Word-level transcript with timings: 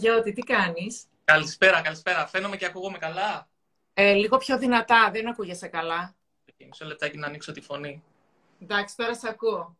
Παναγιώτη, 0.00 0.32
τι 0.32 0.42
κάνεις; 0.42 1.04
Καλησπέρα, 1.24 1.80
καλησπέρα. 1.80 2.26
Φαίνομαι 2.26 2.56
και 2.56 2.66
ακούγομαι 2.66 2.98
καλά; 2.98 3.48
Ε, 3.94 4.12
λίγο 4.12 4.36
πιο 4.36 4.58
δυνατά, 4.58 5.10
δεν 5.12 5.28
ακούγεσαι 5.28 5.66
καλά. 5.68 6.14
Μισό 6.68 6.84
λεπτάκι 6.84 7.16
να 7.18 7.26
ανοίξω 7.26 7.52
τη 7.52 7.60
φωνή. 7.60 8.02
Εντάξει, 8.62 8.96
τώρα 8.96 9.14
σε 9.14 9.28
ακούω. 9.28 9.76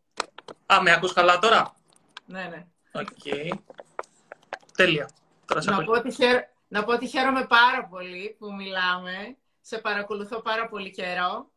Α, 0.67 0.83
με 0.83 0.93
ακούς 0.93 1.13
καλά 1.13 1.39
τώρα; 1.39 1.75
Ναι, 2.27 2.43
ναι. 2.45 2.67
Οκ. 2.93 3.07
Τέλεια. 4.77 5.11
Τώρα 5.47 5.61
σε 5.61 5.71
Να 5.71 5.77
ακούω. 5.77 5.87
πω, 5.87 5.99
ότι 5.99 6.11
χαίρο- 6.13 6.49
να 6.69 6.85
πω 6.85 6.93
ότι 6.93 7.07
χαίρομαι 7.07 7.47
πάρα 7.47 7.85
πολύ 7.85 8.37
που 8.39 8.55
μιλάμε. 8.55 9.37
Σε 9.61 9.79
παρακολουθώ 9.79 10.41
πάρα 10.41 10.69
πολύ 10.69 10.91
καιρό. 10.91 11.51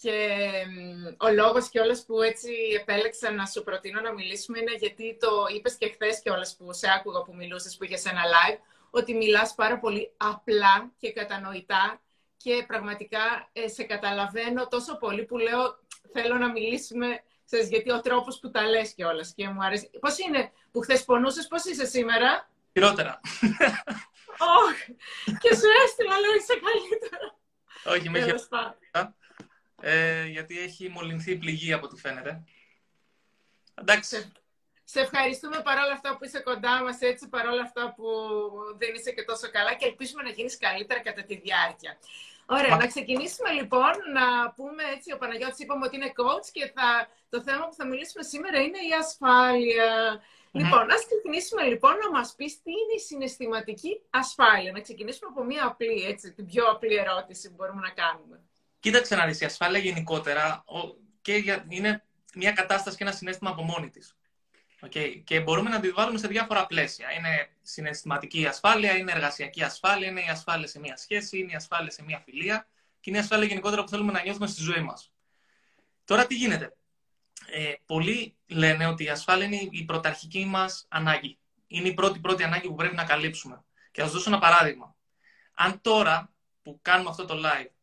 Και 0.00 0.48
μ, 0.68 1.06
ο 1.26 1.30
λόγος 1.32 1.68
κιόλας 1.68 2.04
που 2.04 2.22
έτσι 2.22 2.50
επέλεξα 2.80 3.30
να 3.30 3.46
σου 3.46 3.62
προτείνω 3.62 4.00
να 4.00 4.12
μιλήσουμε 4.12 4.58
είναι 4.58 4.74
γιατί 4.74 5.16
το 5.20 5.46
είπες 5.54 5.74
και 5.74 5.88
χθες 5.88 6.20
κιόλας 6.22 6.56
που 6.56 6.72
σε 6.72 6.86
άκουγα 6.96 7.22
που 7.22 7.34
μιλούσες 7.34 7.76
που 7.76 7.84
είχες 7.84 8.04
ένα 8.04 8.22
live, 8.22 8.58
ότι 8.90 9.14
μιλάς 9.14 9.54
πάρα 9.54 9.78
πολύ 9.78 10.12
απλά 10.16 10.92
και 10.98 11.12
κατανοητά 11.12 12.00
και 12.36 12.64
πραγματικά 12.66 13.48
ε, 13.52 13.68
σε 13.68 13.82
καταλαβαίνω 13.82 14.68
τόσο 14.68 14.96
πολύ 14.96 15.24
που 15.24 15.38
λέω 15.38 15.78
θέλω 16.12 16.36
να 16.36 16.50
μιλήσουμε 16.50 17.22
ξέρεις, 17.44 17.68
γιατί 17.68 17.90
ο 17.90 18.00
τρόπος 18.00 18.38
που 18.38 18.50
τα 18.50 18.66
λες 18.66 18.92
και 18.92 19.04
όλες 19.04 19.32
και 19.34 19.48
μου 19.48 19.64
αρέσει. 19.64 19.90
Πώς 20.00 20.18
είναι 20.18 20.52
που 20.72 20.80
χθες 20.80 21.04
πονούσες, 21.04 21.46
πώς 21.46 21.64
είσαι 21.64 21.86
σήμερα; 21.86 22.50
Χειρότερα. 22.72 23.20
Όχι, 24.68 24.96
και 25.40 25.54
σου 25.54 25.68
έστειλα, 25.84 26.18
λέω 26.20 26.34
είσαι 26.34 26.54
καλύτερα. 26.66 27.38
Όχι, 27.84 28.08
με 28.10 28.18
έχει 28.18 28.26
Τέλος 28.26 28.48
πάντων. 28.48 29.14
Ε, 29.80 30.24
γιατί 30.24 30.58
έχει 30.58 30.88
μολυνθεί 30.88 31.30
η 31.30 31.36
πληγή 31.36 31.72
από 31.72 31.86
ό,τι 31.86 32.00
φαίνεται. 32.00 32.44
Εντάξει. 33.74 34.32
Σε 34.84 35.00
ευχαριστούμε 35.00 35.60
παρόλα 35.62 35.92
αυτά 35.92 36.16
που 36.16 36.24
είσαι 36.24 36.40
κοντά 36.40 36.82
μας, 36.82 37.00
έτσι 37.00 37.28
παρόλα 37.28 37.62
αυτά 37.62 37.94
που 37.96 38.06
δεν 38.78 38.94
είσαι 38.94 39.12
και 39.12 39.24
τόσο 39.24 39.50
καλά 39.50 39.74
και 39.74 39.86
ελπίζουμε 39.86 40.22
να 40.22 40.30
γίνεις 40.30 40.58
καλύτερα 40.58 41.00
κατά 41.00 41.22
τη 41.22 41.36
διάρκεια. 41.36 41.98
Ωραία, 42.46 42.68
Μα- 42.68 42.76
να 42.76 42.86
ξεκινήσουμε 42.86 43.50
λοιπόν 43.50 43.92
να 44.12 44.50
πούμε 44.50 44.82
έτσι, 44.94 45.12
ο 45.12 45.18
Παναγιώτης 45.18 45.58
είπαμε 45.58 45.86
ότι 45.86 45.96
είναι 45.96 46.12
coach 46.16 46.46
και 46.52 46.72
θα, 46.74 47.08
το 47.28 47.42
θέμα 47.42 47.68
που 47.68 47.74
θα 47.74 47.86
μιλήσουμε 47.86 48.22
σήμερα 48.24 48.60
είναι 48.60 48.78
η 48.78 48.92
ασφάλεια. 49.00 50.22
Μμμ. 50.52 50.62
Λοιπόν, 50.62 50.90
ας 50.90 51.06
ξεκινήσουμε 51.06 51.62
λοιπόν 51.62 51.96
να 51.96 52.10
μας 52.10 52.34
πεις 52.36 52.62
τι 52.62 52.70
είναι 52.70 52.94
η 52.96 52.98
συναισθηματική 52.98 54.00
ασφάλεια. 54.10 54.72
Να 54.72 54.80
ξεκινήσουμε 54.80 55.30
από 55.30 55.44
μια 55.44 55.66
απλή, 55.66 56.04
έτσι, 56.04 56.32
την 56.32 56.46
πιο 56.46 56.64
απλή 56.70 56.94
ερώτηση 56.94 57.48
που 57.48 57.54
μπορούμε 57.54 57.80
να 57.80 57.90
κάνουμε. 57.90 58.40
Κοίταξε 58.80 59.16
να 59.16 59.26
δεις, 59.26 59.40
η 59.40 59.44
ασφάλεια 59.44 59.78
γενικότερα 59.78 60.64
ο- 60.66 60.96
και 61.22 61.34
για, 61.34 61.64
είναι 61.68 62.04
μια 62.34 62.52
κατάσταση 62.52 62.96
και 62.96 63.02
ένα 63.04 63.12
συνέστημα 63.12 63.50
από 63.50 63.62
μόνη 63.62 63.90
της. 63.90 64.16
Okay. 64.86 65.22
Και 65.24 65.40
μπορούμε 65.40 65.70
να 65.70 65.80
τη 65.80 65.90
βάλουμε 65.90 66.18
σε 66.18 66.26
διάφορα 66.28 66.66
πλαίσια. 66.66 67.12
Είναι 67.12 67.48
συναισθηματική 67.62 68.46
ασφάλεια, 68.46 68.96
είναι 68.96 69.12
εργασιακή 69.12 69.62
ασφάλεια, 69.62 70.08
είναι 70.08 70.20
η 70.20 70.28
ασφάλεια 70.28 70.66
σε 70.66 70.78
μια 70.78 70.96
σχέση, 70.96 71.38
είναι 71.38 71.52
η 71.52 71.54
ασφάλεια 71.54 71.90
σε 71.90 72.02
μια 72.02 72.18
φιλία 72.24 72.68
και 73.00 73.10
είναι 73.10 73.18
η 73.18 73.20
ασφάλεια 73.20 73.46
γενικότερα 73.46 73.82
που 73.82 73.88
θέλουμε 73.88 74.12
να 74.12 74.22
νιώθουμε 74.22 74.46
στη 74.46 74.62
ζωή 74.62 74.80
μας. 74.82 75.12
Τώρα 76.04 76.26
τι 76.26 76.34
γίνεται; 76.34 76.72
Ε, 77.50 77.72
πολλοί 77.86 78.36
λένε 78.46 78.86
ότι 78.86 79.04
η 79.04 79.08
ασφάλεια 79.08 79.46
είναι 79.46 79.68
η 79.70 79.84
πρωταρχική 79.84 80.44
μας 80.44 80.86
ανάγκη. 80.88 81.38
Είναι 81.66 81.88
η 81.88 81.94
πρώτη 81.94 82.18
πρώτη 82.18 82.42
ανάγκη 82.44 82.68
που 82.68 82.74
πρέπει 82.74 82.94
να 82.94 83.04
καλύψουμε. 83.04 83.64
Και 83.90 84.00
θα 84.00 84.06
σας 84.06 84.16
δώσω 84.16 84.30
ένα 84.30 84.38
παράδειγμα. 84.38 84.96
Αν 85.54 85.80
τώρα 85.80 86.32
που 86.62 86.78
κάνουμε 86.82 87.10
αυτό 87.10 87.24
το 87.24 87.34
live 87.34 87.66
ε, 87.66 87.77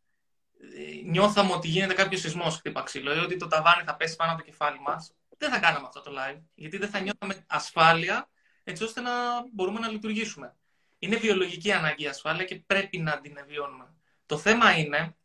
νιώθαμε 1.06 1.52
ότι 1.54 1.68
γίνεται 1.68 1.94
κάποιος 1.94 2.22
σεισμός 2.22 2.56
χτύπα 2.56 2.84
ξύλο 2.84 3.16
ή 3.16 3.18
ότι 3.18 3.38
το 3.38 3.48
ταβάνι 3.48 3.84
θα 3.86 3.96
πέσει 3.96 4.16
πάνω 4.16 4.32
από 4.32 4.40
το 4.40 4.46
κεφάλι 4.46 4.80
μας, 4.80 5.14
δεν 5.38 5.50
θα 5.52 5.60
κάναμε 5.60 5.88
αυτό 5.88 6.02
το 6.02 6.12
live. 6.12 6.42
Γιατί 6.56 6.78
δεν 6.78 6.90
θα 6.90 7.00
νιώθαμε 7.00 7.46
ασφάλεια 7.48 8.30
έτσι 8.64 8.84
ώστε 8.84 9.02
να 9.02 9.12
μπορούμε 9.54 9.80
να 9.80 9.88
λειτουργήσουμε. 9.88 10.56
Είναι 11.00 11.16
βιολογική 11.16 11.72
ανάγκη 11.72 12.04
η 12.04 12.08
ασφάλεια 12.08 12.46
και 12.46 12.56
πρέπει 12.56 12.98
να 12.98 13.22
την 13.22 13.38
βιώνουμε. 13.48 13.94
Το 14.26 14.38
θέμα 14.38 14.78
είναι 14.78 15.16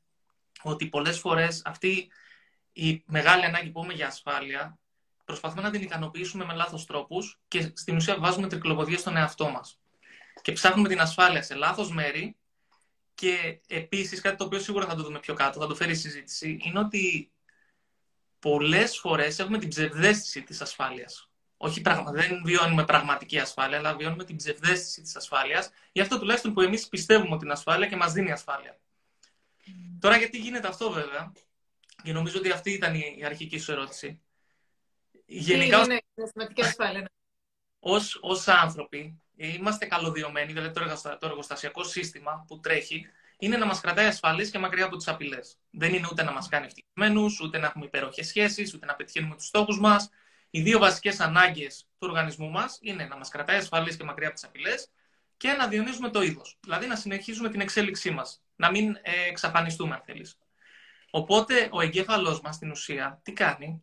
ότι 0.62 0.86
πολλές 0.86 1.18
φορές 1.18 1.62
αυτή 1.64 2.10
η 2.72 3.02
μεγάλη 3.06 3.44
ανάγκη 3.44 3.70
που 3.70 3.78
έχουμε 3.78 3.94
για 3.94 4.06
ασφάλεια 4.06 4.78
προσπαθούμε 5.24 5.62
να 5.62 5.70
την 5.70 5.82
ικανοποιήσουμε 5.82 6.44
με 6.44 6.54
λάθος 6.54 6.86
τρόπους 6.86 7.40
και 7.48 7.72
στην 7.74 7.96
ουσία 7.96 8.18
βάζουμε 8.18 8.46
τρικλοποδία 8.48 8.98
στον 8.98 9.16
εαυτό 9.16 9.48
μας. 9.48 9.80
Και 10.42 10.52
ψάχνουμε 10.52 10.88
την 10.88 11.00
ασφάλεια 11.00 11.42
σε 11.42 11.54
λάθος 11.54 11.90
μέρη 11.92 12.36
και 13.20 13.60
επίσης, 13.66 14.20
κάτι 14.20 14.36
το 14.36 14.44
οποίο 14.44 14.58
σίγουρα 14.58 14.86
θα 14.86 14.94
το 14.94 15.02
δούμε 15.02 15.18
πιο 15.18 15.34
κάτω, 15.34 15.60
θα 15.60 15.66
το 15.66 15.74
φέρει 15.74 15.92
η 15.92 15.94
συζήτηση, 15.94 16.58
είναι 16.62 16.78
ότι 16.78 17.32
πολλές 18.38 18.98
φορές 18.98 19.38
έχουμε 19.38 19.58
την 19.58 19.68
ψευδέστηση 19.68 20.42
της 20.42 20.60
ασφάλειας. 20.60 21.30
Όχι, 21.56 21.80
πραγμα... 21.80 22.10
δεν 22.10 22.42
βιώνουμε 22.44 22.84
πραγματική 22.84 23.38
ασφάλεια, 23.38 23.78
αλλά 23.78 23.96
βιώνουμε 23.96 24.24
την 24.24 24.36
ψευδέστηση 24.36 25.02
της 25.02 25.16
ασφάλειας. 25.16 25.70
Γι' 25.92 26.00
αυτό 26.00 26.18
τουλάχιστον 26.18 26.52
που 26.54 26.60
εμείς 26.60 26.88
πιστεύουμε 26.88 27.38
την 27.38 27.50
ασφάλεια 27.50 27.86
και 27.86 27.96
μας 27.96 28.12
δίνει 28.12 28.30
ασφάλεια. 28.32 28.80
Τώρα, 29.98 30.16
γιατί 30.16 30.38
γίνεται 30.38 30.68
αυτό, 30.68 30.90
βέβαια, 30.90 31.32
και 32.02 32.12
νομίζω 32.12 32.38
ότι 32.38 32.50
αυτή 32.50 32.70
ήταν 32.70 32.94
η 32.94 33.22
αρχική 33.24 33.58
σου 33.58 33.72
ερώτηση. 33.72 34.20
Γενικά, 35.26 35.78
Τι 35.78 35.84
είναι 35.84 35.94
η 35.94 36.04
συναισθηματική 36.14 36.62
ασφάλεια; 36.62 37.00
ναι. 37.00 37.06
ως, 37.78 38.18
ως 38.20 38.48
άνθρωποι 38.48 39.20
είμαστε 39.46 39.86
καλωδιωμένοι, 39.86 40.52
δηλαδή 40.52 40.74
το, 40.74 40.80
εργαστα- 40.80 41.18
το 41.18 41.26
εργοστασιακό 41.26 41.84
σύστημα 41.84 42.44
που 42.46 42.60
τρέχει 42.60 43.06
είναι 43.38 43.56
να 43.56 43.66
μας 43.66 43.80
κρατάει 43.80 44.06
ασφαλείς 44.06 44.50
και 44.50 44.58
μακριά 44.58 44.84
από 44.84 44.96
τις 44.96 45.08
απειλές. 45.08 45.56
Δεν 45.70 45.94
είναι 45.94 46.06
ούτε 46.10 46.22
να 46.22 46.32
μας 46.32 46.48
κάνει 46.48 46.66
ευτυχισμένους, 46.66 47.40
ούτε 47.40 47.58
να 47.58 47.66
έχουμε 47.66 47.84
υπέροχες 47.84 48.26
σχέσεις, 48.26 48.74
ούτε 48.74 48.86
να 48.86 48.94
πετυχαίνουμε 48.94 49.34
τους 49.34 49.46
στόχους 49.46 49.80
μας. 49.80 50.10
Οι 50.50 50.60
δύο 50.60 50.78
βασικές 50.78 51.20
ανάγκες 51.20 51.86
του 51.98 52.06
οργανισμού 52.08 52.50
μας 52.50 52.78
είναι 52.80 53.04
να 53.04 53.16
μας 53.16 53.28
κρατάει 53.28 53.56
ασφαλείς 53.56 53.96
και 53.96 54.04
μακριά 54.04 54.26
από 54.26 54.36
τις 54.36 54.44
απειλές 54.44 54.90
και 55.36 55.52
να 55.52 55.68
διονύζουμε 55.68 56.10
το 56.10 56.22
είδος. 56.22 56.58
Δηλαδή 56.60 56.86
να 56.86 56.96
συνεχίζουμε 56.96 57.48
την 57.48 57.60
εξέλιξή 57.60 58.10
μας, 58.10 58.42
να 58.56 58.70
μην 58.70 58.96
ε, 59.02 59.28
εξαφανιστούμε 59.28 59.94
αν 59.94 60.02
θέλεις. 60.04 60.38
Οπότε 61.10 61.68
ο 61.72 61.80
εγκέφαλός 61.80 62.40
μας 62.40 62.54
στην 62.54 62.70
ουσία 62.70 63.20
τι 63.22 63.32
κάνει, 63.32 63.82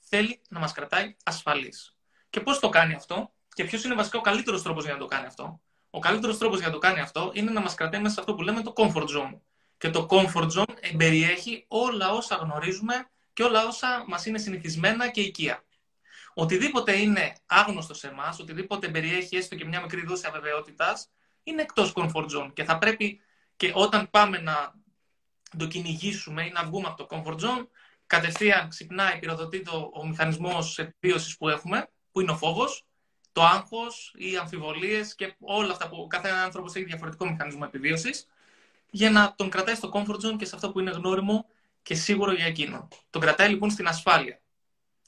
θέλει 0.00 0.40
να 0.48 0.58
μας 0.60 0.72
κρατάει 0.72 1.16
ασφαλείς. 1.24 1.96
Και 2.30 2.40
πώς 2.40 2.58
το 2.58 2.68
κάνει 2.68 2.94
αυτό, 2.94 3.33
και 3.54 3.64
ποιος 3.64 3.84
είναι 3.84 3.94
βασικά 3.94 4.18
ο 4.18 4.20
καλύτερος 4.20 4.62
τρόπος 4.62 4.84
για 4.84 4.92
να 4.92 4.98
το 4.98 5.06
κάνει 5.06 5.26
αυτό; 5.26 5.60
Ο 5.90 5.98
καλύτερος 5.98 6.38
τρόπος 6.38 6.58
για 6.58 6.66
να 6.66 6.72
το 6.72 6.78
κάνει 6.78 7.00
αυτό 7.00 7.30
είναι 7.34 7.50
να 7.50 7.60
μας 7.60 7.74
κρατάει 7.74 8.00
μέσα 8.00 8.14
σε 8.14 8.20
αυτό 8.20 8.34
που 8.34 8.42
λέμε 8.42 8.62
το 8.62 8.72
comfort 8.76 9.06
zone. 9.06 9.40
Και 9.78 9.90
το 9.90 10.06
comfort 10.10 10.50
zone 10.50 10.96
περιέχει 10.96 11.64
όλα 11.68 12.12
όσα 12.12 12.36
γνωρίζουμε 12.36 13.08
και 13.32 13.42
όλα 13.42 13.66
όσα 13.66 14.04
μας 14.06 14.26
είναι 14.26 14.38
συνηθισμένα 14.38 15.08
και 15.08 15.20
οικεία. 15.20 15.64
Οτιδήποτε 16.34 16.96
είναι 16.96 17.32
άγνωστο 17.46 17.94
σε 17.94 18.08
εμάς, 18.08 18.38
οτιδήποτε 18.38 18.88
περιέχει 18.88 19.36
έστω 19.36 19.54
και 19.54 19.64
μια 19.64 19.80
μικρή 19.80 20.04
δόση 20.04 20.26
αβεβαιότητας, 20.26 21.10
είναι 21.42 21.62
εκτός 21.62 21.92
comfort 21.94 22.26
zone. 22.36 22.50
Και 22.52 22.64
θα 22.64 22.78
πρέπει 22.78 23.20
και 23.56 23.72
όταν 23.74 24.10
πάμε 24.10 24.38
να 24.38 24.74
το 25.58 25.66
κυνηγήσουμε 25.66 26.46
ή 26.46 26.50
να 26.50 26.64
βγούμε 26.64 26.88
από 26.88 27.06
το 27.06 27.06
comfort 27.10 27.38
zone, 27.40 27.66
κατευθείαν 28.06 28.68
ξυπνάει, 28.68 29.18
πυροδοτεί 29.18 29.62
το, 29.62 29.90
ο 29.94 30.06
μηχανισμός 30.06 30.78
επιβίωσης 30.78 31.36
που 31.36 31.48
έχουμε, 31.48 31.90
που 32.12 32.20
είναι 32.20 32.30
ο 32.30 32.36
φόβος, 32.36 32.86
το 33.34 33.42
άγχος, 33.42 34.14
οι 34.16 34.36
αμφιβολίες 34.36 35.14
και 35.14 35.34
όλα 35.40 35.72
αυτά 35.72 35.88
που 35.88 36.06
κάθε 36.06 36.28
άνθρωπος 36.28 36.74
έχει 36.74 36.84
διαφορετικό 36.84 37.30
μηχανισμό 37.30 37.62
επιβίωσης, 37.66 38.26
για 38.90 39.10
να 39.10 39.34
τον 39.36 39.50
κρατάει 39.50 39.74
στο 39.74 39.90
comfort 39.94 40.26
zone 40.26 40.36
και 40.38 40.44
σε 40.44 40.54
αυτό 40.54 40.70
που 40.70 40.80
είναι 40.80 40.90
γνώριμο 40.90 41.46
και 41.82 41.94
σίγουρο 41.94 42.32
για 42.32 42.46
εκείνον. 42.46 42.88
Τον 43.10 43.20
κρατάει 43.20 43.48
λοιπόν 43.48 43.70
στην 43.70 43.86
ασφάλεια. 43.86 44.40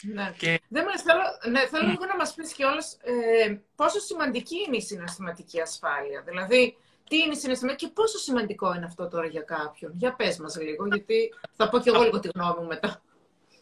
Ναι. 0.02 0.34
Και 0.38 0.60
Δεν 0.68 0.84
μας, 0.84 1.02
θέλω, 1.02 1.22
ναι, 1.50 1.66
θέλω 1.66 1.88
λίγο 1.88 2.04
να 2.04 2.16
μας 2.16 2.34
πεις 2.34 2.52
κιόλας 2.52 2.96
ε, 3.02 3.60
πόσο 3.76 3.98
σημαντική 3.98 4.56
είναι 4.66 4.76
η 4.76 4.80
συναισθηματική 4.80 5.60
ασφάλεια. 5.60 6.22
Δηλαδή, 6.26 6.76
τι 7.08 7.16
είναι 7.16 7.34
η 7.34 7.36
συναισθηματική 7.36 7.86
και 7.86 7.92
πόσο 7.92 8.18
σημαντικό 8.18 8.74
είναι 8.74 8.84
αυτό 8.84 9.08
τώρα 9.08 9.26
για 9.26 9.42
κάποιον. 9.42 9.92
Για 9.94 10.14
πες 10.14 10.38
μας 10.38 10.56
λίγο, 10.56 10.86
γιατί 10.86 11.34
θα 11.56 11.68
πω 11.68 11.78
κι 11.78 11.88
εγώ 11.88 12.02
λίγο 12.02 12.20
τη 12.20 12.28
γνώμη 12.34 12.60
μου 12.60 12.66
μετά. 12.66 13.02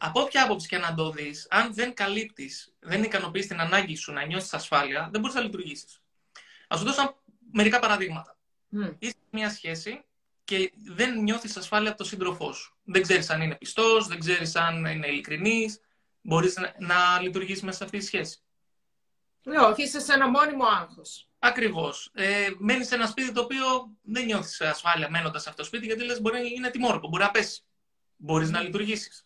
Από 0.07 0.21
όποια 0.21 0.45
άποψη 0.45 0.69
και 0.69 0.79
να 0.79 0.95
το 0.95 1.11
δεις, 1.11 1.47
αν 1.51 1.75
δεν 1.75 1.95
καλύπτεις, 1.95 2.75
δεν 2.81 3.03
ικανοποιείς 3.03 3.47
την 3.47 3.61
ανάγκη 3.61 3.97
σου 3.97 4.13
να 4.13 4.25
νιώσεις 4.25 4.55
ασφάλεια, 4.55 5.09
δεν 5.13 5.21
μπορείς 5.21 5.37
να 5.37 5.43
λειτουργήσεις. 5.43 6.01
Α 6.69 6.77
σου 6.79 6.85
δώσω 6.85 7.17
μερικά 7.53 7.79
παραδείγματα. 7.79 8.37
Μμ. 8.69 8.87
Είσαι 8.99 9.13
σε 9.13 9.29
μια 9.31 9.51
σχέση 9.51 10.05
και 10.45 10.73
δεν 10.85 11.23
νιώθεις 11.23 11.57
ασφάλεια 11.57 11.89
από 11.89 11.99
τον 11.99 12.07
σύντροφό 12.07 12.53
σου. 12.53 12.77
Δεν 12.85 13.03
ξέρεις 13.03 13.31
αν 13.31 13.43
είναι 13.43 13.55
πιστός, 13.55 14.07
δεν 14.07 14.19
ξέρεις 14.19 14.57
αν 14.57 14.85
είναι 14.85 15.07
ειλικρινής. 15.07 15.81
Μπορείς 16.21 16.57
να, 16.57 16.75
να 16.79 17.21
λειτουργήσει 17.21 17.65
μέσα 17.65 17.77
σε 17.77 17.85
αυτή 17.85 17.99
τη 17.99 18.05
σχέση. 18.05 18.39
Ναι, 19.43 19.59
όχι, 19.59 19.83
είσαι 19.83 20.01
σε 20.01 20.13
ένα 20.13 20.29
μόνιμο 20.29 20.65
άγχος. 20.65 21.29
Ακριβώς. 21.39 22.11
Ε, 22.15 22.49
Μένεις 22.59 22.87
σε 22.87 22.95
ένα 22.95 23.07
σπίτι 23.07 23.33
το 23.33 23.41
οποίο 23.41 23.65
δεν 24.03 24.25
νιώθεις 24.25 24.61
ασφάλεια 24.61 25.11
μένοντας 25.11 25.43
σε 25.43 25.49
αυτό 25.49 25.61
το 25.63 25.69
σπίτι, 25.69 25.87
γιατί 25.87 26.05
λες 26.05 26.21
μπορεί 26.21 26.41
να 26.41 26.47
είναι 26.47 26.71
τιμόρκο, 26.71 27.09
μπορεί 27.09 27.23
να 27.23 27.31
πέσει. 27.31 27.63
Μπορείς 28.17 28.51
να 28.51 28.61
λειτουργήσεις. 28.61 29.24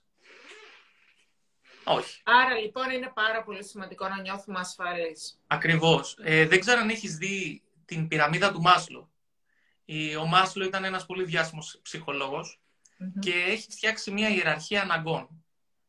Όχι. 1.88 2.20
Άρα 2.24 2.54
λοιπόν 2.54 2.90
είναι 2.90 3.10
πάρα 3.14 3.42
πολύ 3.42 3.64
σημαντικό 3.64 4.08
να 4.08 4.20
νιώθουμε 4.20 4.58
ασφαλείς. 4.60 5.40
Ακριβώς. 5.46 6.16
Ε, 6.22 6.46
δεν 6.46 6.60
ξέρω 6.60 6.80
αν 6.80 6.88
έχεις 6.88 7.16
δει 7.16 7.62
την 7.84 8.08
πυραμίδα 8.08 8.52
του 8.52 8.60
Μάσλο. 8.60 9.10
Η- 9.84 10.16
Ο 10.16 10.26
Μάσλο 10.26 10.64
ήταν 10.64 10.84
ένας 10.84 11.06
πολύ 11.06 11.24
διάσημος 11.24 11.78
ψυχολόγος 11.82 12.60
Μμμ. 12.98 13.18
και 13.20 13.32
έχει 13.48 13.70
φτιάξει 13.70 14.10
μια 14.10 14.28
ιεραρχία 14.28 14.82
αναγκών. 14.82 15.28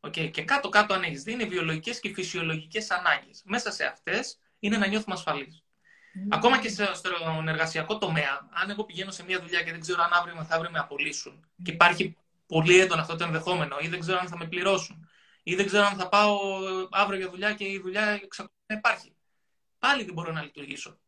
Okay. 0.00 0.30
Και 0.30 0.42
κάτω-κάτω, 0.42 0.94
αν 0.94 1.02
έχεις 1.02 1.22
δει, 1.22 1.32
είναι 1.32 1.44
βιολογικές 1.44 2.00
και 2.00 2.12
φυσιολογικές 2.14 2.90
ανάγκες. 2.90 3.42
Μέσα 3.44 3.70
σε 3.70 3.84
αυτές 3.84 4.38
είναι 4.58 4.76
να 4.76 4.86
νιώθουμε 4.86 5.14
ασφαλείς. 5.14 5.62
Ακόμα 6.30 6.58
και 6.58 6.68
στον 6.68 7.48
εργασιακό 7.48 7.98
τομέα, 7.98 8.48
αν 8.52 8.70
εγώ 8.70 8.84
πηγαίνω 8.84 9.10
σε 9.10 9.24
μια 9.24 9.40
δουλειά 9.40 9.62
και 9.62 9.70
δεν 9.70 9.80
ξέρω 9.80 10.02
αν 10.02 10.12
αύριο 10.12 10.36
μεθαύριο 10.36 10.70
με 10.70 10.78
απολύσουν 10.78 11.46
και 11.62 11.70
υπάρχει 11.70 12.16
πολύ 12.46 12.80
έντονο 12.80 13.00
αυτό 13.00 13.16
το 13.16 13.24
ενδεχόμενο, 13.24 13.76
ή 13.80 13.88
δεν 13.88 14.00
ξέρω 14.00 14.18
αν 14.18 14.28
θα 14.28 14.36
με 14.36 14.46
πληρώσουν, 14.46 15.08
ή 15.42 15.54
δεν 15.54 15.66
ξέρω 15.66 15.84
αν 15.84 15.96
θα 15.96 16.08
πάω 16.08 16.38
αύριο 16.90 17.18
για 17.18 17.30
δουλειά 17.30 17.54
και 17.54 17.64
η 17.64 17.78
δουλειά 17.78 18.02
εξακολουθεί 18.02 18.64
να 18.66 18.76
υπάρχει. 18.76 19.14
Πάλι 19.78 20.04
δεν 20.04 20.14
μπορώ 20.14 20.32
να 20.32 20.42
λειτουργήσω. 20.42 20.98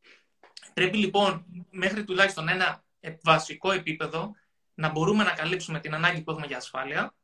Πρέπει 0.75 0.97
λοιπόν 0.97 1.45
μέχρι 1.71 2.05
τουλάχιστον 2.05 2.49
ένα 2.49 2.85
βασικό 3.23 3.73
επίπεδο 3.73 4.35
να 4.75 4.89
μπορούμε 4.89 5.25
να 5.25 5.31
καλύψουμε 5.31 5.81
την 5.81 5.95
ανάγκη 5.95 6.23
που 6.23 6.31
έχουμε 6.31 6.47
για 6.47 6.57
ασφάλεια, 6.57 7.15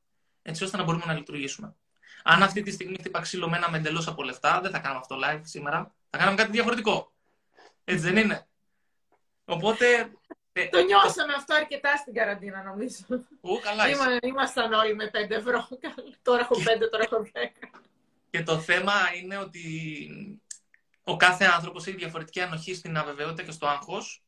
έτσι 0.43 0.65
ώστε 0.65 0.77
να 0.77 0.83
μπορούμε 0.83 1.05
να 1.07 1.13
λειτουργήσουμε. 1.13 1.75
Αν 2.23 2.43
αυτή 2.43 2.63
τη 2.63 2.71
στιγμή 2.71 2.97
χτύπα 2.99 3.21
ξύλο 3.21 3.49
με 3.49 3.57
ένα 3.57 3.77
εντελώς 3.77 4.07
από 4.07 4.23
λεφτά, 4.23 4.61
δεν 4.61 4.71
θα 4.71 4.79
κάνουμε 4.79 5.01
αυτό 5.01 5.19
live 5.25 5.41
σήμερα. 5.43 5.95
Θα 6.11 6.19
κάνουμε 6.19 6.37
κάτι 6.37 6.51
διαφορετικό. 6.51 7.13
Έτσι 7.85 8.05
δεν 8.05 8.17
είναι. 8.17 8.47
Οπότε. 9.45 10.13
Ε, 10.61 10.69
το 10.69 10.83
νιώσαμε 10.83 11.33
αυτό 11.37 11.55
αρκετά 11.55 11.97
στην 11.97 12.15
καραντίνα, 12.15 12.63
νομίζω. 12.63 12.99
Ού, 13.41 13.59
καλά. 13.63 13.89
Είμα, 13.89 14.05
ήμασταν 14.23 14.73
όλοι 14.73 14.95
με 14.95 15.11
5 15.13 15.31
ευρώ. 15.31 15.69
τώρα 16.23 16.41
έχω 16.41 16.55
5, 16.55 16.89
τώρα 16.91 17.05
έχω 17.05 17.23
10. 17.23 17.69
Και 18.31 18.43
το 18.43 18.59
θέμα 18.59 18.93
είναι 19.23 19.39
ότι 19.39 19.63
ο 21.03 21.17
κάθε 21.17 21.45
άνθρωπος 21.45 21.87
έχει 21.87 21.97
διαφορετική 21.97 22.41
ανοχή 22.41 22.75
στην 22.75 22.97
αβεβαιότητα 22.97 23.43
και 23.43 23.51
στο 23.51 23.67
άγχος 23.67 24.23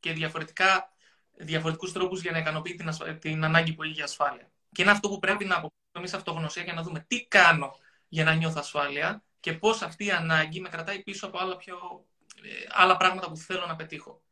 και 0.00 0.12
διαφορετικά, 0.12 0.88
διαφορετικούς 1.32 1.92
τρόπους 1.92 2.22
για 2.22 2.32
να 2.32 2.38
ικανοποιεί 2.38 2.74
την, 2.74 3.18
την 3.18 3.44
ανάγκη 3.44 3.72
που 3.72 3.82
έχει 3.82 3.92
για 3.92 4.04
ασφάλεια. 4.04 4.50
Και 4.72 4.82
είναι 4.82 4.90
αυτό 4.90 5.08
που 5.08 5.18
πρέπει 5.18 5.44
να 5.44 5.54
αποκτήσουμε 5.54 5.98
εμείς 5.98 6.14
αυτογνωσία 6.14 6.62
για 6.62 6.72
να 6.72 6.82
δούμε 6.82 7.04
τι 7.08 7.26
κάνω 7.26 7.78
για 8.08 8.24
να 8.24 8.34
νιώθω 8.34 8.58
ασφάλεια 8.58 9.22
και 9.40 9.52
πώς 9.52 9.82
αυτή 9.82 10.04
η 10.04 10.10
ανάγκη 10.10 10.60
με 10.60 10.68
κρατάει 10.68 11.02
πίσω 11.02 11.26
από 11.26 11.38
άλλα, 11.38 11.56
πιο, 11.56 12.04
ε, 12.42 12.66
άλλα 12.68 12.96
πράγματα 12.96 13.28
που 13.28 13.36
θέλω 13.36 13.66
να 13.66 13.76
πετύχω. 13.76 14.22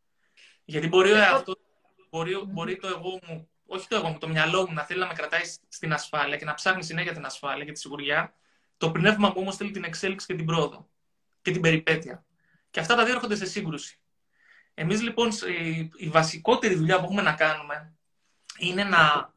Γιατί 0.64 0.88
μπορεί, 0.88 1.12
αυτό, 1.12 1.54
μπορεί, 2.10 2.44
μπορεί 2.46 2.76
το 2.76 2.88
εγώ 2.88 3.18
μου, 3.26 3.48
όχι 3.66 3.88
το 3.88 3.96
εγώ 3.96 4.08
μου, 4.08 4.18
το 4.18 4.28
μυαλό 4.28 4.66
μου 4.68 4.72
να 4.72 4.82
θέλει 4.82 5.00
να 5.00 5.06
με 5.06 5.12
κρατάει 5.14 5.42
στην 5.68 5.92
ασφάλεια 5.92 6.36
και 6.36 6.44
να 6.44 6.54
ψάχνει 6.54 6.84
συνέχεια 6.84 7.12
την 7.12 7.24
ασφάλεια 7.24 7.64
και 7.64 7.72
τη 7.72 7.78
σιγουριά. 7.78 8.34
Το 8.76 8.90
πνεύμα 8.90 9.28
μου 9.28 9.34
όμως 9.36 9.56
θέλει 9.56 9.70
την 9.70 9.84
εξέλιξη 9.84 10.26
και 10.26 10.34
την 10.34 10.44
πρόοδο 10.44 10.88
και 11.42 11.50
την 11.50 11.60
περιπέτεια. 11.60 12.24
Και 12.70 12.80
αυτά 12.80 12.94
τα 12.94 13.04
δύο 13.04 13.14
έρχονται 13.14 13.36
σε 13.36 13.46
σύγκρουση. 13.46 13.98
Εμείς 14.74 15.02
λοιπόν 15.02 15.30
η, 15.96 16.08
βασικότερη 16.08 16.74
δουλειά 16.74 16.98
που 16.98 17.04
έχουμε 17.04 17.22
να 17.22 17.32
κάνουμε 17.32 17.94
είναι 18.58 18.84
να 18.84 19.34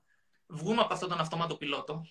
βγούμε 0.47 0.81
από 0.81 0.93
αυτόν 0.93 1.09
τον 1.09 1.19
αυτόματο 1.19 1.55
πιλότο. 1.55 2.05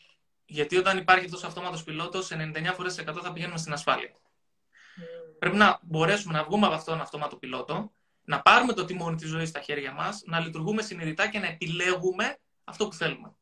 Γιατί 0.45 0.77
όταν 0.77 0.99
υπάρχει 0.99 1.25
αυτό 1.25 1.39
ο 1.45 1.47
αυτόματος 1.47 1.85
πιλότος, 1.85 2.31
99 2.33 2.73
φορές 2.75 3.05
100 3.07 3.21
θα 3.23 3.33
πηγαίνουμε 3.33 3.59
στην 3.59 3.73
ασφάλεια. 3.73 4.11
Mm. 4.11 5.37
Πρέπει 5.39 5.57
να 5.57 5.79
μπορέσουμε 5.83 6.33
να 6.33 6.45
βγούμε 6.45 6.67
από 6.67 6.75
αυτόν 6.75 6.95
τον 6.95 7.03
αυτόματο 7.03 7.37
πιλότο, 7.37 7.93
να 8.27 8.43
πάρουμε 8.43 8.73
το 8.73 8.85
τιμόνι 8.85 9.17
της 9.17 9.29
ζωής 9.29 9.49
στα 9.49 9.61
χέρια 9.61 9.93
μας, 9.93 10.23
να 10.25 10.41
λειτουργούμε 10.41 10.83
συνειδητά 10.83 11.29
και 11.29 11.39
να 11.39 11.47
επιλέγουμε 11.47 12.39
αυτό 12.65 12.89
που 12.89 12.95
θέλουμε. 12.95 13.35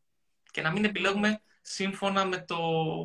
Και 0.51 0.63
να 0.63 0.71
μην 0.71 0.85
επιλέγουμε 0.85 1.41
σύμφωνα 1.63 2.25
με 2.25 2.39
το, 2.39 2.59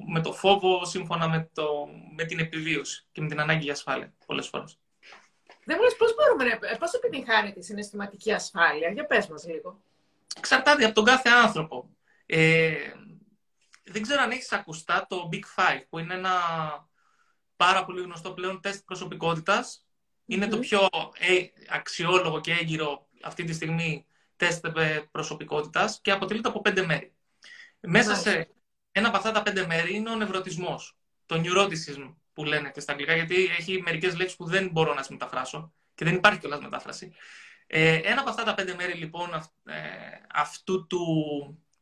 με 0.07 0.21
το 0.21 0.33
φόβο, 0.33 0.85
σύμφωνα 0.85 1.29
με, 1.29 1.49
το, 1.53 1.87
με 2.15 2.23
την 2.23 2.39
επιβίωση 2.39 3.07
και 3.11 3.21
με 3.21 3.27
την 3.27 3.39
ανάγκη 3.39 3.63
για 3.63 3.73
ασφάλεια 3.73 4.13
πολλές 4.25 4.47
φορές. 4.47 4.79
Δεν 5.63 5.77
μου 5.77 5.83
λες 5.83 5.95
πώς 5.95 6.15
μπορούμε 6.15 6.43
να... 6.43 6.77
Πώς 6.77 6.93
επιτυγχάνει 6.93 7.53
τη 7.53 7.63
συναισθηματική 7.63 8.33
ασφάλεια; 8.33 8.89
Για 8.89 9.05
πες 9.05 9.27
μας 9.27 9.45
λίγο. 9.45 9.81
Εξαρτάται 10.37 10.85
από 10.85 10.93
τον 10.93 11.03
κάθε 11.03 11.29
άνθρωπο. 11.29 11.89
Ε, 12.25 12.73
δεν 13.83 14.01
ξέρω 14.01 14.21
αν 14.21 14.31
έχεις 14.31 14.51
ακουστά 14.51 15.05
το 15.09 15.29
Big 15.31 15.61
Five, 15.61 15.81
που 15.89 15.99
είναι 15.99 16.13
ένα 16.13 16.33
πάρα 17.55 17.85
πολύ 17.85 18.01
γνωστό 18.01 18.31
πλέον 18.31 18.61
τεστ 18.61 18.85
προσωπικότητας. 18.85 19.85
Είναι 20.29 20.47
το 20.47 20.59
πιο 20.59 20.87
ε, 21.17 21.45
αξιόλογο 21.69 22.41
και 22.41 22.51
έγκυρο 22.51 23.07
αυτή 23.21 23.43
τη 23.43 23.53
στιγμή 23.53 24.05
τεστ 24.35 24.65
ε, 24.65 25.07
προσωπικότητας 25.11 25.99
και 26.01 26.11
αποτελείται 26.11 26.47
από 26.47 26.61
πέντε 26.61 26.85
μέρη. 26.85 27.13
Μέσα 27.79 28.15
σε 28.15 28.49
ένα 28.91 29.07
από 29.07 29.17
αυτά 29.17 29.31
τα 29.31 29.41
πέντε 29.41 29.65
μέρη 29.65 29.95
είναι 29.95 30.09
ο 30.09 30.15
νευρωτισμός. 30.15 30.97
Το 31.25 31.41
neuroticism 31.43 32.15
που 32.33 32.45
λένε 32.45 32.71
και 32.71 32.79
στα 32.79 32.91
αγγλικά, 32.91 33.15
γιατί 33.15 33.45
έχει 33.57 33.81
μερικές 33.81 34.15
λέξεις 34.17 34.37
που 34.37 34.45
δεν 34.45 34.69
μπορώ 34.71 34.93
να 34.93 34.99
τις 34.99 35.09
μεταφράσω 35.09 35.73
και 35.95 36.05
δεν 36.05 36.15
υπάρχει 36.15 36.39
κιόλας 36.39 36.59
μετάφραση. 36.59 37.13
Ε, 37.67 37.95
ένα 37.95 38.21
από 38.21 38.29
αυτά 38.29 38.43
τα 38.43 38.53
πέντε 38.53 38.75
μέρη 38.75 38.93
λοιπόν 38.93 39.33
ε, 39.65 39.73
αυτού 40.33 40.87
του, 40.87 41.05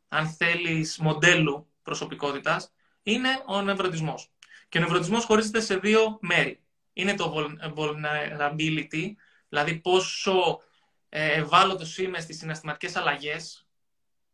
αν 0.08 0.28
θέλεις, 0.30 0.98
μοντέλου 0.98 1.68
προσωπικότητας 1.84 2.72
είναι 3.04 3.44
ο 3.46 3.62
νευρωτισμός. 3.62 4.32
Και 4.70 4.78
ο 4.78 4.82
νευρωτισμός 4.82 5.26
χωρίζεται 5.26 5.62
σε 5.62 5.78
δύο 5.78 6.18
μέρη. 6.22 6.62
Είναι 6.98 7.16
το 7.16 7.48
vulnerability, 7.76 9.12
δηλαδή 9.50 9.76
πόσο 9.76 10.62
ε, 11.10 11.34
ευάλωτος 11.34 11.98
είμαι 11.98 12.20
στις 12.20 12.38
συναισθηματικές 12.38 12.96
αλλαγές, 12.96 13.68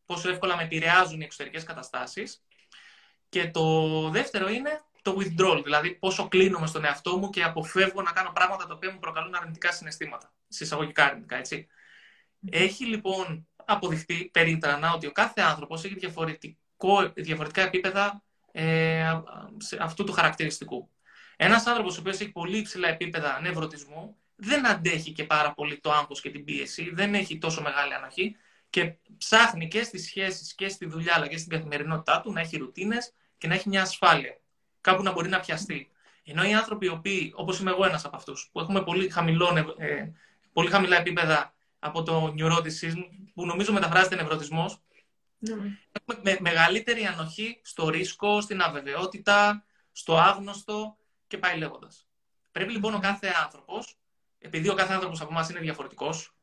πόσο 0.06 0.30
εύκολα 0.30 0.56
με 0.56 0.64
επηρεάζουν 0.64 1.22
οι 1.22 1.24
εξωτερικές 1.24 1.64
καταστάσεις. 1.64 2.44
Και 3.30 3.52
το 3.52 4.10
δεύτερο 4.10 4.50
είναι 4.50 4.82
το 5.02 5.18
withdrawal, 5.20 5.62
δηλαδή 5.64 5.96
πόσο 5.96 6.28
κλείνομαι 6.28 6.68
στον 6.68 6.86
εαυτό 6.86 7.18
μου 7.18 7.30
και 7.30 7.44
αποφεύγω 7.44 8.02
να 8.02 8.12
κάνω 8.12 8.32
πράγματα 8.32 8.68
τα 8.68 8.74
οποία 8.74 8.92
μου 8.92 9.00
προκαλούν 9.00 9.36
αρνητικά 9.36 9.72
συναισθήματα. 9.72 10.34
Συσσαγωγικά 10.48 11.06
αρνητικά, 11.06 11.38
έτσι. 11.38 11.68
Έχει 12.50 12.86
λοιπόν 12.86 13.48
αποδειχτεί 13.66 14.30
περίτρανα 14.34 14.94
ότι 14.94 15.08
ο 15.08 15.12
κάθε 15.12 15.42
άνθρωπος 15.42 15.84
έχει 15.84 15.96
διαφορετικό, 15.96 17.12
διαφορετικά 17.16 17.62
επίπεδα 17.62 18.24
ε, 18.52 19.22
αυτού 19.80 20.04
του 20.04 20.12
χαρακτηριστικού. 20.12 20.93
Ένας 21.44 21.66
άνθρωπος 21.66 21.98
ο 21.98 22.00
οποίος 22.00 22.20
έχει 22.20 22.32
πολύ 22.32 22.58
υψηλά 22.58 22.88
επίπεδα 22.88 23.40
νευρωτισμού 23.42 24.16
δεν 24.36 24.68
αντέχει 24.68 25.12
και 25.12 25.24
πάρα 25.24 25.54
πολύ 25.54 25.80
το 25.80 25.92
άγχος 25.92 26.22
και 26.22 26.30
την 26.30 26.44
πίεση, 26.44 26.92
δεν 26.94 27.14
έχει 27.14 27.38
τόσο 27.38 27.62
μεγάλη 27.62 27.94
ανοχή 27.94 28.36
και 28.70 28.96
ψάχνει 29.18 29.68
και 29.68 29.84
στις 29.84 30.06
σχέσεις 30.06 30.54
και 30.54 30.68
στη 30.70 30.86
δουλειά 30.86 31.14
αλλά 31.16 31.28
και 31.28 31.38
στην 31.38 31.50
καθημερινότητά 31.50 32.22
του 32.22 32.32
να 32.32 32.40
έχει 32.40 32.58
ρουτίνες 32.58 33.14
και 33.38 33.48
να 33.48 33.54
έχει 33.54 33.70
μια 33.70 33.82
ασφάλεια. 33.82 34.40
Κάπου 34.82 35.04
να 35.04 35.12
μπορεί 35.12 35.30
να 35.30 35.40
πιαστεί. 35.40 35.92
Ενώ 36.24 36.44
οι 36.44 36.54
άνθρωποι 36.54 36.86
οι 36.86 36.90
οποίοι, 36.90 37.34
όπως 37.36 37.60
είμαι 37.60 37.72
εγώ 37.72 37.86
ένας 37.86 38.06
από 38.06 38.16
αυτούς, 38.16 38.50
που 38.52 38.60
έχουμε 38.60 38.84
πολύ, 38.84 39.10
χαμηλό, 39.10 39.76
ε, 39.78 40.12
πολύ 40.54 40.70
χαμηλά 40.70 40.98
επίπεδα 40.98 41.54
από 41.80 42.04
το 42.04 42.34
neuroticism, 42.38 43.04
που 43.34 43.46
νομίζω 43.46 43.74
μεταφράζεται 43.74 44.16
νευρωτισμός, 44.16 44.82
mm. 45.46 45.50
έχουμε 45.92 46.20
με, 46.24 46.38
μεγαλύτερη 46.40 47.06
ανοχή 47.06 47.60
στο 47.64 47.90
ρίσκο, 47.90 48.42
στην 48.42 48.62
αβεβαιότητα, 48.62 49.66
στο 49.92 50.18
άγνωστο 50.18 50.98
και 51.34 51.40
πάει 51.40 51.58
λέγοντας. 51.58 52.08
Πρέπει 52.52 52.72
λοιπόν 52.72 52.94
ο 52.94 53.00
κάθε 53.00 53.34
άνθρωπος, 53.44 53.98
επειδή 54.40 54.70
ο 54.70 54.74
κάθε 54.74 54.94
άνθρωπος 54.94 55.22
από 55.22 55.32
εμάς 55.32 55.50
είναι 55.50 55.60
διαφορετικός, 55.60 56.36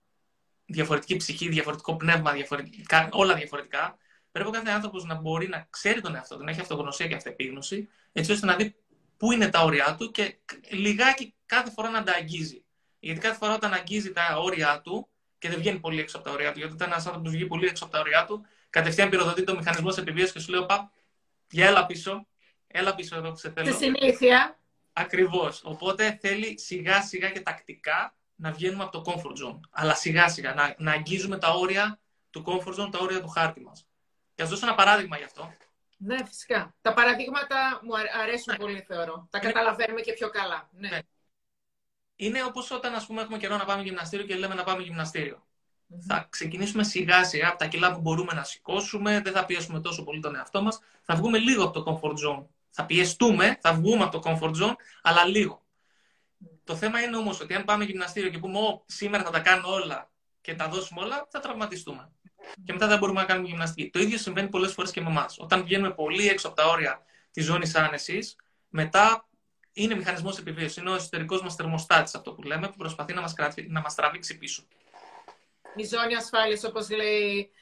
διαφορετική 0.66 1.16
ψυχή, 1.16 1.48
διαφορετικό 1.48 1.96
πνεύμα, 1.96 2.32
διαφορετικά, 2.32 3.08
όλα 3.12 3.34
διαφορετικά. 3.34 3.96
Πρέπει 4.30 4.48
ο 4.48 4.50
κάθε 4.50 4.70
άνθρωπος 4.70 5.04
να 5.04 5.14
μπορεί 5.14 5.48
να 5.48 5.66
ξέρει 5.70 6.00
τον 6.00 6.14
εαυτό 6.14 6.36
του, 6.36 6.44
να 6.44 6.50
έχει 6.50 6.60
αυτογνωσία 6.60 7.06
και 7.06 7.14
αυτεπίγνωση, 7.14 7.88
έτσι 8.12 8.32
ώστε 8.32 8.46
να 8.46 8.56
δει 8.56 8.74
πού 9.16 9.32
είναι 9.32 9.48
τα 9.48 9.62
όρια 9.62 9.96
του 9.98 10.10
και 10.10 10.38
λιγάκι 10.70 11.34
κάθε 11.46 11.70
φορά 11.70 11.90
να 11.90 12.02
τα 12.02 12.12
αγγίζει. 12.12 12.64
Γιατί 12.98 13.20
κάθε 13.20 13.36
φορά 13.36 13.54
όταν 13.54 13.72
αγγίζει 13.72 14.12
τα 14.12 14.38
όρια 14.38 14.80
του 14.80 15.08
και 15.38 15.48
δεν 15.48 15.58
βγαίνει 15.58 15.78
πολύ 15.78 16.00
έξω 16.00 16.16
από 16.16 16.26
τα 16.26 16.32
όρια 16.32 16.52
του, 16.52 16.58
γιατί 16.58 16.74
όταν 16.74 16.90
ένας 16.90 17.06
άνθρωπος 17.06 17.30
βγει 17.30 17.46
πολύ 17.46 17.66
έξω 17.66 17.84
από 17.84 17.92
τα 17.92 18.00
όρια 18.00 18.24
του, 18.24 18.46
κατευθείαν 18.70 19.08
πυροδοτεί 19.08 19.44
το 19.44 19.56
μηχανισμό 19.56 19.92
επιβίωσης 19.98 20.32
και 20.32 20.40
σου 20.40 20.50
λέει: 20.50 20.66
Πα, 20.66 20.92
για 21.50 21.66
έλα 21.66 21.86
πίσω, 21.86 22.26
έλα 22.66 22.94
πίσω 22.94 23.16
εδώ 23.16 23.30
που 23.30 23.36
σε 23.36 23.50
θέλω. 23.50 23.72
Στη 23.72 23.84
συνήθεια. 23.84 24.59
Ακριβώς. 24.92 25.62
Οπότε 25.64 26.18
θέλει 26.20 26.58
σιγά 26.58 27.02
σιγά 27.02 27.30
και 27.30 27.40
τακτικά 27.40 28.14
να 28.34 28.52
βγαίνουμε 28.52 28.82
από 28.82 29.02
το 29.02 29.12
comfort 29.12 29.46
zone. 29.46 29.60
Αλλά 29.70 29.94
σιγά 29.94 30.28
σιγά 30.28 30.54
να, 30.54 30.74
να 30.78 30.92
αγγίζουμε 30.92 31.38
τα 31.38 31.48
όρια 31.50 32.00
του 32.30 32.44
comfort 32.46 32.80
zone, 32.80 32.90
τα 32.90 32.98
όρια 32.98 33.20
του 33.20 33.28
χάρτη 33.28 33.60
μας. 33.60 33.86
Και 34.34 34.42
ας 34.42 34.48
δώσω 34.48 34.66
ένα 34.66 34.74
παράδειγμα 34.74 35.16
γι' 35.16 35.24
αυτό. 35.24 35.54
Ναι, 35.96 36.24
φυσικά. 36.26 36.74
Τα 36.80 36.94
παραδείγματα 36.94 37.80
μου 37.82 37.92
αρέσουν 38.22 38.52
ναι. 38.52 38.58
πολύ, 38.58 38.84
θεωρώ. 38.86 39.26
Τα 39.30 39.38
καταλαβαίνουμε 39.38 40.00
και 40.00 40.12
πιο 40.12 40.30
καλά. 40.30 40.68
Ναι. 40.72 40.88
ναι. 40.88 40.98
Είναι 42.16 42.44
όπως 42.44 42.70
όταν 42.70 42.94
ας 42.94 43.06
πούμε, 43.06 43.22
έχουμε 43.22 43.38
καιρό 43.38 43.56
να 43.56 43.64
πάμε 43.64 43.82
γυμναστήριο 43.82 44.26
και 44.26 44.36
λέμε 44.36 44.54
να 44.54 44.64
πάμε 44.64 44.82
γυμναστήριο. 44.82 45.46
Θα 46.06 46.26
ξεκινήσουμε 46.30 46.82
σιγά 46.84 47.24
σιγά 47.24 47.48
από 47.48 47.58
τα 47.58 47.66
κιλά 47.66 47.92
που 47.92 48.00
μπορούμε 48.00 48.32
να 48.32 48.44
σηκώσουμε, 48.44 49.20
δεν 49.20 49.32
θα 49.32 49.46
πιέσουμε 49.46 49.80
τόσο 49.80 50.04
πολύ 50.04 50.20
τον 50.20 50.36
εαυτό 50.36 50.62
μας. 50.62 50.80
Θα 51.02 51.14
βγούμε 51.14 51.38
λίγο 51.38 51.64
από 51.64 51.82
το 51.82 52.00
comfort 52.00 52.28
zone. 52.28 52.44
Θα 52.70 52.86
πιεστούμε, 52.86 53.58
θα 53.60 53.72
βγούμε 53.72 54.04
από 54.04 54.20
το 54.20 54.30
comfort 54.30 54.62
zone, 54.62 54.74
αλλά 55.02 55.24
λίγο. 55.24 55.64
Το 56.64 56.76
θέμα 56.76 57.00
είναι 57.00 57.16
όμως 57.16 57.40
ότι 57.40 57.54
αν 57.54 57.64
πάμε 57.64 57.84
γυμναστήριο 57.84 58.30
και 58.30 58.38
πούμε 58.38 58.58
Ω, 58.58 58.84
σήμερα 58.86 59.24
θα 59.24 59.30
τα 59.30 59.40
κάνω 59.40 59.72
όλα 59.72 60.10
και 60.40 60.54
τα 60.54 60.68
δώσουμε 60.68 61.00
όλα, 61.00 61.26
θα 61.30 61.40
τραυματιστούμε. 61.40 62.12
Και 62.64 62.72
μετά 62.72 62.86
δεν 62.86 62.98
μπορούμε 62.98 63.20
να 63.20 63.26
κάνουμε 63.26 63.48
γυμναστική. 63.48 63.90
Το 63.90 63.98
ίδιο 63.98 64.18
συμβαίνει 64.18 64.48
πολλές 64.48 64.72
φορές 64.72 64.90
και 64.90 65.00
με 65.00 65.08
εμάς. 65.08 65.36
Όταν 65.38 65.62
βγαίνουμε 65.62 65.94
πολύ 65.94 66.28
έξω 66.28 66.46
από 66.46 66.56
τα 66.56 66.66
όρια 66.66 67.02
της 67.30 67.44
ζώνης 67.44 67.74
άνεσης, 67.74 68.36
μετά 68.68 69.28
είναι 69.72 69.94
μηχανισμός 69.94 70.38
επιβίωσης. 70.38 70.76
Είναι 70.76 70.90
ο 70.90 70.94
εσωτερικός 70.94 71.42
μας 71.42 71.54
θερμοστάτης, 71.54 72.14
αυτό 72.14 72.32
που 72.32 72.42
λέμε, 72.42 72.68
που 72.68 72.76
προσπαθεί 72.76 73.12
να 73.14 73.20
μας 73.20 73.34
να 73.68 73.80
μας 73.80 73.94
τραβήξει 73.94 74.38
πίσω. 74.38 74.62
Η 75.76 75.84
ζώνη 75.84 76.14
ασφάλειας, 76.14 76.64
όπως 76.64 76.90
λέει 76.90 77.38
ε, 77.38 77.59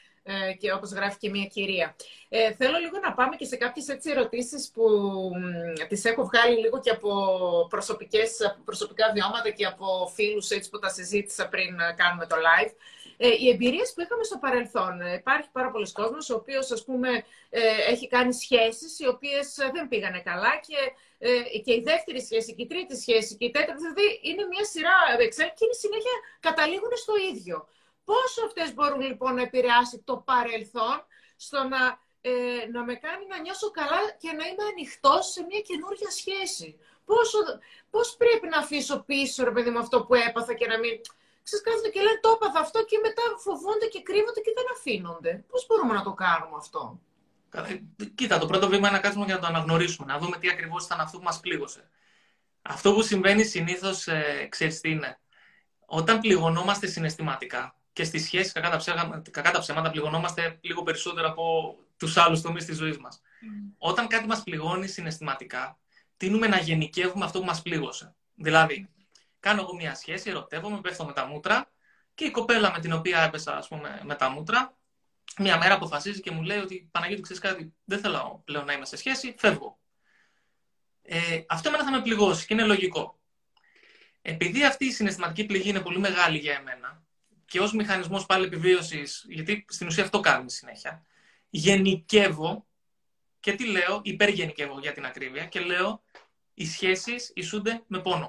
και 0.58 0.73
όπως 0.73 0.90
γράφει 0.90 1.18
και 1.18 1.30
μια 1.30 1.44
κυρία. 1.44 1.97
Ε, 2.28 2.52
θέλω 2.52 2.78
λίγο 2.78 2.99
να 2.99 3.12
πάμε 3.14 3.37
και 3.37 3.44
σε 3.44 3.56
κάποιες 3.56 3.88
έτσι 3.88 4.11
ερωτήσεις 4.11 4.70
που 4.75 4.85
τις 5.88 6.04
έχω 6.04 6.25
βγάλει 6.25 6.58
λίγο 6.58 6.80
και 6.80 6.90
από 6.90 7.11
προσωπικές, 7.70 8.56
προσωπικά 8.64 9.12
βιώματα 9.14 9.50
και 9.50 9.66
από 9.66 10.12
φίλους 10.14 10.50
έτσι, 10.50 10.70
που 10.70 10.78
τα 10.78 10.88
συζήτησα 10.88 11.49
πριν 11.49 11.76
κάνουμε 11.97 12.26
το 12.26 12.37
live. 12.37 12.73
Ε, 13.20 13.28
οι 13.28 13.49
εμπειρίες 13.49 13.92
που 13.94 14.00
είχαμε 14.00 14.25
στο 14.25 14.38
παρελθόν. 14.38 15.00
Ε, 15.00 15.14
υπάρχει 15.14 15.49
πάρα 15.52 15.70
πολλοί 15.70 15.92
κόσμος, 15.92 16.30
ο 16.30 16.35
οποίος, 16.35 16.70
ας 16.70 16.85
πούμε, 16.85 17.08
ε, 17.50 17.61
έχει 17.92 18.08
κάνει 18.08 18.32
σχέσεις 18.32 18.99
οι 18.99 19.06
οποίες 19.06 19.54
δεν 19.73 19.88
πήγανε 19.88 20.20
καλά 20.20 20.52
και, 20.66 20.78
ε, 21.18 21.58
και 21.64 21.73
η 21.75 21.82
δεύτερη 21.85 22.20
σχέση, 22.20 22.54
και 22.54 22.62
η 22.62 22.66
τρίτη 22.66 22.97
σχέση 22.97 23.37
και 23.37 23.44
η 23.44 23.50
τέταρτη, 23.50 23.80
δηλαδή 23.82 24.20
είναι 24.23 24.44
μια 24.52 24.64
σειρά 24.64 24.97
εξέλιξη 25.18 25.56
και 25.58 25.64
είναι 25.64 25.78
συνέχεια 25.85 26.16
καταλήγουν 26.40 26.92
στο 27.04 27.14
ίδιο. 27.32 27.56
Πόσο 28.10 28.40
αυτές 28.48 28.74
μπορούν 28.74 29.00
λοιπόν 29.00 29.34
να 29.34 29.42
επηρεάσει 29.42 29.96
το 30.08 30.16
παρελθόν 30.30 30.96
στο 31.36 31.58
να, 31.72 31.82
ε, 32.20 32.32
να 32.74 32.80
με 32.88 32.94
κάνει 33.04 33.24
να 33.32 33.38
νιώσω 33.38 33.70
καλά 33.70 34.00
και 34.22 34.30
να 34.38 34.44
είμαι 34.48 34.64
ανοιχτός 34.72 35.22
σε 35.34 35.40
μια 35.48 35.60
καινούργια 35.68 36.10
σχέση; 36.20 36.68
Πόσο, 37.04 37.38
πώς 37.90 38.06
πρέπει 38.22 38.46
να 38.48 38.58
αφήσω 38.58 38.96
πίσω, 39.10 39.44
ρε 39.44 39.50
παιδί 39.50 39.70
με 39.70 39.78
αυτό 39.78 39.96
που 40.04 40.14
έπαθα 40.14 40.52
και 40.54 40.66
να 40.66 40.78
μην 40.78 40.92
ξέρεις, 41.44 41.64
κάθονται 41.64 41.88
και 41.94 42.00
λένε 42.00 42.20
το 42.22 42.30
έπαθα 42.36 42.60
αυτό 42.60 42.78
και 42.84 42.98
μετά 43.06 43.24
φοβούνται 43.44 43.86
και 43.94 44.02
κρύβονται 44.02 44.40
και 44.40 44.52
δεν 44.58 44.66
αφήνονται. 44.76 45.32
Πώς 45.50 45.66
μπορούμε 45.66 45.94
να 45.94 46.02
το 46.02 46.12
κάνουμε 46.24 46.56
αυτό; 46.56 47.00
Κοίτα, 48.14 48.38
το 48.38 48.46
πρώτο 48.46 48.66
βήμα 48.68 48.88
είναι 48.88 48.96
να 48.96 49.02
κάτσουμε 49.04 49.24
για 49.24 49.34
να 49.34 49.40
το 49.40 49.46
αναγνωρίσουμε, 49.46 50.12
να 50.12 50.18
δούμε 50.18 50.36
τι 50.38 50.48
ακριβώς 50.48 50.84
ήταν 50.84 51.00
αυτό 51.00 51.18
που 51.18 51.24
μας 51.24 51.40
πλήγωσε. 51.40 51.90
Αυτό 52.62 52.92
που 52.94 53.02
συμβαίνει 53.02 53.44
συνήθως, 53.44 54.06
ε, 54.06 54.46
ξέρεις 54.50 54.80
τι 54.80 54.90
είναι. 54.90 55.18
Όταν 55.86 56.20
πληγωνόμαστε 56.20 56.86
συναισθηματικά 56.86 57.77
και 57.99 58.05
στις 58.05 58.25
σχέσεις, 58.25 58.52
κακά 58.52 58.71
τα, 58.71 58.76
ψέματα, 58.76 59.23
κακά 59.31 59.50
τα 59.50 59.59
ψέματα, 59.59 59.90
πληγωνόμαστε 59.90 60.59
λίγο 60.61 60.83
περισσότερο 60.83 61.28
από 61.28 61.76
τους 61.97 62.17
άλλους 62.17 62.40
τομείς 62.40 62.64
της 62.64 62.76
ζωής 62.76 62.99
μας. 62.99 63.21
Mm. 63.21 63.75
Όταν 63.78 64.07
κάτι 64.07 64.26
μας 64.26 64.43
πληγώνει 64.43 64.88
συναισθηματικά, 64.88 65.78
τείνουμε 66.17 66.47
να 66.47 66.59
γενικεύουμε 66.59 67.25
αυτό 67.25 67.38
που 67.38 67.45
μας 67.45 67.62
πλήγωσε. 67.62 68.14
Δηλαδή, 68.35 68.88
κάνω 69.40 69.61
εγώ 69.61 69.75
μια 69.75 69.95
σχέση, 69.95 70.31
ερωτεύομαι, 70.31 70.81
πέφτω 70.81 71.05
με 71.05 71.12
τα 71.12 71.26
μούτρα 71.26 71.71
και 72.14 72.25
η 72.25 72.31
κοπέλα 72.31 72.73
με 72.73 72.81
την 72.81 72.93
οποία 72.93 73.21
έπεσα 73.21 73.57
ας 73.57 73.69
πούμε, 73.69 74.00
με 74.05 74.14
τα 74.14 74.28
μούτρα, 74.28 74.76
μια 75.38 75.59
μέρα 75.59 75.75
αποφασίζει 75.75 76.21
και 76.21 76.31
μου 76.31 76.43
λέει 76.43 76.59
ότι 76.59 76.88
Παναγιώτη, 76.90 77.23
ξέρεις 77.23 77.43
κάτι, 77.43 77.75
δεν 77.85 77.99
θέλω 77.99 78.43
πλέον 78.45 78.64
να 78.64 78.73
είμαι 78.73 78.87
σε 78.87 78.97
σχέση, 78.97 79.35
φεύγω. 79.38 79.78
Ε, 81.02 81.40
αυτό 81.49 81.69
εμένα 81.69 81.85
θα 81.85 81.90
με 81.90 82.02
πληγώσει 82.02 82.47
και 82.47 82.55
είναι 82.55 82.64
λογικό. 82.64 83.19
Επειδή 84.23 84.64
αυτή 84.64 84.85
η 84.85 84.90
συναισθηματική 84.90 85.45
πληγή 85.45 85.69
είναι 85.69 85.81
πολύ 85.81 85.99
μεγάλη 85.99 86.38
για 86.38 86.55
εμένα 86.55 87.07
και 87.49 87.61
ως 87.61 87.73
μηχανισμός 87.73 88.26
πάλι 88.26 88.45
επιβίωσης, 88.45 89.25
γιατί 89.28 89.64
στην 89.69 89.87
ουσία 89.87 90.02
αυτό 90.02 90.21
κάνουμε 90.21 90.50
συνέχεια, 90.50 91.02
γενικεύω 91.50 92.67
και 93.40 93.52
τι 93.52 93.67
λέω, 93.67 94.00
υπεργενικεύω 94.02 94.78
για 94.81 94.93
την 94.93 95.05
ακρίβεια 95.05 95.45
και 95.45 95.61
λέω 95.61 96.02
οι 96.55 96.67
σχέσεις 96.67 97.33
ισούνται 97.35 97.83
με 97.87 98.00
πόνο. 98.00 98.28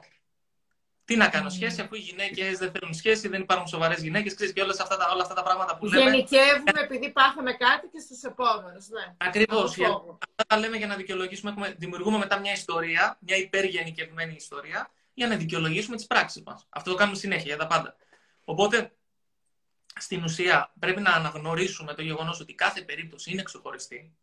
Τι 1.05 1.15
να 1.15 1.27
κάνω 1.27 1.49
σχέση, 1.49 1.81
αφού 1.81 1.95
οι 1.95 1.99
γυναίκες 1.99 2.57
δεν 2.57 2.71
θέλουν 2.71 2.93
σχέση, 2.93 3.27
δεν 3.27 3.41
υπάρχουν 3.41 3.67
σοβαρές 3.67 4.01
γυναίκες, 4.01 4.33
ξέρεις 4.33 4.53
και 4.53 4.61
όλα 4.61 4.75
αυτά, 4.79 4.97
τα, 4.97 5.09
όλα 5.13 5.21
αυτά 5.21 5.33
τα 5.33 5.43
πράγματα 5.43 5.77
που 5.77 5.85
λέμε. 5.85 6.03
Γενικεύουμε 6.03 6.81
επειδή 6.83 7.11
πάθαμε 7.11 7.53
κάτι 7.53 7.87
και 7.87 7.99
στους 7.99 8.21
επόμενους. 8.21 8.87
Ναι. 8.87 9.15
Ακριβώς. 9.17 9.77
Αυτά 9.79 10.43
τα 10.47 10.57
λέμε 10.57 10.77
για 10.77 10.87
να 10.87 10.95
δικαιολογήσουμε. 10.95 11.51
Έχουμε, 11.51 11.75
δημιουργούμε 11.77 12.17
μετά 12.17 12.39
μια 12.39 12.51
ιστορία, 12.51 13.17
μια 13.21 13.35
υπεργενικευμένη 13.35 14.33
ιστορία, 14.33 14.91
για 15.13 15.27
να 15.27 15.35
δικαιολογήσουμε 15.35 15.95
τις 15.95 16.05
πράξεις 16.05 16.43
μας. 16.45 16.65
Αυτό 16.69 16.91
το 16.91 16.95
κάνουμε 16.95 17.17
συνέχεια 17.17 17.45
για 17.45 17.57
τα 17.57 17.67
πάντα. 17.67 17.95
Οπότε, 18.43 18.91
στην 19.99 20.23
ουσία, 20.23 20.73
πρέπει 20.79 21.01
να 21.01 21.11
αναγνωρίσουμε 21.11 21.93
το 21.93 22.01
γεγονός 22.01 22.39
ότι 22.39 22.53
κάθε 22.53 22.81
περίπτωση 22.81 23.31
είναι 23.31 23.43
ξεχωριστή. 23.43 24.17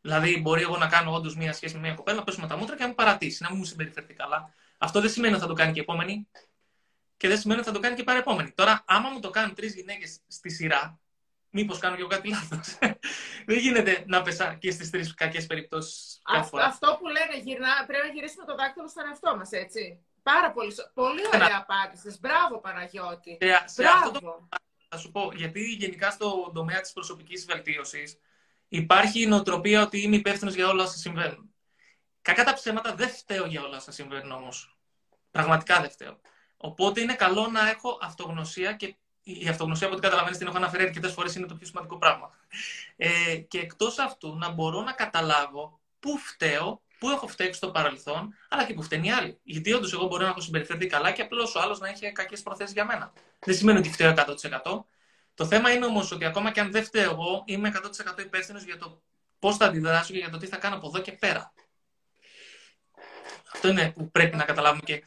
Δηλαδή, 0.00 0.40
μπορεί 0.40 0.62
εγώ 0.62 0.76
να 0.76 0.88
κάνω 0.88 1.12
όντως 1.12 1.36
μια 1.36 1.52
σχέση 1.52 1.74
με 1.74 1.80
μια 1.80 1.94
κοπέλα, 1.94 2.16
να 2.16 2.24
πέσουμε 2.24 2.46
τα 2.46 2.56
μούτρα 2.56 2.76
και 2.76 2.82
να 2.82 2.88
μου 2.88 2.94
παρατήσει, 2.94 3.42
να 3.42 3.54
μου 3.54 3.64
συμπεριφερθεί 3.64 4.14
καλά. 4.14 4.54
Αυτό 4.78 5.00
δεν 5.00 5.10
σημαίνει 5.10 5.32
ότι 5.32 5.42
θα 5.42 5.48
το 5.48 5.54
κάνει 5.54 5.72
και 5.72 5.80
επόμενη 5.80 6.28
και 7.16 7.28
δεν 7.28 7.38
σημαίνει 7.38 7.60
ότι 7.60 7.68
θα 7.68 7.74
το 7.74 7.80
κάνει 7.80 7.96
και 7.96 8.02
παρεπόμενη. 8.02 8.50
Τώρα, 8.50 8.84
άμα 8.86 9.08
μου 9.08 9.20
το 9.20 9.30
κάνουν 9.30 9.54
τρεις 9.54 9.74
γυναίκες 9.74 10.20
στη 10.26 10.50
σειρά, 10.50 11.00
μήπως 11.50 11.78
κάνω 11.78 11.94
και 11.94 12.00
εγώ 12.00 12.10
κάτι 12.10 12.28
λάθος. 12.28 12.78
δεν 13.48 13.58
γίνεται 13.58 14.04
να 14.06 14.22
πεσά 14.22 14.54
και 14.54 14.70
στις 14.70 14.90
τρεις 14.90 15.14
κακές 15.14 15.46
περιπτώσεις. 15.46 16.20
Αυτό, 16.24 16.58
αυτό 16.58 16.96
που 17.00 17.06
λένε, 17.06 17.42
γυρνά, 17.42 17.84
πρέπει 17.86 18.06
να 18.06 18.12
γυρίσουμε 18.12 18.44
το 18.44 18.54
δάκτυλο 18.54 18.88
στον 18.88 19.06
εαυτό 19.06 19.36
μας, 19.36 19.50
έτσι. 19.52 20.04
Πάρα 20.22 20.52
πολύ, 20.52 20.74
πολύ 20.94 21.22
ωραία 21.34 21.66
απάντηση. 21.68 22.18
Μπράβο, 22.20 22.60
Παναγιώτη. 22.60 23.38
Σε, 23.64 23.82
Μπράβο. 23.82 23.98
αυτό 23.98 24.20
το, 24.20 24.48
θα 24.90 24.98
σου 24.98 25.10
πω, 25.10 25.32
γιατί 25.34 25.60
γενικά 25.60 26.10
στον 26.10 26.52
τομέα 26.52 26.80
της 26.80 26.92
προσωπικής 26.92 27.44
βελτίωσης 27.44 28.18
υπάρχει 28.68 29.22
η 29.22 29.26
νοοτροπία 29.26 29.82
ότι 29.82 30.00
είμαι 30.00 30.16
υπεύθυνος 30.16 30.54
για 30.54 30.68
όλα 30.68 30.82
όσα 30.82 30.96
συμβαίνουν. 30.96 31.54
Κακά 32.22 32.44
τα 32.44 32.52
ψέματα 32.52 32.94
δεν 32.94 33.08
φταίω 33.08 33.46
για 33.46 33.62
όλα 33.62 33.76
όσα 33.76 33.92
συμβαίνουν 33.92 34.32
όμως. 34.32 34.78
Πραγματικά 35.30 35.80
δεν 35.80 35.90
φταίω. 35.90 36.20
Οπότε 36.56 37.00
είναι 37.00 37.14
καλό 37.14 37.46
να 37.46 37.68
έχω 37.68 37.98
αυτογνωσία 38.02 38.72
και 38.72 38.96
η 39.22 39.48
αυτογνωσία 39.48 39.86
από 39.86 39.96
ό,τι 39.96 40.04
καταλαβαίνεις 40.06 40.38
την 40.38 40.46
έχω 40.46 40.56
αναφέρει 40.56 40.82
αρκετές 40.82 41.12
φορές 41.12 41.34
είναι 41.34 41.46
το 41.46 41.54
πιο 41.54 41.66
σημαντικό 41.66 41.98
πράγμα. 41.98 42.30
Ε, 42.96 43.36
και 43.36 43.58
εκτός 43.58 43.98
αυτού 43.98 44.36
να 44.36 44.50
μπορώ 44.50 44.82
να 44.82 44.92
καταλάβω 44.92 45.80
πού 45.98 46.18
φταίω, 46.18 46.82
πού 47.00 47.10
έχω 47.10 47.26
φταίξει 47.26 47.52
στο 47.52 47.70
παρελθόν, 47.70 48.34
αλλά 48.48 48.64
και 48.64 48.74
πού 48.74 48.82
φταίνει 48.82 49.06
οι 49.06 49.10
άλλοι. 49.10 49.40
Γιατί 49.42 49.72
όντως 49.72 49.92
εγώ 49.92 50.06
μπορώ 50.06 50.22
να 50.22 50.28
έχω 50.28 50.40
συμπεριφερθεί 50.40 50.86
καλά 50.86 51.10
και 51.12 51.22
απλώς 51.22 51.54
ο 51.54 51.60
άλλος 51.60 51.78
να 51.78 51.88
έχει 51.88 52.12
κακές 52.12 52.42
προθέσεις 52.42 52.72
για 52.72 52.84
μένα. 52.84 53.12
Δεν 53.38 53.54
σημαίνει 53.54 53.78
ότι 53.78 53.90
φταίω 53.90 54.14
100%. 54.16 54.84
Το 55.34 55.46
θέμα 55.46 55.72
είναι 55.72 55.84
όμως 55.84 56.12
ότι 56.12 56.24
ακόμα 56.24 56.50
και 56.50 56.60
αν 56.60 56.70
δεν 56.70 56.84
φταίω 56.84 57.10
εγώ, 57.10 57.42
είμαι 57.46 57.72
100% 58.16 58.20
υπεύθυνος 58.20 58.64
για 58.64 58.78
το 58.78 59.02
πώς 59.38 59.56
θα 59.56 59.66
αντιδράσω 59.66 60.12
και 60.12 60.18
για 60.18 60.30
το 60.30 60.36
τι 60.36 60.46
θα 60.46 60.56
κάνω 60.56 60.76
από 60.76 60.86
εδώ 60.86 61.00
και 61.00 61.12
πέρα. 61.12 61.52
Αυτό 63.52 63.68
είναι 63.68 63.92
που 63.92 64.10
πρέπει 64.10 64.36
να 64.36 64.44
καταλάβουμε 64.44 64.82
και 64.84 65.02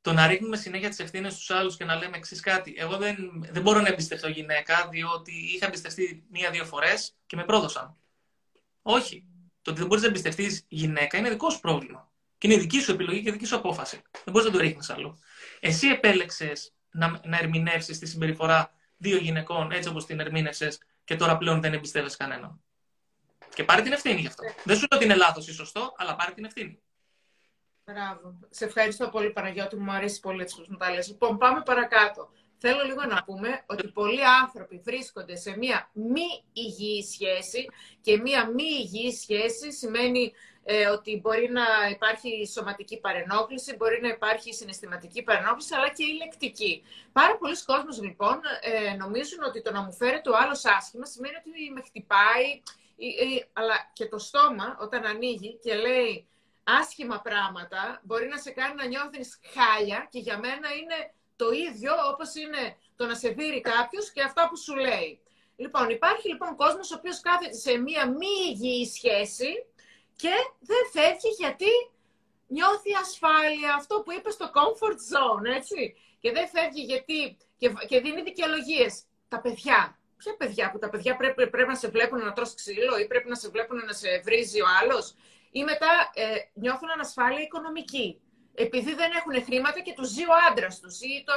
το 0.00 0.12
να 0.12 0.26
ρίχνουμε 0.26 0.56
συνέχεια 0.56 0.88
τις 0.88 0.98
ευθύνες 0.98 1.32
στους 1.32 1.50
άλλους 1.50 1.76
και 1.76 1.84
να 1.84 1.94
λέμε 1.96 2.16
εξής 2.16 2.40
κάτι. 2.40 2.74
Εγώ 2.76 2.96
δεν, 2.96 3.16
δεν 3.50 3.62
μπορώ 3.62 3.80
να 3.80 3.88
εμπιστευτώ 3.88 4.28
γυναίκα, 4.28 4.88
διότι 4.90 5.32
είχα 5.54 5.66
εμπιστευτεί 5.66 6.26
μία-δύο 6.30 6.64
φορές 6.64 7.16
και 7.26 7.36
με 7.36 7.44
πρόδωσαν. 7.44 7.96
Όχι. 8.82 9.33
Το 9.64 9.70
ότι 9.70 9.78
δεν 9.78 9.88
μπορείς 9.88 10.02
να 10.02 10.08
εμπιστευτείς 10.08 10.64
γυναίκα 10.68 11.18
είναι 11.18 11.30
δικό 11.30 11.50
σου 11.50 11.60
πρόβλημα. 11.60 12.10
Και 12.38 12.46
είναι 12.46 12.56
δική 12.56 12.80
σου 12.80 12.92
επιλογή 12.92 13.22
και 13.22 13.32
δική 13.32 13.44
σου 13.44 13.56
απόφαση. 13.56 14.02
Δεν 14.12 14.32
μπορείς 14.32 14.46
να 14.46 14.52
το 14.52 14.58
ρίχνεις 14.58 14.90
αλλού. 14.90 15.18
Εσύ 15.60 15.88
επέλεξες 15.88 16.74
να, 16.90 17.20
να 17.24 17.38
ερμηνεύσεις 17.38 17.98
τη 17.98 18.06
συμπεριφορά 18.06 18.72
δύο 18.96 19.16
γυναικών 19.16 19.72
έτσι 19.72 19.88
όπως 19.88 20.06
την 20.06 20.20
ερμήνευσες 20.20 20.78
και 21.04 21.16
τώρα 21.16 21.38
πλέον 21.38 21.60
δεν 21.60 21.72
εμπιστεύεσαι 21.72 22.16
κανέναν. 22.16 22.62
Και 23.54 23.64
πάρει 23.64 23.82
την 23.82 23.92
ευθύνη 23.92 24.20
γι' 24.20 24.26
αυτό. 24.26 24.42
Δεν 24.64 24.76
σου 24.76 24.86
λέω 24.90 24.98
ότι 24.98 25.04
είναι 25.04 25.14
λάθος 25.14 25.48
ή 25.48 25.52
σωστό, 25.52 25.94
αλλά 25.96 26.16
πάρει 26.16 26.32
την 26.32 26.44
ευθύνη. 26.44 26.82
Μπράβο. 27.84 28.38
Σε 28.50 28.64
ευχαριστώ 28.64 29.08
πολύ, 29.08 29.30
Παναγιώτη. 29.30 29.76
Μου 29.76 29.92
αρέσει 29.92 30.20
πολύ 30.20 30.42
έτσι 30.42 30.56
που 30.56 30.64
μου 30.68 30.76
τα 30.76 30.90
λες. 30.90 31.08
Λοιπόν, 31.08 31.38
πάμε 31.38 31.62
παρακάτω. 31.62 32.30
Θέλω 32.58 32.84
λίγο 32.84 33.04
να 33.04 33.24
πούμε 33.24 33.64
ότι 33.66 33.88
πολλοί 33.88 34.24
άνθρωποι 34.42 34.80
βρίσκονται 34.84 35.36
σε 35.36 35.56
μία 35.56 35.90
μη 35.92 36.44
υγιή 36.52 37.02
σχέση 37.02 37.68
και 38.00 38.16
μία 38.16 38.46
μη 38.46 38.64
υγιή 38.64 39.12
σχέση 39.12 39.72
σημαίνει 39.72 40.32
ε, 40.64 40.86
ότι 40.86 41.20
μπορεί 41.20 41.50
να 41.50 41.62
υπάρχει 41.90 42.46
σωματική 42.46 43.00
παρενόχληση, 43.00 43.76
μπορεί 43.76 44.00
να 44.00 44.08
υπάρχει 44.08 44.54
συναισθηματική 44.54 45.22
παρενόχληση, 45.22 45.74
αλλά 45.74 45.88
και 45.88 46.04
ηλεκτρική. 46.04 46.82
Πάρα 47.12 47.36
πολλοί 47.36 47.64
κόσμος 47.64 48.02
λοιπόν 48.02 48.40
ε, 48.60 48.94
νομίζουν 48.94 49.42
ότι 49.42 49.62
το 49.62 49.72
να 49.72 49.82
μου 49.82 49.92
φέρει 49.92 50.20
το 50.20 50.32
άλλος 50.34 50.64
άσχημα 50.64 51.06
σημαίνει 51.06 51.34
ότι 51.36 51.72
με 51.72 51.80
χτυπάει, 51.80 52.62
ε, 52.96 53.46
αλλά 53.52 53.90
και 53.92 54.06
το 54.06 54.18
στόμα 54.18 54.76
όταν 54.80 55.04
ανοίγει 55.04 55.58
και 55.62 55.74
λέει 55.74 56.28
άσχημα 56.64 57.20
πράγματα 57.20 58.00
μπορεί 58.02 58.26
να 58.28 58.38
σε 58.38 58.50
κάνει 58.50 58.74
να 58.74 58.86
νιώθεις 58.86 59.40
χάλια 59.54 60.08
και 60.10 60.18
για 60.18 60.38
μένα 60.38 60.68
είναι 60.74 61.14
το 61.36 61.50
ίδιο 61.50 61.92
όπως 62.12 62.34
είναι 62.34 62.76
το 62.96 63.06
να 63.06 63.14
σε 63.14 63.28
δείρει 63.28 63.60
κάποιος 63.60 64.10
και 64.10 64.22
αυτά 64.22 64.48
που 64.48 64.56
σου 64.58 64.74
λέει. 64.76 65.20
Λοιπόν, 65.56 65.90
υπάρχει 65.90 66.28
λοιπόν 66.28 66.56
κόσμος 66.56 66.90
ο 66.90 66.94
οποίος 66.98 67.20
κάθεται 67.20 67.56
σε 67.56 67.76
μία 67.76 68.08
μη 68.08 68.32
υγιή 68.50 68.86
σχέση 68.86 69.50
και 70.16 70.34
δεν 70.60 70.82
φεύγει 70.92 71.30
γιατί 71.38 71.72
νιώθει 72.46 72.92
ασφάλεια, 73.00 73.74
αυτό 73.74 74.02
που 74.02 74.12
είπες 74.12 74.34
στο 74.34 74.50
comfort 74.56 74.98
zone, 75.12 75.56
έτσι. 75.56 75.94
Και 76.20 76.32
δεν 76.32 76.48
φεύγει 76.48 76.82
γιατί 76.82 77.36
και, 77.56 77.68
και 77.88 78.00
δίνει 78.00 78.22
δικαιολογίες. 78.22 79.02
Τα 79.28 79.40
παιδιά. 79.40 79.98
Ποια 80.16 80.36
παιδιά 80.36 80.70
που 80.70 80.78
τα 80.78 80.88
παιδιά 80.90 81.16
πρέπει, 81.16 81.50
πρέπει 81.50 81.68
να 81.68 81.74
σε 81.74 81.88
βλέπουν 81.88 82.18
να 82.18 82.32
τρως 82.32 82.54
ξύλο 82.54 82.98
ή 82.98 83.06
πρέπει 83.06 83.28
να 83.28 83.34
σε 83.34 83.48
βλέπουν 83.48 83.76
να 83.76 83.92
σε 83.92 84.20
βρίζει 84.24 84.60
ο 84.60 84.66
άλλος 84.82 85.14
ή 85.50 85.64
μετά 85.64 86.10
ε, 86.14 86.24
νιώθουν 86.54 86.90
ανασφάλεια 86.90 87.42
οικονομική. 87.42 88.20
Επειδή 88.54 88.94
δεν 88.94 89.10
έχουν 89.12 89.44
χρήματα 89.44 89.80
και 89.80 89.92
τους 89.92 90.08
ζει 90.08 90.22
ο 90.22 90.34
άντρας 90.50 90.80
τους. 90.80 90.98
Το... 90.98 91.32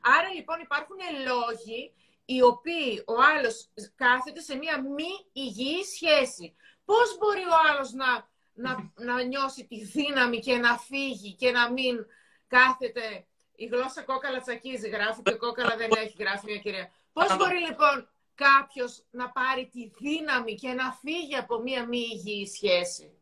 Άρα 0.00 0.28
λοιπόν 0.34 0.60
υπάρχουν 0.60 0.96
λόγοι 1.26 1.92
οι 2.24 2.42
οποίοι 2.42 3.02
ο 3.06 3.14
άλλος 3.36 3.68
κάθεται 3.94 4.40
σε 4.40 4.56
μία 4.56 4.82
μη 4.82 5.12
υγιή 5.32 5.82
σχέση. 5.84 6.54
Πώς 6.84 7.18
μπορεί 7.18 7.42
ο 7.42 7.70
άλλος 7.70 7.92
να, 7.92 8.28
να, 8.52 8.92
να 8.94 9.22
νιώσει 9.22 9.66
τη 9.66 9.84
δύναμη 9.84 10.38
και 10.38 10.56
να 10.56 10.78
φύγει 10.78 11.34
και 11.34 11.50
να 11.50 11.72
μην 11.72 12.06
κάθεται... 12.46 13.26
Η 13.54 13.66
γλώσσα 13.66 14.02
κόκαλα 14.02 14.40
τσακίζει, 14.40 14.88
γράφει 14.88 15.22
και 15.22 15.34
κόκαλα 15.34 15.76
δεν 15.76 15.90
έχει, 15.96 16.16
γράφει 16.18 16.44
μια 16.44 16.58
κυρία. 16.58 16.92
Πώς 17.12 17.36
μπορεί 17.36 17.58
λοιπόν 17.58 18.08
κάποιος 18.34 19.04
να 19.10 19.30
πάρει 19.30 19.68
τη 19.72 19.90
δύναμη 20.00 20.54
και 20.54 20.72
να 20.72 20.92
φύγει 20.92 21.36
από 21.36 21.58
μία 21.58 21.86
μη 21.86 21.98
υγιή 21.98 22.46
σχέση; 22.46 23.21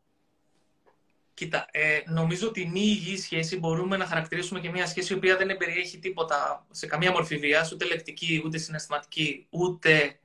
Κοίτα, 1.33 1.65
ε, 1.71 1.99
νομίζω 2.05 2.47
ότι 2.47 2.67
μη 2.67 2.81
υγιή 2.81 3.17
σχέση 3.17 3.57
μπορούμε 3.57 3.97
να 3.97 4.05
χαρακτηρίσουμε 4.05 4.59
και 4.59 4.69
μια 4.69 4.85
σχέση 4.87 5.13
η 5.13 5.15
οποία 5.15 5.37
δεν 5.37 5.57
περιέχει 5.57 5.99
τίποτα 5.99 6.67
σε 6.71 6.85
καμία 6.85 7.11
μορφή 7.11 7.37
βίας, 7.37 7.71
ούτε 7.71 7.85
λεκτική, 7.85 8.41
ούτε 8.45 8.57
συναισθηματική, 8.57 9.47
ούτε 9.49 10.19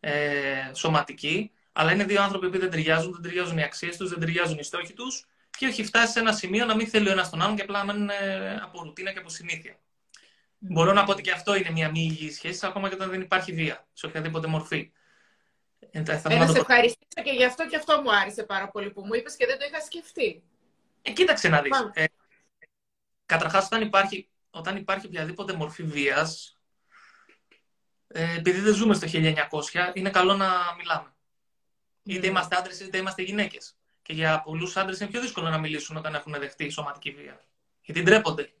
ε, 0.00 0.70
σωματική. 0.74 1.50
Αλλά 1.72 1.92
είναι 1.92 2.04
δύο 2.04 2.22
άνθρωποι 2.22 2.50
που 2.50 2.58
δεν 2.58 2.70
ταιριάζουν, 2.70 3.12
δεν 3.12 3.22
ταιριάζουν 3.22 3.58
οι 3.58 3.62
αξίες 3.62 3.96
τους, 3.96 4.10
δεν 4.10 4.18
ταιριάζουν 4.18 4.58
οι 4.58 4.62
στόχοι 4.62 4.92
τους 4.92 5.26
και 5.58 5.66
έχει 5.66 5.84
φτάσει 5.84 6.12
σε 6.12 6.20
ένα 6.20 6.32
σημείο 6.32 6.64
να 6.64 6.74
μην 6.74 6.86
θέλει 6.86 7.08
ο 7.08 7.12
ένας 7.12 7.30
τον 7.30 7.42
άλλον 7.42 7.56
και 7.56 7.62
απλά 7.62 7.84
να 7.84 7.92
μένουν 7.92 8.08
ε, 8.08 8.54
από 8.62 8.82
ρουτίνα 8.82 9.12
και 9.12 9.18
από 9.18 9.28
συνήθεια. 9.28 9.74
Mm. 9.74 9.78
Μπορώ 10.58 10.92
να 10.92 11.04
πω 11.04 11.10
ότι 11.10 11.22
και 11.22 11.30
αυτό 11.30 11.56
είναι 11.56 11.70
μια 11.70 11.90
μη 11.90 12.00
υγιή 12.00 12.30
σχέση, 12.30 12.66
ακόμα 12.66 12.88
και 12.88 12.94
όταν 12.94 13.10
δεν 13.10 13.20
υπάρχει 13.20 13.52
βία 13.52 13.86
σε 13.92 14.06
οποιαδήποτε 14.06 14.46
μορφή. 14.46 14.90
Ε, 15.90 16.04
θα 16.04 16.32
ε, 16.32 16.38
να 16.38 16.46
σε 16.46 16.58
ευχαριστήσω 16.58 17.22
και 17.24 17.30
γι' 17.30 17.44
αυτό 17.44 17.66
και 17.66 17.76
αυτό 17.76 18.00
μου 18.02 18.14
άρεσε 18.14 18.42
πάρα 18.42 18.68
πολύ 18.68 18.90
που 18.90 19.04
μου 19.04 19.14
είπες 19.14 19.36
και 19.36 19.46
δεν 19.46 19.58
το 19.58 19.64
είχα 19.68 19.80
σκεφτεί. 19.80 20.42
Ε, 21.02 21.12
κοίταξε 21.12 21.48
να 21.48 21.62
δεις. 21.62 21.90
Ε, 21.92 22.04
Καταρχάς, 23.26 23.64
όταν 23.64 23.82
υπάρχει, 23.82 24.28
όταν 24.50 24.76
υπάρχει 24.76 25.06
οποιαδήποτε 25.06 25.52
μορφή 25.52 25.82
βίας, 25.82 26.58
ε, 28.06 28.36
επειδή 28.36 28.60
δεν 28.60 28.74
ζούμε 28.74 28.94
στο 28.94 29.06
1900, 29.06 29.92
είναι 29.94 30.10
καλό 30.10 30.34
να 30.34 30.48
μιλάμε. 30.76 31.12
Είτε 32.02 32.20
ναι. 32.20 32.26
είμαστε 32.26 32.56
άντρες 32.56 32.80
είτε 32.80 32.98
είμαστε 32.98 33.22
γυναίκες. 33.22 33.76
Και 34.02 34.12
για 34.12 34.42
πολλούς 34.42 34.76
άντρες 34.76 35.00
είναι 35.00 35.10
πιο 35.10 35.20
δύσκολο 35.20 35.48
να 35.48 35.58
μιλήσουν 35.58 35.96
όταν 35.96 36.14
έχουν 36.14 36.32
δεχτεί 36.38 36.68
σωματική 36.68 37.10
βία. 37.10 37.40
Γιατί 37.80 38.02
ντρέπονται. 38.02 38.52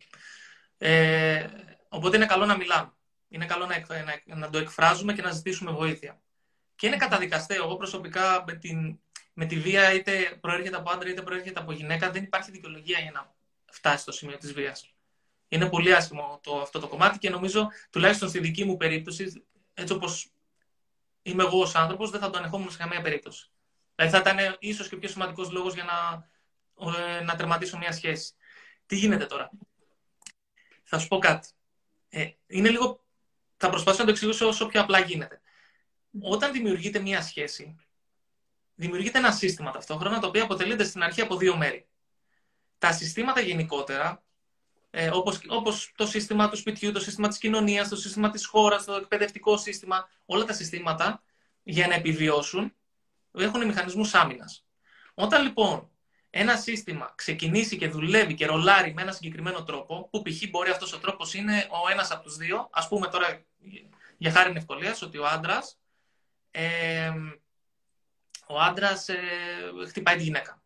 Ε, 0.78 1.46
οπότε 1.88 2.16
είναι 2.16 2.26
καλό 2.26 2.46
να 2.46 2.56
μιλάμε. 2.56 2.92
Είναι 3.28 3.46
καλό 3.46 3.66
να, 3.66 3.84
να, 4.24 4.36
να, 4.36 4.50
το 4.50 4.58
εκφράζουμε 4.58 5.12
και 5.12 5.22
να 5.22 5.30
ζητήσουμε 5.30 5.70
βοήθεια. 5.70 6.20
Και 6.78 6.86
είναι 6.86 6.96
καταδικαστέο. 6.96 7.64
Εγώ 7.64 7.76
προσωπικά 7.76 8.44
με, 8.46 8.54
την, 8.54 8.98
με 9.32 9.46
τη 9.46 9.58
βία, 9.58 9.92
είτε 9.92 10.38
προέρχεται 10.40 10.76
από 10.76 10.90
άντρα 10.90 11.08
είτε 11.08 11.22
προέρχεται 11.22 11.60
από 11.60 11.72
γυναίκα, 11.72 12.10
δεν 12.10 12.22
υπάρχει 12.22 12.50
δικαιολογία 12.50 12.98
για 12.98 13.10
να 13.10 13.34
φτάσει 13.70 14.02
στο 14.02 14.12
σημείο 14.12 14.36
της 14.36 14.52
βίας. 14.52 14.94
Είναι 15.48 15.68
πολύ 15.68 15.94
άσχημο 15.94 16.40
το, 16.42 16.60
αυτό 16.60 16.78
το 16.78 16.88
κομμάτι 16.88 17.18
και 17.18 17.30
νομίζω, 17.30 17.68
τουλάχιστον 17.90 18.28
στη 18.28 18.40
δική 18.40 18.64
μου 18.64 18.76
περίπτωση, 18.76 19.46
έτσι 19.74 19.92
όπως 19.92 20.32
είμαι 21.22 21.42
εγώ 21.42 21.60
ως 21.60 21.74
άνθρωπος, 21.74 22.10
δεν 22.10 22.20
θα 22.20 22.30
το 22.30 22.38
ανεχόμουν 22.38 22.70
σε 22.70 22.76
καμία 22.76 23.00
περίπτωση. 23.00 23.50
Δηλαδή 23.94 24.16
θα 24.16 24.20
ήταν 24.20 24.56
ίσως 24.58 24.88
και 24.88 24.96
πιο 24.96 25.08
σημαντικός 25.08 25.50
λόγος 25.50 25.74
για 25.74 25.84
να, 25.84 26.28
ε, 26.98 27.20
να 27.20 27.36
τερματίσω 27.36 27.78
μια 27.78 27.92
σχέση. 27.92 28.32
Τι 28.86 28.96
γίνεται 28.96 29.26
τώρα; 29.26 29.50
Θα 30.84 30.98
σου 30.98 31.08
πω 31.08 31.18
κάτι. 31.18 31.48
Ε, 32.08 32.30
είναι 32.46 32.68
λίγο. 32.68 33.04
Θα 33.56 33.70
προσπαθήσω 33.70 34.02
να 34.02 34.08
το 34.08 34.14
εξηγήσω 34.14 34.48
όσο 34.48 34.66
πιο 34.66 34.80
απλά 34.80 35.00
γίνεται. 35.00 35.40
Όταν 36.20 36.52
δημιουργείται 36.52 36.98
μια 36.98 37.22
σχέση, 37.22 37.76
δημιουργείται 38.74 39.18
ένα 39.18 39.32
σύστημα 39.32 39.70
ταυτόχρονα 39.70 40.18
το 40.20 40.26
οποίο 40.26 40.42
αποτελείται 40.42 40.84
στην 40.84 41.02
αρχή 41.02 41.20
από 41.20 41.36
δύο 41.36 41.56
μέρη. 41.56 41.88
Τα 42.78 42.92
συστήματα 42.92 43.40
γενικότερα, 43.40 44.22
ε, 44.90 45.10
όπως, 45.12 45.40
όπως 45.48 45.92
το 45.96 46.06
σύστημα 46.06 46.48
του 46.48 46.56
σπιτιού, 46.56 46.92
το 46.92 47.00
σύστημα 47.00 47.28
της 47.28 47.38
κοινωνίας, 47.38 47.88
το 47.88 47.96
σύστημα 47.96 48.30
της 48.30 48.46
χώρας, 48.46 48.84
το 48.84 48.94
εκπαιδευτικό 48.94 49.56
σύστημα, 49.56 50.08
όλα 50.24 50.44
τα 50.44 50.52
συστήματα 50.52 51.22
για 51.62 51.86
να 51.86 51.94
επιβιώσουν 51.94 52.72
έχουν 53.32 53.66
μηχανισμούς 53.66 54.14
άμυνας. 54.14 54.66
Όταν 55.14 55.42
λοιπόν 55.42 55.90
ένα 56.30 56.56
σύστημα 56.56 57.12
ξεκινήσει 57.14 57.76
και 57.76 57.88
δουλεύει 57.88 58.34
και 58.34 58.46
ρολάρει 58.46 58.94
με 58.94 59.02
ένα 59.02 59.12
συγκεκριμένο 59.12 59.64
τρόπο, 59.64 60.08
που 60.10 60.22
π.χ. 60.22 60.48
μπορεί 60.50 60.70
αυτός 60.70 60.92
ο 60.92 60.98
τρόπος 60.98 61.34
είναι 61.34 61.68
ο 61.70 61.90
ένας 61.90 62.10
από 62.10 62.22
τους 62.22 62.36
δύο, 62.36 62.68
ας 62.72 62.88
πούμε 62.88 63.08
τώρα 63.08 63.44
για 64.18 64.30
χάρη 64.30 64.52
ευκολίας, 64.56 65.02
ότι 65.02 65.18
ο 65.18 65.26
άντρας 65.26 65.78
ε, 66.50 67.12
ο 68.46 68.60
άντρας 68.60 69.08
ε, 69.08 69.18
χτυπάει 69.88 70.16
τη 70.16 70.22
γυναίκα. 70.22 70.62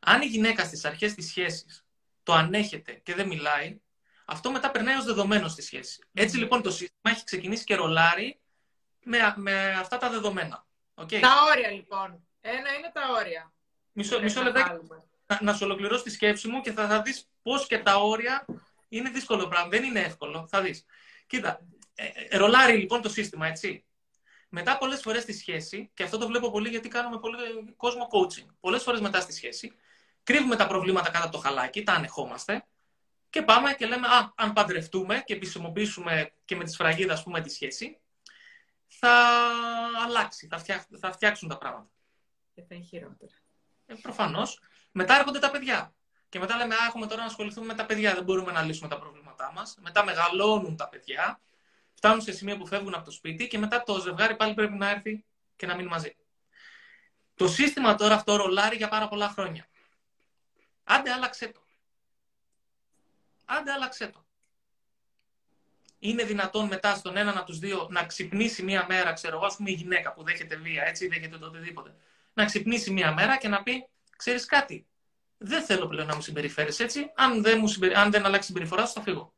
Αν 0.00 0.22
η 0.22 0.26
γυναίκα 0.26 0.64
στις 0.64 0.84
αρχές 0.84 1.14
της 1.14 1.28
σχέσης 1.28 1.84
το 2.22 2.32
ανέχεται 2.32 2.92
και 2.92 3.14
δεν 3.14 3.26
μιλάει, 3.26 3.80
αυτό 4.24 4.50
μετά 4.50 4.70
περνάει 4.70 4.96
ως 4.96 5.04
δεδομένο 5.04 5.48
στη 5.48 5.62
σχέση. 5.62 6.08
Έτσι 6.12 6.36
λοιπόν 6.36 6.62
το 6.62 6.70
σύστημα 6.70 7.14
έχει 7.14 7.24
ξεκινήσει 7.24 7.64
και 7.64 7.74
ρολάρει 7.74 8.40
με, 9.04 9.34
με 9.36 9.70
αυτά 9.70 9.98
τα 9.98 10.10
δεδομένα. 10.10 10.66
Okay. 10.94 11.20
Τα 11.20 11.34
όρια 11.50 11.70
λοιπόν. 11.70 12.26
Ένα 12.40 12.74
είναι 12.74 12.90
τα 12.92 13.02
όρια. 13.18 13.52
Μισό, 13.92 14.20
μισό 14.20 14.42
λεπτάκι 14.42 14.70
να, 15.26 15.38
να 15.42 15.52
σου 15.52 15.64
ολοκληρώσω 15.64 16.02
τη 16.02 16.10
σκέψη 16.10 16.48
μου 16.48 16.60
και 16.60 16.72
θα, 16.72 16.88
θα 16.88 17.02
δεις 17.02 17.28
πώς 17.42 17.66
και 17.66 17.78
τα 17.78 17.96
όρια 17.96 18.46
είναι 18.88 19.10
δύσκολο 19.10 19.48
πράγμα. 19.48 19.68
Δεν 19.68 19.84
είναι 19.84 20.00
εύκολο. 20.00 20.46
Θα 20.50 20.60
δεις. 20.60 20.84
Κοίτα, 21.26 21.60
ε, 21.94 22.06
ε, 22.28 22.36
ρολάρει 22.36 22.76
λοιπόν 22.76 23.02
το 23.02 23.08
σύστημα, 23.08 23.46
έτσι. 23.46 23.84
Μετά 24.52 24.78
πολλές 24.78 25.00
φορές 25.00 25.22
στη 25.22 25.32
σχέση, 25.32 25.90
και 25.94 26.02
αυτό 26.02 26.18
το 26.18 26.26
βλέπω 26.26 26.50
πολύ 26.50 26.68
γιατί 26.68 26.88
κάνουμε 26.88 27.18
πολύ 27.18 27.36
κόσμο 27.76 28.08
coaching. 28.12 28.46
Πολλές 28.60 28.82
φορές 28.82 29.00
μετά 29.00 29.20
στη 29.20 29.32
σχέση, 29.32 29.72
κρύβουμε 30.22 30.56
τα 30.56 30.66
προβλήματα 30.66 31.10
κάτω 31.10 31.24
από 31.24 31.32
το 31.36 31.42
χαλάκι, 31.42 31.82
τα 31.82 31.92
ανεχόμαστε 31.92 32.64
και 33.30 33.42
πάμε 33.42 33.72
και 33.72 33.86
λέμε, 33.86 34.06
Α, 34.06 34.32
αν 34.34 34.52
παντρευτούμε 34.52 35.22
και 35.24 35.34
επισημοποιήσουμε 35.34 36.32
και 36.44 36.56
με 36.56 36.64
τη 36.64 36.70
σφραγίδα, 36.70 37.12
ας 37.12 37.22
πούμε, 37.22 37.40
τη 37.40 37.48
σχέση, 37.48 38.00
θα 38.86 39.10
αλλάξει, 40.04 40.46
θα, 40.46 40.58
φτιάξ, 40.58 40.86
θα 41.00 41.12
φτιάξουν 41.12 41.48
τα 41.48 41.58
πράγματα. 41.58 41.90
Και 42.54 42.62
θα 42.62 42.74
είναι 42.74 42.84
χειρότερα. 42.84 43.32
Ε, 43.86 43.94
Προφανώς. 43.94 44.60
Μετά 44.92 45.18
έρχονται 45.18 45.38
τα 45.38 45.50
παιδιά. 45.50 45.94
Και 46.28 46.38
μετά 46.38 46.56
λέμε, 46.56 46.74
Α, 46.74 46.84
έχουμε 46.86 47.06
τώρα 47.06 47.20
να 47.20 47.26
ασχοληθούμε 47.26 47.66
με 47.66 47.74
τα 47.74 47.86
παιδιά, 47.86 48.14
δεν 48.14 48.24
μπορούμε 48.24 48.52
να 48.52 48.62
λύσουμε 48.62 48.88
τα 48.88 48.98
προβλήματά 48.98 49.52
μας. 49.52 49.76
Μετά 49.80 50.04
μεγαλώνουν 50.04 50.76
τα 50.76 50.88
παιδιά 50.88 51.40
φτάνουν 52.00 52.20
σε 52.20 52.32
σημείο 52.32 52.56
που 52.56 52.66
φεύγουν 52.66 52.94
από 52.94 53.04
το 53.04 53.10
σπίτι 53.10 53.46
και 53.46 53.58
μετά 53.58 53.82
το 53.82 54.00
ζευγάρι 54.00 54.36
πάλι 54.36 54.54
πρέπει 54.54 54.74
να 54.74 54.90
έρθει 54.90 55.24
και 55.56 55.66
να 55.66 55.74
μείνει 55.74 55.88
μαζί. 55.88 56.16
Το 57.34 57.48
σύστημα 57.48 57.94
τώρα 57.94 58.14
αυτό 58.14 58.36
ρολάρει 58.36 58.76
για 58.76 58.88
πάρα 58.88 59.08
πολλά 59.08 59.28
χρόνια. 59.28 59.66
Άντε 60.84 61.10
άλλαξε 61.12 61.48
το. 61.48 61.62
Άντε 63.44 63.72
άλλαξε 63.72 64.06
το. 64.06 64.24
Είναι 65.98 66.24
δυνατόν 66.24 66.66
μετά 66.66 66.94
στον 66.94 67.16
έναν 67.16 67.36
από 67.36 67.46
τους 67.46 67.58
δύο 67.58 67.88
να 67.90 68.04
ξυπνήσει 68.04 68.62
μία 68.62 68.86
μέρα, 68.88 69.12
ξέρω 69.12 69.36
εγώ, 69.36 69.46
ας 69.46 69.56
πούμε 69.56 69.70
η 69.70 69.74
γυναίκα 69.74 70.12
που 70.12 70.22
δέχεται 70.22 70.56
βία, 70.56 70.84
έτσι, 70.84 71.08
δέχεται 71.08 71.38
το 71.38 71.46
οτιδήποτε. 71.46 71.94
Να 72.34 72.44
ξυπνήσει 72.44 72.90
μία 72.90 73.12
μέρα 73.12 73.38
και 73.38 73.48
να 73.48 73.62
πει, 73.62 73.88
ξέρεις 74.16 74.44
κάτι, 74.46 74.86
δεν 75.38 75.64
θέλω 75.64 75.86
πλέον 75.86 76.06
να 76.06 76.14
μου 76.14 76.20
συμπεριφέρεις 76.20 76.80
έτσι. 76.80 77.12
Αν 77.14 77.42
δεν, 77.42 77.58
μου 77.58 77.66
συμπερι... 77.68 77.94
αν 77.94 78.10
δεν 78.10 78.24
αλλάξει 78.26 78.46
συμπεριφορά 78.46 78.86
σου, 78.86 78.92
θα 78.92 79.02
φύγω 79.02 79.34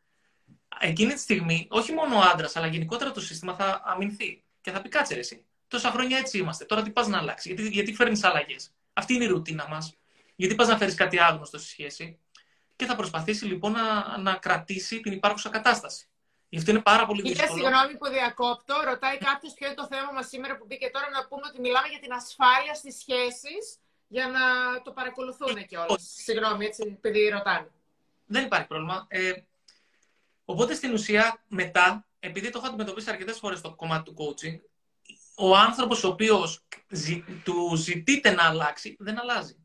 εκείνη 0.86 1.12
τη 1.12 1.20
στιγμή, 1.20 1.66
όχι 1.70 1.92
μόνο 1.92 2.16
ο 2.16 2.20
άντρας, 2.20 2.56
αλλά 2.56 2.66
γενικότερα 2.66 3.10
το 3.10 3.20
σύστημα 3.20 3.54
θα 3.54 3.82
αμυνθεί 3.84 4.42
και 4.60 4.70
θα 4.70 4.82
πει 4.82 4.88
κάτσε 4.88 5.14
ρε, 5.14 5.20
εσύ. 5.20 5.44
Τόσα 5.68 5.90
χρόνια 5.90 6.18
έτσι 6.18 6.38
είμαστε. 6.38 6.64
Τώρα 6.64 6.82
τι 6.82 6.90
πας 6.90 7.06
να 7.06 7.18
αλλάξει, 7.18 7.48
γιατί, 7.48 7.68
γιατί 7.68 7.94
φέρνεις 7.94 8.24
αλλαγέ. 8.24 8.56
Αυτή 8.92 9.14
είναι 9.14 9.24
η 9.24 9.26
ρουτίνα 9.26 9.68
μας. 9.68 9.96
Γιατί 10.36 10.54
πας 10.54 10.68
να 10.68 10.76
φέρεις 10.76 10.94
κάτι 10.94 11.18
άγνωστο 11.18 11.58
στη 11.58 11.68
σχέση; 11.68 12.18
Και 12.76 12.84
θα 12.84 12.96
προσπαθήσει 12.96 13.44
λοιπόν 13.44 13.72
να, 13.72 14.18
να 14.18 14.34
κρατήσει 14.34 15.00
την 15.00 15.12
υπάρχουσα 15.12 15.48
κατάσταση. 15.48 16.06
Γι' 16.48 16.58
αυτό 16.58 16.70
είναι 16.70 16.80
πάρα 16.80 17.06
πολύ 17.06 17.22
δύσκολο. 17.22 17.48
Και 17.48 17.54
συγγνώμη 17.54 17.96
που 17.96 18.08
διακόπτω. 18.08 18.74
Ρωτάει 18.84 19.18
κάποιος 19.18 19.52
ποιο 19.52 19.66
είναι 19.66 19.76
το 19.76 19.86
θέμα 19.86 20.12
μας 20.12 20.28
σήμερα 20.28 20.56
που 20.56 20.64
μπήκε 20.68 20.90
τώρα 20.92 21.08
να 21.10 21.26
πούμε 21.28 21.42
ότι 21.48 21.60
μιλάμε 21.60 21.88
για 21.88 21.98
την 21.98 22.12
ασφάλεια 22.12 22.74
στις 22.74 22.94
σχέσεις 22.96 23.78
για 24.08 24.26
να 24.26 24.42
το 24.82 24.90
παρακολουθούν 24.92 25.66
κιόλας. 25.66 26.02
Συγγνώμη, 26.26 26.64
έτσι, 26.66 26.82
επειδή 26.96 27.28
ρωτάνε. 27.28 27.70
Δεν 28.26 28.44
υπάρχει 28.44 28.66
πρόβλημα. 28.66 29.06
Ε, 29.08 29.32
Οπότε 30.52 30.74
στην 30.74 30.92
ουσία 30.92 31.44
μετά, 31.48 32.06
επειδή 32.18 32.50
το 32.50 32.58
έχω 32.58 32.66
αντιμετωπίσει 32.66 33.10
αρκετές 33.10 33.38
φορές 33.38 33.58
στο 33.58 33.74
κομμάτι 33.74 34.02
του 34.02 34.14
coaching, 34.18 34.60
ο 35.36 35.56
άνθρωπος 35.56 36.04
ο 36.04 36.08
οποίος 36.08 36.64
του 37.44 37.76
ζητείτε 37.76 38.30
να 38.30 38.42
αλλάξει, 38.44 38.96
δεν 38.98 39.20
αλλάζει. 39.20 39.56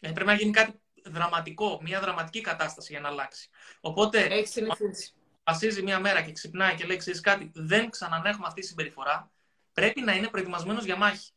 Ε, 0.00 0.10
πρέπει 0.10 0.26
να 0.26 0.34
γίνει 0.34 0.50
κάτι 0.50 0.80
δραματικό, 1.04 1.80
μια 1.82 2.00
δραματική 2.00 2.40
κατάσταση 2.40 2.92
για 2.92 3.00
να 3.00 3.08
αλλάξει. 3.08 3.48
Οπότε, 3.80 4.24
Έχει 4.24 4.46
συνηθίσει. 4.46 5.12
Ασίζει 5.42 5.82
μια 5.82 6.00
μέρα 6.00 6.22
και 6.22 6.32
ξυπνάει 6.32 6.74
και 6.74 6.84
λέει: 6.84 6.96
Ξέρεις 6.96 7.20
κάτι, 7.20 7.50
δεν 7.54 7.90
ξανανέχουμε 7.90 8.46
αυτή 8.46 8.60
τη 8.60 8.66
συμπεριφορά. 8.66 9.30
Πρέπει 9.72 10.00
να 10.00 10.14
είναι 10.14 10.28
προετοιμασμένος 10.28 10.84
για 10.84 10.96
μάχη. 10.96 11.30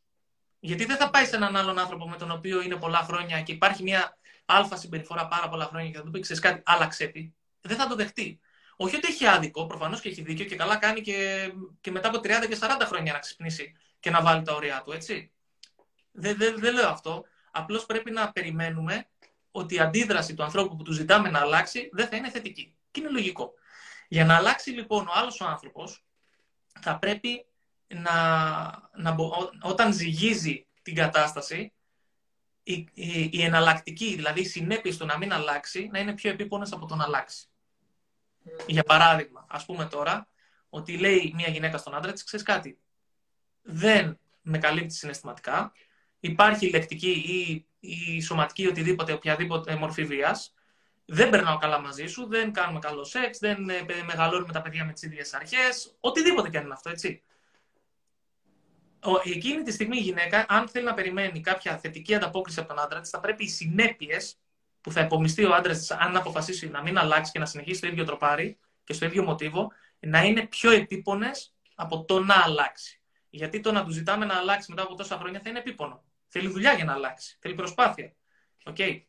Γιατί 0.60 0.86
δεν 0.86 0.98
θα 0.98 1.10
πάει 1.10 1.26
σε 1.26 1.36
έναν 1.36 1.56
άλλον 1.56 1.80
άνθρωπο 1.80 2.10
με 2.10 2.18
τον 2.18 2.32
οποίο 2.32 2.62
είναι 2.62 2.76
πολλά 2.76 2.98
χρόνια 2.98 3.42
και 3.42 3.52
υπάρχει 3.52 3.84
μια 3.84 4.18
αλφα 4.46 4.78
συμπεριφορά 4.78 5.28
πάρα 5.28 5.50
πολλά 5.50 5.66
χρόνια 5.66 5.90
και 5.90 5.98
θα 5.98 6.04
του 6.04 6.12
πει: 6.12 6.20
Ξέρεις 6.20 6.42
κάτι, 6.42 6.62
άλλαξε 6.66 7.06
τη. 7.06 7.32
Δεν 7.62 7.78
θα 7.78 7.88
το 7.88 7.96
δεχτεί. 7.96 8.40
Όχι 8.80 8.96
ότι 8.96 9.08
έχει 9.08 9.26
άδικο, 9.26 9.66
προφανώς 9.66 10.02
και 10.02 10.10
έχει 10.10 10.22
δίκιο 10.22 10.46
και 10.46 10.56
καλά 10.56 10.78
κάνει 10.78 11.02
και, 11.02 11.50
και 11.82 11.92
μετά 11.92 12.08
από 12.08 12.18
30 12.18 12.24
και 12.50 12.58
40 12.62 12.82
χρόνια 12.84 13.14
να 13.14 13.20
ξυπνήσει 13.20 13.76
και 14.00 14.10
να 14.10 14.22
βάλει 14.22 14.42
τα 14.42 14.54
ωριά 14.54 14.82
του, 14.86 14.92
έτσι. 14.92 15.32
Δεν, 16.12 16.38
δεν, 16.38 16.60
δεν 16.60 16.74
λέω 16.74 16.90
αυτό. 16.90 17.26
Απλώς 17.52 17.86
πρέπει 17.86 18.12
να 18.12 18.32
περιμένουμε 18.32 19.08
ότι 19.52 19.76
η 19.76 19.80
αντίδραση 19.80 20.34
του 20.34 20.44
ανθρώπου 20.44 20.76
που 20.76 20.84
του 20.84 20.92
ζητάμε 20.92 21.30
να 21.30 21.40
αλλάξει 21.40 21.90
δεν 21.92 22.08
θα 22.08 22.16
είναι 22.16 22.30
θετική. 22.30 22.76
Και 22.92 23.00
είναι 23.00 23.10
λογικό. 23.10 23.54
Για 24.08 24.26
να 24.26 24.36
αλλάξει 24.36 24.70
λοιπόν 24.70 25.08
ο 25.08 25.12
άλλος 25.14 25.42
ο 25.42 25.46
άνθρωπος, 25.46 26.06
θα 26.80 27.00
πρέπει 27.00 27.46
να, 27.88 28.12
να, 28.96 29.16
όταν 29.62 29.94
ζυγίζει 29.94 30.68
την 30.82 30.96
κατάσταση, 30.96 31.74
η, 32.64 32.74
η, 32.94 33.30
η 33.32 33.44
εναλλακτική, 33.44 34.16
δηλαδή 34.16 34.40
οι 34.40 34.46
συνέπειες 34.46 34.98
του 34.98 35.06
να 35.06 35.18
μην 35.18 35.34
αλλάξει, 35.34 35.90
να 35.92 36.00
είναι 36.00 36.14
πιο 36.14 36.30
επίπονες 36.30 36.72
από 36.72 36.86
το 36.86 36.96
να 36.96 37.04
αλλάξει. 37.04 37.48
Για 38.68 38.84
παράδειγμα, 38.84 39.46
ας 39.50 39.66
πούμε 39.66 39.86
τώρα, 39.86 40.28
ότι 40.70 40.98
λέει 40.98 41.32
μια 41.36 41.48
γυναίκα 41.48 41.78
στον 41.78 41.96
άντρα 41.96 42.14
της, 42.14 42.24
ξέρεις 42.24 42.46
κάτι, 42.46 42.80
δεν 43.62 44.20
με 44.42 44.58
καλύπτει 44.58 44.94
συναισθηματικά. 44.94 45.72
Υπάρχει 46.20 46.70
λεκτική 46.70 47.10
ή, 47.10 47.68
ή 47.80 48.22
σωματική 48.22 48.68
οτιδήποτε, 48.68 49.14
οποιαδήποτε 49.14 49.76
μορφή 49.76 50.04
βίας. 50.04 50.54
Δεν 51.06 51.30
περνάω 51.30 51.58
καλά 51.58 51.80
μαζί 51.80 52.06
σου, 52.08 52.28
δεν 52.28 52.54
κάνουμε 52.54 52.80
καλό 52.80 53.04
σεξ, 53.04 53.38
δεν 53.38 53.70
ε, 53.70 53.86
μεγαλώνουμε 54.06 54.54
τα 54.54 54.62
παιδιά 54.62 54.86
με 54.86 54.94
τις 54.94 55.02
ίδιες 55.02 55.34
αρχές. 55.34 55.98
Οτιδήποτε 56.00 56.50
κι 56.50 56.58
αν 56.58 56.64
είναι 56.64 56.74
αυτό, 56.74 56.90
έτσι. 56.90 57.24
Εκείνη 59.24 59.62
τη 59.62 59.72
στιγμή 59.72 59.98
η 59.98 60.02
γυναίκα, 60.02 60.46
αν 60.50 60.68
θέλει 60.68 60.86
να 60.86 60.94
περιμένει 60.94 61.42
κάποια 61.42 61.78
θετική 61.78 62.16
ανταπόκριση 62.16 62.60
από 62.60 62.68
τον 62.68 62.80
άντρα 62.80 63.00
της, 63.00 63.10
θα 63.10 63.20
πρέπει 63.20 63.44
οι 63.44 63.50
συνέπειες 63.50 64.40
που 64.88 64.94
θα 64.94 65.02
υπομειστεί 65.02 65.46
ο 65.46 65.54
άντρας 65.54 65.78
της, 65.78 65.92
αν 65.92 66.16
αποφασίσει 66.16 66.70
να 66.70 66.82
μην 66.82 66.98
αλλάξει 66.98 67.32
και 67.32 67.40
να 67.40 67.46
συνεχίσει 67.46 67.82
το 67.82 67.88
ίδιο 67.88 68.06
τροπάρι 68.06 68.60
και 68.84 68.94
στο 68.94 69.06
ίδιο 69.06 69.24
μοτίβο, 69.24 69.72
να 70.00 70.24
είναι 70.24 70.46
πιο 70.46 70.72
επίπονες 70.72 71.54
από 71.76 72.06
το 72.06 72.20
να 72.20 72.44
αλλάξει. 72.44 73.02
Γιατί 73.30 73.60
το 73.60 73.72
να 73.72 73.84
του 73.84 73.92
ζητάμε 73.92 74.26
να 74.26 74.36
αλλάξει 74.36 74.70
μετά 74.70 74.84
από 74.84 74.96
τόσα 74.96 75.18
χρόνια 75.18 75.40
θα 75.40 75.50
είναι 75.50 75.60
επίπονο. 75.60 76.04
Θέλει 76.28 76.48
δουλειά 76.48 76.74
για 76.74 76.86
να 76.86 76.94
αλλάξει. 76.94 77.38
Θέλει 77.42 77.54
προσπάθεια. 77.54 78.14
Okay. 78.70 79.02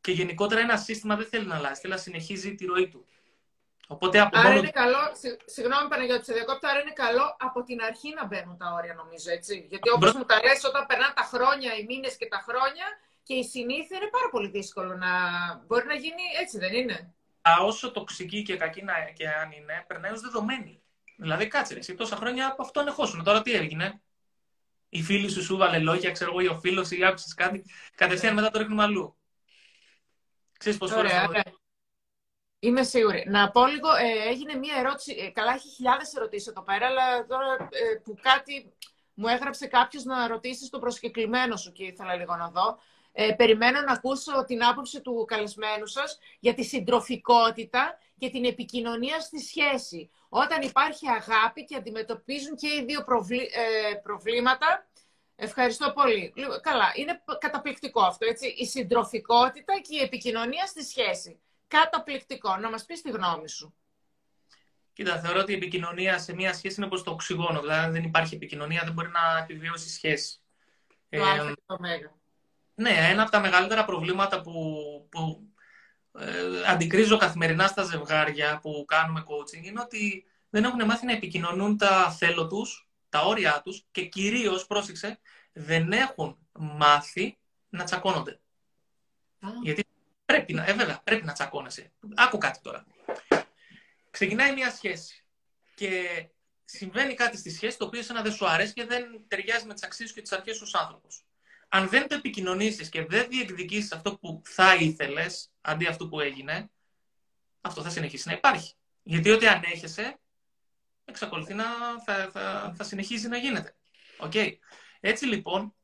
Και 0.00 0.12
γενικότερα 0.12 0.60
ένα 0.60 0.76
σύστημα 0.76 1.16
δεν 1.16 1.26
θέλει 1.26 1.46
να 1.46 1.56
αλλάξει. 1.56 1.80
Θέλει 1.80 1.92
να 1.92 1.98
συνεχίζει 1.98 2.54
τη 2.54 2.64
ροή 2.64 2.88
του. 2.88 3.06
Οπότε 3.86 4.20
από 4.20 4.38
άρα 4.38 4.48
μόνο... 4.48 4.60
είναι 4.60 4.70
καλό, 4.70 4.98
συγγνώμη 5.44 5.88
Παναγιώτη, 5.88 6.24
σε 6.24 6.32
διακόπτω, 6.32 6.68
άρα 6.68 6.80
είναι 6.80 6.92
καλό 6.92 7.36
από 7.38 7.62
την 7.62 7.82
αρχή 7.82 8.14
να 8.14 8.26
μπαίνουν 8.26 8.56
τα 8.56 8.72
όρια 8.72 8.94
νομίζω, 8.94 9.30
έτσι. 9.30 9.66
Γιατί 9.68 9.90
όπως 9.90 10.12
μου 10.12 10.24
τα 10.24 10.40
λες, 10.44 10.64
όταν 10.64 10.86
περνάνε 10.86 11.12
τα 11.16 11.22
χρόνια, 11.22 11.76
οι 11.76 11.84
μήνες 11.84 12.16
και 12.16 12.26
τα 12.26 12.44
χρόνια 12.46 12.86
και 13.22 13.34
η 13.34 13.44
συνήθεια 13.44 13.96
είναι 13.96 14.10
πάρα 14.10 14.28
πολύ 14.30 14.48
δύσκολο 14.48 14.96
να... 14.96 15.08
Μπορεί 15.66 15.86
να 15.86 15.94
γίνει 15.94 16.22
έτσι, 16.40 16.58
δεν 16.58 16.72
είναι; 16.72 17.14
Α, 17.42 17.52
όσο 17.62 17.90
τοξική 17.90 18.42
και 18.42 18.56
κακή 18.56 18.82
να, 18.82 18.94
και 19.14 19.28
αν 19.28 19.50
είναι, 19.52 19.84
περνάει 19.86 20.12
ως 20.12 20.20
δεδομένη. 20.20 20.82
Δηλαδή, 21.16 21.46
κάτσε, 21.46 21.74
εσύ 21.74 21.94
τόσα 21.94 22.16
χρόνια 22.16 22.46
από 22.46 22.62
αυτό 22.62 22.80
ανεχόσουν. 22.80 23.24
Τώρα 23.24 23.42
τι 23.42 23.52
έγινε; 23.52 24.02
Η 24.88 25.02
φίλη 25.02 25.30
σου 25.30 25.42
σου 25.42 25.56
βάλε 25.56 25.78
λόγια, 25.78 26.10
ξέρω 26.10 26.30
εγώ, 26.30 26.40
ή 26.40 26.46
ο 26.46 26.58
φίλος 26.58 26.90
ή 26.90 27.04
άκουσες 27.04 27.34
κάτι. 27.34 27.64
Κατευθείαν 27.94 28.34
μετά 28.34 28.50
το 28.50 28.58
ρίχνουμε 28.58 28.82
αλλού. 28.82 29.16
Ξέρεις 30.58 30.78
πώς 30.78 30.90
φορές 30.90 31.12
Είμαι 32.62 32.82
σίγουρη. 32.82 33.24
Να 33.28 33.50
πω 33.50 33.66
λίγο, 33.66 33.94
ε, 33.94 34.28
έγινε 34.28 34.54
μία 34.54 34.74
ερώτηση. 34.78 35.16
Ε, 35.18 35.30
καλά, 35.30 35.52
έχει 35.52 35.68
χιλιάδες 35.68 36.14
ερωτήσεις 36.14 36.46
εδώ 36.46 36.62
πέρα, 36.62 36.86
αλλά 36.86 37.26
τώρα 37.26 37.68
ε, 37.70 37.98
που 38.04 38.14
κάτι 38.22 38.72
μου 39.14 39.28
έγραψε 39.28 39.66
κάποιος 39.66 40.04
να 40.04 40.26
ρωτήσεις 40.26 40.68
το 40.68 40.78
προσκεκλημένο 40.78 41.56
σου 41.56 41.72
και 41.72 41.84
ήθελα 41.84 42.14
λίγο 42.14 42.36
να 42.36 42.50
δω. 42.50 42.78
Ε, 43.12 43.32
περιμένω 43.32 43.80
να 43.80 43.92
ακούσω 43.92 44.44
την 44.44 44.64
άποψη 44.64 45.00
του 45.00 45.24
καλεσμένου 45.28 45.86
σας 45.86 46.18
για 46.40 46.54
τη 46.54 46.62
συντροφικότητα 46.62 47.98
και 48.18 48.30
την 48.30 48.44
επικοινωνία 48.44 49.20
στη 49.20 49.40
σχέση. 49.40 50.10
Όταν 50.28 50.62
υπάρχει 50.62 51.08
αγάπη 51.08 51.64
και 51.64 51.76
αντιμετωπίζουν 51.76 52.56
και 52.56 52.66
οι 52.66 52.84
δύο 52.84 53.04
προβλήματα. 54.02 54.88
Ευχαριστώ 55.36 55.92
πολύ. 55.92 56.32
Καλά, 56.62 56.92
είναι 56.94 57.22
καταπληκτικό 57.38 58.00
αυτό, 58.00 58.26
έτσι. 58.26 58.48
Η 58.48 58.66
συντροφικότητα 58.66 59.80
και 59.80 59.96
η 59.96 60.02
επικοινωνία 60.02 60.66
στη 60.66 60.84
σχέση. 60.84 61.40
Καταπληκτικό. 61.68 62.56
Να 62.56 62.70
μας 62.70 62.84
πεις 62.84 63.02
τη 63.02 63.10
γνώμη 63.10 63.48
σου. 63.48 63.74
Κοίτα, 64.92 65.20
θεωρώ 65.20 65.40
ότι 65.40 65.52
η 65.52 65.54
επικοινωνία 65.54 66.18
σε 66.18 66.34
μια 66.34 66.54
σχέση 66.54 66.74
είναι 66.76 66.86
όπως 66.86 67.02
το 67.02 67.10
οξυγόνο. 67.10 67.60
Δηλαδή, 67.60 67.84
αν 67.84 67.92
δεν 67.92 68.02
υπάρχει 68.02 68.34
επικοινωνία, 68.34 68.82
δεν 68.84 68.92
μπορεί 68.92 69.08
να 69.08 69.38
επιβιώσει 69.42 69.90
σχέση. 69.90 70.40
Το 71.08 71.18
ε, 71.18 71.52
το 71.66 71.76
μέγα. 71.78 72.19
Ναι, 72.80 72.90
ένα 73.10 73.22
από 73.22 73.30
τα 73.30 73.40
μεγαλύτερα 73.40 73.84
προβλήματα 73.84 74.40
που, 74.40 74.52
που 75.10 75.48
ε, 76.18 76.66
αντικρίζω 76.66 77.16
καθημερινά 77.16 77.66
στα 77.66 77.82
ζευγάρια 77.82 78.58
που 78.62 78.84
κάνουμε 78.88 79.24
coaching 79.26 79.64
είναι 79.64 79.80
ότι 79.80 80.24
δεν 80.50 80.64
έχουν 80.64 80.84
μάθει 80.84 81.06
να 81.06 81.12
επικοινωνούν 81.12 81.76
τα 81.76 82.10
θέλω 82.18 82.46
τους, 82.46 82.88
τα 83.08 83.20
όρια 83.20 83.60
τους 83.64 83.86
και 83.90 84.04
κυρίως, 84.04 84.66
πρόσεξε, 84.66 85.18
δεν 85.52 85.92
έχουν 85.92 86.38
μάθει 86.52 87.38
να 87.68 87.84
τσακώνονται. 87.84 88.40
Γιατί 89.62 89.84
Πρέπει 90.30 90.54
να, 90.54 90.64
ε, 90.66 90.72
βέβαια, 90.72 91.00
πρέπει 91.04 91.24
να 91.24 91.32
τσακώνεσαι. 91.32 91.92
Άκου 92.14 92.38
κάτι 92.38 92.60
τώρα. 92.62 92.86
Ξεκινάει 94.10 94.52
μια 94.52 94.70
σχέση 94.70 95.24
και 95.74 96.26
συμβαίνει 96.64 97.14
κάτι 97.14 97.36
στη 97.36 97.50
σχέση 97.50 97.78
το 97.78 97.84
οποίο 97.84 98.00
εσένα 98.00 98.22
δεν 98.22 98.32
σου 98.32 98.48
αρέσει 98.48 98.72
και 98.72 98.86
δεν 98.86 99.24
ταιριάζει 99.28 99.66
με 99.66 99.74
τις 99.74 99.82
αξίες 99.82 100.12
και 100.12 100.20
τις 100.22 100.32
αρχές 100.32 100.58
του 100.58 100.78
άνθρωπου. 100.78 101.08
Αν 101.72 101.88
δεν 101.88 102.08
το 102.08 102.14
επικοινωνήσεις 102.14 102.88
και 102.88 103.04
δεν 103.04 103.28
διεκδικήσεις 103.28 103.92
αυτό 103.92 104.18
που 104.18 104.42
θα 104.44 104.74
ήθελες 104.74 105.50
αντί 105.60 105.86
αυτού 105.86 106.08
που 106.08 106.20
έγινε, 106.20 106.70
αυτό 107.60 107.82
θα 107.82 107.90
συνεχίσει 107.90 108.28
να 108.28 108.34
υπάρχει. 108.34 108.74
Γιατί 109.02 109.30
ό,τι 109.30 109.46
ανέχεσαι, 109.46 110.18
εξακολουθεί 111.04 111.54
να 111.54 111.64
θα, 112.04 112.30
θα, 112.32 112.74
θα 112.76 112.84
συνεχίζει 112.84 113.28
να 113.28 113.36
γίνεται. 113.36 113.74
Okay. 114.18 114.52
Έτσι 115.00 115.26
λοιπόν, 115.26 115.74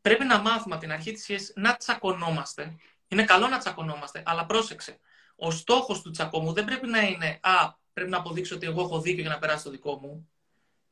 πρέπει 0.00 0.24
να 0.24 0.38
μάθουμε 0.38 0.74
από 0.74 0.84
την 0.84 0.92
αρχή 0.92 1.12
της 1.12 1.22
σχέσης 1.22 1.52
να 1.56 1.76
τσακωνόμαστε. 1.76 2.76
Είναι 3.08 3.24
καλό 3.24 3.48
να 3.48 3.58
τσακωνόμαστε, 3.58 4.22
αλλά 4.26 4.46
πρόσεξε. 4.46 4.98
Ο 5.36 5.50
στόχος 5.50 6.02
του 6.02 6.10
τσακώμου 6.10 6.52
δεν 6.52 6.64
πρέπει 6.64 6.86
να 6.86 7.00
είναι 7.00 7.38
«Α, 7.42 7.72
πρέπει 7.92 8.10
να 8.10 8.16
αποδείξω 8.16 8.54
ότι 8.54 8.66
εγώ 8.66 8.82
έχω 8.82 9.00
δίκιο 9.00 9.20
για 9.20 9.30
να 9.30 9.38
περάσει 9.38 9.64
το 9.64 9.70
δικό 9.70 9.98
μου». 9.98 10.30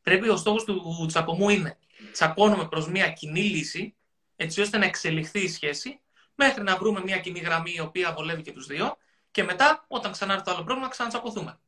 Πρέπει 0.09 0.29
ο 0.29 0.37
στόχος 0.37 0.65
του 0.65 1.05
τσακωμού 1.07 1.49
είναι 1.49 1.79
τσακώνουμε 2.13 2.69
προς 2.69 2.89
μια 2.89 3.11
κοινή 3.11 3.41
λύση, 3.41 3.97
έτσι 4.37 4.61
ώστε 4.61 4.79
να 4.79 4.85
εξελιχθεί 4.85 5.41
η 5.41 5.49
σχέση, 5.49 6.01
μέχρι 6.35 6.63
να 6.63 6.77
βρούμε 6.77 7.01
μια 7.01 7.19
κοινή 7.19 7.39
γραμμή 7.39 7.73
η 7.77 7.81
οποία 7.81 8.13
βολεύει 8.13 8.43
και 8.43 8.53
τους 8.53 8.67
δύο 8.67 8.97
και 9.31 9.43
μετά, 9.43 9.85
όταν 9.89 10.13
ξανάρθει 10.13 10.45
το 10.45 10.51
άλλο 10.51 10.63
πρόβλημα, 10.63 10.87
να 10.87 10.89
ξανατσακωθούμε. 10.89 11.59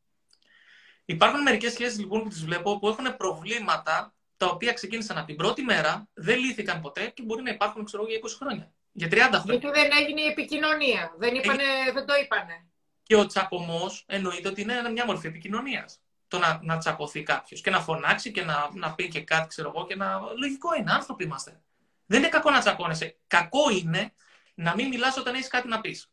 Υπάρχουν 1.05 1.43
μερικές 1.43 1.73
σχέσεις 1.73 1.99
λοιπόν 1.99 2.23
που 2.23 2.29
τις 2.29 2.45
βλέπω 2.45 2.79
που 2.79 2.89
έχουν 2.89 3.17
προβλήματα 3.17 4.15
τα 4.37 4.47
οποία 4.47 4.73
ξεκίνησαν 4.73 5.19
από 5.19 5.27
την 5.27 5.37
πρώτη 5.37 5.63
μέρα, 5.63 6.09
δεν 6.15 6.39
λύθηκαν 6.39 6.81
ποτέ 6.81 7.07
και 7.15 7.23
μπορεί 7.23 7.43
να 7.43 7.51
υπάρχουν 7.51 7.85
ξέρω, 7.85 8.05
για 8.07 8.19
20 8.19 8.27
χρόνια. 8.39 8.73
Για 8.93 9.09
30 9.09 9.13
χρόνια. 9.13 9.43
Γιατί 9.45 9.67
δεν 9.81 9.91
έγινε 10.01 10.21
η 10.21 10.27
επικοινωνία. 10.27 11.15
Δεν, 11.19 11.35
είπανε, 11.35 11.65
δεν 11.93 12.07
το 12.07 12.15
είπανε. 12.25 12.67
Και 13.03 13.17
ο 13.17 13.27
τσακωμός 13.27 14.05
εννοείται 14.07 14.49
ότι 14.49 14.61
είναι 14.61 14.91
μια 14.91 15.05
μορφή 15.05 15.27
επικοινωνίας. 15.27 16.01
Το 16.31 16.39
να, 16.39 16.61
να 16.63 16.79
τσακωθεί 16.79 17.23
κάποιος 17.23 17.61
και 17.61 17.71
να 17.71 17.81
φωνάξει 17.81 18.31
και 18.31 18.43
να, 18.43 18.69
να 18.73 18.95
πει 18.95 19.09
και 19.09 19.21
κάτι, 19.21 19.49
ξέρω 19.49 19.73
εγώ, 19.75 19.87
και 19.87 19.97
να. 19.97 20.21
Λογικό 20.39 20.75
είναι, 20.75 20.93
άνθρωποι 20.93 21.25
είμαστε. 21.25 21.61
Δεν 22.07 22.19
είναι 22.19 22.29
κακό 22.29 22.51
να 22.51 22.61
τσακώνεσαι. 22.61 23.17
Κακό 23.27 23.71
είναι 23.71 24.13
να 24.55 24.75
μην 24.75 24.89
μιλάς 24.89 25.17
όταν 25.17 25.35
έχεις 25.35 25.49
κάτι 25.49 25.69
να 25.69 25.81
πεις. 25.81 26.11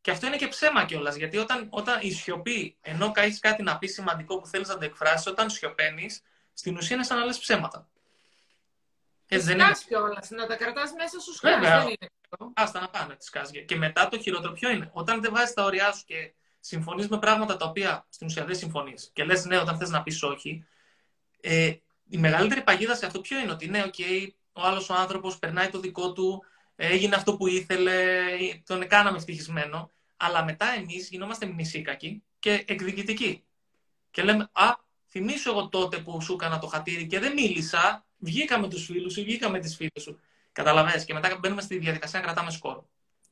Και 0.00 0.10
αυτό 0.10 0.26
είναι 0.26 0.36
και 0.36 0.48
ψέμα 0.48 0.84
κιόλας. 0.84 1.16
Γιατί 1.16 1.36
όταν, 1.36 1.66
όταν 1.70 1.98
η 2.02 2.10
σιωπή, 2.10 2.76
ενώ 2.80 3.12
έχεις 3.14 3.38
κάτι 3.38 3.62
να 3.62 3.78
πεις 3.78 3.92
σημαντικό 3.92 4.40
που 4.40 4.46
θέλεις 4.46 4.68
να 4.68 4.78
το 4.78 4.84
εκφράσεις, 4.84 5.26
όταν 5.26 5.50
σιωπαίνεις, 5.50 6.22
στην 6.52 6.76
ουσία 6.76 6.96
είναι 6.96 7.04
σαν 7.04 7.18
να 7.18 7.24
λες 7.24 7.38
ψέματα. 7.38 7.88
Ε, 9.26 9.38
δεν 9.38 9.58
είναι... 9.58 9.72
κιόλας, 9.86 10.30
να 10.30 10.46
τα 10.46 10.56
κρατάς 10.56 10.92
μέσα 10.92 11.20
σου 11.20 11.34
σκάς, 11.34 11.60
δεν 11.60 11.88
είναι 11.88 12.10
Άστα 12.54 12.80
να 12.80 12.88
πάνε 12.88 13.14
τις 13.14 13.26
σκάς. 13.26 13.50
Και 13.66 13.76
μετά 13.76 14.08
το 14.08 14.18
χειρότερο 14.18 14.52
ποιο 14.52 14.70
είναι. 14.70 14.90
Όταν 14.92 15.20
δεν 15.20 15.32
βάζεις 15.32 15.54
τα 15.54 15.64
όρια 15.64 15.92
σου 15.92 16.04
και 16.04 16.34
συμφωνείς 16.60 17.08
με 17.08 17.18
πράγματα 17.18 17.56
τα 17.56 17.66
οποία 17.66 18.06
στην 18.08 18.26
ουσία 18.26 18.44
δεν 18.44 18.56
συμφωνείς 18.56 19.10
και 19.12 19.24
λες 19.24 19.44
ναι 19.44 19.58
όταν 19.58 19.78
θες 19.78 19.90
να 19.90 20.02
πεις 20.02 20.22
όχι, 20.22 20.64
ε, 21.40 21.74
η 22.10 22.18
μεγαλύτερη 22.18 22.62
παγίδα 22.62 22.94
σε 22.94 23.06
αυτό 23.06 23.20
ποιο 23.20 23.38
είναι. 23.38 23.52
Ότι 23.52 23.68
ναι, 23.68 23.84
okay, 23.86 24.28
ο 24.52 24.60
άλλος 24.62 24.90
ο 24.90 24.94
άνθρωπος 24.94 25.38
περνάει 25.38 25.68
το 25.68 25.80
δικό 25.80 26.12
του, 26.12 26.44
έγινε 26.76 27.14
αυτό 27.14 27.36
που 27.36 27.46
ήθελε, 27.46 27.94
τον 28.66 28.88
κάναμε 28.88 29.16
ευτυχισμένο, 29.16 29.90
αλλά 30.16 30.44
μετά 30.44 30.66
εμείς 30.66 31.08
γινόμαστε 31.08 31.46
μνησίκακοι 31.46 32.22
και 32.38 32.64
εκδικητικοί. 32.66 33.44
Και 34.10 34.22
λέμε, 34.22 34.48
α, 34.52 34.64
θυμίσου 35.08 35.50
εγώ 35.50 35.68
τότε 35.68 35.98
που 35.98 36.20
σου 36.20 36.32
έκανα 36.32 36.58
το 36.58 36.66
χατήρι 36.66 37.06
και 37.06 37.18
δεν 37.18 37.32
μίλησα, 37.32 38.06
βγήκα 38.18 38.58
με 38.58 38.68
τους 38.68 38.84
φίλους 38.84 39.12
σου, 39.12 39.22
βγήκα 39.22 39.48
με 39.48 39.58
τις 39.58 39.76
φίλες 39.76 40.02
σου. 40.02 40.20
Καταλαβαίνεις. 40.52 41.04
Και 41.04 41.14
μετά 41.14 41.38
μπαίνουμε 41.38 41.60
στη 41.60 41.78
διαδικασία 41.78 42.18
να 42.18 42.24
κρατάμε 42.24 42.50
σκόρ. 42.50 42.82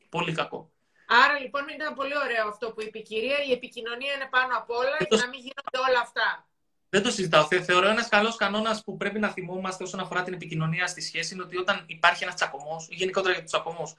Πολύ 0.09 0.33
κακό. 0.33 0.71
Άρα 1.11 1.39
λοιπόν 1.39 1.63
ήταν 1.69 1.95
πολύ 1.95 2.17
ωραίο 2.25 2.49
αυτό 2.49 2.73
που 2.73 2.83
είπε 2.83 2.99
η 2.99 3.03
κυρία. 3.03 3.37
Η 3.49 3.53
επικοινωνία 3.53 4.13
είναι 4.13 4.29
πάνω 4.31 4.57
απ' 4.57 4.71
όλα 4.71 4.97
για 5.09 5.17
να 5.17 5.29
μην 5.29 5.41
γίνονται 5.41 5.79
όλα 5.89 6.01
αυτά. 6.01 6.47
Δεν 6.89 7.03
το 7.03 7.11
συζητάω. 7.11 7.47
Θεωρώ 7.47 7.89
ένας 7.89 8.09
καλός 8.09 8.37
κανόνας 8.37 8.85
που 8.85 8.97
πρέπει 8.97 9.19
να 9.19 9.29
θυμόμαστε 9.29 9.85
όσον 9.85 10.01
αφορά 10.01 10.23
την 10.23 10.33
επικοινωνία 10.33 10.87
στη 10.87 11.01
σχέση 11.01 11.35
είναι 11.35 11.43
ότι 11.43 11.57
όταν 11.57 11.85
υπάρχει 11.87 12.23
ένας 12.23 12.35
τσακωμός, 12.35 12.89
ή 12.91 12.95
γενικότερα 12.95 13.33
για 13.33 13.43
τους 13.43 13.51
τσακωμούς, 13.51 13.95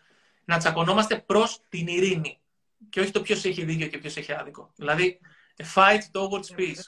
να 0.46 0.58
τσακωνόμαστε 0.58 1.20
προς 1.20 1.62
την 1.70 1.88
ειρήνη. 1.88 2.40
Και 2.90 3.00
όχι 3.00 3.12
το 3.12 3.22
ποιος 3.22 3.46
έχει 3.46 3.64
δίκιο 3.64 3.88
και 3.88 3.98
ποιος 3.98 4.18
έχει 4.18 4.34
άδικο. 4.34 4.72
Δηλαδή, 4.76 5.20
fight 5.76 6.02
towards 6.12 6.60
peace. 6.60 6.84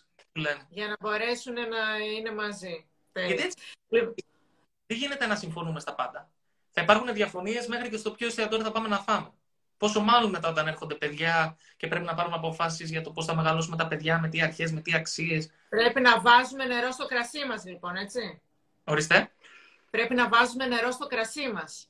Για 0.70 0.88
να 0.88 0.96
μπορέσουν 1.00 1.54
να 1.54 1.98
είναι 2.16 2.32
μαζί. 2.32 2.90
Γιατί 3.14 3.44
έτσι 3.44 3.58
δεν 4.86 4.98
γίνεται 4.98 5.26
να 5.26 5.36
συμφωνούμε 5.36 5.80
στα 5.80 5.96
πάντα. 5.96 6.30
Θα 6.72 6.82
υπάρχουν 6.82 7.14
διαφωνίες 7.14 7.68
μέχρι 7.68 7.90
και 7.90 7.98
στο 7.98 8.12
ποιος 8.12 8.30
εστιατόριο 8.30 8.66
θα 8.66 8.72
πάμε 8.72 8.88
να 8.88 9.00
φάμε. 9.00 9.32
Πόσο 9.82 10.02
μάλλον 10.02 10.30
μετά 10.30 10.50
όταν 10.50 10.68
έρχονται 10.68 10.96
παιδιά 10.96 11.58
και 11.78 11.88
πρέπει 11.88 12.06
να 12.06 12.14
πάρουμε 12.14 12.36
αποφάσεις 12.36 12.90
για 12.90 13.02
το 13.02 13.12
πώς 13.12 13.26
θα 13.26 13.36
μεγαλώσουμε 13.36 13.78
τα 13.78 13.88
παιδιά, 13.88 14.20
με 14.20 14.28
τι 14.28 14.42
αρχές, 14.42 14.72
με 14.72 14.82
τι 14.82 14.94
αξίες. 14.94 15.52
Πρέπει 15.70 16.02
να 16.02 16.22
βάζουμε 16.22 16.66
νερό 16.66 16.92
στο 16.92 17.06
κρασί 17.06 17.46
μας, 17.46 17.66
λοιπόν, 17.66 17.96
έτσι. 17.96 18.42
Ορίστε. 18.84 19.32
Πρέπει 19.90 20.14
να 20.14 20.30
βάζουμε 20.30 20.66
νερό 20.66 20.92
στο 20.92 21.08
κρασί 21.08 21.52
μας. 21.52 21.90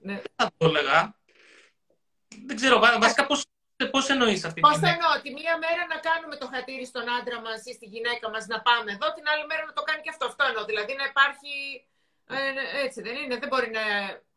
Ναι. 0.00 0.22
Θα 0.36 0.50
το 0.56 0.66
έλεγα. 0.66 1.16
Δεν 2.46 2.56
ξέρω, 2.56 2.78
βασικά 2.78 3.26
πώς 3.26 3.44
Πώς 3.90 4.08
εννοείς 4.08 4.44
αυτή 4.44 4.60
Πώς 4.60 4.80
εννοώ, 4.94 5.12
τη 5.22 5.30
μία 5.38 5.54
μέρα 5.64 5.82
να 5.92 5.98
κάνουμε 6.08 6.36
το 6.36 6.46
χατήρι 6.52 6.86
στον 6.86 7.06
άντρα 7.16 7.40
μας 7.40 7.58
ή 7.64 7.72
στη 7.72 7.86
γυναίκα 7.86 8.30
μας 8.30 8.46
να 8.46 8.58
πάμε 8.60 8.92
εδώ, 8.96 9.06
την 9.16 9.24
άλλη 9.32 9.46
μέρα 9.50 9.64
να 9.68 9.72
το 9.72 9.82
κάνει 9.82 10.00
και 10.02 10.12
αυτό. 10.14 10.24
Αυτό 10.26 10.44
εννοώ. 10.50 10.64
Δηλαδή 10.64 10.92
να 11.00 11.04
υπάρχει. 11.12 11.54
Ε, 12.36 12.84
έτσι 12.84 12.98
δεν 13.06 13.14
είναι. 13.16 13.36
Δεν 13.42 13.48
μπορεί 13.48 13.70
να 13.78 13.84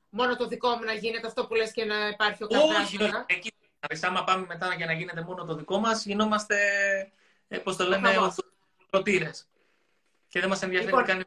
μόνο 0.09 0.35
το 0.35 0.47
δικό 0.47 0.69
μου 0.69 0.83
να 0.83 0.93
γίνεται 0.93 1.27
αυτό 1.27 1.47
που 1.47 1.55
λες 1.55 1.71
και 1.71 1.85
να 1.85 2.07
υπάρχει 2.07 2.43
ο 2.43 2.47
καθένας. 2.47 2.77
Όχι, 2.77 3.03
όχι. 3.03 3.13
Εκεί, 3.25 3.53
δηλαδή, 3.79 4.07
άμα 4.07 4.23
πάμε 4.23 4.45
μετά 4.45 4.73
για 4.73 4.85
να 4.85 4.93
γίνεται 4.93 5.21
μόνο 5.21 5.45
το 5.45 5.55
δικό 5.55 5.79
μας, 5.79 6.05
γινόμαστε, 6.05 6.57
ε, 7.47 7.57
πώς 7.57 7.75
το 7.75 7.87
λέμε, 7.87 8.15
προτήρες. 8.89 9.47
Και 10.27 10.39
δεν 10.39 10.49
μας 10.49 10.61
ενδιαφέρει 10.61 10.91
λοιπόν, 10.91 11.05
καν 11.05 11.25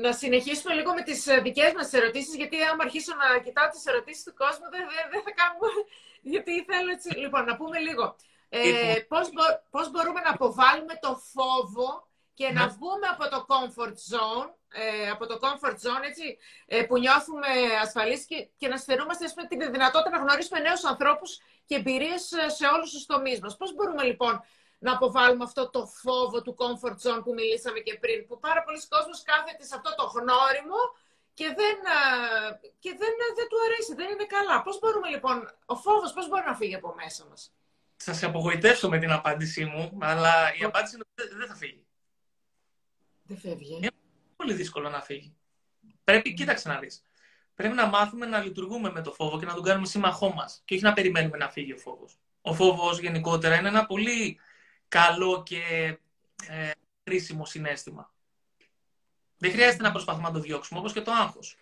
να 0.00 0.12
συνεχίσουμε 0.12 0.74
λίγο 0.74 0.94
με 0.94 1.02
τις 1.02 1.26
ε, 1.26 1.40
δικές 1.40 1.72
μας 1.72 1.92
ερωτήσεις, 1.92 2.34
γιατί 2.34 2.62
άμα 2.62 2.82
αρχίσω 2.84 3.12
να 3.14 3.40
κοιτάω 3.44 3.68
τις 3.68 3.86
ερωτήσεις 3.86 4.24
του 4.24 4.34
κόσμου, 4.34 4.66
δεν, 4.70 4.84
δεν, 5.12 5.22
θα 5.26 5.32
κάνουμε, 5.40 5.68
γιατί 6.32 6.64
θέλω 6.64 6.90
έτσι. 6.90 7.08
Λοιπόν, 7.18 7.44
να 7.44 7.56
πούμε 7.56 7.78
λίγο. 7.78 8.16
Ε, 8.48 8.62
λοιπόν. 8.64 9.04
πώς, 9.08 9.26
πώς 9.70 9.90
μπορούμε 9.90 10.20
να 10.20 10.30
αποβάλουμε 10.30 10.94
το 11.00 11.22
φόβο 11.32 12.08
και 12.40 12.52
να 12.58 12.64
ναι. 12.64 12.72
βγούμε 12.76 13.06
από 13.14 13.24
το 13.34 13.38
comfort 13.52 13.96
zone, 14.12 14.48
ε, 14.82 15.10
από 15.14 15.24
το 15.30 15.36
comfort 15.44 15.78
zone, 15.84 16.02
έτσι, 16.10 16.26
ε, 16.66 16.82
που 16.82 16.98
νιώθουμε 16.98 17.50
ασφαλείς 17.84 18.24
και, 18.24 18.48
και 18.60 18.68
να 18.68 18.76
στερούμαστε 18.76 19.24
ας 19.24 19.34
πούμε, 19.34 19.46
τη 19.46 19.56
δυνατότητα 19.76 20.10
να 20.16 20.22
γνωρίσουμε 20.24 20.58
νέους 20.60 20.84
ανθρώπους 20.84 21.30
και 21.66 21.74
εμπειρίες 21.74 22.22
σε 22.58 22.66
όλους 22.74 22.90
τους 22.92 23.06
τομείς 23.06 23.40
μας. 23.40 23.56
Πώς 23.56 23.74
μπορούμε 23.74 24.02
λοιπόν 24.10 24.34
να 24.78 24.92
αποβάλουμε 24.92 25.44
αυτό 25.44 25.70
το 25.70 25.86
φόβο 25.86 26.42
του 26.42 26.56
comfort 26.60 26.98
zone 27.04 27.22
που 27.24 27.32
μιλήσαμε 27.38 27.78
και 27.86 27.94
πριν, 28.02 28.26
που 28.26 28.38
πάρα 28.46 28.62
πολλοί 28.62 28.80
κόσμος 28.94 29.22
κάθεται 29.30 29.64
σε 29.64 29.74
αυτό 29.78 29.90
το 29.98 30.04
γνώριμο 30.16 30.80
και 31.38 31.46
δεν, 31.60 31.76
και 32.78 32.90
δεν, 33.00 33.12
δεν 33.38 33.46
του 33.50 33.58
αρέσει, 33.66 33.92
δεν 34.00 34.08
είναι 34.12 34.26
καλά. 34.36 34.62
Πώς 34.62 34.78
μπορούμε 34.78 35.08
λοιπόν, 35.08 35.36
ο 35.72 35.76
φόβος 35.84 36.12
πώς 36.12 36.28
μπορεί 36.28 36.44
να 36.46 36.54
φύγει 36.60 36.74
από 36.74 36.94
μέσα 37.00 37.22
μας; 37.28 37.40
Θα 37.96 38.12
σε 38.12 38.26
απογοητεύσω 38.26 38.88
με 38.88 38.98
την 38.98 39.12
απάντησή 39.18 39.64
μου, 39.64 39.98
αλλά 40.00 40.34
η 40.60 40.62
απάντηση 40.64 40.94
είναι 40.94 41.04
ότι 41.12 41.34
δεν 41.42 41.48
θα 41.48 41.56
φύγει. 41.64 41.84
Δεν 43.30 43.38
φεύγει. 43.38 43.74
Είναι 43.74 43.90
πολύ 44.36 44.54
δύσκολο 44.54 44.88
να 44.88 45.00
φύγει. 45.00 45.34
Πρέπει, 46.04 46.34
κοίταξε 46.34 46.68
να 46.68 46.78
δεις. 46.78 47.02
Πρέπει 47.54 47.74
να 47.74 47.86
μάθουμε 47.86 48.26
να 48.26 48.40
λειτουργούμε 48.40 48.90
με 48.90 49.02
το 49.02 49.12
φόβο 49.12 49.38
και 49.38 49.46
να 49.46 49.54
τον 49.54 49.62
κάνουμε 49.62 49.86
σύμμαχό 49.86 50.32
μας. 50.32 50.62
Και 50.64 50.74
όχι 50.74 50.82
να 50.82 50.92
περιμένουμε 50.92 51.36
να 51.36 51.50
φύγει 51.50 51.72
ο 51.72 51.76
φόβος. 51.76 52.18
Ο 52.40 52.54
φόβος 52.54 52.98
γενικότερα 52.98 53.56
είναι 53.56 53.68
ένα 53.68 53.86
πολύ 53.86 54.38
καλό 54.88 55.42
και 55.42 55.62
ε, 56.48 56.70
χρήσιμο 57.04 57.44
συνέστημα. 57.44 58.12
Δεν 59.36 59.50
χρειάζεται 59.50 59.82
να 59.82 59.90
προσπαθούμε 59.90 60.28
να 60.28 60.34
το 60.34 60.40
διώξουμε, 60.40 60.78
όπως 60.78 60.92
και 60.92 61.00
το 61.00 61.12
άγχος. 61.12 61.58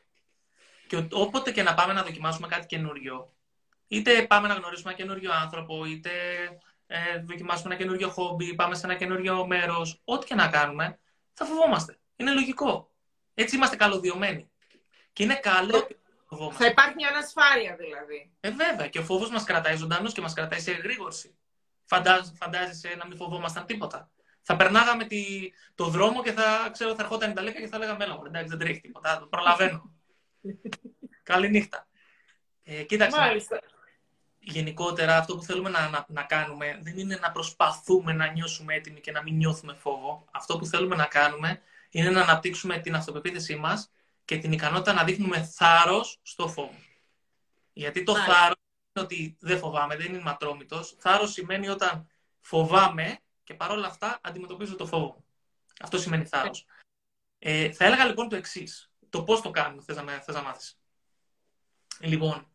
Και 0.87 1.07
όποτε 1.11 1.53
και 1.53 1.63
να 1.63 1.75
πάμε 1.75 1.93
να 1.93 2.03
δοκιμάσουμε 2.03 2.47
κάτι 2.47 2.67
καινούριο, 2.67 3.35
είτε 3.89 4.23
πάμε 4.23 4.49
να 4.49 4.55
γνωρίσουμε 4.55 4.91
ένα 4.91 4.99
καινούριο 4.99 5.33
άνθρωπο, 5.33 5.85
είτε 5.85 6.11
ε, 6.87 7.19
δοκιμάσουμε 7.19 7.75
ένα 7.75 7.83
καινούριο 7.83 8.09
χόμπι, 8.09 8.55
πάμε 8.55 8.75
σε 8.75 8.87
ένα 8.87 8.95
καινούριο 8.95 9.47
μέρος, 9.47 10.01
ό,τι 10.05 10.27
και 10.27 10.35
να 10.35 10.49
κάνουμε, 10.49 10.99
θα 11.39 11.45
φοβόμαστε. 11.45 11.99
Είναι 12.17 12.33
λογικό. 12.33 12.91
Έτσι 13.35 13.57
είμαστε 13.57 13.77
καλωδιωμένοι. 13.77 14.51
Και 15.13 15.23
είναι 15.23 15.35
καλό 15.35 15.89
Θα 16.53 16.67
υπάρχει 16.67 16.95
μια 16.95 17.09
ανασφάλεια 17.09 17.77
δηλαδή. 17.77 18.33
Ε, 18.41 18.51
βέβαια. 18.51 18.89
Και 18.89 18.99
ο 18.99 19.03
φόβος 19.03 19.31
μας 19.31 19.45
κρατάει 19.45 19.77
ζωντανούς 19.77 20.13
και 20.13 20.21
μας 20.21 20.33
κρατάει 20.33 20.61
σε 20.61 20.71
εγρήγορση 20.71 21.39
φαντάζεσαι 22.35 22.95
να 22.99 23.07
μην 23.07 23.17
φοβόμασταν 23.17 23.67
τίποτα. 23.67 24.11
Θα 24.43 24.57
περνάγαμε 24.57 25.05
τη, 25.05 25.25
το 25.75 25.85
δρόμο 25.87 26.23
και 26.23 26.33
θα, 26.33 26.69
ξέρω, 26.73 26.95
θα 26.95 27.03
ερχόταν 27.03 27.31
η 27.31 27.35
Ταλέκα 27.35 27.61
και 27.61 27.67
θα 27.67 27.79
λέγαμε 27.79 27.99
Μέλα 27.99 28.23
εντάξει, 28.27 28.49
δεν 28.49 28.59
τρέχει 28.59 28.81
τίποτα, 28.81 29.19
το 29.19 29.27
προλαβαίνω. 29.27 29.93
Καληνύχτα. 31.23 31.89
Ε, 32.65 32.83
κοίταξε. 32.83 33.19
Μάλιστα. 33.19 33.61
Γενικότερα 34.51 35.17
αυτό 35.17 35.37
που 35.37 35.43
θέλουμε 35.43 35.71
να, 35.71 35.89
να, 35.89 36.07
να, 36.09 36.23
κάνουμε 36.23 36.79
δεν 36.83 36.99
είναι 36.99 37.17
να 37.17 37.31
προσπαθούμε 37.31 38.13
να 38.13 38.33
νιώσουμε 38.33 38.75
έτοιμοι 38.75 39.01
και 39.01 39.11
να 39.11 39.23
μην 39.23 39.37
νιώθουμε 39.37 39.75
φόβο. 39.75 40.25
Αυτό 40.31 40.59
που 40.59 40.67
θέλουμε 40.67 40.97
να 40.97 41.07
κάνουμε 41.07 41.61
είναι 41.91 42.11
να 42.11 42.23
αναπτύξουμε 42.23 42.79
την 42.79 42.95
αυτοπεποίθησή 42.95 43.57
μας 43.57 43.91
και 44.25 44.39
την 44.39 44.53
ικανότητα 44.53 44.93
να 44.93 45.05
δείχνουμε 45.05 45.43
θάρρος 45.43 46.19
στο 46.23 46.49
φόβο. 46.49 46.75
Γιατί 47.73 48.03
το 48.03 48.17
θάρρος 48.17 48.57
ότι 48.93 49.37
δεν 49.41 49.59
φοβάμαι, 49.59 49.97
δεν 49.97 50.07
είναι 50.07 50.23
ματρόμητο. 50.23 50.83
Θάρρος 50.99 51.33
σημαίνει 51.33 51.69
όταν 51.69 52.09
φοβάμαι 52.41 53.19
και 53.45 53.55
παρόλα 53.55 53.87
αυτά 53.87 54.19
αντιμετωπίζω 54.23 54.77
το 54.77 54.87
φόβο. 54.87 55.25
Αυτό 55.81 55.99
σημαίνει 55.99 56.25
θάρρος. 56.25 56.67
Ε, 57.39 57.73
θα 57.73 57.85
έλεγα 57.85 58.05
λοιπόν 58.05 58.29
το 58.29 58.37
εξής. 58.37 58.91
Το 59.09 59.23
πώς 59.23 59.41
το 59.41 59.51
κάνουμε, 59.51 59.83
θες 59.83 59.97
να, 59.97 60.13
θες 60.13 60.35
να 60.35 60.43
μάθεις. 60.43 60.79
Λοιπόν, 62.01 62.49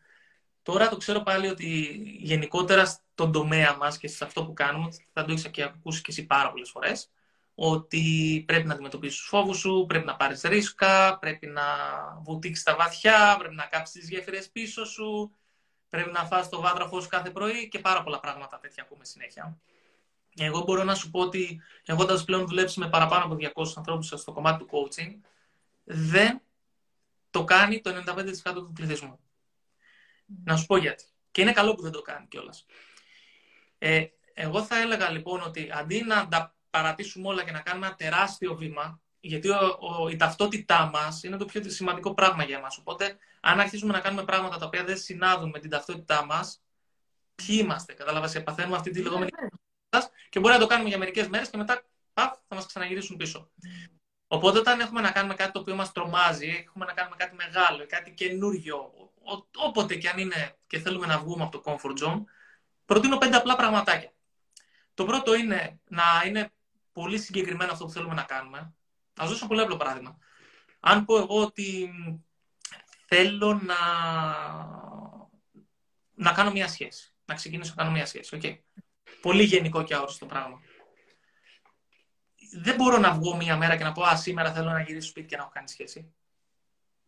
τώρα 0.63 0.89
το 0.89 0.97
ξέρω 0.97 1.21
πάλι 1.21 1.47
ότι 1.47 2.01
γενικότερα 2.19 2.85
στον 2.85 3.31
τομέα 3.31 3.75
μας 3.77 3.97
και 3.97 4.07
σε 4.07 4.23
αυτό 4.23 4.45
που 4.45 4.53
κάνουμε, 4.53 4.89
θα 5.13 5.25
το 5.25 5.31
έχεις 5.31 5.49
και 5.49 5.63
ακούσεις 5.63 6.01
και 6.01 6.11
εσύ 6.11 6.25
πάρα 6.25 6.51
πολλές 6.51 6.69
φορές, 6.69 7.09
ότι 7.55 8.43
πρέπει 8.47 8.67
να 8.67 8.73
αντιμετωπίσεις 8.73 9.17
τους 9.17 9.27
φόβους 9.27 9.57
σου, 9.57 9.85
πρέπει 9.87 10.05
να 10.05 10.15
πάρεις 10.15 10.41
ρίσκα, 10.41 11.17
πρέπει 11.19 11.47
να 11.47 11.63
βουτήξεις 12.23 12.63
τα 12.63 12.75
βαθιά, 12.75 13.35
πρέπει 13.39 13.55
να 13.55 13.65
κάψεις 13.65 13.99
τις 13.99 14.09
γέφυρες 14.09 14.49
πίσω 14.49 14.85
σου, 14.85 15.35
πρέπει 15.89 16.11
να 16.11 16.25
φας 16.25 16.49
το 16.49 16.61
βάτραφο 16.61 17.05
κάθε 17.09 17.29
πρωί 17.29 17.67
και 17.67 17.79
πάρα 17.79 18.03
πολλά 18.03 18.19
πράγματα 18.19 18.59
τέτοια 18.59 18.83
ακούμε 18.83 19.05
συνέχεια. 19.05 19.57
Εγώ 20.37 20.61
μπορώ 20.61 20.83
να 20.83 20.95
σου 20.95 21.09
πω 21.09 21.19
ότι 21.19 21.61
έχοντας 21.85 22.23
πλέον 22.23 22.47
δουλέψει 22.47 22.79
με 22.79 22.89
παραπάνω 22.89 23.25
από 23.25 23.35
200 23.39 23.65
ανθρώπους 23.75 24.07
στο 24.15 24.31
κομμάτι 24.31 24.65
του 24.65 24.69
coaching, 24.71 25.11
δεν 25.83 26.41
το 27.29 27.43
κάνει 27.43 27.81
το 27.81 28.03
95% 28.43 28.53
του 28.53 28.71
πληθυσμού. 28.73 29.19
Να 30.43 30.57
σου 30.57 30.65
πω 30.65 30.77
γιατί. 30.77 31.05
Και 31.31 31.41
είναι 31.41 31.51
καλό 31.51 31.75
που 31.75 31.81
δεν 31.81 31.91
το 31.91 32.01
κάνει 32.01 32.27
κιόλας. 32.27 32.65
Ε, 33.77 34.05
εγώ 34.33 34.63
θα 34.63 34.79
έλεγα 34.79 35.09
λοιπόν 35.09 35.41
ότι 35.41 35.69
αντί 35.73 36.03
να 36.03 36.27
τα 36.27 36.55
παρατήσουμε 36.69 37.27
όλα 37.27 37.43
και 37.43 37.51
να 37.51 37.59
κάνουμε 37.59 37.85
ένα 37.85 37.95
τεράστιο 37.95 38.55
βήμα, 38.55 39.01
γιατί 39.19 39.49
ο, 39.49 39.77
ο, 39.79 40.07
η 40.09 40.15
ταυτότητά 40.15 40.89
μας 40.93 41.23
είναι 41.23 41.37
το 41.37 41.45
πιο 41.45 41.69
σημαντικό 41.69 42.13
πράγμα 42.13 42.43
για 42.43 42.59
μα. 42.59 42.67
Οπότε, 42.79 43.17
αν 43.41 43.59
αρχίσουμε 43.59 43.93
να 43.93 43.99
κάνουμε 43.99 44.23
πράγματα 44.23 44.57
τα 44.57 44.65
οποία 44.65 44.83
δεν 44.83 44.97
συνάδουν 44.97 45.49
με 45.49 45.59
την 45.59 45.69
ταυτότητά 45.69 46.25
μας, 46.25 46.61
ποιοι 47.35 47.57
είμαστε. 47.61 47.93
Κατάλαβα, 47.93 48.43
παθαίνουμε 48.43 48.75
αυτή 48.75 48.89
τη 48.89 48.97
ναι, 48.97 49.03
λεγόμενη. 49.03 49.29
Ναι. 49.95 49.99
και 50.29 50.39
μπορεί 50.39 50.53
να 50.53 50.59
το 50.59 50.67
κάνουμε 50.67 50.89
για 50.89 50.97
μερικές 50.97 51.27
μέρες 51.27 51.49
και 51.49 51.57
μετά 51.57 51.83
παφ, 52.13 52.37
θα 52.47 52.55
μας 52.55 52.65
ξαναγυρίσουν 52.65 53.17
πίσω. 53.17 53.51
Οπότε, 54.27 54.59
όταν 54.59 54.79
έχουμε 54.79 55.01
να 55.01 55.11
κάνουμε 55.11 55.33
κάτι 55.33 55.51
το 55.51 55.59
οποίο 55.59 55.75
μας 55.75 55.91
τρομάζει, 55.91 56.65
έχουμε 56.67 56.85
να 56.85 56.93
κάνουμε 56.93 57.15
κάτι 57.15 57.35
μεγάλο, 57.35 57.85
κάτι 57.87 58.11
καινούριο, 58.13 59.02
όποτε 59.55 59.95
και 59.95 60.09
αν 60.09 60.17
είναι 60.17 60.57
και 60.67 60.79
θέλουμε 60.79 61.05
να 61.05 61.19
βγούμε 61.19 61.43
από 61.43 61.61
το 61.61 61.63
comfort 61.65 62.03
zone, 62.03 62.23
προτείνω 62.85 63.17
πέντε 63.17 63.37
απλά 63.37 63.55
πραγματάκια. 63.55 64.13
Το 64.93 65.05
πρώτο 65.05 65.35
είναι 65.35 65.79
να 65.87 66.03
είναι 66.25 66.51
πολύ 66.91 67.19
συγκεκριμένο 67.19 67.71
αυτό 67.71 67.85
που 67.85 67.91
θέλουμε 67.91 68.13
να 68.13 68.23
κάνουμε. 68.23 68.73
Θα 69.13 69.25
δώσω 69.25 69.47
πολύ 69.47 69.61
απλό 69.61 69.77
παράδειγμα. 69.77 70.17
Αν 70.79 71.05
πω 71.05 71.17
εγώ 71.17 71.41
ότι 71.41 71.91
θέλω 73.05 73.53
να, 73.53 73.75
να 76.13 76.31
κάνω 76.31 76.51
μια 76.51 76.67
σχέση. 76.67 77.13
Να 77.25 77.35
ξεκινήσω 77.35 77.73
να 77.75 77.83
κάνω 77.83 77.95
μια 77.95 78.05
σχέση. 78.05 78.39
Okay. 78.41 78.57
Πολύ 79.21 79.43
γενικό 79.43 79.83
και 79.83 79.95
αόριστο 79.95 80.25
πράγμα. 80.25 80.61
Δεν 82.55 82.75
μπορώ 82.75 82.97
να 82.97 83.13
βγω 83.13 83.35
μια 83.35 83.57
μέρα 83.57 83.77
και 83.77 83.83
να 83.83 83.91
πω 83.91 84.03
Α, 84.03 84.15
σήμερα 84.15 84.53
θέλω 84.53 84.69
να 84.69 84.81
γυρίσω 84.81 85.07
σπίτι 85.07 85.27
και 85.27 85.35
να 85.35 85.41
έχω 85.41 85.51
κάνει 85.51 85.69
σχέση. 85.69 86.13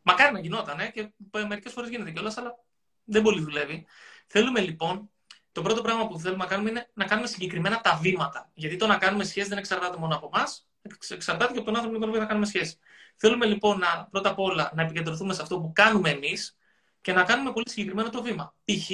Μακάρι 0.07 0.33
να 0.33 0.39
γινόταν, 0.39 0.79
ε, 0.79 0.87
και 0.87 1.11
μερικές 1.47 1.71
φορές 1.71 1.89
γίνεται 1.89 2.11
κιόλας, 2.11 2.37
αλλά 2.37 2.57
δεν 3.03 3.21
πολύ 3.21 3.41
δουλεύει. 3.41 3.85
Θέλουμε 4.27 4.59
λοιπόν, 4.59 5.09
το 5.51 5.61
πρώτο 5.61 5.81
πράγμα 5.81 6.07
που 6.07 6.19
θέλουμε 6.19 6.43
να 6.43 6.49
κάνουμε 6.49 6.69
είναι 6.69 6.89
να 6.93 7.05
κάνουμε 7.05 7.27
συγκεκριμένα 7.27 7.81
τα 7.81 7.95
βήματα. 7.95 8.51
Γιατί 8.53 8.75
το 8.75 8.87
να 8.87 8.97
κάνουμε 8.97 9.23
σχέση 9.23 9.49
δεν 9.49 9.57
εξαρτάται 9.57 9.97
μόνο 9.97 10.15
από 10.15 10.29
εμάς, 10.33 10.67
εξαρτάται 11.09 11.53
και 11.53 11.57
από 11.59 11.65
τον 11.65 11.75
άνθρωπο 11.75 11.93
με 11.93 11.99
τον 11.99 12.09
οποίο 12.09 12.21
θα 12.21 12.27
κάνουμε 12.27 12.45
σχέση. 12.45 12.77
Θέλουμε 13.15 13.45
λοιπόν 13.45 13.79
να, 13.79 14.07
πρώτα 14.11 14.29
απ' 14.29 14.39
όλα 14.39 14.71
να 14.75 14.81
επικεντρωθούμε 14.81 15.33
σε 15.33 15.41
αυτό 15.41 15.59
που 15.59 15.71
κάνουμε 15.75 16.09
εμείς 16.09 16.57
και 17.01 17.13
να 17.13 17.23
κάνουμε 17.23 17.51
πολύ 17.51 17.69
συγκεκριμένο 17.69 18.09
το 18.09 18.21
βήμα. 18.21 18.55
Π.χ. 18.65 18.89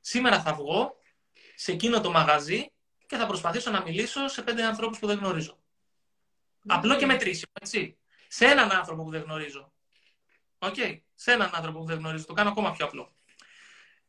σήμερα 0.00 0.42
θα 0.42 0.54
βγω 0.54 0.96
σε 1.54 1.72
εκείνο 1.72 2.00
το 2.00 2.10
μαγαζί 2.10 2.72
και 3.06 3.16
θα 3.16 3.26
προσπαθήσω 3.26 3.70
να 3.70 3.82
μιλήσω 3.82 4.28
σε 4.28 4.42
πέντε 4.42 4.64
ανθρώπους 4.64 4.98
που 4.98 5.06
δεν 5.06 5.18
γνωρίζω. 5.18 5.58
Απλό 6.66 6.96
και 6.96 7.06
μετρήσιμο, 7.06 7.52
έτσι. 7.60 7.98
Σε 8.28 8.44
έναν 8.44 8.70
άνθρωπο 8.72 9.04
που 9.04 9.10
δεν 9.10 9.22
γνωρίζω. 9.22 9.72
Οκ. 10.58 10.74
Okay. 10.76 11.00
Σε 11.14 11.32
έναν 11.32 11.50
άνθρωπο 11.54 11.78
που 11.78 11.84
δεν 11.84 11.98
γνωρίζω. 11.98 12.24
Το 12.24 12.32
κάνω 12.32 12.48
ακόμα 12.48 12.72
πιο 12.72 12.86
απλό. 12.86 13.12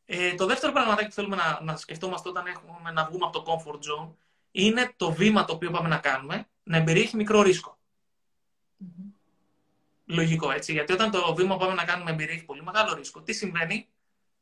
Ε, 0.06 0.36
το 0.36 0.46
δεύτερο 0.46 0.72
πραγματάκι 0.72 1.08
που 1.08 1.14
θέλουμε 1.14 1.36
να, 1.36 1.60
να 1.62 1.76
σκεφτόμαστε 1.76 2.30
όταν 2.30 2.46
έχουμε 2.46 2.92
να 2.92 3.06
βγούμε 3.06 3.26
από 3.26 3.42
το 3.42 3.46
comfort 3.52 3.76
zone 3.76 4.14
είναι 4.52 4.94
το 4.96 5.12
βήμα 5.12 5.46
το 5.46 5.54
οποίο 5.54 5.72
πάμε 5.72 5.88
να 5.88 5.98
κάνουμε 5.98 6.48
να 6.64 6.78
εμπεριέχει 6.78 7.16
μικρό 7.16 7.46
Λογικό 10.06 10.52
έτσι. 10.52 10.72
Γιατί 10.72 10.94
όταν 10.94 11.12
το 11.12 11.34
βήμα 11.36 11.54
που 11.54 11.60
πάμε 11.60 11.74
να 11.74 11.84
κάνουμε 11.84 12.12
εμπεριέχει 12.12 12.46
πολύ 12.46 12.64
μεγάλο 12.64 12.94
ρίσκο, 12.94 13.22
τι 13.22 13.34
συμβαίνει, 13.34 13.90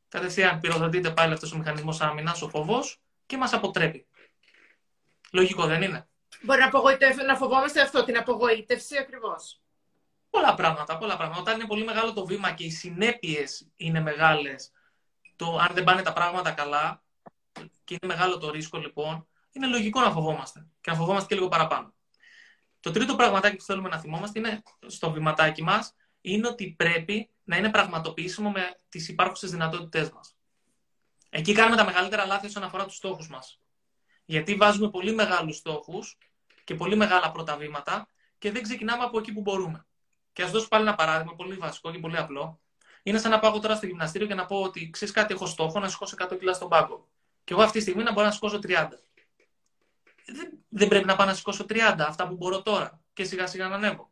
κατευθείαν 0.08 0.60
πυροδοτείται 0.60 1.10
πάλι 1.10 1.32
αυτός 1.32 1.52
ο 1.52 1.58
μηχανισμός 1.58 2.00
άμυνας, 2.00 2.42
ο 2.42 2.48
φόβος 2.48 3.00
και 3.26 3.36
μας 3.36 3.52
αποτρέπει. 3.52 4.06
Λογικό 5.30 5.66
δεν 5.66 5.82
είναι; 5.82 6.08
Μπορεί 6.42 6.60
να, 6.60 7.24
να 7.24 7.36
φοβόμαστε 7.36 7.80
αυτό, 7.80 8.04
την 8.04 8.16
απογοήτευση 8.16 8.98
ακριβώς. 8.98 9.60
Πολλά 10.30 10.54
πράγματα, 10.54 10.98
πολλά 10.98 11.16
πράγματα. 11.16 11.40
Όταν 11.40 11.54
είναι 11.54 11.66
πολύ 11.66 11.84
μεγάλο 11.84 12.12
το 12.12 12.26
βήμα 12.26 12.52
και 12.52 12.64
οι 12.64 12.70
συνέπειες 12.70 13.68
είναι 13.76 14.00
μεγάλες, 14.00 14.72
το 15.36 15.56
αν 15.56 15.74
δεν 15.74 15.84
πάνε 15.84 16.02
τα 16.02 16.12
πράγματα 16.12 16.50
καλά, 16.50 17.02
και 17.84 17.98
είναι 18.00 18.14
μεγάλο 18.14 18.38
το 18.38 18.50
ρίσκο, 18.50 18.78
λοιπόν, 18.78 19.28
είναι 19.52 19.66
λογικό 19.66 20.00
να 20.00 20.10
φοβόμαστε 20.10 20.66
και 20.80 20.90
να 20.90 20.96
φοβόμαστε 20.96 21.28
και 21.28 21.34
λίγο 21.34 21.48
παραπάνω. 21.48 21.94
Το 22.80 22.90
τρίτο 22.90 23.16
πραγματάκι 23.16 23.56
που 23.56 23.64
θέλουμε 23.64 23.88
να 23.88 23.98
θυμόμαστε 23.98 24.38
είναι 24.38 24.62
στο 24.86 25.12
βηματάκι 25.12 25.62
μας 25.62 25.94
είναι 26.20 26.48
ότι 26.48 26.74
πρέπει 26.78 27.30
να 27.44 27.56
είναι 27.56 27.70
πραγματοποιήσιμο 27.70 28.50
με 28.50 28.76
τις 28.88 29.08
υπάρχουσες 29.08 29.50
δυνατότητές 29.50 30.10
μας. 30.10 30.36
Εκεί 31.30 31.52
κάνουμε 31.52 31.76
τα 31.76 31.84
μεγαλύτερα 31.84 32.26
λάθη 32.26 32.46
όσον 32.46 32.62
αφορά 32.62 32.86
τους 32.86 32.96
στόχους 32.96 33.28
μας. 33.28 33.60
Γιατί 34.24 34.54
βάζουμε 34.54 34.90
πολύ 34.90 35.14
μεγάλους 35.14 35.56
στόχους 35.56 36.18
και 36.64 36.74
πολύ 36.74 36.96
μεγάλα 36.96 37.32
πρώτα 37.32 37.56
βήματα 37.56 38.08
και 38.38 38.52
δεν 38.52 38.62
ξεκινάμε 38.62 39.04
από 39.04 39.18
εκεί 39.18 39.32
που 39.32 39.40
μπορούμε. 39.40 39.86
Και 40.38 40.44
ας 40.44 40.50
δώσω 40.50 40.68
πάλι 40.68 40.82
ένα 40.82 40.94
παράδειγμα, 40.94 41.34
πολύ 41.34 41.54
βασικό 41.54 41.90
και 41.90 41.98
πολύ 41.98 42.16
απλό. 42.16 42.60
Είναι 43.02 43.18
σαν 43.18 43.30
να 43.30 43.38
πάω 43.38 43.60
τώρα 43.60 43.74
στο 43.74 43.86
γυμναστήριο 43.86 44.26
και 44.26 44.34
να 44.34 44.46
πω 44.46 44.62
ότι 44.62 44.90
ξέρεις 44.90 45.14
κάτι, 45.14 45.34
έχω 45.34 45.46
στόχο 45.46 45.80
να 45.80 45.88
σηκώσω 45.88 46.16
100 46.18 46.38
κιλά 46.38 46.52
στον 46.52 46.68
πάγκο. 46.68 47.08
Και 47.44 47.52
εγώ 47.52 47.62
αυτή 47.62 47.76
τη 47.76 47.82
στιγμή 47.82 48.02
να 48.02 48.12
μπορώ 48.12 48.26
να 48.26 48.32
σηκώσω 48.32 48.58
30. 48.62 48.88
Δεν, 50.26 50.58
δεν 50.68 50.88
πρέπει 50.88 51.06
να 51.06 51.16
πάω 51.16 51.26
να 51.26 51.34
σηκώσω 51.34 51.64
30, 51.68 51.76
αυτά 51.98 52.28
που 52.28 52.34
μπορώ 52.34 52.62
τώρα. 52.62 53.00
Και 53.12 53.24
σιγά 53.24 53.46
σιγά 53.46 53.68
να 53.68 53.74
ανέβω. 53.74 54.10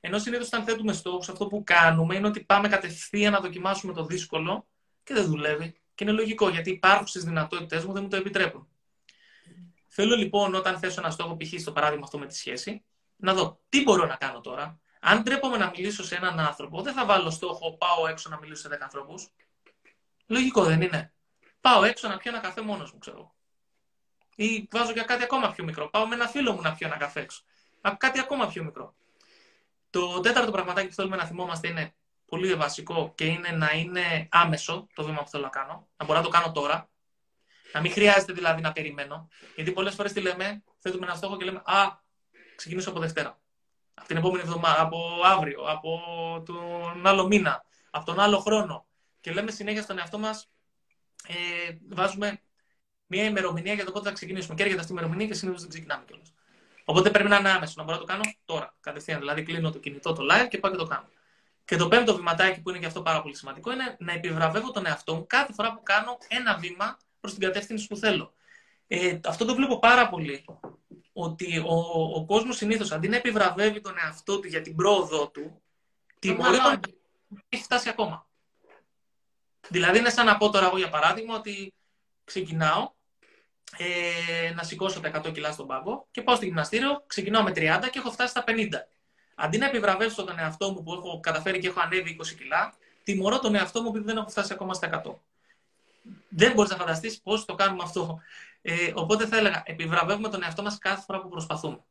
Ενώ 0.00 0.18
συνήθως 0.18 0.46
όταν 0.46 0.64
θέτουμε 0.64 0.92
στόχους, 0.92 1.28
αυτό 1.28 1.46
που 1.46 1.62
κάνουμε 1.64 2.16
είναι 2.16 2.26
ότι 2.26 2.40
πάμε 2.40 2.68
κατευθείαν 2.68 3.32
να 3.32 3.40
δοκιμάσουμε 3.40 3.92
το 3.92 4.04
δύσκολο 4.04 4.66
και 5.04 5.14
δεν 5.14 5.24
δουλεύει. 5.24 5.80
Και 5.94 6.04
είναι 6.04 6.12
λογικό 6.12 6.48
γιατί 6.48 6.70
υπάρχουν 6.70 7.06
στις 7.06 7.24
δυνατότητές 7.24 7.84
μου 7.84 7.92
δεν 7.92 8.02
μου 8.02 8.08
το 8.08 8.16
επιτρέπουν. 8.16 8.68
Θέλω 9.88 10.16
λοιπόν 10.16 10.54
όταν 10.54 10.78
θέσω 10.78 11.00
ένα 11.00 11.10
στόχο, 11.10 11.36
π.χ. 11.36 11.60
στο 11.60 11.72
παράδειγμα 11.72 12.04
αυτό 12.04 12.18
με 12.18 12.26
τη 12.26 12.36
σχέση, 12.36 12.84
να 13.16 13.34
δω 13.34 13.60
τι 13.68 13.82
μπορώ 13.82 14.06
να 14.06 14.16
κάνω 14.16 14.40
τώρα. 14.40 14.80
Αν 15.08 15.22
τρέπομαι 15.22 15.56
να 15.56 15.70
μιλήσω 15.76 16.04
σε 16.04 16.14
έναν 16.14 16.40
άνθρωπο, 16.40 16.82
δεν 16.82 16.94
θα 16.94 17.04
βάλω 17.04 17.30
στόχο 17.30 17.76
πάω 17.76 18.06
έξω 18.06 18.28
να 18.28 18.38
μιλήσω 18.38 18.62
σε 18.62 18.68
10 18.68 18.78
ανθρώπους. 18.80 19.28
Λογικό 20.26 20.64
δεν 20.64 20.82
είναι. 20.82 21.12
Πάω 21.60 21.84
έξω 21.84 22.08
να 22.08 22.16
πιω 22.16 22.30
ένα 22.30 22.40
καφέ 22.40 22.60
μόνος 22.60 22.92
μου, 22.92 22.98
ξέρω. 22.98 23.34
Ή 24.36 24.68
βάζω 24.70 24.92
για 24.92 25.02
κάτι 25.02 25.22
ακόμα 25.22 25.52
πιο 25.52 25.64
μικρό. 25.64 25.88
Πάω 25.88 26.06
με 26.06 26.14
ένα 26.14 26.28
φίλο 26.28 26.52
μου 26.52 26.60
να 26.60 26.74
πιω 26.74 26.86
ένα 26.86 26.96
καφέ 26.96 27.20
έξω. 27.20 27.42
Κάτι 27.96 28.18
ακόμα 28.18 28.46
πιο 28.46 28.64
μικρό. 28.64 28.94
Το 29.90 30.20
τέταρτο 30.20 30.50
πραγματάκι 30.50 30.88
που 30.88 30.94
θέλουμε 30.94 31.16
να 31.16 31.24
θυμόμαστε 31.24 31.68
είναι 31.68 31.94
πολύ 32.26 32.54
βασικό 32.54 33.12
και 33.14 33.24
είναι 33.24 33.48
να 33.50 33.70
είναι 33.72 34.28
άμεσο 34.30 34.86
το 34.94 35.04
βήμα 35.04 35.22
που 35.22 35.28
θέλω 35.28 35.42
να 35.42 35.48
κάνω. 35.48 35.88
Να 35.96 36.06
μπορώ 36.06 36.18
να 36.18 36.24
το 36.24 36.30
κάνω 36.30 36.52
τώρα. 36.52 36.90
Να 37.72 37.80
μην 37.80 37.92
χρειάζεται 37.92 38.32
δηλαδή 38.32 38.60
να 38.60 38.72
περιμένω. 38.72 39.28
Γιατί 39.54 39.72
πολλές 39.72 39.94
φορές 39.94 40.12
τι 40.12 40.20
λέμε, 40.20 40.62
θέτουμε 40.78 41.06
ένα 41.06 41.14
στόχο 41.14 41.36
και 41.36 41.44
λέμε 41.44 41.62
Α, 41.64 42.00
ξεκινήσω 42.56 42.90
από 42.90 43.00
Δευτέρα. 43.00 43.40
Από 43.98 44.08
την 44.08 44.16
επόμενη 44.16 44.42
εβδομάδα, 44.42 44.80
από 44.80 45.20
αύριο, 45.24 45.62
από 45.62 46.00
τον 46.46 47.06
άλλο 47.06 47.26
μήνα, 47.26 47.64
από 47.90 48.04
τον 48.04 48.20
άλλο 48.20 48.38
χρόνο. 48.38 48.86
Και 49.20 49.32
λέμε 49.32 49.50
συνέχεια 49.50 49.82
στον 49.82 49.98
εαυτό 49.98 50.18
μας, 50.18 50.48
ε, 51.26 51.76
βάζουμε 51.88 52.40
μια 53.06 53.24
ημερομηνία 53.24 53.72
για 53.72 53.84
το 53.84 53.92
πότε 53.92 54.08
θα 54.08 54.14
ξεκινήσουμε. 54.14 54.54
Και 54.54 54.62
έρχεται 54.62 54.80
αυτή 54.80 54.92
η 54.92 54.96
ημερομηνία 54.98 55.26
και 55.26 55.34
συνήθως 55.34 55.60
δεν 55.60 55.70
ξεκινάμε 55.70 56.04
κιόλας. 56.06 56.32
Οπότε 56.84 57.10
πρέπει 57.10 57.28
να 57.28 57.36
είναι 57.36 57.48
άμεσο, 57.48 57.74
να 57.76 57.82
μπορώ 57.82 57.96
να 57.96 58.04
το 58.04 58.12
κάνω 58.12 58.22
τώρα, 58.44 58.74
κατευθείαν. 58.80 59.18
Δηλαδή, 59.18 59.42
κλείνω 59.42 59.70
το 59.70 59.78
κινητό, 59.78 60.12
το 60.12 60.22
live 60.30 60.48
και 60.48 60.58
πάω 60.58 60.70
και 60.70 60.76
το 60.76 60.86
κάνω. 60.86 61.08
Και 61.64 61.76
το 61.76 61.88
πέμπτο 61.88 62.16
βηματάκι 62.16 62.60
που 62.60 62.70
είναι 62.70 62.78
και 62.78 62.86
αυτό 62.86 63.02
πάρα 63.02 63.22
πολύ 63.22 63.36
σημαντικό 63.36 63.72
είναι 63.72 63.96
να 63.98 64.12
επιβραβεύω 64.12 64.70
τον 64.70 64.86
εαυτό 64.86 65.14
μου 65.14 65.26
κάθε 65.26 65.52
φορά 65.52 65.74
που 65.74 65.82
κάνω 65.82 66.18
ένα 66.28 66.56
βήμα 66.56 66.96
προς 67.20 67.32
την 67.32 67.42
κατεύθυνση 67.42 67.86
που 67.86 67.96
θέλω. 67.96 68.32
Ε, 68.86 69.18
αυτό 69.24 69.44
το 69.44 69.54
βλέπω 69.54 69.78
πάρα 69.78 70.08
πολύ. 70.08 70.44
Ότι 71.18 71.58
ο, 71.58 71.74
ο 72.14 72.24
κόσμος 72.24 72.56
συνήθως 72.56 72.92
αντί 72.92 73.08
να 73.08 73.16
επιβραβεύει 73.16 73.80
τον 73.80 73.94
εαυτό 74.04 74.40
του 74.40 74.48
για 74.48 74.62
την 74.62 74.76
πρόοδό 74.76 75.28
του, 75.28 75.62
τιμωρεί 76.18 76.58
τον 76.58 76.80
έχει 77.48 77.62
φτάσει 77.62 77.88
ακόμα. 77.88 78.26
Δηλαδή, 79.68 79.98
είναι 79.98 80.10
σαν 80.10 80.26
να 80.26 80.36
πω 80.36 80.50
τώρα 80.50 80.66
εγώ 80.66 80.78
για 80.78 80.88
παράδειγμα 80.88 81.34
ότι 81.34 81.74
ξεκινάω 82.24 82.90
ε, 83.76 84.52
να 84.54 84.62
σηκώσω 84.62 85.00
τα 85.00 85.22
100 85.26 85.32
κιλά 85.32 85.52
στον 85.52 85.66
πάγκο 85.66 86.06
και 86.10 86.22
πάω 86.22 86.36
στο 86.36 86.44
γυμναστήριο, 86.44 87.04
ξεκινάω 87.06 87.42
με 87.42 87.50
30 87.50 87.54
και 87.90 87.98
έχω 87.98 88.10
φτάσει 88.10 88.30
στα 88.30 88.44
50. 88.46 88.68
Αντί 89.34 89.58
να 89.58 89.66
επιβραβεύσω 89.66 90.24
τον 90.24 90.38
εαυτό 90.38 90.70
μου 90.72 90.82
που 90.82 90.92
έχω 90.92 91.20
καταφέρει 91.20 91.58
και 91.58 91.66
έχω 91.68 91.80
ανέβει 91.80 92.16
20 92.22 92.26
κιλά, 92.38 92.74
τιμωρώ 93.04 93.38
τον 93.38 93.54
εαυτό 93.54 93.82
μου 93.82 93.88
επειδή 93.88 94.04
δεν 94.04 94.16
έχω 94.16 94.28
φτάσει 94.28 94.52
ακόμα 94.52 94.74
στα 94.74 95.02
100. 95.04 95.14
Δεν 96.28 96.52
μπορείς 96.52 96.70
να 96.70 96.76
φανταστείς 96.76 97.20
πώς 97.20 97.44
το 97.44 97.54
κάνουμε 97.54 97.82
αυτό. 97.82 98.20
Ε, 98.68 98.92
οπότε 98.94 99.26
θα 99.26 99.36
έλεγα, 99.36 99.62
επιβραβεύουμε 99.66 100.28
τον 100.28 100.42
εαυτό 100.42 100.62
μας 100.62 100.78
κάθε 100.78 101.02
φορά 101.02 101.20
που 101.20 101.28
προσπαθούμε. 101.28 101.84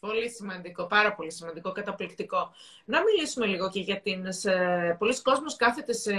Πολύ 0.00 0.30
σημαντικό, 0.30 0.86
πάρα 0.86 1.14
πολύ 1.14 1.32
σημαντικό, 1.32 1.72
καταπληκτικό. 1.72 2.52
Να 2.84 3.02
μιλήσουμε 3.02 3.46
λίγο 3.46 3.70
και 3.70 3.80
για 3.80 4.00
την... 4.00 4.26
Πολλοί 4.98 5.22
κόσμος 5.22 5.56
κάθεται 5.56 5.92
σε 5.92 6.12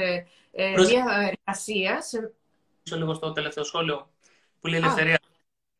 ε, 0.51 0.73
διαδικασία. 0.73 2.01
Σε... 2.01 2.95
λίγο 2.95 3.13
στο 3.13 3.31
τελευταίο 3.31 3.63
σχόλιο 3.63 4.09
που 4.59 4.67
λέει 4.67 4.79
ελευθερία. 4.79 5.19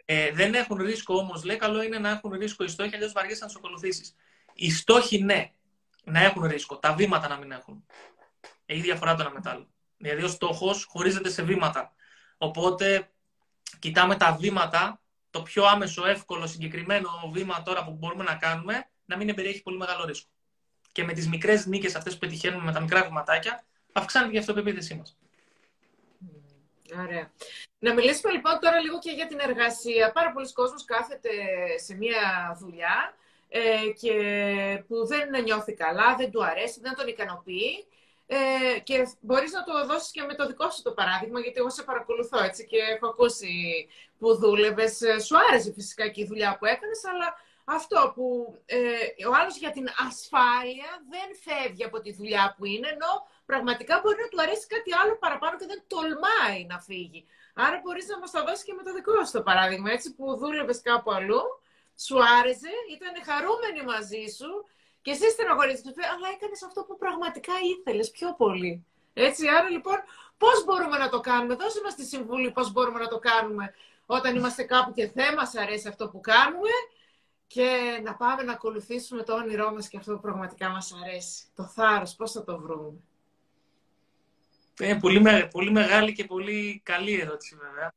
Ε, 0.06 0.32
δεν 0.32 0.54
έχουν 0.54 0.78
ρίσκο 0.78 1.16
όμως, 1.16 1.44
λέει, 1.44 1.58
καλό 1.58 1.82
είναι 1.82 2.00
να 2.00 2.10
έχουν 2.10 2.32
ρίσκο 2.32 2.64
οι 2.64 2.68
στόχοι, 2.68 2.96
αλλιώς 2.96 3.12
βαριέσαι 3.12 3.40
να 3.42 3.48
τους 3.48 3.56
ακολουθήσεις. 3.56 4.16
Οι 4.54 4.72
στόχοι, 4.72 5.24
ναι, 5.24 5.52
να 6.04 6.24
έχουν 6.24 6.44
ρίσκο. 6.44 6.78
Τα 6.78 6.94
βήματα 6.94 7.28
να 7.28 7.38
μην 7.38 7.52
έχουν. 7.52 7.86
Έχει 8.66 8.82
διαφορά 8.82 9.16
το 9.16 9.22
ένα 9.22 9.32
μετά 9.32 9.68
Δηλαδή, 9.98 10.24
ο 10.24 10.28
στόχος 10.28 10.84
χωρίζεται 10.84 11.30
σε 11.30 11.44
βήματα. 11.44 11.94
Οπότε, 12.38 13.10
κοιτάμε 13.80 14.16
τα 14.16 14.38
βήματα, 14.40 15.02
το 15.30 15.42
πιο 15.42 15.66
άμεσο, 15.66 16.06
εύκολο, 16.06 16.48
συγκεκριμένο 16.48 17.10
βήμα 17.34 17.62
τώρα 17.62 17.84
που 17.84 17.92
μπορούμε 17.92 18.24
να 18.24 18.36
κάνουμε, 18.36 18.90
να 19.06 19.18
μην 19.18 19.36
περιέχει 19.36 19.62
πολύ 19.62 19.78
μεγάλο 19.78 20.06
ρίσκο. 20.06 20.30
Και 20.92 21.04
με 21.04 21.14
τις 21.14 21.28
μικρές 21.28 21.66
νίκες 21.66 21.96
αυτές 21.96 22.14
που 22.14 22.20
πετυχαίνουμε 22.20 22.64
με 22.64 22.72
τα 22.72 22.80
μικρά 22.80 23.04
βηματάκια, 23.04 23.64
αυξάνεται 23.92 24.36
η 24.36 24.38
αυτοπεποίθησή 24.38 24.96
μας. 24.96 25.18
Ωραία. 27.00 27.32
Να 27.80 27.94
μιλήσουμε 27.94 28.32
λοιπόν 28.32 28.60
τώρα 28.62 28.80
λίγο 28.80 29.00
και 29.00 29.12
για 29.12 29.28
την 29.28 29.40
εργασία. 29.40 30.12
Πάρα 30.12 30.32
πολλοί 30.32 30.54
κόσμος 30.54 30.86
κάθεται 30.86 31.30
σε 31.84 31.96
μια 31.96 32.58
δουλειά 32.60 33.16
ε, 33.50 33.90
και 34.00 34.14
που 34.88 35.06
δεν 35.08 35.44
νιώθει 35.44 35.74
καλά, 35.74 36.16
δεν 36.16 36.32
του 36.32 36.46
αρέσει, 36.46 36.80
δεν 36.80 36.96
τον 36.96 37.08
ικανοποιεί. 37.08 37.86
Ε, 38.28 38.80
και 38.80 39.08
μπορείς 39.20 39.52
να 39.52 39.64
το 39.64 39.86
δώσεις 39.86 40.12
και 40.12 40.22
με 40.22 40.36
το 40.36 40.48
δικό 40.48 40.70
σου 40.70 40.82
το 40.82 40.92
παράδειγμα, 40.92 41.40
γιατί 41.40 41.60
εγώ 41.60 41.70
σε 41.70 41.84
παρακολουθώ 41.84 42.44
έτσι 42.44 42.66
και 42.66 42.78
έχω 42.78 43.08
ακούσει 43.08 43.88
που 44.20 44.36
δούλευες. 44.36 45.02
Σου 45.26 45.36
άρεσε 45.50 45.74
φυσικά 45.74 46.08
και 46.08 46.22
η 46.22 46.26
δουλειά 46.26 46.58
που 46.58 46.66
έκανες, 46.66 47.06
αλλά 47.06 47.36
αυτό 47.66 48.12
που 48.16 48.58
ε, 48.66 48.78
ο 49.30 49.34
άλλος 49.40 49.58
για 49.58 49.72
την 49.72 49.88
ασφάλεια 50.08 50.90
δεν 51.14 51.30
φεύγει 51.46 51.84
από 51.84 52.00
τη 52.02 52.14
δουλειά 52.14 52.54
που 52.58 52.66
είναι, 52.66 52.88
ενώ 52.88 53.12
πραγματικά 53.46 54.00
μπορεί 54.04 54.18
να 54.22 54.28
του 54.28 54.42
αρέσει 54.42 54.68
κάτι 54.68 54.92
άλλο 55.02 55.18
παραπάνω 55.18 55.58
και 55.58 55.66
δεν 55.66 55.84
τολμάει 55.88 56.66
να 56.66 56.80
φύγει. 56.80 57.26
Άρα 57.56 57.80
μπορείς 57.84 58.08
να 58.08 58.20
μας 58.20 58.32
τα 58.32 58.44
δώσεις 58.44 58.64
και 58.64 58.74
με 58.74 58.84
το 58.84 58.94
δικό 58.94 59.26
σου 59.26 59.32
το 59.32 59.42
παράδειγμα, 59.42 59.92
έτσι 59.92 60.14
που 60.16 60.38
δούλευες 60.38 60.82
κάπου 60.82 61.12
αλλού, 61.12 61.44
σου 62.06 62.18
άρεσε, 62.40 62.72
ήταν 62.96 63.14
χαρούμενοι 63.28 63.82
μαζί 63.92 64.26
σου 64.38 64.50
και 65.06 65.12
εσύ 65.12 65.30
στεναχωρήθηκες, 65.30 65.94
αλλά 66.14 66.28
έκανες 66.36 66.64
αυτό 66.64 66.84
που 66.84 66.98
πραγματικά 66.98 67.54
ήθελες 67.74 68.12
πιο 68.12 68.34
πολύ. 68.34 68.86
Έτσι, 69.14 69.48
άρα 69.48 69.70
λοιπόν, 69.70 69.98
πώς 70.38 70.64
μπορούμε 70.66 70.98
να 70.98 71.10
το 71.10 71.20
κάνουμε, 71.20 71.56
δώσε 71.56 71.82
μας 71.84 71.96
τη 71.96 72.06
συμβουλή 72.06 72.52
πώς 72.52 72.72
μπορούμε 72.72 73.00
να 73.00 73.08
το 73.08 73.20
κάνουμε 73.20 73.74
όταν 74.06 74.36
είμαστε 74.36 74.64
κάπου 74.64 74.92
και 74.94 75.12
δεν 75.12 75.34
μας 75.34 75.56
αρέσει 75.56 75.88
αυτό 75.88 76.10
που 76.10 76.20
κάνουμε 76.20 76.70
και 77.48 78.00
να 78.04 78.16
πάμε 78.16 78.44
να 78.44 78.52
ακολουθήσουμε 78.52 79.24
το 79.24 79.34
όνειρό 79.34 79.74
μας 79.74 79.88
και 79.88 79.98
αυτό 79.98 80.14
που 80.14 80.22
πραγματικά 80.22 80.70
μας 80.70 80.94
αρέσει. 81.04 81.44
Το 81.56 81.64
θάρρος, 81.64 82.16
πώς 82.16 82.32
θα 82.32 82.44
το 82.44 82.60
βρούμε; 82.60 83.00
Είναι 84.82 85.00
πολύ, 85.00 85.48
πολύ 85.52 85.72
μεγάλη 85.72 86.14
και 86.14 86.26
πολύ 86.26 86.82
καλή 86.84 87.20
ερώτηση 87.20 87.56
βέβαια. 87.56 87.94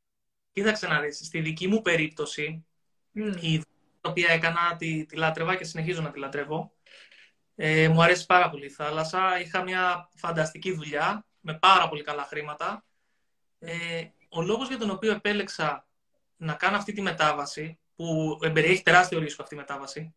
Κοίταξε 0.52 0.86
να 0.86 1.00
δεις, 1.00 1.16
στη 1.16 1.40
δική 1.40 1.68
μου 1.68 1.82
περίπτωση, 1.82 2.64
mm. 3.14 3.36
η 3.40 3.48
δουλειά 3.48 3.76
την 4.00 4.10
οποία 4.10 4.28
έκανα, 4.28 4.76
τη, 4.78 5.06
τη 5.06 5.16
λάτρευα 5.16 5.54
και 5.56 5.64
συνεχίζω 5.64 6.00
να 6.00 6.10
τη 6.10 6.18
λατρεύω. 6.18 6.72
Ε, 7.60 7.88
μου 7.88 8.02
αρέσει 8.02 8.26
πάρα 8.26 8.50
πολύ 8.50 8.64
η 8.64 8.70
θάλασσα. 8.70 9.40
Είχα 9.40 9.62
μια 9.62 10.08
φανταστική 10.14 10.72
δουλειά 10.72 11.26
με 11.40 11.54
πάρα 11.54 11.88
πολύ 11.88 12.02
καλά 12.02 12.22
χρήματα. 12.22 12.84
Ε, 13.58 14.06
ο 14.28 14.42
λόγος 14.42 14.68
για 14.68 14.78
τον 14.78 14.90
οποίο 14.90 15.12
επέλεξα 15.12 15.86
να 16.36 16.54
κάνω 16.54 16.76
αυτή 16.76 16.92
τη 16.92 17.00
μετάβαση 17.00 17.78
που 17.96 18.38
εμπεριέχει 18.42 18.82
τεράστιο 18.82 19.18
ρίσκο 19.18 19.42
αυτή 19.42 19.54
η 19.54 19.58
μετάβαση, 19.58 20.14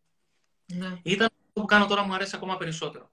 ναι. 0.66 0.98
ήταν 1.02 1.26
αυτό 1.26 1.60
που 1.60 1.64
κάνω 1.64 1.86
τώρα 1.86 2.02
μου 2.02 2.14
αρέσει 2.14 2.36
ακόμα 2.36 2.56
περισσότερο. 2.56 3.10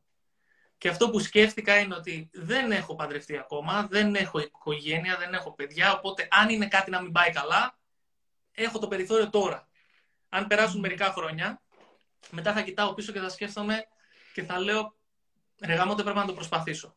Και 0.77 0.89
αυτό 0.89 1.09
που 1.09 1.19
σκέφτηκα 1.19 1.79
είναι 1.79 1.95
ότι 1.95 2.29
δεν 2.33 2.71
έχω 2.71 2.95
παντρευτεί 2.95 3.37
ακόμα, 3.37 3.87
δεν 3.89 4.15
έχω 4.15 4.39
οικογένεια, 4.39 5.17
δεν 5.17 5.33
έχω 5.33 5.53
παιδιά, 5.53 5.93
οπότε 5.93 6.27
αν 6.31 6.49
είναι 6.49 6.67
κάτι 6.67 6.89
να 6.89 7.01
μην 7.01 7.11
πάει 7.11 7.31
καλά, 7.31 7.77
έχω 8.51 8.79
το 8.79 8.87
περιθώριο 8.87 9.29
τώρα. 9.29 9.67
Αν 10.29 10.47
περάσουν 10.47 10.79
μερικά 10.79 11.11
χρόνια, 11.11 11.61
μετά 12.29 12.53
θα 12.53 12.61
κοιτάω 12.61 12.93
πίσω 12.93 13.11
και 13.11 13.19
θα 13.19 13.29
σκέφτομαι 13.29 13.87
και 14.39 14.45
θα 14.45 14.59
λέω, 14.59 14.95
ρε 15.61 15.73
γάμο, 15.73 15.95
πρέπει 15.95 16.17
να 16.17 16.25
το 16.25 16.33
προσπαθήσω. 16.33 16.95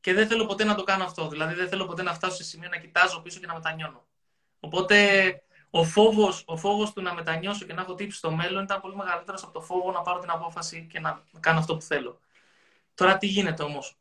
Και 0.00 0.12
δεν 0.12 0.26
θέλω 0.26 0.46
ποτέ 0.46 0.64
να 0.64 0.74
το 0.74 0.82
κάνω 0.82 1.04
αυτό. 1.04 1.28
Δηλαδή 1.28 1.54
δεν 1.54 1.68
θέλω 1.68 1.86
ποτέ 1.86 2.02
να 2.02 2.14
φτάσω 2.14 2.36
σε 2.36 2.44
σημείο 2.44 2.68
να 2.68 2.76
κοιτάζω 2.76 3.20
πίσω 3.20 3.40
και 3.40 3.46
να 3.46 3.54
μετανιώνω. 3.54 4.06
Οπότε 4.60 4.96
ο 5.70 5.84
φόβος 5.84 6.42
ο 6.46 6.56
φόβος 6.56 6.92
του 6.92 7.02
να 7.02 7.14
μετανιώσω 7.14 7.66
και 7.66 7.72
να 7.72 7.82
έχω 7.82 7.94
τύψει 7.94 8.18
στο 8.18 8.30
μέλλον 8.30 8.64
ήταν 8.64 8.80
πολύ 8.80 8.96
μεγαλύτερος 8.96 9.42
από 9.42 9.52
το 9.52 9.60
φόβο 9.60 9.92
να 9.92 10.02
πάρω 10.02 10.18
την 10.18 10.30
απόφαση 10.30 10.86
και 10.90 11.00
να 11.00 11.24
κάνω 11.40 11.58
αυτό 11.58 11.76
που 11.76 11.82
θέλω. 11.82 12.20
Τώρα 12.94 13.18
τι 13.18 13.26
γίνεται 13.26 13.62
όμως; 13.62 13.98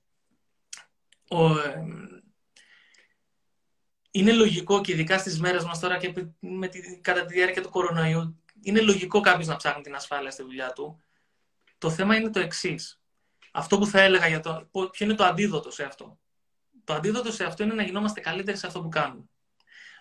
είναι 4.12 4.32
λογικό 4.32 4.82
και 4.82 4.92
ειδικά 4.92 5.18
στις 5.18 5.40
μέρες 5.40 5.64
μας 5.64 5.80
τώρα 5.80 5.98
και 5.98 6.14
με 6.40 6.68
τη, 6.68 7.00
κατά 7.00 7.26
τη 7.26 7.34
διάρκεια 7.34 7.62
του 7.62 7.70
κορονοϊού, 7.70 8.44
είναι 8.62 8.82
λογικό 8.82 9.20
κάποιος 9.20 9.48
να 9.48 9.56
ψάχνει 9.56 9.84
την 9.84 9.96
ασφάλεια 9.96 10.32
στη 10.32 10.44
δουλειά 10.44 10.74
του. 10.74 11.00
Το 11.86 11.92
θέμα 11.92 12.16
είναι 12.16 12.30
το 12.30 12.40
εξής. 12.40 13.00
Αυτό 13.52 13.78
που 13.78 13.86
θα 13.86 14.02
έλεγα 14.02 14.28
για 14.28 14.40
το. 14.40 14.70
Ποιο 14.72 15.06
είναι 15.06 15.14
το 15.14 15.24
αντίδοτο 15.24 15.72
σε 15.72 15.84
αυτό. 15.84 16.20
Το 16.84 16.94
αντίδοτο 16.94 17.32
σε 17.32 17.44
αυτό 17.44 17.64
είναι 17.64 17.74
να 17.74 17.84
γινόμαστε 17.84 18.20
καλύτεροι 18.20 18.58
σε 18.58 18.68
αυτό 18.68 18.82
που 18.82 18.90
κάνουμε. 18.90 19.24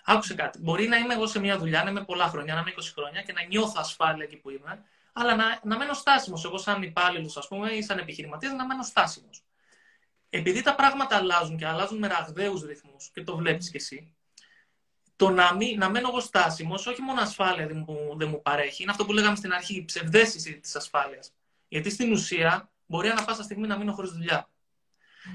Άκουσε 0.05 0.35
κάτι. 0.35 0.59
Μπορεί 0.59 0.87
να 0.87 0.97
είμαι 0.97 1.15
εγώ 1.15 1.27
σε 1.27 1.39
μια 1.39 1.59
δουλειά, 1.59 1.85
να 1.85 1.91
είμαι 1.91 2.05
πολλά 2.05 2.29
χρόνια, 2.29 2.55
να 2.55 2.61
είμαι 2.61 2.73
20 2.77 2.93
χρόνια 2.95 3.23
και 3.23 3.33
να 3.33 3.45
νιώθω 3.45 3.73
ασφάλεια 3.77 4.25
εκεί 4.25 4.37
που 4.37 4.51
είμαι, 4.51 4.85
αλλά 5.13 5.37
να, 5.37 5.61
να 5.63 5.77
μένω 5.77 5.93
στάσιμος. 5.93 6.45
Εγώ, 6.45 6.59
σαν 6.59 6.83
υπάλληλος, 6.83 7.37
ας 7.37 7.49
πούμε, 7.49 7.71
ή 7.71 7.83
σαν 7.83 7.99
επιχειρηματίας, 7.99 8.53
να 8.53 8.67
μένω 8.67 8.83
στάσιμος. 8.83 9.45
Επειδή 10.31 10.63
τα 10.63 10.75
πράγματα 10.75 11.17
αλλάζουν 11.17 11.57
και 11.57 11.67
αλλάζουν 11.67 11.99
με 11.99 12.07
ραγδαίους 12.07 12.63
ρυθμούς, 12.63 13.11
και 13.15 13.23
το 13.23 13.37
βλέπεις 13.37 13.71
κι 13.71 13.77
εσύ, 13.77 14.15
το 15.17 15.31
να, 15.31 15.55
μην, 15.55 15.79
να 15.79 15.89
μένω 15.89 16.09
εγώ 16.09 16.21
στάσιμος, 16.21 16.87
όχι 16.87 17.03
μόνο 17.03 17.21
ασφάλεια 17.21 17.67
δεν 17.67 17.85
μου, 17.87 18.17
δεν 18.17 18.29
μου 18.29 18.43
παρέχει, 18.43 18.83
είναι 18.83 18.91
αυτό 18.91 19.05
που 19.05 19.13
λέγαμε 19.13 19.37
στην 19.37 19.53
αρχή, 19.53 19.77
η 19.77 19.85
ψευδέστηση 19.85 20.61
της 20.61 20.77
ασφάλειας. 20.77 21.34
Γιατί 21.75 21.91
στην 21.91 22.13
ουσία 22.13 22.71
μπορεί 22.87 23.09
ανά 23.09 23.25
πάσα 23.25 23.43
στιγμή 23.43 23.67
να 23.67 23.79
μείνω 23.79 23.93
χωρίς 23.93 24.11
δουλειά. 24.11 24.49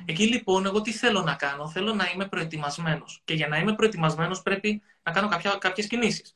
Εκεί 0.06 0.28
λοιπόν, 0.28 0.66
εγώ 0.66 0.82
τι 0.82 0.92
θέλω 0.92 1.22
να 1.22 1.36
κάνω, 1.36 1.70
θέλω 1.70 1.94
να 1.94 2.10
είμαι 2.14 2.28
προετοιμασμένος. 2.28 3.22
Και 3.26 3.34
για 3.34 3.48
να 3.48 3.58
είμαι 3.58 3.76
προετοιμασμένος, 3.76 4.42
πρέπει 4.42 4.82
να 5.04 5.12
κάνω 5.12 5.28
κάποιες 5.58 5.88
κινήσεις. 5.88 6.36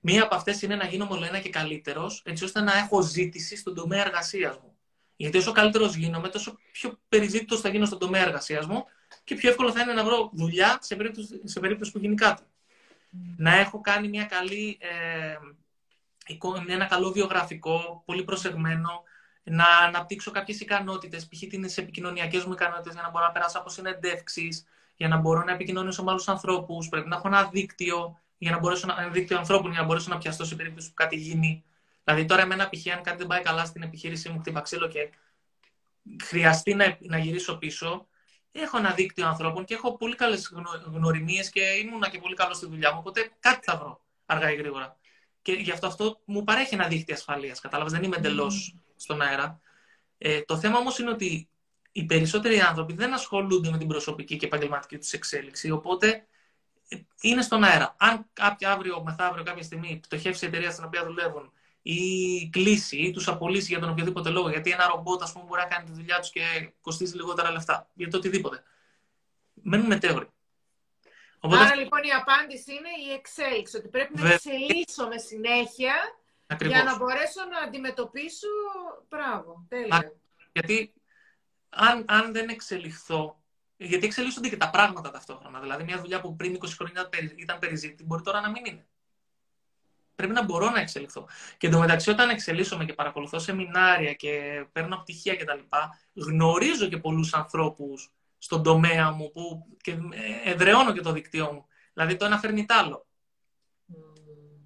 Μία 0.00 0.22
από 0.22 0.34
αυτές 0.34 0.62
είναι 0.62 0.76
να 0.76 0.86
γίνω 0.86 1.06
όλο 1.10 1.24
ένα 1.24 1.38
και 1.38 1.50
καλύτερος, 1.50 2.22
έτσι 2.24 2.44
ώστε 2.44 2.60
να 2.60 2.72
έχω 2.78 3.00
ζήτηση 3.02 3.56
στον 3.56 3.74
τομέα 3.74 4.00
εργασίας 4.06 4.58
μου. 4.62 4.76
Γιατί 5.16 5.36
όσο 5.38 5.52
καλύτερος 5.52 5.94
γίνομαι, 5.94 6.28
τόσο 6.28 6.58
πιο 6.72 6.98
περιζήτητος 7.08 7.60
θα 7.60 7.68
γίνω 7.68 7.84
στον 7.86 7.98
τομέα 7.98 8.22
εργασίας 8.22 8.66
μου 8.66 8.84
και 9.24 9.34
πιο 9.34 9.50
εύκολο 9.50 9.72
θα 9.72 9.80
είναι 9.80 9.92
να 9.92 10.04
βρω 10.04 10.30
δουλειά 10.32 10.78
σε 10.80 10.96
περίπτωση, 10.96 11.40
σε 11.44 11.60
περίπτωση 11.60 11.92
που 11.92 11.98
γίνει 11.98 12.14
κάτι. 12.14 12.42
Να 13.36 13.58
έχω 13.58 13.80
κάνει 13.80 14.08
μια 14.08 14.24
καλή, 14.24 14.78
ε, 14.80 15.36
ένα 16.66 16.86
καλό 16.86 17.10
βιογραφικό, 17.10 18.02
πολύ 18.06 18.24
προσεγμένο, 18.24 19.02
να 19.44 19.64
αναπτύξω 19.86 20.30
κάποιες 20.30 20.60
ικανότητες, 20.60 21.26
π.χ. 21.26 21.38
τις 21.38 21.78
επικοινωνιακές 21.78 22.44
μου 22.44 22.52
ικανότητες, 22.52 22.92
για 22.92 23.02
να 23.02 23.10
μπορώ 23.10 23.24
να 23.24 23.32
περάσω 23.32 23.58
από 23.58 23.68
συνεντεύξεις, 23.68 24.64
για 24.96 25.08
να 25.08 25.16
μπορώ 25.16 25.44
να 25.44 25.52
επικοινωνήσω 25.52 26.04
με 26.04 26.10
άλλους 26.10 26.28
ανθρώπους. 26.28 26.88
Πρέπει 26.88 27.08
να 27.08 27.16
έχω 27.16 27.28
ένα 27.28 27.44
δίκτυο, 27.44 28.20
για 28.38 28.50
να 28.50 28.58
μπορέσω 28.58 28.86
να, 28.86 28.96
ένα 28.98 29.08
δίκτυο 29.08 29.38
ανθρώπων 29.38 29.70
για 29.70 29.80
να 29.80 29.86
μπορέσω 29.86 30.10
να 30.10 30.18
πιαστώ 30.18 30.44
σε 30.44 30.54
περίπτωση 30.54 30.88
που 30.88 30.94
κάτι 30.94 31.16
γίνει. 31.16 31.64
Δηλαδή, 32.04 32.24
τώρα, 32.24 32.42
εμένα, 32.42 32.68
π.χ., 32.68 32.92
αν 32.96 33.02
κάτι 33.02 33.16
δεν 33.16 33.26
πάει 33.26 33.42
καλά 33.42 33.64
στην 33.64 33.82
επιχείρησή 33.82 34.28
μου, 34.28 34.38
χτύπα 34.38 34.60
ξύλο 34.60 34.88
και 34.88 35.10
χρειαστεί 36.22 36.74
να, 36.74 36.96
να 37.00 37.18
γυρίσω 37.18 37.56
πίσω, 37.58 38.06
έχω 38.52 38.78
ένα 38.78 38.90
δίκτυο 38.90 39.26
ανθρώπων 39.26 39.64
και 39.64 39.74
έχω 39.74 39.96
πολύ 39.96 40.14
καλές 40.14 40.52
γνωριμίες 40.92 41.50
και 41.50 41.60
ήμουνα 41.60 42.08
και 42.08 42.18
πολύ 42.18 42.34
καλός 42.34 42.56
στη 42.56 42.66
δουλειά 42.66 42.92
μου. 42.92 42.98
Οπότε 42.98 43.30
κάτι 43.40 43.64
θα 43.64 43.76
βρω 43.76 44.00
αργά 44.26 44.52
ή 44.52 44.54
γρήγορα. 44.54 44.96
Και 45.42 45.52
γι' 45.52 45.70
αυτό 45.70 45.86
αυτό 45.86 46.20
μου 46.24 46.44
παρέχει 46.44 46.74
ένα 46.74 46.88
δίκτυο 46.88 47.14
ασφαλείας. 47.14 47.60
Κατάλαβες, 47.60 47.92
δεν 47.92 48.02
είμαι 48.02 48.16
εντελώς 48.16 48.76
στον 49.04 49.20
αέρα. 49.20 49.60
Ε, 50.18 50.40
το 50.40 50.56
θέμα 50.58 50.78
όμως 50.78 50.98
είναι 50.98 51.10
ότι 51.10 51.48
οι 51.92 52.04
περισσότεροι 52.04 52.60
άνθρωποι 52.60 52.92
δεν 52.92 53.12
ασχολούνται 53.12 53.70
με 53.70 53.78
την 53.78 53.88
προσωπική 53.88 54.36
και 54.36 54.46
επαγγελματική 54.46 54.98
τους 54.98 55.12
εξέλιξη. 55.12 55.70
Οπότε 55.70 56.26
ε, 56.88 56.96
είναι 57.20 57.42
στον 57.42 57.64
αέρα. 57.64 57.94
Αν 57.98 58.26
κάποια 58.32 58.72
αύριο, 58.72 59.02
μεθαύριο, 59.02 59.44
κάποια 59.44 59.62
στιγμή 59.62 60.00
πτωχεύσει 60.02 60.44
η 60.44 60.48
εταιρεία 60.48 60.70
στην 60.70 60.84
οποία 60.84 61.04
δουλεύουν 61.04 61.52
ή 61.82 62.00
κλείσει 62.52 62.96
ή 62.96 63.10
τους 63.10 63.28
απολύσει 63.28 63.66
για 63.70 63.80
τον 63.80 63.88
οποιοδήποτε 63.88 64.30
λόγο, 64.30 64.48
γιατί 64.48 64.70
ένα 64.70 64.86
ρομπότ 64.86 65.22
ας 65.22 65.32
πούμε, 65.32 65.44
μπορεί 65.44 65.60
να 65.60 65.66
κάνει 65.66 65.84
τη 65.84 65.92
δουλειά 65.92 66.18
τους 66.20 66.30
και 66.30 66.72
κοστίζει 66.80 67.16
λιγότερα 67.16 67.50
λεφτά, 67.50 67.88
για 67.94 68.10
το 68.10 68.16
οτιδήποτε. 68.16 68.62
Μένουν 69.54 69.86
μετέωροι. 69.86 70.28
Οπότε... 71.40 71.62
Άρα 71.62 71.76
λοιπόν 71.76 72.02
η 72.02 72.10
απάντηση 72.10 72.72
είναι 72.72 72.88
η 73.08 73.12
εξέλιξη, 73.12 73.76
ότι 73.76 73.88
πρέπει 73.88 74.20
να 74.20 74.32
εξελίσσω 74.32 75.08
με 75.08 75.18
συνέχεια 76.46 76.82
για 76.82 76.84
να 76.84 76.96
μπορέσω 76.96 77.44
να 77.50 77.58
αντιμετωπίσω. 77.58 78.48
Μπράβο, 79.08 79.64
τέλεια. 79.68 80.12
Γιατί 80.52 80.92
αν, 81.68 82.04
αν 82.08 82.32
δεν 82.32 82.48
εξελιχθώ, 82.48 83.42
γιατί 83.76 84.06
εξελίσσονται 84.06 84.48
και 84.48 84.56
τα 84.56 84.70
πράγματα 84.70 85.10
ταυτόχρονα. 85.10 85.60
Δηλαδή, 85.60 85.84
μια 85.84 86.00
δουλειά 86.00 86.20
που 86.20 86.36
πριν 86.36 86.58
20 86.60 86.68
χρόνια 86.76 87.08
ήταν 87.36 87.58
περιζήτητη, 87.58 88.04
μπορεί 88.04 88.22
τώρα 88.22 88.40
να 88.40 88.50
μην 88.50 88.64
είναι. 88.64 88.86
Πρέπει 90.14 90.32
να 90.32 90.44
μπορώ 90.44 90.70
να 90.70 90.80
εξελιχθώ. 90.80 91.28
Και 91.56 91.66
εντωμεταξύ, 91.66 92.10
όταν 92.10 92.28
εξελίσσομαι 92.28 92.84
και 92.84 92.92
παρακολουθώ 92.92 93.38
σεμινάρια 93.38 94.14
και 94.14 94.64
παίρνω 94.72 94.96
πτυχία 94.96 95.36
κτλ., 95.36 95.58
γνωρίζω 96.14 96.88
και 96.88 96.98
πολλούς 96.98 97.34
ανθρώπους 97.34 98.12
στον 98.38 98.62
τομέα 98.62 99.10
μου 99.10 99.30
που 99.30 99.66
και 99.80 99.98
εδραιώνω 100.44 100.92
και 100.92 101.00
το 101.00 101.12
δικτύο 101.12 101.52
μου. 101.52 101.66
Δηλαδή, 101.92 102.16
το 102.16 102.24
ένα 102.24 102.38
φέρνει 102.38 102.64
τ' 102.64 102.72
άλλο. 102.72 103.06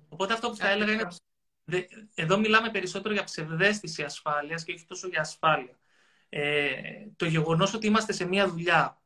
Οπότε 0.09 0.33
αυτό 0.33 0.49
που 0.49 0.57
θα 0.57 0.69
έλεγα 0.69 0.93
είναι 0.93 1.09
εδώ 2.15 2.39
μιλάμε 2.39 2.71
περισσότερο 2.71 3.15
για 3.15 3.25
ψευδέστηση 3.25 4.03
ασφάλειας 4.03 4.65
και 4.65 4.73
όχι 4.73 4.85
τόσο 4.85 5.09
για 5.09 5.21
ασφάλεια. 5.21 5.79
Ε, 6.29 6.71
το 7.17 7.25
γεγονός 7.27 7.75
ότι 7.75 7.87
είμαστε 7.87 8.13
σε 8.13 8.25
μια 8.25 8.49
δουλειά 8.49 9.01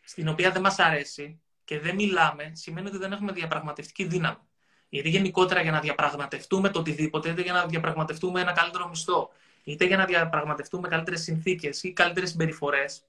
στην 0.00 0.28
οποία 0.28 0.50
δεν 0.50 0.62
μας 0.62 0.78
αρέσει 0.78 1.40
και 1.64 1.80
δεν 1.80 1.94
μιλάμε, 1.94 2.50
σημαίνει 2.54 2.86
ότι 2.86 2.96
δεν 2.96 3.12
έχουμε 3.12 3.32
διαπραγματευτική 3.32 4.04
δύναμη. 4.04 4.40
Γιατί 4.88 5.08
γενικότερα 5.08 5.62
για 5.62 5.70
να 5.70 5.80
διαπραγματευτούμε 5.80 6.70
το 6.70 6.78
οτιδήποτε, 6.78 7.28
είτε 7.28 7.42
για 7.42 7.52
να 7.52 7.66
διαπραγματευτούμε 7.66 8.40
ένα 8.40 8.52
καλύτερο 8.52 8.88
μισθό, 8.88 9.30
είτε 9.64 9.84
για 9.84 9.96
να 9.96 10.04
διαπραγματευτούμε 10.04 10.88
καλύτερες 10.88 11.22
συνθήκες 11.22 11.82
ή 11.82 11.92
καλύτερες 11.92 12.30
συμπεριφορές, 12.30 13.02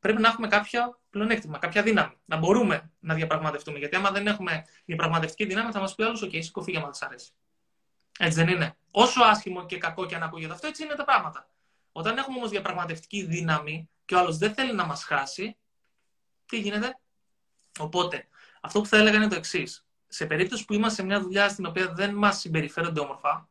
πρέπει 0.00 0.20
να 0.20 0.28
έχουμε 0.28 0.48
κάποιο 0.48 1.00
πλεονέκτημα, 1.10 1.58
κάποια 1.58 1.82
δύναμη. 1.82 2.14
Να 2.24 2.36
μπορούμε 2.36 2.90
να 3.00 3.14
διαπραγματευτούμε. 3.14 3.78
Γιατί 3.78 3.96
άμα 3.96 4.10
δεν 4.10 4.26
έχουμε 4.26 4.64
διαπραγματευτική 4.84 5.44
δύναμη, 5.44 5.72
θα 5.72 5.80
μας 5.80 5.94
πει 5.94 6.02
άλλος: 6.02 6.24
OK, 6.24 6.42
σηκωθεί 6.42 6.70
για 6.70 6.80
μα 6.80 6.90
αρέσει. 7.00 7.30
Έτσι 8.24 8.44
δεν 8.44 8.48
είναι. 8.48 8.76
Όσο 8.90 9.22
άσχημο 9.22 9.66
και 9.66 9.78
κακό 9.78 10.06
και 10.06 10.14
αν 10.14 10.22
ακούγεται 10.22 10.52
αυτό, 10.52 10.66
έτσι 10.66 10.82
είναι 10.82 10.94
τα 10.94 11.04
πράγματα. 11.04 11.48
Όταν 11.92 12.18
έχουμε 12.18 12.36
όμως 12.36 12.50
διαπραγματευτική 12.50 13.24
δύναμη 13.24 13.88
και 14.04 14.14
ο 14.14 14.18
άλλος 14.18 14.38
δεν 14.38 14.54
θέλει 14.54 14.74
να 14.74 14.84
μας 14.84 15.04
χάσει, 15.04 15.56
τι 16.46 16.58
γίνεται; 16.58 16.98
Οπότε, 17.78 18.28
αυτό 18.60 18.80
που 18.80 18.86
θα 18.86 18.96
έλεγα 18.96 19.16
είναι 19.16 19.28
το 19.28 19.34
εξής. 19.34 19.86
Σε 20.08 20.26
περίπτωση 20.26 20.64
που 20.64 20.72
είμαστε 20.72 21.00
σε 21.00 21.06
μια 21.06 21.20
δουλειά 21.20 21.48
στην 21.48 21.66
οποία 21.66 21.92
δεν 21.92 22.14
μας 22.14 22.38
συμπεριφέρονται 22.38 23.00
όμορφα, 23.00 23.48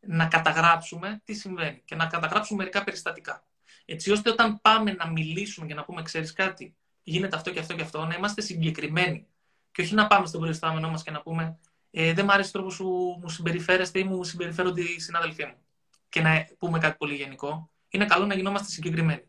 να 0.00 0.26
καταγράψουμε 0.26 1.20
τι 1.24 1.34
συμβαίνει 1.34 1.82
και 1.84 1.94
να 1.94 2.06
καταγράψουμε 2.06 2.58
μερικά 2.58 2.84
περιστατικά. 2.84 3.44
Έτσι 3.84 4.10
ώστε 4.10 4.30
όταν 4.30 4.60
πάμε 4.60 4.92
να 4.92 5.10
μιλήσουμε 5.10 5.66
και 5.66 5.74
να 5.74 5.84
πούμε, 5.84 6.02
ξέρεις 6.02 6.32
κάτι, 6.32 6.76
γίνεται 7.02 7.36
αυτό 7.36 7.50
και 7.50 7.58
αυτό 7.58 7.74
και 7.74 7.82
αυτό, 7.82 8.04
να 8.04 8.14
είμαστε 8.14 8.40
συγκεκριμένοι. 8.40 9.26
Και 9.72 9.82
όχι 9.82 9.94
να 9.94 10.06
πάμε 10.06 10.26
στον 10.26 10.40
προϊστάμενό 10.40 10.90
μας 10.90 11.02
και 11.02 11.10
να 11.10 11.22
πούμε, 11.22 11.58
ε, 11.96 12.12
δεν 12.12 12.24
μου 12.24 12.32
άρεσε 12.32 12.48
ο 12.48 12.52
τρόπος 12.52 12.76
που 12.76 13.18
μου 13.22 13.28
συμπεριφέρεστε 13.28 13.98
ή 13.98 14.04
μου 14.04 14.24
συμπεριφέρονται 14.24 14.80
οι 14.80 15.00
συνάδελφοί 15.00 15.44
μου. 15.44 15.56
Και 16.08 16.20
να 16.20 16.46
πούμε 16.58 16.78
κάτι 16.78 16.96
πολύ 16.96 17.14
γενικό. 17.14 17.70
Είναι 17.88 18.06
καλό 18.06 18.26
να 18.26 18.34
γινόμαστε 18.34 18.68
συγκεκριμένοι 18.68 19.24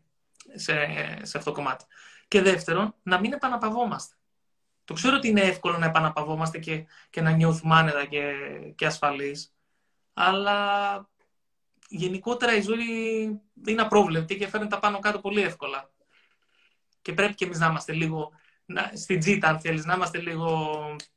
σε, 0.54 0.74
σε 1.22 1.38
αυτό 1.38 1.50
το 1.50 1.56
κομμάτι. 1.56 1.84
Και 2.28 2.42
δεύτερον, 2.42 2.94
να 3.02 3.20
μην 3.20 3.32
επαναπαυόμαστε. 3.32 4.14
Το 4.84 4.94
ξέρω 4.94 5.16
ότι 5.16 5.28
είναι 5.28 5.40
εύκολο 5.40 5.78
να 5.78 5.86
επαναπαυόμαστε 5.86 6.58
και, 6.58 6.86
και 7.10 7.20
να 7.20 7.30
νιώθουμε 7.30 7.74
άνετα 7.74 8.04
και, 8.04 8.32
και 8.74 8.86
ασφαλείς, 8.86 9.54
αλλά 10.14 11.08
γενικότερα 11.88 12.56
η 12.56 12.60
ζωή 12.60 12.86
είναι 13.66 13.82
απρόβλεπτη 13.82 14.36
και 14.36 14.48
φέρνει 14.48 14.68
τα 14.68 14.78
πάνω 14.78 14.98
κάτω 14.98 15.20
πολύ 15.20 15.40
εύκολα. 15.40 15.90
Και 17.02 17.12
πρέπει 17.12 17.34
και 17.34 17.44
εμείς 17.44 17.58
να 17.58 17.66
είμαστε 17.66 17.92
λίγο 17.92 18.32
να, 18.66 18.92
στην 18.94 19.18
τζίτα, 19.18 19.48
αν 19.48 19.60
θέλεις, 19.60 19.84
να 19.84 19.94
είμαστε 19.94 20.18
λίγο 20.18 20.48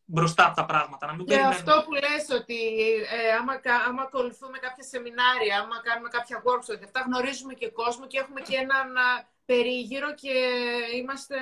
μπροστά 0.06 0.46
από 0.46 0.56
τα 0.56 0.66
πράγματα. 0.66 1.06
Να 1.08 1.14
μην 1.14 1.26
και 1.26 1.40
αυτό 1.40 1.84
που 1.86 1.94
λες 1.94 2.40
ότι 2.40 2.60
ε, 3.18 3.32
άμα, 3.40 3.54
άμα 3.88 4.02
ακολουθούμε 4.02 4.58
κάποια 4.58 4.84
σεμινάρια, 4.84 5.60
άμα 5.60 5.82
κάνουμε 5.82 6.10
κάποια 6.10 6.44
workshop, 6.46 6.82
αυτά 6.84 7.00
γνωρίζουμε 7.06 7.54
και 7.54 7.70
κόσμο 7.70 8.08
και 8.08 8.20
έχουμε 8.20 8.42
και 8.42 8.56
έναν 8.56 8.88
περίγυρο 9.46 10.14
και 10.14 10.34
είμαστε... 10.96 11.38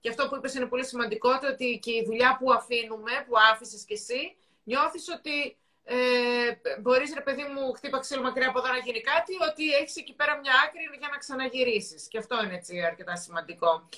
Και 0.00 0.08
αυτό 0.08 0.28
που 0.28 0.36
είπες 0.36 0.54
είναι 0.54 0.66
πολύ 0.66 0.84
σημαντικό, 0.86 1.30
ότι 1.52 1.78
και 1.82 1.90
η 1.90 2.02
δουλειά 2.04 2.36
που 2.38 2.52
αφήνουμε, 2.52 3.12
που 3.26 3.34
άφησες 3.52 3.84
κι 3.84 3.92
εσύ, 3.92 4.36
νιώθεις 4.64 5.08
ότι 5.16 5.56
ε, 5.84 6.78
μπορείς, 6.80 7.14
ρε 7.14 7.20
παιδί 7.20 7.42
μου, 7.42 7.72
χτύπα 7.72 7.98
ξύλο 7.98 8.22
μακριά 8.22 8.48
από 8.48 8.58
εδώ 8.58 8.68
να 8.68 8.78
γίνει 8.78 9.00
κάτι, 9.00 9.32
ότι 9.50 9.70
έχεις 9.70 9.96
εκεί 9.96 10.14
πέρα 10.14 10.38
μια 10.38 10.52
άκρη 10.66 10.98
για 10.98 11.08
να 11.08 11.16
ξαναγυρίσεις. 11.16 12.08
Και 12.08 12.18
αυτό 12.18 12.44
είναι 12.44 12.54
έτσι 12.54 12.80
αρκετά 12.80 13.16
σημαντικό. 13.16 13.88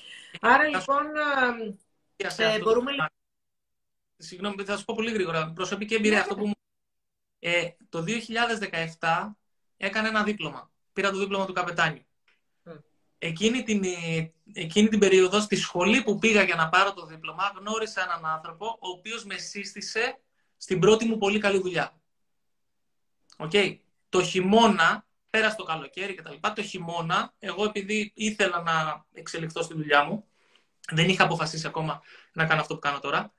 Άρα 0.41 0.69
λοιπόν. 0.69 1.07
Ε, 2.37 2.59
μπορούμε. 2.59 2.93
Συγγνώμη, 4.17 4.65
θα 4.65 4.77
σου 4.77 4.85
πω 4.85 4.95
πολύ 4.95 5.13
γρήγορα. 5.13 5.53
Προσωπική 5.55 5.95
εμπειρία. 5.95 6.17
Ναι, 6.17 6.21
αυτό 6.21 6.35
ναι. 6.35 6.41
που 6.41 6.47
μου... 6.47 6.55
ε, 7.39 7.69
το 7.89 8.05
2017 9.01 9.33
έκανα 9.77 10.09
ένα 10.09 10.23
δίπλωμα. 10.23 10.71
Πήρα 10.93 11.11
το 11.11 11.19
δίπλωμα 11.19 11.47
του 11.47 11.53
καπετάνιου. 11.53 12.07
Εκείνη 13.19 13.63
την, 13.63 13.85
εκείνη 14.53 14.89
την 14.89 14.99
περίοδο, 14.99 15.41
στη 15.41 15.57
σχολή 15.57 16.03
που 16.03 16.19
πήγα 16.19 16.43
για 16.43 16.55
να 16.55 16.69
πάρω 16.69 16.93
το 16.93 17.07
δίπλωμα, 17.07 17.53
γνώρισα 17.59 18.03
έναν 18.03 18.27
άνθρωπο 18.27 18.67
ο 18.67 18.89
οποίος 18.89 19.25
με 19.25 19.37
σύστησε 19.37 20.19
στην 20.65 20.79
πρώτη 20.79 21.05
μου 21.05 21.19
πολύ 21.19 21.39
καλή 21.39 21.59
δουλειά. 21.59 22.01
Okay. 23.37 23.79
Το 24.09 24.23
χειμώνα, 24.23 25.07
πέρα 25.31 25.55
το 25.55 25.63
καλοκαίρι 25.63 26.15
κτλ. 26.15 26.35
Το 26.55 26.63
χειμώνα, 26.63 27.35
εγώ 27.39 27.65
επειδή 27.65 28.13
ήθελα 28.15 28.63
να 28.63 29.07
εξελιχθώ 29.13 29.63
στη 29.63 29.75
δουλειά 29.75 30.05
μου, 30.05 30.29
δεν 30.91 31.09
είχα 31.09 31.25
αποφασίσει 31.25 31.67
ακόμα 31.67 32.03
να 32.33 32.47
κάνω 32.47 32.61
αυτό 32.61 32.75
που 32.75 32.81
κάνω 32.81 32.99
τώρα. 32.99 33.33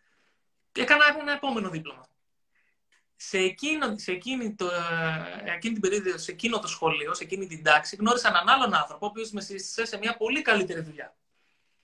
Και 0.71 0.81
έκανα 0.81 1.03
ένα 1.19 1.31
επόμενο 1.31 1.69
δίπλωμα. 1.69 2.07
Σε, 3.15 3.37
εκείνο, 3.37 3.97
σε 3.97 4.11
εκείνη, 4.11 4.55
το, 4.55 4.65
ε, 4.65 5.53
εκείνη 5.55 5.73
την 5.73 5.81
περίοδο, 5.81 6.17
σε 6.17 6.31
εκείνο 6.31 6.59
το 6.59 6.67
σχολείο, 6.67 7.13
σε 7.13 7.23
εκείνη 7.23 7.47
την 7.47 7.63
τάξη, 7.63 7.95
γνώρισα 7.95 8.27
έναν 8.27 8.49
άλλον 8.49 8.73
άνθρωπο, 8.73 9.05
ο 9.05 9.09
οποίος 9.09 9.31
με 9.31 9.41
σύστησε 9.41 9.85
σε 9.85 9.97
μια 9.97 10.17
πολύ 10.17 10.41
καλύτερη 10.41 10.81
δουλειά. 10.81 11.15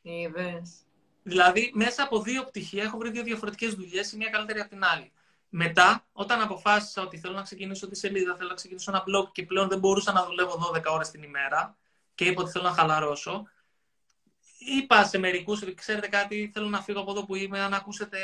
Είδες. 0.01 0.85
Δηλαδή, 1.23 1.71
μέσα 1.73 2.03
από 2.03 2.21
δύο 2.21 2.43
πτυχία 2.43 2.83
έχω 2.83 2.97
βρει 2.97 3.09
δύο 3.11 3.23
διαφορετικές 3.23 3.73
δουλειές, 3.73 4.11
η 4.11 4.17
μία 4.17 4.29
καλύτερη 4.29 4.59
από 4.59 4.69
την 4.69 4.83
άλλη. 4.83 5.11
Μετά, 5.54 6.08
όταν 6.12 6.41
αποφάσισα 6.41 7.02
ότι 7.02 7.18
θέλω 7.18 7.34
να 7.34 7.41
ξεκινήσω 7.41 7.88
τη 7.88 7.97
σελίδα, 7.97 8.36
θέλω 8.36 8.49
να 8.49 8.56
ξεκινήσω 8.56 8.91
ένα 8.91 9.04
blog 9.04 9.32
και 9.32 9.43
πλέον 9.45 9.68
δεν 9.68 9.80
μπορούσα 9.80 10.12
να 10.12 10.26
δουλεύω 10.26 10.72
12 10.74 10.84
ώρες 10.86 11.12
την 11.12 11.24
ημέρα 11.24 11.78
και 12.16 12.26
είπα 12.26 12.41
ότι 12.41 12.52
θέλω 12.52 12.64
να 12.64 12.74
χαλαρώσω, 12.74 13.47
είπα 14.58 15.04
σε 15.04 15.18
μερικούς 15.18 15.62
ότι 15.62 15.74
ξέρετε 15.74 16.08
κάτι, 16.08 16.52
θέλω 16.54 16.68
να 16.68 16.82
φύγω 16.82 16.99
από 16.99 17.12
εδώ 17.12 17.26
που 17.26 17.36
είμαι, 17.36 17.60
αν 17.62 17.74
ακούσετε 17.74 18.18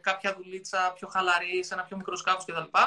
κάποια 0.00 0.34
δουλίτσα 0.36 0.92
πιο 0.94 1.08
χαλαρή, 1.08 1.64
σε 1.64 1.74
ένα 1.74 1.82
πιο 1.82 1.96
μικρό 1.96 2.16
σκάφος 2.16 2.44
κτλ. 2.44 2.78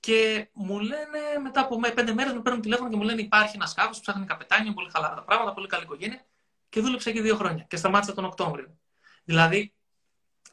Και 0.00 0.48
μου 0.52 0.80
λένε 0.80 1.18
μετά 1.42 1.60
από 1.60 1.80
πέντε 1.94 2.12
μέρες 2.12 2.32
με 2.32 2.40
παίρνουν 2.40 2.62
τηλέφωνο 2.62 2.90
και 2.90 2.96
μου 2.96 3.02
λένε 3.02 3.20
υπάρχει 3.20 3.56
ένα 3.56 3.66
σκάφος 3.66 3.96
που 3.96 4.02
ψάχνει 4.02 4.26
καπετάνιο, 4.26 4.72
πολύ 4.72 4.90
χαλαρά 4.90 5.14
τα 5.14 5.22
πράγματα, 5.22 5.52
πολύ 5.52 5.66
καλή 5.66 5.82
οικογένεια. 5.82 6.24
Και 6.68 6.80
δούλεψα 6.80 7.10
εκεί 7.10 7.20
δύο 7.20 7.36
χρόνια 7.36 7.64
και 7.68 7.76
σταμάτησα 7.76 8.14
τον 8.14 8.24
Οκτώβριο. 8.24 8.78
Δηλαδή, 9.24 9.74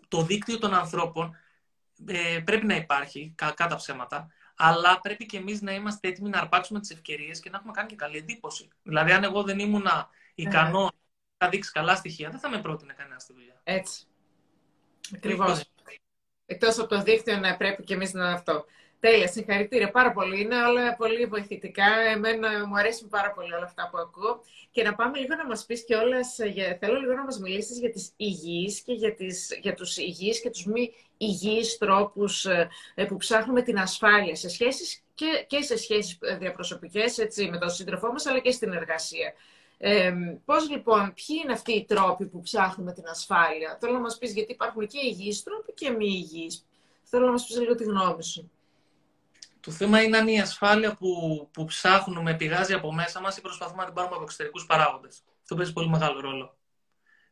το 0.07 0.21
δίκτυο 0.21 0.57
των 0.59 0.73
ανθρώπων 0.73 1.35
ε, 2.07 2.39
πρέπει 2.39 2.65
να 2.65 2.75
υπάρχει, 2.75 3.33
κατά 3.35 3.75
ψέματα, 3.75 4.31
αλλά 4.55 4.99
πρέπει 4.99 5.25
και 5.25 5.37
εμείς 5.37 5.61
να 5.61 5.73
είμαστε 5.73 6.07
έτοιμοι 6.07 6.29
να 6.29 6.39
αρπάξουμε 6.39 6.79
τις 6.79 6.89
ευκαιρίες 6.89 7.39
και 7.39 7.49
να 7.49 7.57
έχουμε 7.57 7.73
κάνει 7.73 7.87
και 7.87 7.95
καλή 7.95 8.17
εντύπωση. 8.17 8.67
Δηλαδή, 8.83 9.11
αν 9.11 9.23
εγώ 9.23 9.43
δεν 9.43 9.59
ήμουν 9.59 9.85
ικανό 10.35 10.81
ναι. 10.81 10.89
να 11.37 11.49
δείξει 11.49 11.71
καλά 11.71 11.95
στοιχεία, 11.95 12.29
δεν 12.29 12.39
θα 12.39 12.49
με 12.49 12.61
πρότεινε 12.61 12.93
κανένας 12.93 13.23
στη 13.23 13.33
δουλειά. 13.33 13.61
Έτσι. 13.63 14.05
Ακριβώς. 15.15 15.71
Εκτός 16.45 16.79
από 16.79 16.87
το 16.87 17.01
δίκτυο, 17.01 17.37
να 17.37 17.57
πρέπει 17.57 17.83
και 17.83 17.93
εμείς 17.93 18.13
να 18.13 18.31
αυτό. 18.31 18.65
Τέλεια, 18.99 19.27
συγχαρητήρια 19.27 19.91
πάρα 19.91 20.11
πολύ. 20.11 20.41
Είναι 20.41 20.63
όλα 20.63 20.95
πολύ 20.95 21.25
βοηθητικά. 21.25 21.99
Εμένα 22.13 22.67
μου 22.67 22.77
αρέσουν 22.77 23.09
πάρα 23.09 23.31
πολύ 23.31 23.53
όλα 23.53 23.65
αυτά 23.65 23.89
που 23.91 23.97
ακούω. 23.97 24.41
Και 24.71 24.83
να 24.83 24.95
πάμε 24.95 25.17
λίγο 25.19 25.35
να 25.35 25.45
μας 25.45 25.65
πεις 25.65 25.85
και 25.85 25.95
όλες, 25.95 26.35
θέλω 26.79 26.99
λίγο 26.99 27.13
να 27.13 27.23
μας 27.23 27.39
μιλήσεις 27.39 27.79
για 27.79 27.91
τις 27.91 28.11
υγιείς 28.15 28.81
και 28.81 28.93
για, 28.93 29.15
τις, 29.15 29.59
για 29.61 29.73
τους 29.73 29.97
υγιείς 29.97 30.41
και 30.41 30.49
τους 30.49 30.65
μη 30.65 30.93
υγιείς 31.17 31.77
τρόπους 31.77 32.45
ε, 32.45 32.69
που 33.07 33.17
ψάχνουμε 33.17 33.61
την 33.61 33.79
ασφάλεια 33.79 34.35
σε 34.35 34.49
σχέσεις 34.49 35.03
και, 35.15 35.45
και 35.47 35.61
σε 35.61 35.77
σχέσεις 35.77 36.17
ε, 36.21 36.37
διαπροσωπικές 36.37 37.17
έτσι, 37.17 37.49
με 37.49 37.57
τον 37.57 37.69
σύντροφό 37.69 38.11
μας, 38.11 38.25
αλλά 38.25 38.39
και 38.39 38.51
στην 38.51 38.73
εργασία. 38.73 39.33
Ε, 39.77 40.13
πώς 40.45 40.69
λοιπόν, 40.69 41.13
ποιοι 41.13 41.39
είναι 41.43 41.53
αυτοί 41.53 41.71
οι 41.71 41.85
τρόποι 41.85 42.25
που 42.25 42.41
ψάχνουμε 42.41 42.93
την 42.93 43.07
ασφάλεια; 43.07 43.77
Θέλω 43.79 43.93
να 43.93 43.99
μας 43.99 44.17
πεις 44.17 44.33
γιατί 44.33 44.51
υπάρχουν 44.51 44.87
και 44.87 44.99
υγιείς 45.03 45.43
τρόποι 45.43 45.73
και 45.73 45.89
μη 45.89 46.05
υγιείς. 46.05 46.65
Θέλω 47.03 47.25
να 47.25 47.31
μας 47.31 47.45
πεις 47.45 47.59
λίγο 47.59 47.75
τη 47.75 47.83
γνώμη 47.83 48.23
σου. 48.23 48.51
Το 49.69 49.75
θέμα 49.75 50.01
είναι 50.01 50.17
αν 50.17 50.27
η 50.27 50.41
ασφάλεια 50.41 50.95
που, 50.95 51.49
που 51.53 51.65
ψάχνουμε 51.65 52.35
πηγάζει 52.35 52.73
από 52.73 52.93
μέσα 52.93 53.21
μας 53.21 53.37
ή 53.37 53.41
προσπαθούμε 53.41 53.77
να 53.77 53.85
την 53.85 53.93
πάρουμε 53.93 54.15
από 54.15 54.23
εξωτερικούς 54.23 54.65
παράγοντες. 54.65 55.23
Αυτό 55.41 55.55
παίζει 55.55 55.73
πολύ 55.73 55.89
μεγάλο 55.89 56.19
ρόλο. 56.19 56.57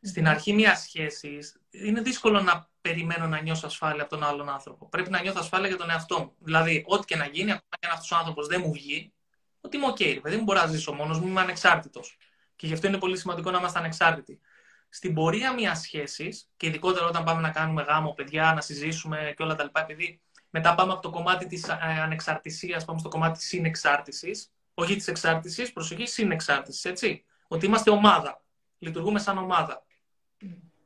Στην 0.00 0.28
αρχή 0.28 0.52
μιας 0.52 0.80
σχέσης 0.80 1.60
είναι 1.70 2.00
δύσκολο 2.00 2.40
να 2.40 2.68
περιμένω 2.80 3.26
να 3.26 3.40
νιώσω 3.40 3.66
ασφάλεια 3.66 4.02
από 4.02 4.10
τον 4.10 4.24
άλλον 4.24 4.48
άνθρωπο. 4.48 4.88
Πρέπει 4.88 5.10
να 5.10 5.20
νιώθω 5.20 5.38
ασφάλεια 5.40 5.68
για 5.68 5.76
τον 5.76 5.90
εαυτό 5.90 6.18
μου. 6.18 6.34
Δηλαδή, 6.38 6.84
ό,τι 6.86 7.04
και 7.04 7.16
να 7.16 7.26
γίνει, 7.26 7.50
ακόμα 7.50 7.76
και 7.78 7.86
αν 7.86 7.92
αυτός 7.92 8.10
ο 8.10 8.16
άνθρωπος 8.16 8.46
δεν 8.46 8.62
μου 8.64 8.72
βγει, 8.72 9.12
ότι 9.60 9.76
είμαι 9.76 9.86
OK, 9.86 10.20
παιδί 10.22 10.36
μου, 10.36 10.42
μπορώ 10.42 10.60
να 10.60 10.66
ζήσω 10.66 10.92
μόνος 10.92 11.20
μου, 11.20 11.26
είμαι 11.26 11.40
ανεξάρτητος. 11.40 12.16
Και 12.56 12.66
γι' 12.66 12.72
αυτό 12.72 12.86
είναι 12.86 12.98
πολύ 12.98 13.18
σημαντικό 13.18 13.50
να 13.50 13.58
είμαστε 13.58 13.78
ανεξάρτητοι. 13.78 14.40
Στην 14.88 15.14
πορεία 15.14 15.52
μιας 15.52 15.80
σχέσης, 15.80 16.50
και 16.56 16.66
ειδικότερα 16.66 17.06
όταν 17.06 17.24
πάμε 17.24 17.40
να 17.40 17.50
κάνουμε 17.50 17.82
γάμο, 17.82 18.12
παιδιά, 18.12 18.52
να 18.54 18.60
συζήσουμε 18.60 19.34
και 19.36 19.42
όλα 19.42 19.54
τα 19.54 19.64
λοιπά, 19.64 19.80
επειδή 19.80 20.20
μετά 20.50 20.74
πάμε 20.74 20.92
από 20.92 21.02
το 21.02 21.10
κομμάτι 21.10 21.46
της 21.46 21.68
ε, 21.68 21.78
ανεξαρτησίας, 21.80 22.84
πάμε 22.84 22.98
στο 22.98 23.08
κομμάτι 23.08 23.38
της 23.38 23.46
συνεξάρτησης. 23.46 24.52
Όχι 24.74 24.96
της 24.96 25.08
εξάρτησης, 25.08 25.72
προσοχή, 25.72 26.06
συνεξάρτησης, 26.06 26.84
έτσι. 26.84 27.24
Ότι 27.48 27.66
είμαστε 27.66 27.90
ομάδα. 27.90 28.42
Λειτουργούμε 28.78 29.18
σαν 29.18 29.38
ομάδα. 29.38 29.84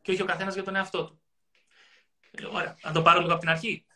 Και 0.03 0.13
όχι 0.13 0.23
ο 0.23 0.25
καθένας 0.25 0.55
για 0.55 0.65
τον 0.65 0.77
εαυτό 0.77 1.05
του. 1.05 1.23
Ε, 2.31 2.45
ωραία. 2.45 2.77
Να 2.83 2.93
το 2.93 3.03
πάρω 3.03 3.21
λίγο 3.21 3.33
από 3.33 3.41
την 3.41 3.49
αρχή. 3.49 3.87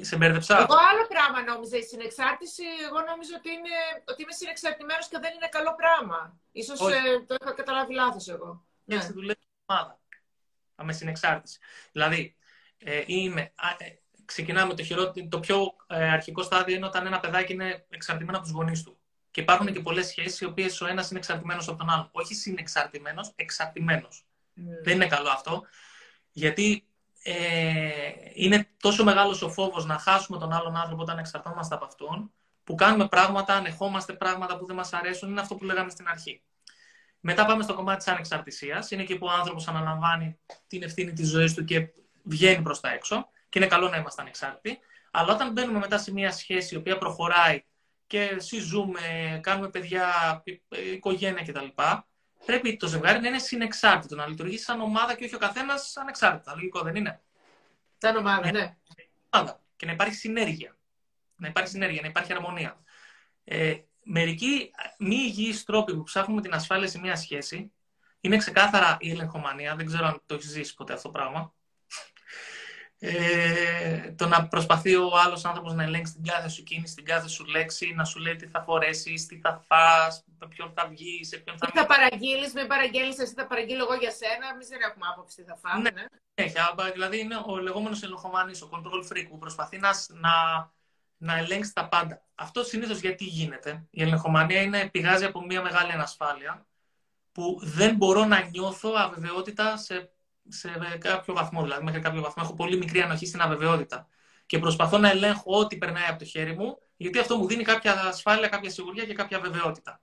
Σε 0.00 0.16
μπέρδεψα. 0.16 0.58
Εγώ 0.58 0.74
άλλο 0.90 1.06
πράγμα 1.08 1.42
νόμιζα 1.42 1.76
η 1.76 1.82
συνεξάρτηση. 1.82 2.62
Εγώ 2.88 3.00
νόμιζα 3.00 3.36
ότι, 3.36 3.50
είναι, 3.50 3.76
ότι 4.04 4.22
είμαι 4.22 4.32
συνεξαρτημένος 4.32 5.08
και 5.08 5.18
δεν 5.18 5.34
είναι 5.34 5.48
καλό 5.48 5.74
πράγμα. 5.74 6.40
Σω 6.64 6.88
ε, 6.88 7.24
το 7.26 7.36
είχα 7.40 7.52
καταλάβει 7.52 7.94
λάθος 7.94 8.28
εγώ. 8.28 8.66
Ναι, 8.84 9.00
στη 9.00 9.12
δουλεύει 9.12 9.46
ομάδα. 9.66 10.00
Με 10.82 10.92
συνεξάρτηση. 10.92 11.58
Δηλαδή, 11.92 12.36
ε, 12.78 13.02
είμαι, 13.06 13.52
ξεκινάμε 14.28 14.74
το, 14.74 14.82
χειρό, 14.82 15.12
το 15.28 15.40
πιο 15.40 15.74
ε, 15.86 16.10
αρχικό 16.10 16.42
στάδιο 16.42 16.76
είναι 16.76 16.86
όταν 16.86 17.06
ένα 17.06 17.20
παιδάκι 17.20 17.52
είναι 17.52 17.86
εξαρτημένο 17.88 18.36
από 18.36 18.46
τους 18.46 18.54
γονείς 18.54 18.82
του. 18.82 18.98
Και 19.30 19.40
υπάρχουν 19.40 19.72
και 19.72 19.80
πολλές 19.80 20.06
σχέσεις 20.06 20.40
οι 20.40 20.44
οποίες 20.44 20.80
ο 20.80 20.86
ένας 20.86 21.10
είναι 21.10 21.18
εξαρτημένος 21.18 21.68
από 21.68 21.78
τον 21.78 21.90
άλλον. 21.90 22.08
Όχι 22.12 22.34
συνεξαρτημένος, 22.34 23.32
εξαρτημένος. 23.36 24.24
Mm. 24.56 24.60
Δεν 24.82 24.94
είναι 24.94 25.06
καλό 25.06 25.28
αυτό. 25.28 25.62
Γιατί 26.32 26.86
ε, 27.22 27.34
είναι 28.34 28.68
τόσο 28.80 29.04
μεγάλος 29.04 29.42
ο 29.42 29.50
φόβος 29.50 29.86
να 29.86 29.98
χάσουμε 29.98 30.38
τον 30.38 30.52
άλλον 30.52 30.76
άνθρωπο 30.76 31.02
όταν 31.02 31.18
εξαρτώμαστε 31.18 31.74
από 31.74 31.84
αυτόν, 31.84 32.32
που 32.64 32.74
κάνουμε 32.74 33.08
πράγματα, 33.08 33.54
ανεχόμαστε 33.54 34.12
πράγματα 34.12 34.58
που 34.58 34.66
δεν 34.66 34.76
μας 34.76 34.92
αρέσουν. 34.92 35.30
Είναι 35.30 35.40
αυτό 35.40 35.54
που 35.54 35.64
λέγαμε 35.64 35.90
στην 35.90 36.08
αρχή. 36.08 36.42
Μετά 37.20 37.44
πάμε 37.46 37.62
στο 37.62 37.74
κομμάτι 37.74 37.98
της 37.98 38.08
ανεξαρτησίας. 38.08 38.90
Είναι 38.90 39.02
εκεί 39.02 39.18
που 39.18 39.26
ο 39.26 39.30
άνθρωπος 39.30 39.68
αναλαμβάνει 39.68 40.38
την 40.66 40.82
ευθύνη 40.82 41.12
της 41.12 41.28
ζωής 41.28 41.54
του 41.54 41.64
και 41.64 41.88
βγαίνει 42.22 42.62
προς 42.62 42.80
τα 42.80 42.92
έξω 42.92 43.28
και 43.48 43.58
είναι 43.58 43.68
καλό 43.68 43.88
να 43.88 43.96
είμαστε 43.96 44.22
ανεξάρτητοι. 44.22 44.78
Αλλά 45.10 45.32
όταν 45.32 45.52
μπαίνουμε 45.52 45.78
μετά 45.78 45.98
σε 45.98 46.12
μια 46.12 46.32
σχέση 46.32 46.74
η 46.74 46.78
οποία 46.78 46.98
προχωράει 46.98 47.64
και 48.06 48.36
συζούμε, 48.38 49.00
κάνουμε 49.42 49.68
παιδιά, 49.70 50.42
οικογένεια 50.94 51.42
κτλ. 51.42 51.66
Πρέπει 52.44 52.76
το 52.76 52.86
ζευγάρι 52.86 53.20
να 53.20 53.28
είναι 53.28 53.38
συνεξάρτητο, 53.38 54.14
να 54.14 54.26
λειτουργήσει 54.26 54.64
σαν 54.64 54.80
ομάδα 54.80 55.14
και 55.14 55.24
όχι 55.24 55.34
ο 55.34 55.38
καθένας 55.38 55.96
ανεξάρτητα. 55.96 56.54
Λογικό 56.54 56.80
δεν 56.82 56.94
είναι; 56.94 57.20
Σαν 57.98 58.16
ομάδα, 58.16 58.52
ναι. 58.52 58.76
Ομάδα. 59.30 59.60
Και 59.76 59.86
να 59.86 59.92
υπάρχει 59.92 60.14
συνέργεια. 60.14 60.76
Να 61.36 61.48
υπάρχει 61.48 61.70
συνέργεια, 61.70 62.00
να 62.00 62.08
υπάρχει 62.08 62.32
αρμονία. 62.32 62.82
Ε, 63.44 63.74
μερικοί 64.02 64.70
μη 64.98 65.16
υγιείς 65.16 65.64
τρόποι 65.64 65.94
που 65.94 66.02
ψάχνουμε 66.02 66.40
την 66.40 66.54
ασφάλεια 66.54 66.88
σε 66.88 66.98
μια 66.98 67.16
σχέση 67.16 67.72
είναι 68.20 68.36
ξεκάθαρα 68.36 68.96
η 69.00 69.10
ελεγχομανία. 69.10 69.76
Δεν 69.76 69.86
ξέρω 69.86 70.06
αν 70.06 70.22
το 70.26 70.34
έχεις 70.34 70.50
ζήσει 70.50 70.74
ποτέ 70.74 70.92
αυτό 70.92 71.10
το 71.10 71.18
πράγμα 71.18 71.54
ε, 73.00 74.12
το 74.16 74.26
να 74.26 74.48
προσπαθεί 74.48 74.96
ο 74.96 75.10
άλλος 75.24 75.44
άνθρωπος 75.44 75.74
να 75.74 75.82
ελέγξει 75.82 76.12
την 76.12 76.24
κάθε 76.24 76.48
σου 76.48 76.62
κίνηση, 76.62 76.94
την 76.94 77.04
κάθε 77.04 77.28
σου 77.28 77.44
λέξη, 77.44 77.92
να 77.94 78.04
σου 78.04 78.18
λέει 78.18 78.36
τι 78.36 78.46
θα 78.46 78.62
φορέσεις, 78.62 79.26
τι 79.26 79.38
θα 79.38 79.64
φας, 79.66 80.24
με 80.38 80.48
ποιον 80.48 80.72
θα 80.76 80.88
βγεις, 80.88 81.28
σε 81.28 81.36
ποιον 81.36 81.58
θα 81.58 81.66
Τι 81.66 81.78
θα 81.78 81.86
παραγγείλεις, 81.86 82.52
με 82.52 82.64
παραγγέλνεις, 82.66 83.18
εσύ 83.18 83.34
θα 83.34 83.46
παραγγείλω 83.46 83.82
εγώ 83.82 83.94
για 83.94 84.10
σένα. 84.10 84.48
Εμείς 84.52 84.68
δεν 84.68 84.80
έχουμε 84.80 85.06
άποψη 85.12 85.36
τι 85.36 85.42
θα 85.42 85.56
φάμε. 85.56 85.90
Ναι, 85.90 85.90
ναι. 85.90 86.92
δηλαδή 86.92 87.18
είναι 87.18 87.42
ο 87.46 87.56
λεγόμενος 87.56 88.02
ελεγχομάνης, 88.02 88.62
ο 88.62 88.68
control 88.72 89.12
freak, 89.12 89.26
που 89.28 89.38
προσπαθεί 89.38 89.78
να, 89.78 89.90
να, 90.08 90.32
να 91.16 91.38
ελέγξει 91.38 91.72
τα 91.74 91.88
πάντα. 91.88 92.22
Αυτό 92.34 92.64
συνήθως 92.64 93.00
γιατί 93.00 93.24
γίνεται. 93.24 93.86
Η 93.90 94.02
ελεγχομανία 94.02 94.62
είναι, 94.62 94.88
πηγάζει 94.88 95.24
από 95.24 95.44
μια 95.44 95.62
μεγάλη 95.62 95.92
ανασφάλεια 95.92 96.66
που 97.32 97.60
δεν 97.62 97.96
μπορώ 97.96 98.24
να 98.24 98.40
νιώθω 98.40 98.90
αβεβαιότητα 98.96 99.76
σε 99.76 100.12
σε 100.48 100.98
κάποιο 100.98 101.34
βαθμό. 101.34 101.62
Δηλαδή, 101.62 101.84
μέχρι 101.84 102.00
κάποιο 102.00 102.20
βαθμό 102.20 102.42
έχω 102.46 102.54
πολύ 102.54 102.76
μικρή 102.76 103.00
ανοχή 103.00 103.26
στην 103.26 103.40
αβεβαιότητα. 103.40 104.08
Και 104.46 104.58
προσπαθώ 104.58 104.98
να 104.98 105.10
ελέγχω 105.10 105.58
ό,τι 105.58 105.76
περνάει 105.76 106.08
από 106.08 106.18
το 106.18 106.24
χέρι 106.24 106.54
μου, 106.56 106.78
γιατί 106.96 107.18
αυτό 107.18 107.36
μου 107.36 107.46
δίνει 107.46 107.62
κάποια 107.64 107.92
ασφάλεια, 107.92 108.48
κάποια 108.48 108.70
σιγουριά 108.70 109.04
και 109.04 109.14
κάποια 109.14 109.40
βεβαιότητα. 109.40 110.00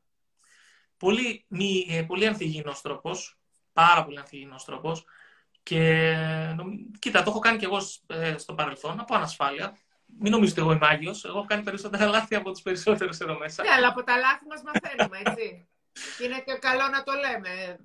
Πολύ, 0.97 1.45
μη, 1.47 1.87
ε, 1.89 2.01
πολύ 2.01 2.27
ανθυγιεινός 2.27 2.81
τρόπος, 2.81 3.37
πάρα 3.73 4.03
πολύ 4.05 4.19
ανθυγιεινός 4.19 4.65
τρόπος. 4.65 5.05
Και 5.63 6.15
κοίτα, 6.99 7.23
το 7.23 7.29
έχω 7.29 7.39
κάνει 7.39 7.57
και 7.57 7.65
εγώ 7.65 7.77
ε, 8.07 8.37
στο 8.37 8.53
παρελθόν, 8.53 8.99
από 8.99 9.15
ανασφάλεια. 9.15 9.77
Μην 10.19 10.31
νομίζετε 10.31 10.61
εγώ 10.61 10.71
είμαι 10.71 10.87
Άγιος. 10.87 11.25
Εγώ 11.25 11.37
έχω 11.37 11.45
κάνει 11.45 11.63
περισσότερα 11.63 12.05
λάθη 12.05 12.35
από 12.35 12.51
τους 12.51 12.61
περισσότερους 12.61 13.17
εδώ 13.17 13.37
μέσα. 13.37 13.63
Ναι, 13.63 13.69
αλλά 13.69 13.87
από 13.87 14.03
τα 14.03 14.17
λάθη 14.17 14.45
μας 14.45 14.61
μαθαίνουμε, 14.63 15.21
έτσι. 15.25 15.67
είναι 16.23 16.39
και 16.45 16.53
καλό 16.59 16.87
να 16.87 17.03
το 17.03 17.11
λέμε 17.13 17.79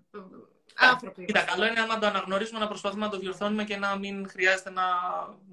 άνθρωποι. 0.77 1.25
Κοίτα, 1.25 1.43
καλό 1.43 1.66
είναι 1.66 1.81
άμα 1.81 1.99
το 1.99 2.07
αναγνωρίσουμε 2.07 2.59
να 2.59 2.68
προσπαθούμε 2.68 3.05
να 3.05 3.11
το 3.11 3.18
διορθώνουμε 3.18 3.64
και 3.64 3.77
να 3.77 3.99
μην 3.99 4.29
χρειάζεται 4.29 4.71
να 4.71 4.83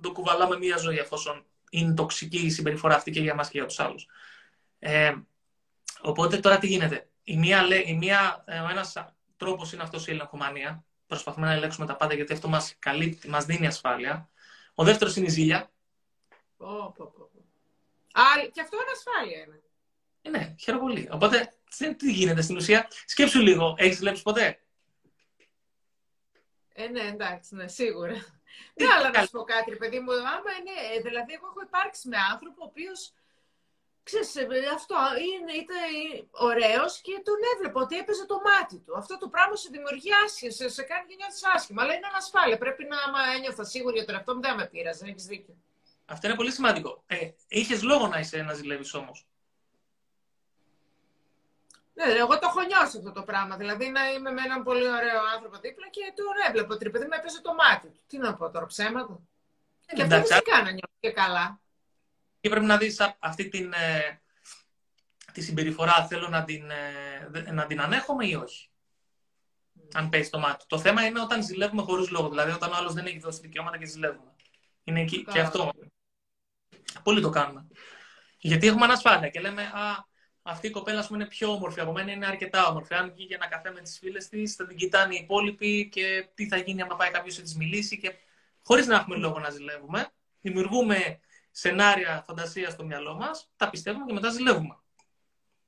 το 0.02 0.12
κουβαλάμε 0.12 0.58
μία 0.58 0.78
ζωή 0.78 0.98
εφόσον 0.98 1.46
είναι 1.70 1.94
τοξική 1.94 2.38
η 2.46 2.50
συμπεριφορά 2.50 2.96
αυτή 2.96 3.12
και 3.12 3.20
για 3.20 3.36
μας 3.36 3.50
και 3.50 3.58
για 3.58 3.68
τους 3.68 3.80
άλλους. 3.80 4.08
Ε, 4.80 5.14
οπότε 6.02 6.38
τώρα 6.38 6.58
τι 6.58 6.68
γίνεται; 6.68 7.10
Η 7.24 7.38
μία, 7.38 7.66
η 7.86 7.94
μία, 7.94 8.44
ε, 8.48 8.60
ο 8.60 8.70
ένας 8.70 8.94
τρόπος 9.38 9.74
είναι 9.74 9.84
αυτός 9.84 10.08
η 10.08 10.12
ελεγχομανία. 10.12 10.84
Προσπαθούμε 11.08 11.46
να 11.48 11.54
ελέγξουμε 11.54 11.86
τα 11.86 11.96
πάντα 11.96 12.14
γιατί 12.14 12.34
αυτό 12.34 12.48
μας 12.48 12.76
καλύπτει, 12.80 13.30
μας 13.30 13.46
δίνει 13.46 13.68
ασφάλεια. 13.68 14.30
Ο 14.76 14.84
δεύτερος 14.84 15.16
είναι 15.16 15.26
η 15.26 15.30
ζήλια. 15.30 15.70
Oh, 16.58 16.94
και 18.52 18.62
αυτό 18.62 18.78
είναι 18.78 18.92
ασφάλεια 18.94 19.40
είναι. 19.40 19.62
Ε, 20.22 20.30
ναι, 20.30 20.56
χαίρομαι 20.60 20.84
πολύ. 20.84 21.10
Οπότε 21.12 21.54
τι 21.98 22.12
γίνεται 22.12 22.42
στην 22.42 22.56
ουσία; 22.56 22.88
Σκέψου 23.06 23.42
λίγο, 23.42 23.76
έχεις 23.78 23.98
δουλέψει 23.98 24.22
ποτέ; 24.22 24.60
Ε, 26.80 26.88
ναι, 26.88 27.02
εντάξει, 27.02 27.56
ναι, 27.56 27.68
σίγουρα. 27.68 28.16
Ναι, 28.80 28.88
αλλά 28.96 29.10
να 29.10 29.22
σου 29.22 29.32
πω 29.32 29.44
κάτι, 29.44 29.76
παιδί 29.76 30.00
μου, 30.00 30.12
άμα 30.12 30.52
είναι, 30.60 30.76
ε, 30.94 31.00
δηλαδή 31.08 31.32
εγώ 31.34 31.48
έχω 31.52 31.62
υπάρξει 31.70 32.08
με 32.08 32.18
άνθρωπο 32.32 32.60
ο 32.64 32.68
οποίος 32.72 33.14
ξέρεις, 34.04 34.36
ε, 34.36 34.46
αυτό 34.80 34.96
είναι, 35.28 35.54
ήταν 35.64 35.84
ωραίος 36.50 36.92
και 37.06 37.16
τον 37.28 37.40
έβλεπα 37.54 37.80
ότι 37.82 37.98
έπαιζε 37.98 38.26
το 38.26 38.38
μάτι 38.48 38.78
του. 38.84 38.94
Αυτό 38.98 39.18
το 39.18 39.28
πράγμα 39.34 39.56
σε 39.56 39.70
δημιουργεί 39.72 40.12
άσχημα, 40.24 40.52
σε, 40.52 40.70
σε 40.70 40.84
κάνει 40.90 41.06
και 41.10 41.16
νιώθεις 41.20 41.42
άσχημα, 41.56 41.82
αλλά 41.84 41.94
είναι 41.96 42.08
ανασφάλεια. 42.14 42.58
Πρέπει 42.58 42.84
να, 42.92 42.98
άμα 43.06 43.20
ένιωθα 43.36 43.64
σίγουρη 43.64 43.96
για 43.98 44.06
τον 44.06 44.16
εαυτό 44.16 44.32
μου, 44.36 44.42
δεν 44.42 44.56
με 44.56 44.66
πείραζε, 44.72 45.06
έχεις 45.12 45.26
δίκιο. 45.26 45.56
Αυτό 46.06 46.28
είναι 46.28 46.36
πολύ 46.36 46.52
σημαντικό. 46.52 47.04
Ε, 47.08 47.30
είχες 47.48 47.82
λόγο 47.84 48.08
να 48.08 48.20
είσαι 48.20 48.38
να 48.42 48.54
ζηλεύεις 48.54 48.94
όμως. 48.94 49.18
Ναι, 51.98 52.14
εγώ 52.14 52.40
το 52.40 52.48
έχω 52.50 52.62
νιώσει 52.62 52.98
αυτό 52.98 53.12
το 53.12 53.24
πράγμα. 53.24 53.58
Δηλαδή 53.58 53.90
να 53.90 54.12
είμαι 54.12 54.32
με 54.32 54.42
έναν 54.42 54.64
πολύ 54.64 54.88
ωραίο 54.88 55.22
άνθρωπο 55.34 55.58
δίπλα 55.60 55.88
και 55.90 56.02
τον 56.16 56.26
έβλεπα 56.48 56.74
ότι 56.74 56.90
παιδί 56.90 57.06
με 57.06 57.16
έπαιζε 57.16 57.42
το 57.42 57.54
μάτι 57.54 57.88
του. 57.88 58.02
Τι 58.08 58.18
να 58.18 58.34
πω 58.34 58.50
τώρα, 58.50 58.66
ψέματα. 58.66 59.20
Ε, 59.86 59.96
και 59.96 60.02
αυτό 60.02 60.16
φυσικά 60.16 60.58
να 60.58 60.70
νιώθει 60.70 60.98
και 61.00 61.12
καλά. 61.12 61.60
Και 62.40 62.50
πρέπει 62.50 62.66
να 62.66 62.78
δεις 62.78 63.16
αυτή 63.20 63.50
την, 63.50 63.74
ε, 63.74 64.22
τη 65.34 65.42
συμπεριφορά, 65.42 66.08
θέλω 66.08 66.28
να 66.28 66.44
την, 66.44 66.70
ε, 66.70 67.52
να 67.52 67.66
την 67.66 67.82
ανέχομαι 67.82 68.26
ή 68.26 68.34
όχι. 68.34 68.70
Mm. 69.76 69.90
Αν 69.94 70.10
πέσει 70.10 70.30
το 70.32 70.40
μάτι. 70.40 70.66
Το 70.68 70.80
θέμα 70.80 71.06
είναι 71.06 71.22
όταν 71.22 71.44
ζηλεύουμε 71.44 71.82
χωρίς 71.82 72.10
λόγο. 72.10 72.30
Δηλαδή 72.30 72.52
όταν 72.52 72.72
ο 72.72 72.76
άλλος 72.76 72.94
δεν 72.94 73.06
έχει 73.06 73.20
δώσει 73.20 73.40
δικαιώματα 73.42 73.78
και 73.78 73.86
ζηλεύουμε. 73.86 74.32
Είναι 74.84 75.04
και, 75.04 75.22
και 75.22 75.40
αυτό. 75.40 75.72
Πολύ 77.04 77.22
το 77.22 77.30
κάνουμε. 77.30 77.68
Γιατί 78.38 78.68
έχουμε 78.68 78.86
ανασφάλεια 78.86 79.30
και 79.30 79.40
λέμε, 79.40 79.62
Α, 79.62 80.06
αυτή 80.50 80.68
η 80.68 80.70
κοπέλα 80.70 81.06
πούμε, 81.06 81.18
είναι 81.18 81.28
πιο 81.28 81.52
όμορφη 81.52 81.80
από 81.80 81.92
μένα, 81.92 82.12
είναι 82.12 82.26
αρκετά 82.26 82.68
όμορφη. 82.68 82.94
Αν 82.94 83.12
βγει 83.12 83.24
για 83.24 83.36
ένα 83.36 83.48
καφέ 83.48 83.72
με 83.72 83.82
τις 83.82 83.98
φίλες 83.98 84.28
της, 84.30 84.56
θα 84.56 84.68
την 84.68 84.78
κοιτάνε 84.78 85.16
οι 85.16 85.20
υπόλοιποι 85.24 85.90
και 85.90 86.28
τι 86.34 86.48
θα 86.48 86.58
γίνει 86.58 86.82
άμα 86.82 86.96
πάει 86.96 87.12
κάποιος 87.12 87.38
να 87.38 87.44
της 87.44 87.56
μιλήσει. 87.56 88.00
Και 88.00 88.14
χωρίς 88.64 88.88
να 88.88 88.96
έχουμε 88.96 89.16
λόγο 89.16 89.40
να 89.40 89.50
ζηλεύουμε, 89.50 90.10
δημιουργούμε 90.42 91.20
σενάρια 91.52 92.24
φαντασίας 92.28 92.74
στο 92.74 92.84
μυαλό 92.86 93.16
μας, 93.16 93.50
τα 93.56 93.70
πιστεύουμε 93.70 94.06
και 94.06 94.14
μετά 94.14 94.30
ζηλεύουμε. 94.30 94.78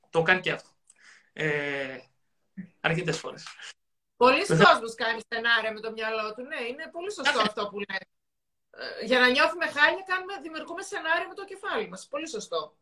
Το 0.09 0.21
κάνει 0.21 0.39
και 0.39 0.51
αυτό. 0.51 0.69
Ε, 1.33 1.97
Αρκετές 2.79 3.17
φορές. 3.19 3.43
Πολλοί 4.17 4.45
κόσμοι 4.65 4.93
κάνει 4.95 5.19
σενάρια 5.27 5.71
με 5.73 5.79
το 5.79 5.91
μυαλό 5.91 6.33
του. 6.33 6.41
Ναι, 6.41 6.61
είναι 6.69 6.89
πολύ 6.91 7.11
σωστό 7.11 7.39
αυτό 7.39 7.67
που 7.67 7.77
λέει. 7.77 8.07
Ε, 8.69 9.05
για 9.05 9.19
να 9.19 9.29
νιώθουμε 9.29 9.65
χάλια, 9.65 10.03
κάνουμε, 10.07 10.33
δημιουργούμε 10.41 10.81
σενάρια 10.81 11.27
με 11.27 11.33
το 11.33 11.45
κεφάλι 11.45 11.89
μας. 11.89 12.07
Πολύ 12.07 12.29
σωστό. 12.29 12.77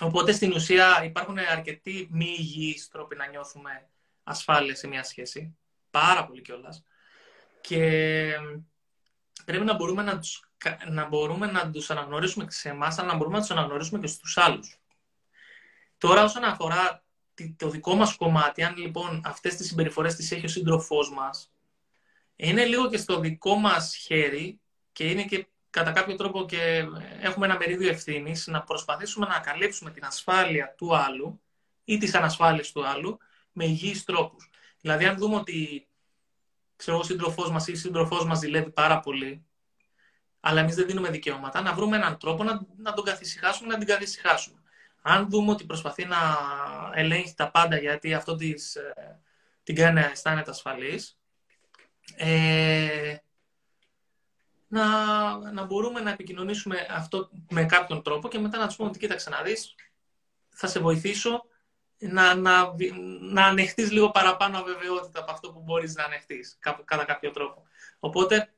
Οπότε 0.00 0.32
στην 0.32 0.52
ουσία 0.52 1.04
υπάρχουν 1.04 1.38
αρκετοί 1.38 2.08
μη 2.10 2.34
υγιείς 2.38 2.88
τρόποι 2.88 3.16
να 3.16 3.26
νιώθουμε 3.26 3.88
ασφάλεια 4.22 4.74
σε 4.74 4.86
μια 4.86 5.04
σχέση. 5.04 5.56
Πάρα 5.90 6.26
πολύ 6.26 6.42
κιόλας. 6.42 6.84
Και 7.60 8.32
πρέπει 9.44 9.64
να 9.64 9.74
μπορούμε 9.74 10.02
να 10.02 10.18
τους, 10.18 10.50
να 10.88 11.06
μπορούμε 11.06 11.46
να 11.46 11.70
τους 11.70 11.90
αναγνωρίσουμε 11.90 12.46
σε 12.50 12.68
εμάς, 12.68 12.98
αλλά 12.98 13.08
να 13.08 13.16
μπορούμε 13.16 13.36
να 13.36 13.42
τους 13.42 13.50
αναγνωρίσουμε 13.50 14.00
και 14.00 14.06
στους 14.06 14.36
άλλους. 14.36 14.80
Τώρα 15.98 16.24
όσον 16.24 16.44
αφορά 16.44 17.04
το 17.56 17.68
δικό 17.68 17.94
μας 17.94 18.16
κομμάτι, 18.16 18.62
αν 18.62 18.76
λοιπόν 18.76 19.22
αυτές 19.24 19.54
τις 19.56 19.66
συμπεριφορές 19.66 20.14
τις 20.14 20.32
έχει 20.32 20.44
ο 20.44 20.48
σύντροφός 20.48 21.12
μας, 21.12 21.52
είναι 22.36 22.64
λίγο 22.64 22.88
και 22.88 22.96
στο 22.96 23.20
δικό 23.20 23.54
μας 23.54 23.96
χέρι 23.96 24.60
και 24.92 25.10
είναι 25.10 25.24
και 25.24 25.46
κατά 25.76 25.92
κάποιο 25.92 26.16
τρόπο 26.16 26.44
και 26.44 26.84
έχουμε 27.20 27.46
ένα 27.46 27.56
μερίδιο 27.56 27.88
ευθύνης 27.88 28.46
να 28.46 28.62
προσπαθήσουμε 28.62 29.26
να 29.26 29.38
καλύψουμε 29.38 29.90
την 29.90 30.04
ασφάλεια 30.04 30.74
του 30.76 30.96
άλλου 30.96 31.40
ή 31.84 31.98
τις 31.98 32.14
ανασφάλειες 32.14 32.72
του 32.72 32.86
άλλου 32.86 33.18
με 33.52 33.64
υγιείς 33.64 34.04
τρόπους. 34.04 34.50
Δηλαδή, 34.80 35.04
αν 35.04 35.16
δούμε 35.16 35.36
ότι 35.36 35.88
ξέρω, 36.76 36.98
ο 36.98 37.02
σύντροφός 37.02 37.50
μας 37.50 37.68
ή 37.68 37.72
η 37.72 37.76
σύντροφός 37.76 38.24
μας 38.24 38.38
ζηλεύει 38.38 38.70
πάρα 38.70 39.00
πολύ, 39.00 39.46
αλλά 40.40 40.60
εμείς 40.60 40.74
δεν 40.74 40.86
δίνουμε 40.86 41.10
δικαιώματα, 41.10 41.60
να 41.60 41.72
βρούμε 41.72 41.96
έναν 41.96 42.18
τρόπο 42.18 42.44
να, 42.44 42.60
να 42.76 42.92
τον 42.92 43.04
καθησυχάσουμε, 43.04 43.72
να 43.72 43.78
την 43.78 43.86
καθησυχάσουμε. 43.86 44.60
Αν 45.02 45.30
δούμε 45.30 45.50
ότι 45.50 45.64
προσπαθεί 45.64 46.04
να 46.04 46.16
ελέγχει 46.94 47.34
τα 47.34 47.50
πάντα 47.50 47.78
γιατί 47.78 48.14
αυτό 48.14 48.36
της, 48.36 48.74
ε, 48.76 49.20
την 49.62 49.74
κάνει 49.74 50.00
να 50.00 50.10
αισθάνεται 50.10 50.50
ασφαλής, 50.50 51.18
ε, 52.16 53.16
να, 54.66 54.86
να 55.52 55.64
μπορούμε 55.64 56.00
να 56.00 56.10
επικοινωνήσουμε 56.10 56.86
αυτό 56.90 57.30
με 57.50 57.64
κάποιον 57.64 58.02
τρόπο 58.02 58.28
και 58.28 58.38
μετά 58.38 58.58
να 58.58 58.66
τους 58.66 58.76
πούμε 58.76 58.88
ότι 58.88 58.98
κοίταξε 58.98 59.30
να 59.30 59.42
δεις, 59.42 59.74
θα 60.48 60.66
σε 60.66 60.80
βοηθήσω 60.80 61.44
να, 61.98 62.34
να, 62.34 62.74
να 63.20 63.44
ανεχτείς 63.46 63.90
λίγο 63.90 64.10
παραπάνω 64.10 64.58
αβεβαιότητα 64.58 65.20
από 65.20 65.32
αυτό 65.32 65.52
που 65.52 65.60
μπορείς 65.60 65.94
να 65.94 66.04
ανεχτείς 66.04 66.58
κατά 66.84 67.04
κάποιο 67.04 67.30
τρόπο. 67.30 67.66
Οπότε 67.98 68.54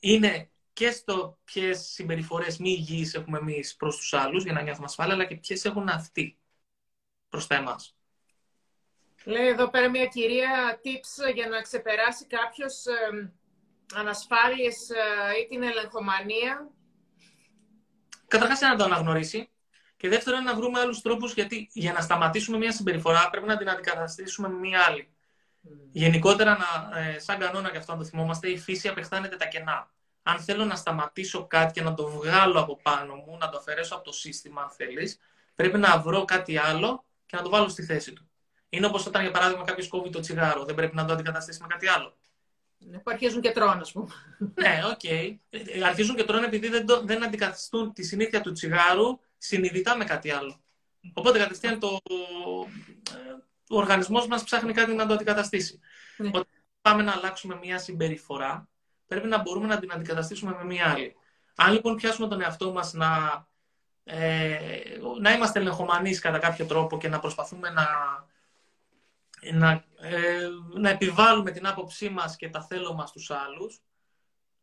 είναι 0.00 0.50
και 0.72 0.90
στο 0.90 1.38
ποιες 1.44 1.80
συμπεριφορές 1.80 2.58
μη 2.58 2.70
υγιείς 2.70 3.14
έχουμε 3.14 3.38
εμείς 3.38 3.76
προς 3.76 3.96
τους 3.96 4.12
άλλους 4.12 4.44
για 4.44 4.52
να 4.52 4.62
νιώθουμε 4.62 4.86
ασφάλεια, 4.86 5.14
αλλά 5.14 5.24
και 5.24 5.36
ποιες 5.36 5.64
έχουν 5.64 5.88
αυτοί 5.88 6.38
προς 7.28 7.46
τα 7.46 7.54
εμά. 7.54 7.76
Λέει 9.24 9.46
εδώ 9.46 9.70
πέρα 9.70 9.90
μια 9.90 10.06
κυρία 10.06 10.80
tips 10.84 11.34
για 11.34 11.48
να 11.48 11.60
ξεπεράσει 11.60 12.26
κάποιος 12.26 12.86
ε, 12.86 13.32
ανασφάλειες 13.94 14.76
ή 15.42 15.48
την 15.48 15.62
ελεγχομανία. 15.62 16.70
Καταρχάς 18.28 18.60
να 18.60 18.76
το 18.76 18.84
αναγνωρίσει 18.84 19.48
και 19.96 20.08
δεύτερον 20.08 20.42
να 20.42 20.54
βρούμε 20.54 20.80
άλλους 20.80 21.00
τρόπους 21.02 21.34
γιατί 21.34 21.68
για 21.72 21.92
να 21.92 22.00
σταματήσουμε 22.00 22.56
μια 22.56 22.72
συμπεριφορά 22.72 23.30
πρέπει 23.30 23.46
να 23.46 23.56
την 23.56 23.70
αντικαταστήσουμε 23.70 24.48
με 24.48 24.58
μια 24.58 24.84
άλλη. 24.88 25.08
Mm. 25.08 25.68
Γενικότερα, 25.92 26.56
να, 26.56 26.98
ε, 26.98 27.18
σαν 27.18 27.38
κανόνα 27.38 27.70
και 27.70 27.76
αυτό 27.76 27.92
να 27.92 27.98
το 27.98 28.04
θυμόμαστε, 28.04 28.48
η 28.48 28.58
φύση 28.58 28.88
απεχθάνεται 28.88 29.36
τα 29.36 29.46
κενά. 29.46 29.90
Αν 30.22 30.38
θέλω 30.38 30.64
να 30.64 30.76
σταματήσω 30.76 31.46
κάτι 31.46 31.72
και 31.72 31.82
να 31.82 31.94
το 31.94 32.06
βγάλω 32.06 32.60
από 32.60 32.78
πάνω 32.82 33.14
μου, 33.14 33.36
να 33.40 33.48
το 33.48 33.58
αφαιρέσω 33.58 33.94
από 33.94 34.04
το 34.04 34.12
σύστημα, 34.12 34.62
αν 34.62 34.70
θέλεις, 34.70 35.18
πρέπει 35.54 35.78
να 35.78 35.98
βρω 35.98 36.24
κάτι 36.24 36.58
άλλο 36.58 37.04
και 37.26 37.36
να 37.36 37.42
το 37.42 37.50
βάλω 37.50 37.68
στη 37.68 37.82
θέση 37.82 38.12
του. 38.12 38.28
Είναι 38.68 38.86
όπως 38.86 39.06
όταν, 39.06 39.22
για 39.22 39.30
παράδειγμα, 39.30 39.64
κάποιος 39.64 39.88
κόβει 39.88 40.10
το 40.10 40.20
τσιγάρο. 40.20 40.64
Δεν 40.64 40.74
πρέπει 40.74 40.96
να 40.96 41.04
το 41.04 41.12
αντικαταστήσει 41.12 41.60
με 41.60 41.66
κάτι 41.66 41.88
άλλο. 41.88 42.16
Ναι, 42.90 42.98
που 42.98 43.10
αρχίζουν 43.10 43.40
και 43.40 43.50
τρώνε, 43.50 43.80
ας 43.80 43.92
πούμε. 43.92 44.06
ναι, 44.54 44.80
οκ. 44.90 45.00
Okay. 45.02 45.36
Αρχίζουν 45.84 46.16
και 46.16 46.24
τρώνε 46.24 46.46
επειδή 46.46 46.68
δεν, 46.68 46.86
το, 46.86 47.02
δεν 47.04 47.24
αντικαθιστούν 47.24 47.92
τη 47.92 48.02
συνήθεια 48.02 48.40
του 48.40 48.52
τσιγάρου 48.52 49.18
συνειδητά 49.38 49.96
με 49.96 50.04
κάτι 50.04 50.30
άλλο. 50.30 50.60
Οπότε 51.12 51.38
κατευθείαν 51.38 51.78
το, 51.78 52.00
ο 53.68 53.76
οργανισμός 53.76 54.26
μας 54.26 54.44
ψάχνει 54.44 54.72
κάτι 54.72 54.94
να 54.94 55.06
το 55.06 55.14
αντικαταστήσει. 55.14 55.80
Ναι. 56.16 56.28
Όταν 56.28 56.46
πάμε 56.80 57.02
να 57.02 57.12
αλλάξουμε 57.12 57.58
μια 57.62 57.78
συμπεριφορά, 57.78 58.68
πρέπει 59.06 59.26
να 59.26 59.38
μπορούμε 59.38 59.66
να 59.66 59.78
την 59.78 59.92
αντικαταστήσουμε 59.92 60.54
με 60.58 60.64
μια 60.64 60.90
άλλη. 60.90 61.16
Αν 61.56 61.72
λοιπόν 61.72 61.96
πιάσουμε 61.96 62.28
τον 62.28 62.40
εαυτό 62.40 62.72
μας 62.72 62.92
να, 62.92 63.08
ε, 64.04 64.58
να 65.20 65.32
είμαστε 65.32 65.60
ελεγχομανείς 65.60 66.18
κατά 66.18 66.38
κάποιο 66.38 66.66
τρόπο 66.66 66.98
και 66.98 67.08
να 67.08 67.18
προσπαθούμε 67.18 67.70
να 67.70 67.86
να, 69.52 69.84
ε, 69.96 70.48
να 70.74 70.88
επιβάλλουμε 70.88 71.50
την 71.50 71.66
άποψή 71.66 72.08
μας 72.08 72.36
και 72.36 72.48
τα 72.48 72.62
θέλω 72.62 72.94
μας 72.94 73.08
στους 73.08 73.30
άλλους, 73.30 73.82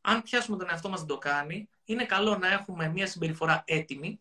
αν 0.01 0.21
πιάσουμε 0.21 0.57
τον 0.57 0.69
εαυτό 0.69 0.89
μας 0.89 1.01
να 1.01 1.05
το 1.05 1.17
κάνει, 1.17 1.69
είναι 1.86 2.05
καλό 2.05 2.38
να 2.38 2.47
έχουμε 2.47 2.88
μια 2.88 3.07
συμπεριφορά 3.07 3.63
έτοιμη, 3.65 4.19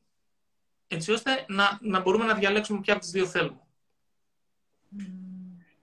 έτσι 0.86 1.12
ώστε 1.12 1.44
να, 1.48 1.78
να 1.80 2.00
μπορούμε 2.00 2.24
να 2.24 2.34
διαλέξουμε 2.34 2.80
ποια 2.80 2.92
από 2.92 3.02
τις 3.02 3.10
δύο 3.10 3.26
θέλουμε. 3.26 3.60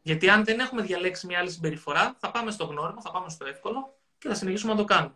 Γιατί 0.01 0.29
αν 0.29 0.43
δεν 0.43 0.59
έχουμε 0.59 0.81
διαλέξει 0.81 1.25
μια 1.25 1.39
άλλη 1.39 1.51
συμπεριφορά, 1.51 2.15
θα 2.19 2.31
πάμε 2.31 2.51
στο 2.51 2.65
γνώριμο, 2.65 3.01
θα 3.01 3.11
πάμε 3.11 3.29
στο 3.29 3.45
εύκολο 3.45 3.97
και 4.17 4.27
θα 4.27 4.35
συνεχίσουμε 4.35 4.71
να 4.71 4.77
το 4.77 4.85
κάνουμε. 4.85 5.15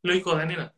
Λογικό 0.00 0.34
δεν 0.34 0.48
είναι; 0.48 0.74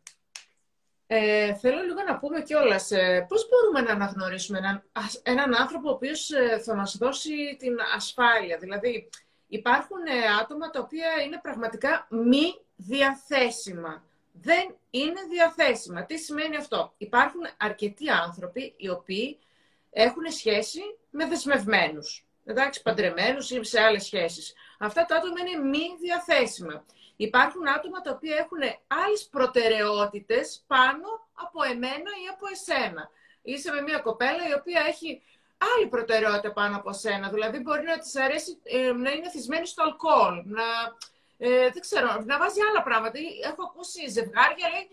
Ε, 1.13 1.53
θέλω 1.53 1.81
λίγο 1.81 2.03
να 2.07 2.19
πούμε 2.19 2.41
κιόλας 2.41 2.91
ε, 2.91 3.25
πώς 3.29 3.47
μπορούμε 3.49 3.81
να 3.81 3.91
αναγνωρίσουμε 3.91 4.57
έναν, 4.57 4.83
έναν 5.23 5.55
άνθρωπο 5.55 5.89
ο 5.89 5.91
οποίος 5.91 6.31
ε, 6.31 6.59
θα 6.59 6.75
μας 6.75 6.97
δώσει 6.97 7.55
την 7.59 7.77
ασφάλεια. 7.95 8.57
Δηλαδή, 8.57 9.09
υπάρχουν 9.47 10.05
ε, 10.05 10.41
άτομα 10.41 10.69
τα 10.69 10.79
οποία 10.79 11.07
είναι 11.25 11.39
πραγματικά 11.41 12.07
μη 12.09 12.61
διαθέσιμα. 12.75 14.03
Δεν 14.31 14.75
είναι 14.89 15.19
διαθέσιμα. 15.29 16.05
Τι 16.05 16.17
σημαίνει 16.17 16.57
αυτό; 16.57 16.93
Υπάρχουν 16.97 17.41
αρκετοί 17.57 18.09
άνθρωποι 18.09 18.73
οι 18.77 18.89
οποίοι 18.89 19.39
έχουν 19.89 20.31
σχέση 20.31 20.81
με 21.09 21.25
δεσμευμένους. 21.25 22.25
Εντάξει, 22.45 22.81
παντρεμένους 22.81 23.51
ή 23.51 23.63
σε 23.63 23.79
άλλες 23.79 24.03
σχέσεις. 24.03 24.53
Αυτά 24.79 25.05
τα 25.05 25.15
άτομα 25.15 25.39
είναι 25.39 25.69
μη 25.69 25.85
διαθέσιμα. 26.01 26.85
Υπάρχουν 27.27 27.67
άτομα 27.67 28.01
τα 28.01 28.11
οποία 28.11 28.35
έχουν 28.43 28.61
άλλες 29.03 29.23
προτεραιότητες 29.35 30.63
πάνω 30.67 31.07
από 31.43 31.59
εμένα 31.73 32.11
ή 32.23 32.25
από 32.33 32.45
εσένα. 32.55 33.03
Είσαι 33.41 33.71
με 33.71 33.81
μια 33.81 33.99
κοπέλα 34.07 34.43
η 34.51 34.53
οποία 34.59 34.81
έχει 34.91 35.09
άλλη 35.71 35.87
προτεραιότητα 35.93 36.51
πάνω 36.59 36.75
από 36.81 36.91
σένα. 37.03 37.29
Δηλαδή 37.29 37.57
μπορεί 37.59 37.83
να 37.83 37.97
της 38.03 38.15
αρέσει 38.15 38.51
ε, 38.63 38.91
να 39.03 39.11
είναι 39.11 39.29
θυσμένη 39.29 39.67
στο 39.67 39.81
αλκοόλ, 39.83 40.35
να, 40.57 40.67
ε, 41.37 41.69
δεν 41.73 41.81
ξέρω, 41.87 42.09
να 42.29 42.35
βάζει 42.41 42.59
άλλα 42.67 42.81
πράγματα. 42.87 43.17
Έχω 43.49 43.61
ακούσει 43.69 44.01
ζευγάρια, 44.17 44.67
λέει, 44.73 44.85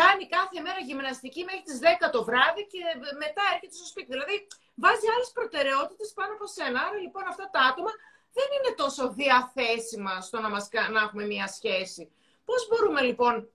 κάνει 0.00 0.24
κάθε 0.36 0.58
μέρα 0.66 0.80
γυμναστική 0.88 1.42
μέχρι 1.48 1.64
τις 1.68 1.78
10 1.82 2.10
το 2.14 2.20
βράδυ 2.28 2.62
και 2.72 2.82
μετά 3.24 3.42
έρχεται 3.52 3.74
στο 3.80 3.86
σπίτι. 3.92 4.08
Δηλαδή 4.14 4.36
βάζει 4.82 5.06
άλλες 5.14 5.30
προτεραιότητες 5.38 6.08
πάνω 6.18 6.32
από 6.36 6.46
σένα. 6.56 6.78
Άρα 6.86 6.98
λοιπόν 7.04 7.24
αυτά 7.32 7.44
τα 7.54 7.60
άτομα 7.70 7.92
δεν 8.32 8.48
είναι 8.56 8.74
τόσο 8.76 9.12
διαθέσιμα 9.12 10.20
στο 10.20 10.40
να, 10.40 10.48
μας, 10.50 10.68
να 10.92 11.00
έχουμε 11.00 11.24
μία 11.24 11.46
σχέση. 11.46 12.10
Πώς 12.44 12.68
μπορούμε 12.68 13.00
λοιπόν 13.00 13.48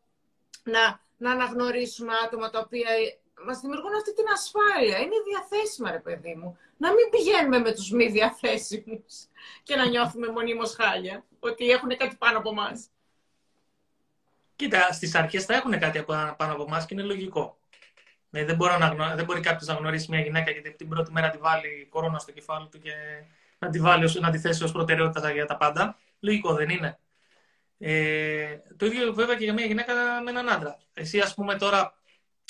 να, 0.63 0.99
να 1.17 1.31
αναγνωρίσουμε 1.31 2.13
άτομα 2.25 2.49
τα 2.49 2.59
οποία 2.59 2.89
μας 3.45 3.59
δημιουργούν 3.59 3.95
αυτή 3.95 4.13
την 4.13 4.25
ασφάλεια; 4.33 4.97
Είναι 4.97 5.15
διαθέσιμα, 5.29 5.91
ρε 5.91 5.99
παιδί 5.99 6.35
μου. 6.35 6.57
Να 6.77 6.89
μην 6.89 7.09
πηγαίνουμε 7.09 7.59
με 7.59 7.71
τους 7.73 7.91
μη 7.91 8.07
διαθέσιμους 8.07 9.27
και 9.63 9.75
να 9.75 9.85
νιώθουμε 9.85 10.27
μονίμως 10.31 10.75
χάλια, 10.75 11.25
ότι 11.39 11.69
έχουν 11.69 11.97
κάτι 11.97 12.15
πάνω 12.15 12.37
από 12.37 12.49
εμά. 12.49 12.71
Κοίτα, 14.55 14.91
στις 14.93 15.15
αρχές 15.15 15.45
θα 15.45 15.53
έχουν 15.53 15.79
κάτι 15.79 16.03
πάνω 16.37 16.53
από 16.53 16.63
εμά 16.67 16.79
και 16.79 16.93
είναι 16.93 17.03
λογικό. 17.03 17.57
Ναι, 18.29 18.45
δεν, 18.45 18.55
μπορεί 18.55 18.77
να, 18.79 19.15
δεν 19.15 19.25
μπορεί 19.25 19.39
κάποιος 19.39 19.67
να 19.67 19.73
γνωρίσει 19.73 20.09
μια 20.09 20.19
γυναίκα 20.19 20.51
γιατί 20.51 20.71
την 20.71 20.89
πρώτη 20.89 21.11
μέρα 21.11 21.29
τη 21.29 21.37
βάλει 21.37 21.87
κορώνα 21.89 22.19
στο 22.19 22.31
κεφάλι 22.31 22.67
του 22.67 22.79
και 22.79 22.93
να 23.59 23.69
τη, 23.69 23.79
βάλει, 23.79 24.19
να 24.19 24.29
τη 24.29 24.39
θέσει 24.39 24.63
ως 24.63 24.71
προτεραιότητα 24.71 25.31
για 25.31 25.45
τα 25.45 25.57
πάντα. 25.57 25.97
Λογικό 26.19 26.53
δεν 26.53 26.69
είναι. 26.69 26.99
Ε, 27.77 28.57
το 28.77 28.85
ίδιο 28.85 29.13
βέβαια 29.13 29.35
και 29.35 29.43
για 29.43 29.53
μια 29.53 29.65
γυναίκα 29.65 29.93
με 30.23 30.29
έναν 30.29 30.49
άντρα. 30.49 30.79
Εσύ, 30.93 31.19
ας 31.19 31.33
πούμε, 31.33 31.55
τώρα. 31.55 31.95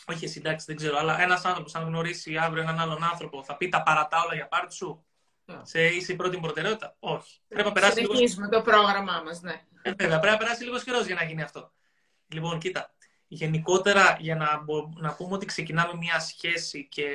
Όχι 0.10 0.26
εσύ, 0.26 0.40
εντάξει, 0.40 0.66
δεν 0.66 0.76
ξέρω, 0.76 0.98
αλλά 0.98 1.22
ένας 1.22 1.46
άνθρωπος, 1.46 1.76
αν 1.76 1.86
γνωρίσει 1.86 2.38
αύριο 2.38 2.62
έναν 2.62 2.80
άλλον 2.80 3.04
άνθρωπο, 3.04 3.44
θα 3.44 3.58
πει 3.58 3.70
τα 3.70 3.84
παρατά 3.84 4.24
όλα 4.24 4.36
για 4.36 4.48
πάρτι 4.48 4.74
σου. 4.74 5.06
Yeah. 5.46 5.60
Σε 5.64 5.86
είσαι 5.86 6.12
η 6.12 6.16
πρώτη 6.16 6.40
προτεραιότητα; 6.40 6.96
Όχι. 7.00 7.40
Πρέπει 7.48 7.68
να 7.68 7.74
περάσει 7.74 7.94
Συνεχίζουμε 7.94 8.48
λίγο... 8.50 8.58
το 8.58 8.72
πρόγραμμά 8.72 9.22
μας, 9.26 9.42
ναι. 9.42 9.62
Ε, 9.82 9.92
βέβαια, 9.92 10.20
πρέπει 10.20 10.34
να 10.34 10.38
περάσει 10.38 10.64
λίγος 10.64 10.84
καιρός 10.84 11.06
για 11.06 11.16
να 11.16 11.24
γίνει 11.24 11.42
αυτό. 11.42 11.72
Λοιπόν, 12.28 12.60
κοίτα. 12.60 12.92
Γενικότερα, 13.28 14.18
για 14.20 14.36
να, 14.36 14.64
να 14.96 15.16
πούμε 15.16 15.34
ότι 15.34 15.46
ξεκινάμε 15.46 15.94
μια 15.98 16.20
σχέση 16.20 16.88
και 16.88 17.08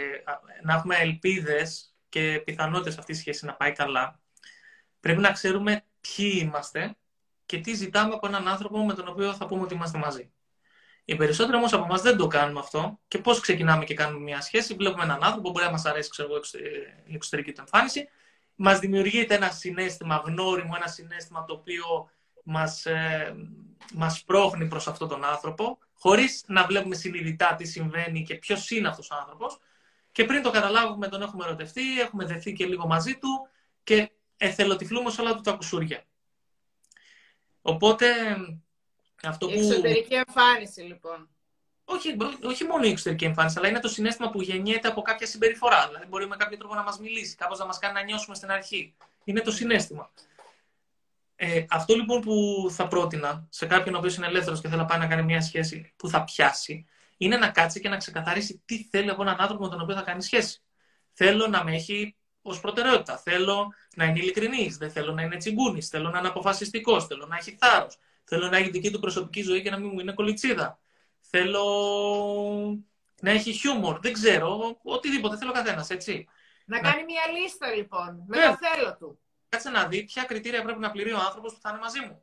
να 0.62 0.74
έχουμε 0.74 0.96
ελπίδες 0.96 1.91
και 2.12 2.42
πιθανότητες 2.44 2.98
αυτή 2.98 3.12
η 3.12 3.14
σχέση 3.14 3.44
να 3.46 3.54
πάει 3.54 3.72
καλά, 3.72 4.20
πρέπει 5.00 5.20
να 5.20 5.32
ξέρουμε 5.32 5.84
ποιοι 6.00 6.32
είμαστε 6.42 6.96
και 7.46 7.58
τι 7.58 7.74
ζητάμε 7.74 8.14
από 8.14 8.26
έναν 8.26 8.48
άνθρωπο 8.48 8.84
με 8.84 8.94
τον 8.94 9.08
οποίο 9.08 9.34
θα 9.34 9.46
πούμε 9.46 9.62
ότι 9.62 9.74
είμαστε 9.74 9.98
μαζί. 9.98 10.32
Οι 11.04 11.16
περισσότεροι 11.16 11.56
όμως 11.56 11.72
από 11.72 11.84
εμάς 11.84 12.02
δεν 12.02 12.16
το 12.16 12.26
κάνουμε 12.26 12.58
αυτό. 12.60 13.00
Και 13.08 13.18
πώς 13.18 13.40
ξεκινάμε 13.40 13.84
και 13.84 13.94
κάνουμε 13.94 14.22
μια 14.22 14.40
σχέση, 14.40 14.74
βλέπουμε 14.74 15.04
έναν 15.04 15.22
άνθρωπο, 15.24 15.50
μπορεί 15.50 15.64
να 15.64 15.70
μας 15.70 15.84
αρέσει 15.84 16.10
ξέρω, 16.10 16.40
η 17.04 17.14
εξωτερική 17.14 17.52
του 17.52 17.60
εμφάνιση, 17.60 18.08
μας 18.54 18.78
δημιουργείται 18.78 19.34
ένα 19.34 19.50
συνέστημα 19.50 20.22
γνώριμο, 20.26 20.72
ένα 20.76 20.86
συνέστημα 20.86 21.44
το 21.44 21.54
οποίο 21.54 22.10
μας 22.44 22.86
ε, 22.86 23.34
μας 23.94 24.24
πρόχνει 24.24 24.66
προς 24.68 24.88
αυτόν 24.88 25.08
τον 25.08 25.24
άνθρωπο, 25.24 25.78
χωρίς 25.92 26.44
να 26.46 26.66
βλέπουμε 26.66 26.94
συνειδητά 26.94 27.54
τι 27.54 27.64
συμβαίνει 27.64 28.22
και 28.22 28.34
ποιος 28.34 28.70
είναι 28.70 28.88
αυτός 28.88 29.10
ο 29.10 29.14
άνθρωπος. 29.14 29.58
Και 30.12 30.24
πριν 30.24 30.42
το 30.42 30.50
καταλάβουμε, 30.50 31.08
τον 31.08 31.22
έχουμε 31.22 31.44
ερωτευτεί, 31.44 32.00
έχουμε 32.00 32.24
δεθεί 32.24 32.52
και 32.52 32.66
λίγο 32.66 32.86
μαζί 32.86 33.18
του 33.18 33.48
και 33.82 34.10
εθελοτυφλούμε 34.36 35.10
σε 35.10 35.20
όλα 35.20 35.34
του 35.34 35.40
τα 35.40 35.52
κουσούρια. 35.52 36.04
Οπότε, 37.62 38.06
αυτό 39.22 39.50
η 39.50 39.58
εξωτερική 39.58 40.14
εμφάνιση, 40.14 40.80
λοιπόν. 40.80 41.28
Όχι, 41.84 42.16
όχι 42.42 42.64
μόνο 42.64 42.84
η 42.84 42.90
εξωτερική 42.90 43.24
εμφάνιση, 43.24 43.58
αλλά 43.58 43.68
είναι 43.68 43.80
το 43.80 43.88
συνέστημα 43.88 44.30
που 44.30 44.42
γεννιέται 44.42 44.88
από 44.88 45.02
κάποια 45.02 45.26
συμπεριφορά. 45.26 45.86
Δηλαδή, 45.86 46.06
μπορεί 46.06 46.26
με 46.26 46.36
κάποιο 46.36 46.56
τρόπο 46.58 46.74
να 46.74 46.82
μας 46.82 46.98
μιλήσει, 46.98 47.36
κάπως 47.36 47.58
να 47.58 47.66
μας 47.66 47.78
κάνει 47.78 47.94
να 47.94 48.02
νιώσουμε 48.02 48.34
στην 48.34 48.50
αρχή. 48.50 48.94
Είναι 49.24 49.40
το 49.40 49.50
συνέστημα. 49.50 50.10
Ε, 51.36 51.64
αυτό 51.68 51.94
λοιπόν 51.94 52.20
που 52.20 52.66
θα 52.70 52.88
πρότεινα 52.88 53.46
σε 53.48 53.66
κάποιον 53.66 53.94
ο 53.94 53.98
οποίος 53.98 54.16
είναι 54.16 54.26
ελεύθερος 54.26 54.60
και 54.60 54.68
θέλει 54.68 54.80
να 54.80 54.86
πάει 54.86 54.98
να 54.98 55.06
κάνει 55.06 55.22
μια 55.22 55.40
σχέση 55.40 55.92
που 55.96 56.08
θα 56.08 56.24
πιάσει, 56.24 56.86
είναι 57.24 57.36
να 57.36 57.50
κάτσει 57.50 57.80
και 57.80 57.88
να 57.88 57.96
ξεκαθαρίσει 57.96 58.62
τι 58.64 58.84
θέλει 58.84 59.10
από 59.10 59.22
έναν 59.22 59.36
άνθρωπο 59.38 59.62
με 59.62 59.68
τον 59.68 59.80
οποίο 59.80 59.94
θα 59.94 60.02
κάνει 60.02 60.22
σχέση. 60.22 60.62
Θέλω 61.12 61.46
να 61.46 61.64
με 61.64 61.74
έχει 61.74 62.16
ως 62.42 62.60
προτεραιότητα. 62.60 63.16
Θέλω 63.16 63.74
να 63.96 64.04
είναι 64.04 64.18
ειλικρινής. 64.18 64.76
Δεν 64.76 64.90
θέλω 64.90 65.12
να 65.12 65.22
είναι 65.22 65.36
τσιγκούνης. 65.36 65.88
Θέλω 65.88 66.10
να 66.10 66.18
είναι 66.18 66.28
αποφασιστικός. 66.28 67.06
Θέλω 67.06 67.26
να 67.26 67.36
έχει 67.36 67.56
θάρρος. 67.60 67.98
Θέλω 68.24 68.48
να 68.48 68.56
έχει 68.56 68.70
δική 68.70 68.90
του 68.90 69.00
προσωπική 69.00 69.42
ζωή 69.42 69.62
και 69.62 69.70
να 69.70 69.78
μην 69.78 69.90
μου 69.92 70.00
είναι 70.00 70.12
κολιτσίδα. 70.12 70.78
Θέλω 71.20 71.64
να 73.20 73.30
έχει 73.30 73.52
χιούμορ. 73.52 74.00
Δεν 74.00 74.12
ξέρω. 74.12 74.80
Οτιδήποτε 74.82 75.36
θέλω 75.36 75.52
καθένας, 75.52 75.90
έτσι. 75.90 76.28
Να, 76.66 76.80
να 76.80 76.90
κάνει 76.90 77.04
μια 77.04 77.22
λίστα 77.40 77.74
λοιπόν 77.74 78.24
με 78.26 78.36
το 78.36 78.58
θέλω 78.60 78.96
του. 78.96 79.20
Κάτσε 79.48 79.70
να 79.70 79.86
δει 79.86 80.04
ποια 80.04 80.24
κριτήρια 80.24 80.62
πρέπει 80.62 80.80
να 80.80 80.90
πληρεί 80.90 81.12
ο 81.12 81.18
άνθρωπος 81.18 81.52
που 81.52 81.60
θα 81.60 81.70
είναι 81.70 81.78
μαζί 81.78 82.00
μου. 82.00 82.22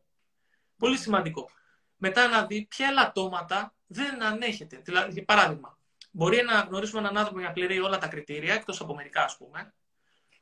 Πολύ 0.78 0.98
σημαντικό. 0.98 1.50
Μετά 1.96 2.28
να 2.28 2.46
δει 2.46 2.66
ποια 2.70 2.88
ελαττώματα 2.88 3.74
δεν 3.92 4.24
ανέχεται. 4.24 4.82
Δηλαδή, 4.84 5.12
για 5.12 5.26
παράδειγμα, 5.26 5.78
μπορεί 6.12 6.44
να 6.44 6.60
γνωρίσουμε 6.60 7.00
έναν 7.00 7.18
άνθρωπο 7.18 7.40
για 7.40 7.48
να 7.48 7.54
πληρεί 7.54 7.80
όλα 7.80 7.98
τα 7.98 8.08
κριτήρια, 8.08 8.54
εκτός 8.54 8.82
από 8.82 8.96
μερικά 8.96 9.24
ας 9.24 9.38
πούμε, 9.38 9.74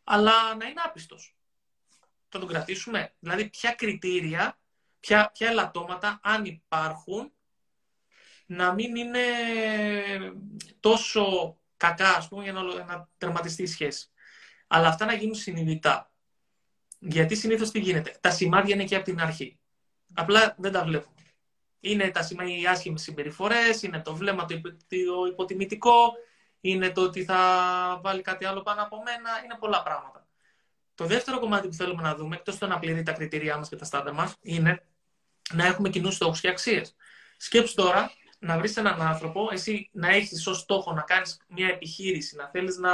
αλλά 0.04 0.56
να 0.56 0.66
είναι 0.66 0.82
άπιστος. 0.86 1.36
Θα 2.30 2.40
τον 2.40 2.48
κρατήσουμε; 2.48 3.14
Δηλαδή, 3.20 3.50
ποια 3.50 3.72
κριτήρια, 3.72 4.60
ποια, 5.00 5.32
ποια 5.34 5.50
ελαττώματα, 5.50 6.20
αν 6.24 6.46
υπάρχουν, 6.46 7.32
να 8.46 8.74
μην 8.74 8.96
είναι 8.96 9.24
τόσο 10.80 11.58
κακά, 11.78 12.10
ας 12.10 12.28
πούμε, 12.28 12.44
για 12.44 12.54
να, 12.54 12.64
να 12.64 13.10
τερματιστεί 13.18 13.64
η 13.64 13.68
σχέση. 13.68 14.10
Αλλά 14.68 14.88
αυτά 14.88 15.06
να 15.06 15.14
γίνουν 15.14 15.36
συνειδητά. 15.36 16.12
Γιατί 17.00 17.36
συνήθως 17.36 17.72
τι 17.72 17.80
γίνεται; 17.80 18.18
Τα 18.22 18.32
σημάδια 18.32 18.76
είναι 18.76 18.84
και 18.84 18.96
από 18.96 19.06
την 19.06 19.20
αρχή. 19.22 19.60
Απλά 20.14 20.56
δεν 20.58 20.72
τα 20.72 20.84
βλέπουμε. 20.84 21.17
Είναι 21.80 22.10
τα 22.10 22.24
σημάδια, 22.24 22.58
οι 22.58 22.68
άσχημες 22.68 23.02
συμπεριφορές, 23.02 23.82
είναι 23.84 24.02
το 24.02 24.16
βλέμμα 24.16 24.46
το 24.46 24.56
υποτιμητικό, 25.32 26.14
είναι 26.62 26.90
το 26.90 27.02
ότι 27.02 27.24
θα 27.24 27.40
βάλει 28.04 28.22
κάτι 28.22 28.46
άλλο 28.46 28.62
πάνω 28.62 28.82
από 28.82 28.98
μένα, 29.04 29.30
είναι 29.44 29.56
πολλά 29.60 29.84
πράγματα. 29.84 30.28
Το 30.96 31.06
δεύτερο 31.06 31.40
κομμάτι 31.40 31.68
που 31.68 31.74
θέλουμε 31.74 32.02
να 32.02 32.16
δούμε, 32.16 32.36
εκτός 32.36 32.58
το 32.58 32.68
να 32.68 32.80
πληρεί 32.80 33.04
τα 33.04 33.12
κριτήριά 33.12 33.58
μας 33.58 33.70
και 33.70 33.76
τα 33.76 33.86
στάντα 33.86 34.14
μας, 34.14 34.36
είναι 34.42 34.84
να 35.54 35.66
έχουμε 35.66 35.90
κοινούς 35.90 36.16
στόχους 36.16 36.40
και 36.40 36.50
αξίες. 36.50 36.96
Σκέψου 37.38 37.76
τώρα 37.76 38.12
να 38.40 38.58
βρεις 38.58 38.78
έναν 38.78 39.02
άνθρωπο, 39.02 39.50
εσύ 39.52 39.90
να 39.92 40.08
έχεις 40.08 40.48
ως 40.48 40.58
στόχο 40.58 40.94
να 40.94 41.02
κάνεις 41.02 41.42
μια 41.48 41.68
επιχείρηση, 41.68 42.36
να 42.36 42.48
θέλεις 42.48 42.78
να 42.78 42.92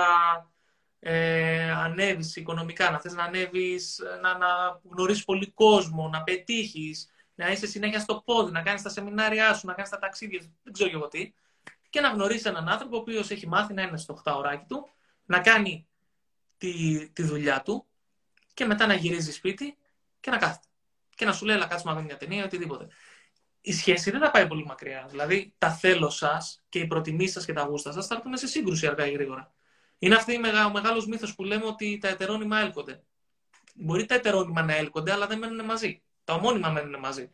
ε, 1.00 1.72
ανέβεις 1.72 2.36
οικονομικά, 2.36 2.92
να 2.92 3.00
θες 3.00 3.14
να 3.14 3.24
ανέβεις, 3.24 4.02
να, 4.22 4.38
να 4.38 4.82
γνωρίσεις 4.92 5.24
πολύ 5.24 5.52
κόσμο, 5.52 6.10
να 6.10 6.24
πετύχεις, 6.24 7.10
να 7.36 7.52
είσαι 7.52 7.68
συνέχεια 7.68 8.00
στο 8.00 8.22
πόδι, 8.26 8.52
να 8.52 8.62
κάνεις 8.62 8.82
τα 8.82 8.90
σεμινάρια 8.90 9.54
σου, 9.54 9.68
να 9.68 9.74
κάνεις 9.74 9.90
τα 9.90 10.00
ταξίδια, 10.00 10.40
δεν 10.64 10.74
ξέρω 10.74 10.90
εγώ 10.94 11.08
τι 11.08 11.34
και 11.94 12.02
να 12.02 12.10
γνωρίσει 12.10 12.48
έναν 12.48 12.70
άνθρωπο 12.70 12.96
ο 12.98 13.00
οποίος 13.00 13.30
έχει 13.30 13.48
μάθει 13.48 13.74
να 13.74 13.82
είναι 13.82 13.98
στο 13.98 14.22
8 14.26 14.34
ωράκι 14.36 14.66
του, 14.68 14.90
να 15.26 15.40
κάνει 15.40 15.88
τη, 16.58 17.10
τη 17.10 17.24
δουλειά 17.24 17.62
του 17.62 17.86
και 18.54 18.66
μετά 18.66 18.86
να 18.86 18.94
γυρίζει 18.94 19.32
σπίτι 19.32 19.78
και 20.20 20.30
να 20.30 20.38
κάθεται. 20.38 20.68
Και 21.16 21.26
να 21.26 21.34
σου 21.34 21.46
λέει, 21.46 21.56
αλλά 21.56 21.68
κάτσε 21.68 21.88
να 21.88 21.94
δούμε 21.94 22.06
μια 22.06 22.18
ταινία 22.18 22.42
ή 22.42 22.46
οτιδήποτε. 22.46 22.88
Η 23.62 23.74
σχέση 23.74 24.12
δεν 24.12 24.20
θα 24.20 24.32
πάει 24.32 24.48
πολύ 24.48 24.66
μακριά. 24.66 25.06
Δηλαδή, 25.10 25.54
τα 25.58 25.72
θέλω 25.72 26.10
σας 26.10 26.64
και 26.70 26.80
οι 26.80 26.88
προτιμήσεις 26.88 27.34
σας 27.34 27.46
και 27.46 27.54
τα 27.54 27.62
γούστα 27.62 27.92
σας 27.92 28.08
θα 28.08 28.16
έρθουν 28.16 28.38
σε 28.38 28.48
σύγκρουση 28.48 28.88
αργά 28.88 29.08
ή 29.08 29.12
γρήγορα. 29.12 29.54
Είναι 30.00 30.16
αυτή 30.16 30.36
ο 30.66 30.72
μεγάλος 30.72 31.08
μύθος 31.08 31.36
που 31.36 31.44
λέμε 31.44 31.66
ότι 31.66 31.98
τα 31.98 32.08
ετερόνυμα 32.08 32.60
έλκονται. 32.60 33.04
Μπορεί 33.76 34.06
τα 34.06 34.16
ετερόνυμα 34.16 34.62
να 34.62 34.76
έλκονται, 34.76 35.12
αλλά 35.12 35.28
δεν 35.28 35.38
μένουν 35.38 35.66
μαζί. 35.66 36.04
Τα 36.24 36.34
ομόνυμα 36.34 36.70
μένουν 36.70 37.00
μαζί. 37.00 37.32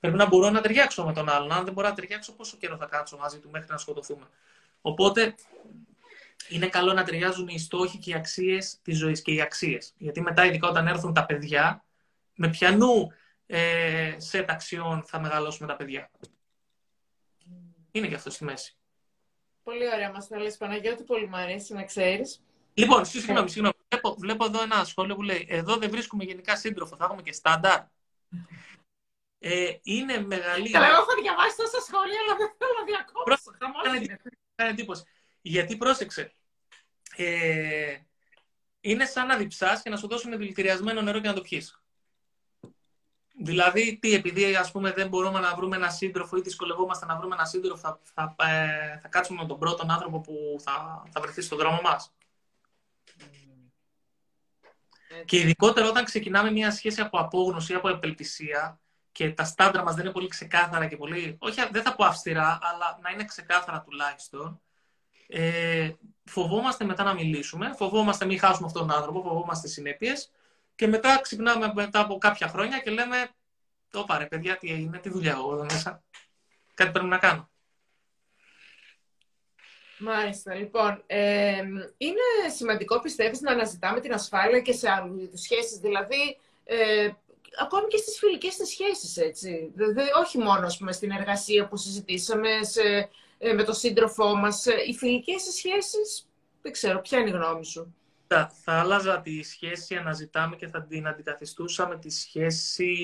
Πρέπει 0.00 0.16
να 0.16 0.26
μπορώ 0.26 0.50
να 0.50 0.60
ταιριάξω 0.60 1.04
με 1.04 1.12
τον 1.12 1.28
άλλον. 1.28 1.52
Αν 1.52 1.64
δεν 1.64 1.72
μπορώ 1.72 1.88
να 1.88 1.94
ταιριάξω, 1.94 2.32
πόσο 2.32 2.56
καιρό 2.56 2.76
θα 2.76 2.86
κάτσω 2.86 3.16
μαζί 3.16 3.38
του 3.38 3.50
μέχρι 3.50 3.70
να 3.70 3.78
σκοτωθούμε. 3.78 4.26
Οπότε 4.80 5.34
είναι 6.48 6.68
καλό 6.68 6.92
να 6.92 7.04
ταιριάζουν 7.04 7.48
οι 7.48 7.58
στόχοι 7.58 7.98
και 7.98 8.10
οι 8.10 8.14
αξίες 8.14 8.78
της 8.82 8.98
ζωής 8.98 9.22
και 9.22 9.32
οι 9.32 9.40
αξίες. 9.40 9.94
Γιατί 9.96 10.20
μετά, 10.20 10.44
ειδικά 10.44 10.68
όταν 10.68 10.86
έρθουν 10.86 11.12
τα 11.14 11.26
παιδιά, 11.26 11.84
με 12.34 12.48
πιανού 12.48 13.12
ε, 13.46 14.14
σε 14.16 14.42
ταξιών 14.42 15.02
θα 15.06 15.20
μεγαλώσουμε 15.20 15.68
τα 15.68 15.76
παιδιά. 15.76 16.10
Είναι 17.90 18.06
και 18.06 18.14
αυτό 18.14 18.30
στη 18.30 18.44
μέση. 18.44 18.76
Πολύ 19.62 19.86
ωραία 19.86 20.10
μας 20.10 20.28
τα 20.28 20.38
λες 20.38 20.56
Παναγιώτη, 20.56 21.02
πολύ 21.04 21.26
μου 21.26 21.36
αρέσει 21.36 21.74
να 21.74 21.84
ξέρεις. 21.84 22.42
Λοιπόν, 22.74 23.04
συγγνώμη, 23.04 23.48
συγγνώμη. 23.48 23.74
Βλέπω, 23.88 24.14
βλέπω 24.18 24.44
εδώ 24.44 24.62
ένα 24.62 24.84
σχόλιο 24.84 25.14
που 25.14 25.22
λέει: 25.22 25.46
Εδώ 25.50 25.76
δεν 25.76 25.90
βρίσκουμε 25.90 26.24
γενικά 26.24 26.56
σύντροφο, 26.56 26.96
θα 26.96 27.04
έχουμε 27.04 27.22
και 27.22 27.32
στάνταρ 27.32 27.80
ε, 29.38 29.78
είναι 29.82 30.20
μεγαλύτερη. 30.20 30.72
Καλά, 30.72 30.86
εγώ 30.86 30.96
έχω 30.96 31.20
διαβάσει 31.22 31.56
τόσα 31.56 31.80
σχόλια, 31.80 32.18
αλλά 32.26 32.36
δεν 32.36 32.52
θέλω 32.58 32.72
να 32.78 32.84
διακόψω. 32.84 33.50
Κάνει 34.54 34.70
εντύπωση. 34.70 35.02
Γιατί 35.40 35.76
πρόσεξε. 35.76 36.34
Ε, 37.16 37.98
είναι 38.80 39.04
σαν 39.04 39.26
να 39.26 39.36
διψάς 39.36 39.82
και 39.82 39.90
να 39.90 39.96
σου 39.96 40.08
δώσουν 40.08 40.38
δηλητηριασμένο 40.38 41.00
νερό 41.02 41.20
και 41.20 41.28
να 41.28 41.34
το 41.34 41.40
πιείς. 41.40 41.82
Δηλαδή, 43.36 43.98
τι, 43.98 44.14
επειδή 44.14 44.56
ας 44.56 44.70
πούμε 44.70 44.92
δεν 44.92 45.08
μπορούμε 45.08 45.40
να 45.40 45.54
βρούμε 45.54 45.76
ένα 45.76 45.90
σύντροφο 45.90 46.36
ή 46.36 46.40
δυσκολευόμαστε 46.40 47.06
να 47.06 47.16
βρούμε 47.16 47.34
ένα 47.34 47.44
σύντροφο, 47.44 47.76
θα, 47.76 48.00
θα, 48.14 48.34
ε, 48.38 48.98
θα 48.98 49.08
κάτσουμε 49.08 49.42
με 49.42 49.48
τον 49.48 49.58
πρώτον 49.58 49.90
άνθρωπο 49.90 50.20
που 50.20 50.56
θα, 50.60 51.02
θα 51.10 51.20
βρεθεί 51.20 51.40
στον 51.40 51.58
δρόμο 51.58 51.80
μας; 51.82 52.14
Και 55.24 55.38
ειδικότερα 55.38 55.88
όταν 55.88 56.04
ξεκινάμε 56.04 56.50
μια 56.50 56.70
σχέση 56.70 57.00
από 57.00 57.18
απόγνωση 57.18 57.72
ή 57.72 57.74
από 57.74 57.88
επελπισία, 57.88 58.78
και 59.14 59.30
τα 59.30 59.44
στάντρα 59.44 59.82
μας 59.82 59.94
δεν 59.94 60.04
είναι 60.04 60.12
πολύ 60.12 60.28
ξεκάθαρα 60.28 60.86
και 60.86 60.96
πολύ, 60.96 61.36
όχι 61.40 61.60
δεν 61.70 61.82
θα 61.82 61.94
πω 61.94 62.04
αυστηρά, 62.04 62.58
αλλά 62.62 62.98
να 63.02 63.10
είναι 63.10 63.24
ξεκάθαρα 63.24 63.80
τουλάχιστον, 63.80 64.60
ε, 65.26 65.92
φοβόμαστε 66.24 66.84
μετά 66.84 67.02
να 67.02 67.14
μιλήσουμε, 67.14 67.74
φοβόμαστε 67.76 68.24
μην 68.24 68.38
χάσουμε 68.38 68.66
αυτόν 68.66 68.86
τον 68.86 68.96
άνθρωπο, 68.96 69.22
φοβόμαστε 69.22 69.68
συνέπειες 69.68 70.30
Και 70.74 70.86
μετά 70.86 71.20
ξυπνάμε 71.20 71.72
μετά 71.74 72.00
από 72.00 72.18
κάποια 72.18 72.48
χρόνια 72.48 72.78
και 72.78 72.90
λέμε, 72.90 73.28
το 73.90 74.04
πάρε 74.04 74.26
παιδιά, 74.26 74.56
τι 74.56 74.70
έγινε, 74.70 74.98
τι 74.98 75.08
δουλειά 75.08 75.32
εγώ 75.32 75.52
εδώ 75.52 75.64
μέσα. 75.64 76.02
Κάτι 76.74 76.90
πρέπει 76.90 77.06
να 77.06 77.18
κάνω. 77.18 77.48
Μάλιστα. 80.04 80.54
Λοιπόν, 80.54 81.02
ε, 81.06 81.62
είναι 81.96 82.50
σημαντικό, 82.56 83.00
πιστεύεις, 83.00 83.40
να 83.40 83.52
αναζητάμε 83.52 84.00
την 84.00 84.12
ασφάλεια 84.12 84.60
και 84.60 84.72
σε 84.72 84.90
άλλους 84.90 85.22
είδους 85.22 85.40
σχέσεις. 85.40 85.78
Δηλαδή, 85.78 86.38
ε, 86.64 87.08
ακόμη 87.60 87.86
και 87.88 87.96
στις 87.96 88.18
φιλικές 88.18 88.56
τις 88.56 88.68
σχέσεις, 88.68 89.16
έτσι. 89.16 89.72
Δε, 89.74 90.02
όχι 90.20 90.38
μόνο, 90.38 90.66
πούμε, 90.78 90.92
στην 90.92 91.10
εργασία 91.10 91.68
που 91.68 91.76
συζητήσαμε, 91.76 92.48
σε, 92.60 93.08
ε, 93.38 93.52
με 93.52 93.62
τον 93.62 93.74
σύντροφό 93.74 94.34
μας. 94.34 94.66
Ε, 94.66 94.74
οι 94.88 94.94
φιλικές 94.94 95.42
σχέσεις, 95.42 96.28
δεν 96.62 96.72
ξέρω, 96.72 97.00
ποια 97.00 97.18
είναι 97.18 97.28
η 97.28 97.32
γνώμη 97.32 97.64
σου; 97.64 97.94
Θα, 98.26 98.52
θα 98.64 98.72
άλλαζα 98.72 99.20
τη 99.20 99.42
σχέση 99.42 99.96
αναζητάμε 99.96 100.56
και 100.56 100.66
θα 100.66 100.82
την 100.82 101.06
αντικαθιστούσα 101.06 101.98
τη 101.98 102.10
σχέση 102.10 102.96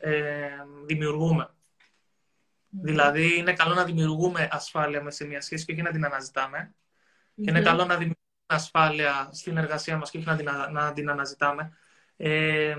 ε, 0.00 0.48
δημιουργούμε. 0.84 1.53
Δηλαδή, 2.82 3.38
είναι 3.38 3.52
καλό 3.52 3.74
να 3.74 3.84
δημιουργούμε 3.84 4.48
ασφάλεια 4.50 5.02
μέσα 5.02 5.16
σε 5.16 5.24
μια 5.24 5.40
σχέση 5.40 5.64
και 5.64 5.72
όχι 5.72 5.82
να 5.82 5.90
την 5.90 6.04
αναζητάμε. 6.04 6.74
Και 7.34 7.50
είναι 7.50 7.62
καλό 7.62 7.84
να 7.84 7.94
δημιουργούμε 7.94 8.14
ασφάλεια 8.46 9.28
στην 9.32 9.56
εργασία 9.56 9.96
μας 9.96 10.10
και 10.10 10.18
όχι 10.18 10.26
να 10.26 10.36
την, 10.36 10.48
να 10.70 10.92
την 10.92 11.10
αναζητάμε. 11.10 11.76
Ε, 12.16 12.76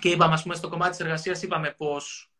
και 0.00 0.08
είπαμε, 0.08 0.34
ας 0.34 0.42
πούμε, 0.42 0.54
στο 0.54 0.68
κομμάτι 0.68 0.90
της 0.90 1.00
εργασίας 1.00 1.42
είπαμε 1.42 1.70
πώς 1.70 2.32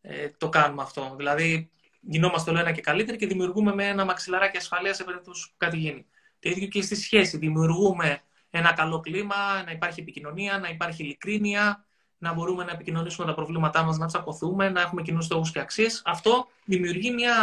ε, 0.00 0.28
το 0.38 0.48
κάνουμε 0.48 0.82
αυτό. 0.82 1.14
Δηλαδή, 1.16 1.70
γινόμαστε 2.00 2.50
όλο 2.50 2.58
ένα 2.58 2.72
και 2.72 2.80
καλύτεροι 2.80 3.18
και 3.18 3.26
δημιουργούμε 3.26 3.74
με 3.74 3.88
ένα 3.88 4.04
μαξιλαράκι 4.04 4.56
ασφαλείας 4.56 4.96
σε 4.96 5.04
περίπτωση 5.04 5.48
που 5.48 5.54
κάτι 5.56 5.76
γίνει. 5.76 6.06
Το 6.38 6.50
ίδιο 6.50 6.66
και 6.66 6.82
στη 6.82 6.94
σχέση. 6.94 7.36
Δημιουργούμε 7.36 8.22
ένα 8.50 8.72
καλό 8.72 9.00
κλίμα, 9.00 9.62
να 9.64 9.70
υπάρχει 9.70 10.00
επικοινωνία, 10.00 10.58
να 10.58 10.68
υπάρχει 10.68 11.02
ειλικρίνεια, 11.02 11.84
να 12.20 12.32
μπορούμε 12.32 12.64
να 12.64 12.72
επικοινωνήσουμε 12.72 13.26
τα 13.26 13.34
προβλήματά 13.34 13.82
μας, 13.82 13.98
να 13.98 14.06
τσακωθούμε, 14.06 14.68
να 14.68 14.80
έχουμε 14.80 15.02
κοινούς 15.02 15.24
στόχους 15.24 15.50
και 15.50 15.60
αξίες. 15.60 16.02
Αυτό 16.04 16.46
δημιουργεί 16.64 17.10
μια 17.10 17.34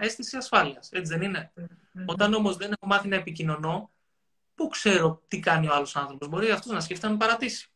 αίσθηση 0.00 0.36
ασφάλειας. 0.36 0.88
Έτσι 0.92 1.12
δεν 1.12 1.22
ειναι 1.22 1.52
Όταν 2.06 2.34
όμως 2.34 2.56
δεν 2.56 2.68
έχω 2.70 2.86
μάθει 2.86 3.08
να 3.08 3.16
επικοινωνώ, 3.16 3.90
πού 4.54 4.68
ξέρω 4.68 5.22
τι 5.28 5.40
κάνει 5.40 5.68
ο 5.68 5.74
άλλος 5.74 5.96
άνθρωπος. 5.96 6.28
Μπορεί 6.28 6.50
αυτός 6.50 6.72
να 6.72 6.80
σκέφτεται 6.80 7.06
να 7.06 7.12
με 7.12 7.18
παρατήσει. 7.18 7.70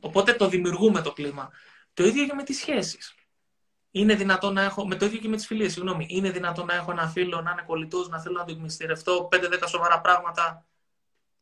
Οπότε 0.00 0.32
το 0.32 0.48
δημιουργούμε 0.48 1.02
το 1.02 1.12
κλίμα. 1.12 1.50
Το 1.94 2.04
ίδιο 2.04 2.26
και 2.26 2.34
με 2.34 2.42
τις 2.42 2.56
σχέσεις. 2.56 3.14
Είναι 3.90 4.14
δυνατόν 4.14 4.52
να 4.52 4.62
έχω, 4.62 4.86
με 4.86 4.96
το 4.96 5.04
ίδιο 5.04 5.18
και 5.18 5.28
με 5.28 5.36
τις 5.36 5.46
φιλίες, 5.46 5.72
συγγνώμη, 5.72 6.06
είναι 6.08 6.30
δυνατόν 6.30 6.66
να 6.66 6.74
έχω 6.74 6.90
ένα 6.90 7.08
φίλο 7.08 7.40
να 7.40 7.50
είναι 7.50 7.62
κολλητός, 7.66 8.08
να 8.08 8.20
θέλω 8.20 8.44
να 8.46 9.02
το 9.02 9.28
5-10 9.32 9.66
σοβαρά 9.66 10.00
πράγματα 10.00 10.66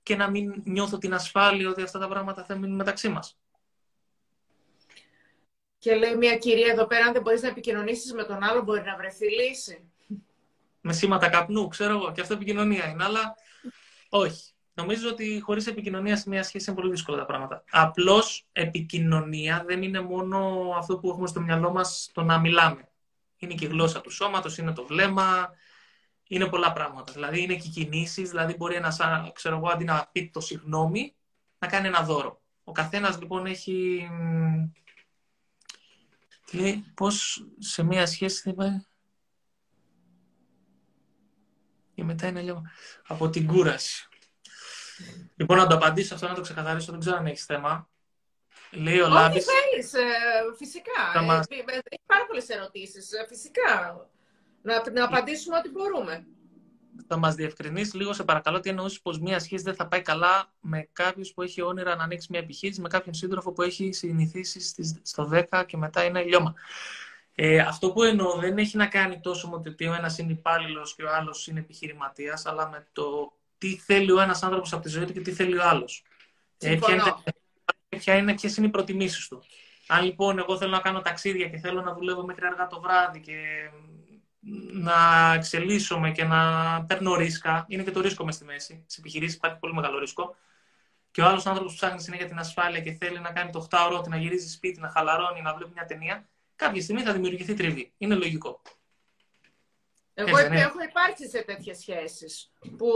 και 0.03 0.17
να 0.17 0.31
μην 0.31 0.63
νιώθω 0.65 0.99
την 0.99 1.15
ασφάλεια 1.15 1.69
ότι 1.69 1.83
αυτά 1.83 1.99
τα 1.99 2.09
πράγματα 2.09 2.45
θα 2.45 2.55
μείνουν 2.55 2.77
μεταξύ 2.77 3.09
μας. 3.09 3.39
Και 5.85 5.95
λέει 5.95 6.17
μια 6.17 6.37
κυρία 6.37 6.73
εδώ 6.73 6.87
πέρα, 6.87 7.05
αν 7.05 7.13
δεν 7.13 7.23
μπορείς 7.23 7.43
να 7.43 7.49
επικοινωνήσεις 7.49 8.13
με 8.13 8.25
τον 8.25 8.43
άλλο, 8.43 8.63
μπορεί 8.63 8.83
να 8.83 8.97
βρεθεί 8.97 9.27
λύση. 9.31 9.93
Με 10.81 10.93
σήματα 10.93 11.29
καπνού, 11.29 11.69
ξέρω 11.69 11.95
εγώ, 11.95 12.13
και 12.13 12.21
αυτό 12.21 12.35
επικοινωνία 12.35 12.89
είναι, 12.89 13.05
αλλά 13.05 13.35
όχι. 14.09 14.53
Νομίζω 14.75 15.09
ότι 15.09 15.41
χωρίς 15.41 15.67
επικοινωνία 15.67 16.17
σε 16.17 16.29
μια 16.29 16.43
σχέση 16.43 16.71
είναι 16.71 16.81
πολύ 16.81 16.91
δύσκολα 16.91 17.19
τα 17.19 17.25
πράγματα. 17.25 17.65
Απλώς 17.71 18.47
επικοινωνία 18.53 19.65
δεν 19.67 19.83
είναι 19.83 20.01
μόνο 20.01 20.69
αυτό 20.77 20.99
που 20.99 21.11
έχουμε 21.11 21.27
στο 21.27 21.41
μυαλό 21.41 21.71
μας 21.71 22.11
το 22.15 22.23
να 22.23 22.39
μιλάμε. 22.39 22.89
Είναι 23.37 23.55
και 23.55 23.65
η 23.65 23.69
γλώσσα 23.69 24.01
του 24.01 24.11
σώματος, 24.11 24.59
είναι 24.59 24.73
το 24.73 24.87
βλέμμα, 24.87 25.51
είναι 26.29 26.47
πολλά 26.47 26.73
πράγματα. 26.73 27.13
Δηλαδή 27.13 27.43
είναι 27.43 27.55
και 27.55 27.69
κινήσεις, 27.69 28.31
δηλαδή 28.31 28.55
μπορεί 28.57 28.75
ένας, 28.75 29.01
ξέρω 29.33 29.57
εγώ, 29.57 29.69
αντί 29.69 29.85
να 29.85 30.09
πει 30.13 30.31
το 30.33 30.41
συγγνώμη, 30.41 31.15
να 31.59 31.69
κάνει 31.69 31.87
ένα 31.87 32.03
δώρο. 32.03 32.43
Ο 32.65 32.73
καθένας 32.73 33.19
λοιπόν 33.19 33.47
έχει. 33.47 34.09
Τι 36.57 36.85
πώς 36.95 37.47
σε 37.59 37.83
μια 37.83 38.07
σχέση 38.07 38.43
θα 38.43 38.55
πάει. 38.55 38.85
Και 41.95 42.05
μετά 42.05 42.27
είναι 42.27 42.41
λίγο 42.41 42.63
από 43.07 43.31
την 43.31 43.47
κούραση. 43.47 44.09
Λοιπόν, 45.37 45.57
να 45.57 45.67
το 45.67 45.75
απαντήσω 45.75 46.15
αυτό, 46.15 46.29
να 46.29 46.35
το 46.35 46.41
ξεκαθαρίσω. 46.41 46.91
Δεν 46.91 47.01
ξέρω 47.01 47.17
αν 47.17 47.27
έχεις 47.27 47.45
θέμα. 47.45 47.89
Λέει 48.71 49.01
ο 49.01 49.09
Λάμπη. 49.09 49.37
Ό,τι 49.37 49.45
θέλεις, 49.45 49.93
ε, 49.95 50.09
φυσικά. 50.57 51.23
Μας... 51.23 51.47
Ε, 51.49 51.55
ε, 51.55 51.79
έχει 51.85 52.03
πάρα 52.07 52.27
πολλές 52.27 52.49
ερωτήσεις. 52.49 53.11
Φυσικά. 53.29 54.09
Να, 54.63 54.91
να 54.91 55.05
απαντήσουμε 55.05 55.57
ό,τι 55.57 55.71
μπορούμε. 55.71 56.27
Θα 57.07 57.17
μας 57.17 57.35
διευκρινίσει 57.35 57.97
λίγο, 57.97 58.13
σε 58.13 58.25
παρακαλώ, 58.25 58.61
τι 58.61 58.71
εννοούσες 58.71 59.01
πως 59.01 59.19
μία 59.19 59.39
σχέση 59.39 59.65
δεν 59.65 59.75
θα 59.75 59.87
πάει 59.87 60.03
καλά 60.03 60.53
με 60.61 60.89
κάποιους 60.93 61.33
που 61.33 61.43
έχει 61.43 61.63
όνειρα 61.63 61.97
να 61.97 62.03
ανοίξει 62.03 62.27
μια 62.31 62.41
επιχείρηση, 62.41 62.81
με 62.81 62.89
κάποιον 62.89 63.15
σύντροφο 63.15 63.53
που 63.53 63.63
έχει 63.63 63.93
συνηθίσει 63.93 64.61
στο 65.03 65.31
10 65.51 65.65
και 65.67 65.77
μετά 65.77 66.05
είναι 66.05 66.23
λιώμα. 66.23 66.55
Ε, 67.35 67.59
αυτό 67.59 67.93
που 67.93 68.03
εννοώ 68.03 68.39
δεν 68.39 68.59
έχει 68.59 68.77
να 68.77 68.87
κάνει 68.87 69.21
τόσο 69.21 69.49
με 69.49 69.55
ότι 69.55 69.87
ο 69.87 69.95
ένας 69.95 70.19
είναι 70.19 70.33
υπάλληλος 70.33 70.95
και 70.95 71.03
ο 71.03 71.15
άλλος 71.15 71.47
είναι 71.47 71.61
επιχειρηματίας, 71.61 72.47
αλλά 72.47 72.69
με 72.69 72.87
το 72.93 73.33
τι 73.59 73.77
θέλει 73.77 74.13
ο 74.13 74.21
ένας 74.21 74.43
άνθρωπος 74.43 74.73
από 74.73 74.83
τη 74.83 74.89
ζωή 74.89 75.05
του 75.05 75.13
και 75.13 75.21
τι 75.21 75.33
θέλει 75.33 75.59
ο 75.59 75.69
άλλος. 75.69 76.05
Ε, 76.59 76.77
ποια 76.77 76.95
είναι, 76.95 77.15
ποια 77.89 78.17
είναι, 78.17 78.35
ποιες 78.35 78.57
είναι 78.57 78.67
οι 78.67 78.71
προτιμήσεις 78.71 79.29
του. 79.29 79.43
Αν 79.87 80.05
λοιπόν 80.05 80.39
εγώ 80.39 80.57
θέλω 80.57 80.71
να 80.71 80.81
κάνω 80.81 81.01
ταξίδια 81.01 81.49
και 81.49 81.59
θέλω 81.59 81.81
να 81.81 81.95
δουλεύω 81.95 82.25
μέχρι 82.25 82.47
αργά 82.47 82.67
το 82.67 82.81
βράδυ 82.81 83.21
και 83.21 83.35
να 84.73 85.33
εξελίσσομαι 85.35 86.13
και 86.13 86.25
να 86.25 86.85
παίρνω 86.85 87.15
ρίσκα, 87.15 87.65
είναι 87.69 87.83
και 87.83 87.91
το 87.91 88.01
ρίσκο 88.01 88.25
μες 88.25 88.35
στη 88.35 88.45
μέση. 88.45 88.85
Σε 88.87 89.01
επιχειρήσεις 89.01 89.37
υπάρχει 89.37 89.59
πολύ 89.59 89.75
μεγάλο 89.75 89.99
ρίσκο. 89.99 90.37
Και 91.11 91.21
ο 91.21 91.27
άλλος 91.27 91.47
άνθρωπος 91.47 91.73
που 91.73 91.79
ψάχνει 91.79 92.01
συνέχεια 92.01 92.27
την 92.27 92.39
ασφάλεια 92.39 92.81
και 92.81 92.93
θέλει 92.93 93.21
να 93.21 93.33
κάνει 93.33 93.51
το 93.51 93.67
8 93.71 93.79
ώρο, 93.87 94.05
να 94.09 94.17
γυρίζει 94.17 94.49
σπίτι, 94.49 94.81
να 94.81 94.89
χαλαρώνει, 94.89 95.43
να 95.43 95.55
βλέπει 95.55 95.71
μια 95.75 95.85
ταινία, 95.85 96.29
κάποια 96.57 96.83
στιγμή 96.83 97.03
θα 97.03 97.13
δημιουργηθεί 97.13 97.55
τριβή. 97.55 97.93
Είναι 97.99 98.15
λογικό. 98.15 98.63
Εγώ 100.15 100.39
έχω 100.39 100.83
υπάρξει 100.89 101.29
σε 101.29 101.43
τέτοιες 101.43 101.79
σχέσεις 101.79 102.53
που 102.77 102.89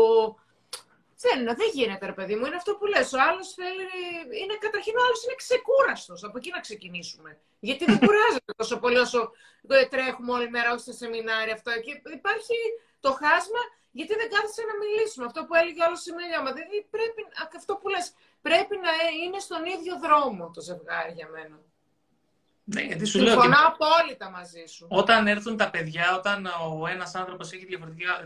δεν, 1.25 1.39
δεν 1.61 1.71
γίνεται, 1.73 2.07
ρε 2.07 2.17
παιδί 2.19 2.35
μου. 2.37 2.45
Είναι 2.47 2.61
αυτό 2.63 2.73
που 2.77 2.87
λες. 2.87 3.13
Ο 3.13 3.21
άλλος 3.29 3.49
θέλει. 3.59 3.85
Είναι, 4.41 4.55
καταρχήν, 4.67 4.95
ο 4.97 5.03
άλλος 5.07 5.21
είναι 5.25 5.37
ξεκούραστος. 5.45 6.25
Από 6.25 6.37
εκεί 6.39 6.51
να 6.57 6.61
ξεκινήσουμε. 6.67 7.31
Γιατί 7.69 7.85
δεν 7.85 7.99
κουράζεται 8.05 8.53
τόσο 8.57 8.77
πολύ 8.83 8.99
όσο 9.07 9.21
τρέχουμε 9.93 10.33
όλη 10.33 10.49
μέρα, 10.51 10.69
όχι 10.73 10.85
στα 10.87 10.93
σεμινάρια 10.93 11.55
αυτό. 11.59 11.71
Και 11.85 11.93
υπάρχει 12.19 12.59
το 13.01 13.11
χάσμα, 13.21 13.63
γιατί 13.99 14.13
δεν 14.21 14.29
κάθεσαι 14.35 14.63
να 14.71 14.75
μιλήσουμε. 14.83 15.25
Αυτό 15.31 15.41
που 15.45 15.55
έλεγε 15.61 15.81
άλλος 15.87 16.01
σήμερα. 16.01 16.53
Δηλαδή, 16.57 16.77
πρέπει, 16.95 17.21
αυτό 17.57 17.73
που 17.77 17.89
λες, 17.89 18.07
πρέπει 18.47 18.77
να 18.87 18.93
είναι 19.23 19.39
στον 19.47 19.63
ίδιο 19.75 19.95
δρόμο 20.05 20.51
το 20.55 20.61
ζευγάρι 20.69 21.13
για 21.19 21.29
μένα. 21.35 21.57
Ναι, 22.71 22.83
γιατί 22.83 23.05
σου 23.05 23.19
Συμφωνώ 23.19 23.57
απόλυτα 23.73 24.31
μαζί 24.31 24.65
σου. 24.67 24.87
Όταν 24.91 25.27
έρθουν 25.27 25.57
τα 25.57 25.71
παιδιά, 25.71 26.17
όταν 26.17 26.47
ο 26.47 26.87
ένας 26.87 27.15
άνθρωπος 27.15 27.53
έχει 27.53 27.67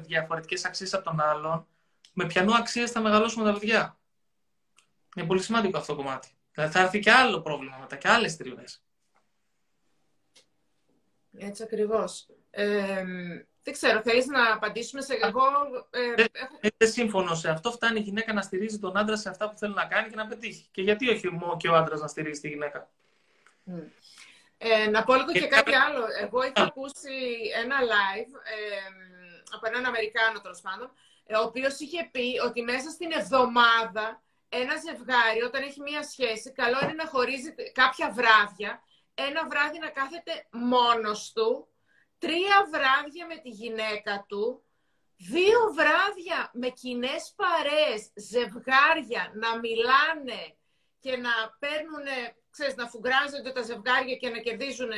διαφορετικές 0.07 0.65
αξίες 0.65 0.95
από 0.95 1.05
τον 1.05 1.21
άλλον, 1.21 1.67
με 2.13 2.27
ποιανού 2.27 2.55
αξίες 2.55 2.91
θα 2.91 3.01
μεγαλώσουμε 3.01 3.45
τα 3.45 3.59
παιδιά. 3.59 3.99
Είναι 5.17 5.27
πολύ 5.27 5.43
σημαντικό 5.43 5.79
αυτό 5.79 5.95
το 5.95 6.03
κομμάτι. 6.03 6.29
Δηλαδή 6.53 6.73
θα 6.73 6.81
έρθει 6.81 6.99
και 6.99 7.11
άλλο 7.11 7.41
πρόβλημα 7.41 7.77
μετά 7.81 7.97
και 7.97 8.09
άλλες 8.09 8.37
τριβέ. 8.37 8.65
Έτσι 11.39 11.63
ακριβώς. 11.63 12.29
Ε, 12.51 13.05
δεν 13.63 13.75
ξέρω, 13.75 14.03
θέλεις 14.03 14.27
να 14.27 14.53
απαντήσουμε 14.53 15.03
σε 15.03 15.15
εγώ. 15.15 15.43
Ε, 15.91 16.25
έχω... 16.33 16.59
Δεν 16.77 16.89
σύμφωνο 16.89 17.35
σε 17.35 17.51
αυτό. 17.51 17.71
Φτάνει 17.71 17.99
η 17.99 18.03
γυναίκα 18.03 18.33
να 18.33 18.43
στηρίζει 18.43 18.79
τον 18.79 18.97
άντρα 18.97 19.17
σε 19.17 19.29
αυτά 19.29 19.51
που 19.51 19.59
θέλει 19.59 19.75
να 19.75 19.85
κάνει 19.85 20.09
και 20.09 20.17
να 20.17 20.27
πετύχει. 20.27 20.67
Και 20.71 20.83
γιατί 20.83 21.09
όχι 21.09 21.29
και 21.57 21.69
ο 21.69 21.75
άντρας 21.75 22.01
να 22.01 22.07
στηρίζει 22.07 22.41
τη 22.41 22.49
γυναίκα; 22.49 22.91
Ε, 24.59 24.87
να 24.87 25.05
πω 25.05 25.15
λίγο 25.15 25.33
και 25.33 25.47
κάτι 25.47 25.75
άλλο. 25.75 26.05
Εγώ 26.21 26.43
είχα 26.43 26.63
ακούσει 26.63 27.11
ένα 27.65 27.77
live 27.81 28.33
ε, 28.45 28.89
από 29.51 29.67
έναν 29.67 29.85
Αμερικάνο 29.85 30.41
τέλος 30.41 30.61
πάντων, 30.61 30.87
ε, 30.87 30.93
ο 31.29 31.43
οποίος 31.43 31.79
είχε 31.79 32.09
πει 32.13 32.41
ότι 32.45 32.63
μέσα 32.63 32.91
στην 32.91 33.11
εβδομάδα 33.13 34.23
ένα 34.49 34.77
ζευγάρι 34.77 35.43
όταν 35.43 35.63
έχει 35.63 35.81
μία 35.81 36.03
σχέση, 36.03 36.53
καλό 36.53 36.79
είναι 36.83 36.93
να 36.93 37.07
χωρίζει 37.07 37.55
κάποια 37.73 38.11
βράδια, 38.11 38.83
ένα 39.15 39.49
βράδυ 39.49 39.79
να 39.79 39.89
κάθεται 39.89 40.47
μόνος 40.51 41.33
του, 41.33 41.69
τρία 42.19 42.69
βράδια 42.71 43.27
με 43.27 43.37
τη 43.37 43.49
γυναίκα 43.49 44.25
του, 44.29 44.65
δύο 45.17 45.59
βράδια 45.75 46.51
με 46.53 46.69
κοινές 46.69 47.35
παρέες, 47.37 48.11
ζευγάρια, 48.15 49.33
να 49.35 49.59
μιλάνε 49.59 50.57
και 51.01 51.17
να 51.17 51.31
παίρνουν, 51.59 52.07
ξέρεις, 52.51 52.75
να 52.75 52.89
φουγκράζονται 52.89 53.53
τα 53.53 53.63
ζευγάρια 53.63 54.17
και 54.17 54.29
να 54.29 54.39
κερδίζουν 54.39 54.91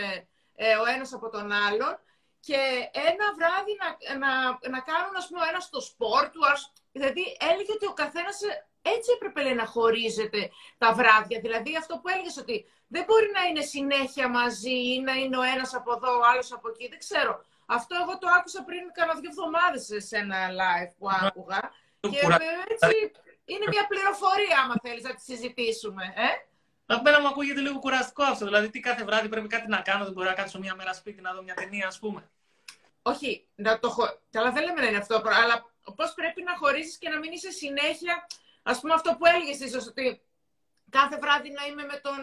ε, 0.54 0.76
ο 0.76 0.84
ένας 0.94 1.12
από 1.12 1.28
τον 1.28 1.52
άλλον 1.52 1.98
και 2.46 2.60
ένα 3.10 3.26
βράδυ 3.38 3.72
να, 3.82 3.88
να, 4.22 4.32
να 4.74 4.80
κάνουν, 4.90 5.14
ας 5.16 5.26
πούμε, 5.28 5.46
ένας 5.50 5.64
στο 5.64 5.80
σπορ 5.80 6.22
του. 6.32 6.42
Δηλαδή, 6.92 7.24
έλεγε 7.50 7.72
ότι 7.72 7.86
ο 7.86 7.92
καθένας 8.02 8.42
ε, 8.42 8.52
έτσι 8.82 9.08
έπρεπε 9.16 9.54
να 9.60 9.66
χωρίζεται 9.66 10.50
τα 10.78 10.92
βράδια. 10.98 11.38
Δηλαδή, 11.40 11.76
αυτό 11.76 11.94
που 11.98 12.08
έλεγες 12.08 12.36
ότι 12.36 12.56
δεν 12.86 13.04
μπορεί 13.06 13.30
να 13.38 13.42
είναι 13.48 13.62
συνέχεια 13.74 14.28
μαζί 14.28 14.76
ή 14.94 15.00
να 15.00 15.14
είναι 15.20 15.38
ο 15.38 15.42
ένας 15.54 15.74
από 15.74 15.92
εδώ, 15.96 16.10
ο 16.18 16.22
άλλος 16.30 16.52
από 16.52 16.68
εκεί. 16.68 16.88
Δεν 16.88 16.98
ξέρω. 16.98 17.32
Αυτό 17.66 17.92
εγώ 18.02 18.18
το 18.18 18.28
άκουσα 18.38 18.64
πριν 18.68 18.82
κάνα 18.92 19.14
δύο 19.20 19.30
εβδομάδες 19.34 19.84
σε 20.08 20.16
ένα 20.16 20.38
live 20.60 20.92
που 20.98 21.06
άκουγα. 21.26 21.60
Και 22.00 22.20
έτσι 22.72 22.96
είναι 23.44 23.66
μια 23.68 23.86
πληροφορία, 23.86 24.56
άμα 24.62 24.74
θέλεις 24.82 25.02
να 25.02 25.14
τη 25.14 25.22
συζητήσουμε. 25.22 26.04
Ε; 26.16 26.28
Απένα 26.86 27.20
μου 27.20 27.28
ακούγεται 27.28 27.60
λίγο 27.60 27.78
κουραστικό 27.78 28.24
αυτό. 28.24 28.44
Δηλαδή, 28.44 28.70
τι 28.70 28.80
κάθε 28.80 29.04
βράδυ 29.04 29.28
πρέπει 29.28 29.48
κάτι 29.48 29.68
να 29.68 29.80
κάνω, 29.80 30.04
δεν 30.04 30.12
μπορώ 30.12 30.28
να 30.28 30.34
κάτσω 30.34 30.58
μία 30.58 30.74
μέρα 30.74 30.92
σπίτι 30.92 31.20
να 31.20 31.32
δω 31.34 31.42
μια 31.42 31.54
ταινία, 31.54 31.86
ας 31.86 31.98
πούμε. 31.98 32.30
Όχι, 33.06 33.30
να 33.54 33.78
το 33.78 33.88
χω... 33.90 34.04
Καλά, 34.30 34.50
δεν 34.52 34.64
λέμε 34.64 34.80
να 34.80 34.86
είναι 34.86 34.96
αυτό, 34.96 35.22
αλλά 35.42 35.56
πώς 35.96 36.14
πρέπει 36.14 36.42
να 36.42 36.56
χωρίσει 36.56 36.98
και 36.98 37.08
να 37.08 37.18
μην 37.18 37.32
είσαι 37.32 37.50
συνέχεια. 37.50 38.26
Α 38.62 38.80
πούμε 38.80 38.94
αυτό 38.94 39.10
που 39.16 39.26
έλεγες 39.26 39.58
ίσως 39.60 39.86
ότι 39.86 40.22
κάθε 40.90 41.18
βράδυ 41.18 41.50
να 41.50 41.64
είμαι 41.66 41.84
με 41.92 41.98
τον, 42.02 42.20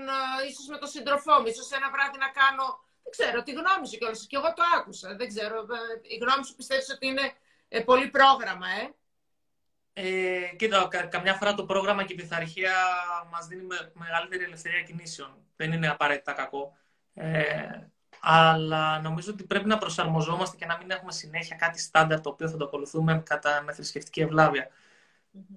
ίσως 0.50 0.68
με 0.68 0.78
τον 0.78 0.88
σύντροφό 0.88 1.34
μου, 1.40 1.48
ίσως 1.48 1.72
ένα 1.72 1.90
βράδυ 1.92 2.18
να 2.18 2.30
κάνω, 2.40 2.66
δεν 3.04 3.12
ξέρω, 3.16 3.44
τη 3.44 3.52
γνώμη 3.52 3.88
σου 3.88 3.98
κιόλας, 3.98 4.28
και 4.28 4.36
εγώ 4.36 4.54
το 4.54 4.64
άκουσα, 4.78 5.16
δεν 5.16 5.28
ξέρω, 5.28 5.58
ε, 5.60 6.14
η 6.14 6.18
γνώμη 6.22 6.46
σου 6.46 6.56
πιστεύεις 6.56 6.90
ότι 6.96 7.08
είναι 7.08 7.26
ε, 7.68 7.80
πολύ 7.80 8.08
πρόγραμμα, 8.10 8.68
ε; 8.82 8.84
Ε, 9.94 10.56
κοίτα, 10.56 10.88
κα, 10.90 11.06
καμιά 11.06 11.34
φορά 11.34 11.54
το 11.54 11.66
πρόγραμμα 11.66 12.04
και 12.04 12.14
η 12.14 12.16
πειθαρχία 12.16 12.74
μας 13.32 13.48
δίνει 13.48 13.64
με, 13.64 13.92
μεγαλύτερη 13.94 14.44
ελευθερία 14.44 14.82
κινήσεων. 14.82 15.46
Δεν 15.56 15.72
είναι 15.72 15.90
απαραίτητα 15.90 16.34
κακό. 16.34 16.78
Ε, 17.14 17.88
αλλά 18.22 19.00
νομίζω 19.00 19.32
ότι 19.32 19.44
πρέπει 19.44 19.68
να 19.68 19.78
προσαρμοζόμαστε 19.78 20.56
και 20.58 20.66
να 20.66 20.78
μην 20.78 20.92
έχουμε 20.92 21.12
συνέχεια 21.12 21.56
κάτι 21.56 21.80
στάνταρ 21.80 22.22
το 22.22 22.30
οποίο 22.30 22.50
θα 22.50 22.58
το 22.58 22.66
ακολουθούμε 22.66 23.22
κατά, 23.26 23.62
με 23.66 23.74
θρησκευτική 23.74 24.22
ευλάβεια. 24.22 24.68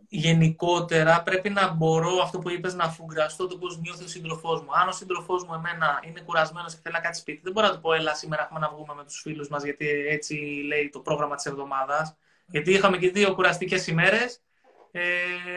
Γενικότερα 0.08 1.22
πρέπει 1.22 1.50
να 1.50 1.72
μπορώ 1.72 2.22
αυτό 2.22 2.38
που 2.38 2.50
είπες 2.50 2.74
να 2.74 2.84
αφουγκραστώ 2.84 3.46
το 3.46 3.58
πώς 3.58 3.78
νιώθει 3.78 4.04
ο 4.04 4.08
σύντροφός 4.08 4.62
μου. 4.62 4.68
Αν 4.72 4.88
ο 4.88 4.92
σύντροφός 4.92 5.44
μου 5.44 5.54
εμένα 5.54 6.00
είναι 6.06 6.20
κουρασμένος 6.20 6.74
και 6.74 6.80
θέλει 6.82 6.94
να 6.94 7.00
κάτσει 7.00 7.20
σπίτι, 7.20 7.40
δεν 7.42 7.52
μπορώ 7.52 7.66
να 7.66 7.74
του 7.74 7.80
πω 7.80 7.92
Ελά, 7.92 8.14
σήμερα 8.14 8.42
έχουμε 8.42 8.58
να 8.58 8.68
βγούμε 8.68 8.94
με 8.94 9.04
τους 9.04 9.20
φίλους 9.20 9.48
μας, 9.48 9.64
γιατί 9.64 9.86
έτσι 9.88 10.34
λέει 10.66 10.90
το 10.92 11.00
πρόγραμμα 11.00 11.34
της 11.34 11.44
εβδομάδας. 11.44 12.16
Γιατί 12.46 12.72
είχαμε 12.72 12.98
και 12.98 13.10
δύο 13.10 13.34
κουραστικές 13.34 13.86
ημέρες, 13.86 14.42
ε, 14.90 15.02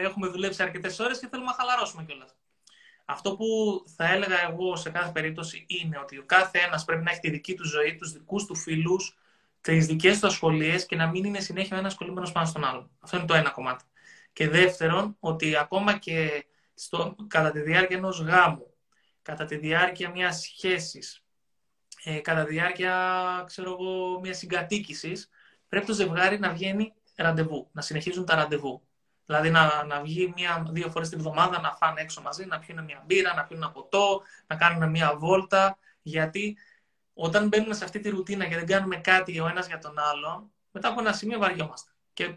έχουμε 0.02 0.28
δουλέψει 0.28 0.62
αρκετές 0.62 0.98
ώρες 0.98 1.18
και 1.18 1.28
θέλουμε 1.28 1.50
να 1.50 1.56
χαλαρώσουμε 1.56 2.04
κιόλας. 2.04 2.36
Αυτό 3.10 3.36
που 3.36 3.46
θα 3.96 4.12
έλεγα 4.12 4.48
εγώ 4.50 4.76
σε 4.76 4.90
κάθε 4.90 5.10
περίπτωση 5.10 5.64
είναι 5.68 5.98
ότι 5.98 6.18
ο 6.18 6.24
κάθε 6.26 6.58
ένας 6.58 6.84
πρέπει 6.84 7.02
να 7.02 7.10
έχει 7.10 7.20
τη 7.20 7.30
δική 7.30 7.54
του 7.54 7.66
ζωή, 7.68 7.96
τους 7.96 8.12
δικούς 8.12 8.44
του 8.44 8.56
φίλους, 8.56 9.18
τις 9.60 9.86
δικές 9.86 10.18
του 10.20 10.26
ασχολίες 10.26 10.86
και 10.86 10.96
να 10.96 11.06
μην 11.06 11.24
είναι 11.24 11.40
συνέχεια 11.40 11.76
ο 11.76 11.78
ένας 11.78 11.94
κολλημένος 11.94 12.32
πάνω 12.32 12.46
στον 12.46 12.64
άλλον. 12.64 12.90
Αυτό 13.00 13.16
είναι 13.16 13.26
το 13.26 13.34
ένα 13.34 13.50
κομμάτι. 13.50 13.84
Και 14.32 14.48
δεύτερον, 14.48 15.16
ότι 15.20 15.56
ακόμα 15.56 15.98
και 15.98 16.46
στο, 16.74 17.16
κατά 17.26 17.50
τη 17.50 17.60
διάρκεια 17.60 17.96
ενός 17.96 18.20
γάμου, 18.20 18.74
κατά 19.22 19.44
τη 19.44 19.56
διάρκεια 19.56 20.10
μιας 20.10 20.40
σχέσης, 20.40 21.22
ε, 22.04 22.18
κατά 22.18 22.44
τη 22.44 22.52
διάρκεια 22.52 22.94
ξέρω 23.46 23.70
εγώ, 23.70 24.20
μιας 24.20 24.38
συγκατοίκησης, 24.38 25.28
πρέπει 25.68 25.86
το 25.86 25.92
ζευγάρι 25.92 26.38
να 26.38 26.52
βγαίνει 26.52 26.92
ραντεβού, 27.16 27.68
να 27.72 27.82
συνεχίζουν 27.82 28.24
τα 28.24 28.34
ραντεβού. 28.34 28.87
Δηλαδή 29.28 29.50
να, 29.50 29.84
να 29.84 30.00
βγει 30.00 30.32
μία-δύο 30.36 30.90
φορές 30.90 31.08
την 31.08 31.18
εβδομάδα 31.18 31.60
να 31.60 31.72
φάνε 31.72 32.00
έξω 32.00 32.20
μαζί, 32.20 32.44
να 32.44 32.58
πιούν 32.58 32.84
μια 32.84 33.02
μπύρα, 33.06 33.34
να 33.34 33.44
πιούν 33.44 33.62
ένα 33.62 33.70
ποτό, 33.70 34.22
να 34.46 34.56
κάνουν 34.56 34.90
μια 34.90 35.16
βόλτα. 35.16 35.78
Γιατί 36.02 36.56
όταν 37.14 37.48
μπαίνουμε 37.48 37.74
σε 37.74 37.84
αυτή 37.84 38.00
τη 38.00 38.08
ρουτίνα 38.08 38.46
και 38.46 38.54
δεν 38.54 38.66
κάνουμε 38.66 38.96
κάτι 38.96 39.40
ο 39.40 39.48
ένας 39.48 39.66
για 39.66 39.78
τον 39.78 39.98
άλλον, 39.98 40.52
μετά 40.70 40.88
από 40.88 41.00
ένα 41.00 41.12
σημείο 41.12 41.38
βαριόμαστε. 41.38 41.90
Και 42.12 42.34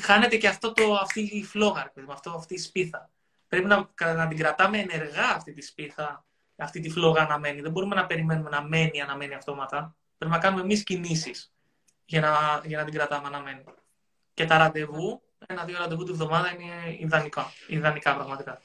χάνεται 0.00 0.36
και 0.36 0.48
αυτό 0.48 0.72
το, 0.72 0.94
αυτή 0.94 1.20
η 1.20 1.44
φλόγα, 1.44 1.92
αυτό, 2.08 2.30
αυτή 2.30 2.54
η 2.54 2.58
σπίθα. 2.58 3.10
Πρέπει 3.48 3.66
να, 3.66 3.88
να 4.14 4.28
την 4.28 4.36
κρατάμε 4.38 4.78
ενεργά 4.78 5.28
αυτή 5.34 5.52
τη 5.52 5.62
σπίθα, 5.62 6.24
αυτή 6.56 6.80
τη 6.80 6.90
φλόγα 6.90 7.26
να 7.26 7.38
μένει. 7.38 7.60
Δεν 7.60 7.70
μπορούμε 7.70 7.94
να 7.94 8.06
περιμένουμε 8.06 8.50
να 8.50 8.62
μένει 8.62 9.00
μένει 9.16 9.34
αυτόματα. 9.34 9.96
Πρέπει 10.18 10.34
να 10.34 10.40
κάνουμε 10.40 10.62
εμείς 10.62 10.82
κινήσεις 10.82 11.52
για 12.04 12.20
να, 12.20 12.62
για 12.64 12.78
να 12.78 12.84
την 12.84 12.94
κρατάμε 12.94 13.28
μένει. 13.40 13.64
Και 14.34 14.44
τα 14.44 14.58
ραντεβού, 14.58 15.22
ένα-δύο 15.46 15.78
ραντεβού 15.78 16.04
τη 16.04 16.10
εβδομάδα 16.10 16.52
είναι 16.54 16.96
ιδανικά, 16.98 17.52
ιδανικά 17.66 18.14
πραγματικά. 18.14 18.60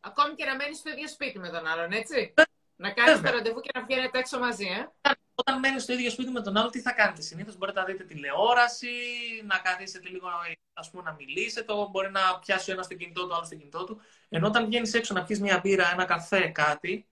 Ακόμη 0.00 0.34
και 0.34 0.44
να 0.44 0.56
μένεις 0.56 0.78
στο 0.78 0.90
ίδιο 0.90 1.08
σπίτι 1.08 1.38
με 1.38 1.48
τον 1.48 1.66
άλλον, 1.66 1.92
έτσι; 1.92 2.34
Να 2.76 2.90
κάνεις 2.90 3.20
το 3.20 3.30
ραντεβού 3.30 3.60
και 3.60 3.70
να 3.74 3.84
βγαίνετε 3.84 4.18
έξω 4.18 4.38
μαζί, 4.38 4.66
ε; 4.66 5.10
Όταν 5.34 5.58
μένεις 5.58 5.82
στο 5.82 5.92
ίδιο 5.92 6.10
σπίτι 6.10 6.30
με 6.30 6.40
τον 6.40 6.56
άλλο, 6.56 6.70
τι 6.70 6.80
θα 6.80 6.92
κάνετε. 6.92 7.22
Συνήθως; 7.22 7.56
Μπορείτε 7.56 7.80
να 7.80 7.86
δείτε 7.86 8.04
τηλεόραση, 8.04 8.88
να 9.44 9.58
καθίσετε 9.58 10.08
λίγο 10.08 10.28
ας 10.72 10.90
πούμε, 10.90 11.02
να 11.02 11.12
μιλήσετε, 11.12 11.72
μπορεί 11.90 12.10
να 12.10 12.38
πιάσει 12.38 12.70
ο 12.70 12.72
ένας 12.72 12.88
το 12.88 12.94
κινητό 12.94 13.22
του, 13.22 13.28
ο 13.32 13.34
άλλος 13.34 13.48
το 13.48 13.54
κινητό 13.54 13.84
του. 13.84 14.00
Ενώ 14.28 14.46
όταν 14.46 14.66
βγαίνεις 14.66 14.94
έξω 14.94 15.14
να 15.14 15.24
πιεις 15.24 15.40
μια 15.40 15.60
μπύρα, 15.62 15.92
ένα 15.92 16.04
καφέ, 16.04 16.48
κάτι, 16.48 17.08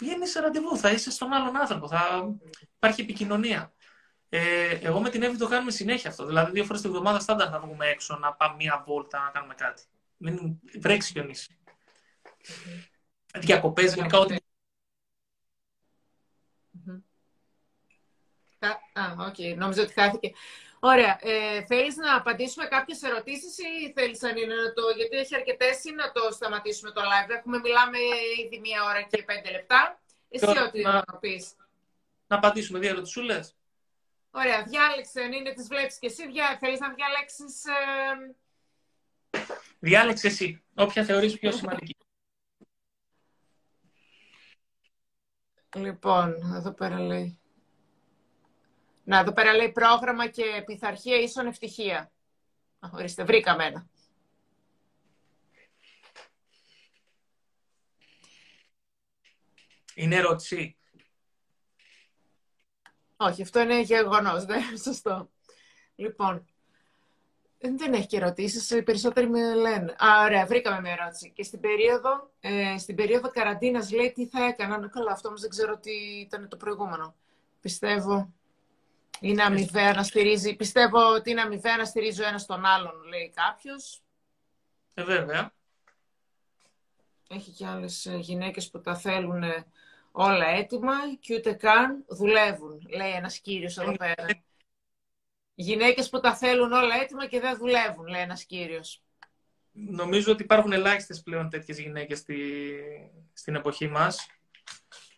βγαίνεις 0.00 0.30
σε 0.30 0.40
ραντεβού, 0.40 0.76
θα 0.76 0.90
είσαι 0.90 1.10
στον 1.10 1.32
άλλον 1.32 1.56
άνθρωπο, 1.56 1.88
θα 1.88 2.34
υπάρχει 2.76 3.00
επικοινωνία. 3.00 3.72
Ε, 4.28 4.78
εγώ 4.82 5.00
με 5.00 5.10
την 5.10 5.22
Εύη 5.22 5.36
το 5.36 5.48
κάνουμε 5.48 5.70
συνέχεια 5.70 6.10
αυτό. 6.10 6.26
Δηλαδή, 6.26 6.50
δύο 6.50 6.64
φορές 6.64 6.80
την 6.80 6.90
εβδομάδα 6.90 7.18
στάντα 7.18 7.50
θα 7.50 7.60
βγούμε 7.60 7.86
έξω, 7.86 8.16
να 8.16 8.32
πάμε 8.32 8.54
μια 8.54 8.82
βόλτα, 8.86 9.20
να 9.20 9.30
κάνουμε 9.30 9.54
κάτι. 9.54 9.82
Μην 10.16 10.60
βρέξει 10.80 11.12
χιονίσει. 11.12 11.58
Διακοπές, 13.34 13.94
γενικά 13.94 14.18
ό,τι 14.18 14.36
Α, 18.92 19.26
οκ. 19.26 19.34
Okay. 19.38 19.56
Νόμιζα 19.56 19.82
ότι 19.82 19.92
χάθηκε. 19.92 20.32
Ωραία. 20.80 21.18
Ε, 21.20 21.64
θέλεις 21.64 21.96
να 21.96 22.16
απαντήσουμε 22.16 22.66
κάποιες 22.66 23.02
ερωτήσεις 23.02 23.58
ή 23.58 23.92
θέλεις 23.94 24.22
αν 24.22 24.36
είναι 24.36 24.54
να 24.54 24.72
το... 24.72 24.82
Γιατί 24.96 25.16
έχει 25.16 25.34
αρκετές 25.34 25.84
ή 25.84 25.92
να 25.92 26.12
το 26.12 26.30
σταματήσουμε 26.32 26.90
το 26.90 27.00
live. 27.00 27.30
Έχουμε, 27.30 27.58
μιλάμε 27.58 27.98
ήδη 28.44 28.58
μία 28.58 28.84
ώρα 28.84 29.02
και 29.02 29.22
πέντε 29.22 29.50
λεπτά. 29.50 30.00
Εσύ 30.28 30.58
ό,τι 30.58 30.82
να, 30.82 30.92
να 30.92 31.18
πεις. 31.20 31.54
Να 32.26 32.36
απαντήσουμε 32.36 32.78
δύο 32.78 32.88
ερωτησούλες; 32.88 33.56
Ωραία. 34.36 34.62
Διάλεξε 34.62 35.22
αν 35.22 35.32
είναι 35.32 35.52
τις 35.52 35.66
βλέπεις 35.68 35.98
και 35.98 36.06
εσύ. 36.06 36.30
Διά... 36.30 36.56
Θέλεις 36.60 36.80
να 36.80 36.94
διαλέξεις... 36.94 37.64
Ε... 37.64 38.34
Διάλεξε 39.78 40.26
εσύ. 40.26 40.62
Όποια 40.74 41.04
θεωρείς 41.04 41.38
πιο 41.38 41.52
σημαντική. 41.52 41.96
Λοιπόν, 45.76 46.54
εδώ 46.54 46.72
πέρα 46.72 47.00
λέει. 47.00 47.40
Να, 49.04 49.18
εδώ 49.18 49.32
πέρα 49.32 49.54
λέει 49.54 49.72
πρόγραμμα 49.72 50.26
και 50.28 50.62
πειθαρχία 50.66 51.16
ίσον 51.16 51.46
ευτυχία. 51.46 52.12
ορίστε, 52.92 53.24
βρήκαμε 53.24 53.64
ένα. 53.64 53.88
Είναι 59.94 60.16
ερώτηση. 60.16 60.76
Όχι, 63.16 63.42
αυτό 63.42 63.60
είναι 63.60 63.80
γεγονός. 63.80 64.44
Δεν 64.44 64.62
είναι 64.62 64.78
σωστό. 64.88 65.30
Λοιπόν, 65.96 66.46
δεν 67.58 67.92
έχει 67.92 68.06
και 68.06 68.16
ερωτήσεις. 68.16 68.70
Οι 68.70 68.82
περισσότεροι 68.82 69.28
με 69.28 69.54
λένε. 69.54 69.92
Α, 69.92 70.24
ωραία, 70.24 70.46
βρήκαμε 70.46 70.80
μια 70.80 70.92
ερώτηση. 71.00 71.30
Και 71.30 71.42
στην 71.42 71.60
περίοδο, 71.60 72.30
ε, 72.40 72.78
στην 72.78 72.94
περίοδο 72.94 73.30
καραντίνας 73.30 73.90
λέει 73.92 74.12
τι 74.12 74.26
θα 74.26 74.44
έκαναν. 74.44 74.90
Καλά, 74.90 75.12
αυτό 75.12 75.28
όμως 75.28 75.40
δεν 75.40 75.50
ξέρω 75.50 75.78
τι 75.78 75.92
ήταν 76.20 76.48
το 76.48 76.56
προηγούμενο. 76.56 77.14
Πιστεύω. 77.60 78.32
Είναι 79.20 79.42
αμοιβαία 79.42 79.92
να 79.92 80.02
στηρίζει. 80.02 80.56
Πιστεύω 80.56 80.98
ότι 81.14 81.30
είναι 81.30 81.40
αμοιβαία 81.40 81.76
να 81.76 81.84
στηρίζει 81.84 82.22
ο 82.22 82.26
ένας 82.26 82.46
τον 82.46 82.64
άλλον, 82.64 83.02
λέει 83.08 83.32
κάποιος. 83.34 84.02
Ε, 84.94 85.04
βέβαια. 85.04 85.52
Έχει 87.28 87.50
και 87.50 87.66
άλλες 87.66 88.08
γυναίκες 88.18 88.70
που 88.70 88.80
τα 88.80 88.94
θέλουν 88.96 89.42
όλα 90.18 90.46
έτοιμα 90.46 90.92
και 91.20 91.34
ούτε 91.34 91.52
καν 91.52 92.04
δουλεύουν, 92.08 92.86
λέει 92.88 93.10
ένας 93.10 93.38
κύριος 93.38 93.78
εδώ 93.78 93.90
ε, 93.90 93.96
πέρα. 93.96 94.26
Γυναίκες 95.54 96.08
που 96.08 96.20
τα 96.20 96.36
θέλουν 96.36 96.72
όλα 96.72 96.94
έτοιμα 97.00 97.26
και 97.26 97.40
δεν 97.40 97.56
δουλεύουν, 97.56 98.06
λέει 98.06 98.20
ένας 98.20 98.44
κύριος. 98.44 99.02
Νομίζω 99.72 100.32
ότι 100.32 100.42
υπάρχουν 100.42 100.72
ελάχιστες 100.72 101.22
πλέον 101.22 101.50
τέτοιες 101.50 101.78
γυναίκες 101.78 102.18
στη... 102.18 102.36
στην 103.32 103.54
εποχή 103.54 103.88
μας. 103.88 104.26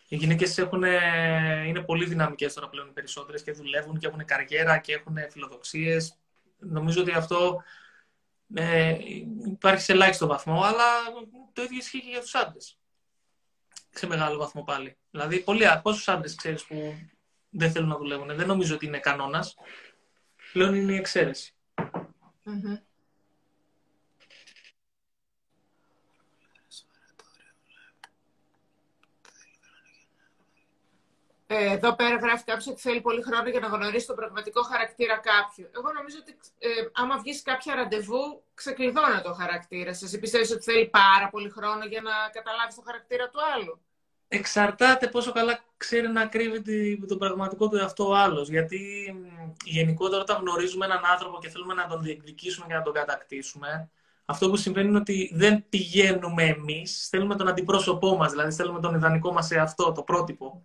Οι 0.08 0.16
γυναίκες 0.16 0.56
είναι 1.66 1.82
πολύ 1.86 2.04
δυναμικές 2.04 2.54
τώρα 2.54 2.68
πλέον 2.68 2.88
οι 2.88 2.92
περισσότερες 2.92 3.42
και 3.42 3.52
δουλεύουν 3.52 3.98
και 3.98 4.06
έχουν 4.06 4.24
καριέρα 4.24 4.78
και 4.78 4.92
έχουν 4.92 5.16
φιλοδοξίες. 5.30 6.18
Νομίζω 6.58 7.00
ότι 7.00 7.12
αυτό 7.12 7.62
ε, 8.54 8.96
υπάρχει 9.46 9.82
σε 9.82 9.92
ελάχιστο 9.92 10.26
βαθμό, 10.26 10.62
αλλά 10.62 10.84
το 11.52 11.62
ίδιο 11.62 11.78
ισχύει 11.78 12.00
και 12.00 12.10
για 12.10 12.20
τους 12.20 12.34
άντρες. 12.34 12.77
Σε 13.98 14.06
μεγάλο 14.06 14.38
βαθμό 14.38 14.62
πάλι. 14.62 14.96
Δηλαδή, 15.10 15.40
πολλοί, 15.40 15.64
πόσους 15.82 16.08
άντρες 16.08 16.34
ξέρεις 16.34 16.64
που 16.64 16.94
δεν 17.50 17.70
θέλουν 17.70 17.88
να 17.88 17.96
δουλεύουν. 17.96 18.36
Δεν 18.36 18.46
νομίζω 18.46 18.74
ότι 18.74 18.86
είναι 18.86 18.98
κανόνας. 18.98 19.54
Πλέον 20.52 20.74
είναι 20.74 20.92
η 20.92 20.96
εξαιρεση 20.96 21.54
Ε, 31.50 31.72
εδώ 31.72 31.94
πέρα 31.94 32.16
γράφει 32.16 32.44
κάποιος 32.44 32.66
ότι 32.66 32.80
θέλει 32.80 33.00
πολύ 33.00 33.22
χρόνο 33.22 33.48
για 33.48 33.60
να 33.60 33.66
γνωρίσει 33.66 34.06
τον 34.06 34.16
πραγματικό 34.16 34.62
χαρακτήρα 34.62 35.16
κάποιου. 35.16 35.70
Εγώ 35.76 35.92
νομίζω 35.92 36.16
ότι 36.20 36.36
ε, 36.58 36.68
άμα 36.92 37.18
βγεις 37.18 37.42
κάποια 37.42 37.74
ραντεβού, 37.74 38.42
ξεκλειδώνει 38.54 39.20
το 39.22 39.32
χαρακτήρα. 39.32 39.90
Εσύ 39.90 40.18
πιστεύεις 40.18 40.50
ότι 40.50 40.62
θέλει 40.62 40.88
πάρα 40.88 41.28
πολύ 41.28 41.50
χρόνο 41.50 41.84
για 41.84 42.00
να 42.00 42.12
καταλάβεις 42.32 42.74
τον 42.74 42.84
χαρακτήρα 42.84 43.28
του 43.28 43.38
άλλου; 43.54 43.80
Εξαρτάται 44.28 45.08
πόσο 45.08 45.32
καλά 45.32 45.64
ξέρει 45.76 46.08
να 46.08 46.26
κρύβει 46.26 47.06
τον 47.06 47.18
πραγματικό 47.18 47.68
του 47.68 47.76
εαυτό 47.76 48.08
ο 48.08 48.14
άλλος. 48.14 48.48
Γιατί 48.48 48.80
γενικότερα 49.64 50.22
όταν 50.22 50.40
γνωρίζουμε 50.40 50.84
έναν 50.84 51.04
άνθρωπο 51.04 51.38
και 51.38 51.48
θέλουμε 51.48 51.74
να 51.74 51.86
τον 51.86 52.02
διεκδικήσουμε 52.02 52.66
και 52.66 52.74
να 52.74 52.82
τον 52.82 52.92
κατακτήσουμε, 52.92 53.90
Αυτό 54.24 54.50
που 54.50 54.56
συμβαίνει 54.56 54.88
είναι 54.88 54.98
ότι 54.98 55.30
δεν 55.34 55.68
πηγαίνουμε 55.68 56.44
εμείς, 56.44 57.08
θέλουμε 57.08 57.36
τον 57.36 57.48
αντιπρόσωπό 57.48 58.16
μας, 58.16 58.30
δηλαδή 58.30 58.52
θέλουμε 58.52 58.80
τον 58.80 58.94
ιδανικό 58.94 59.32
μας 59.32 59.46
σε 59.46 59.58
αυτό, 59.58 59.92
το 59.92 60.02
πρότυπο. 60.02 60.64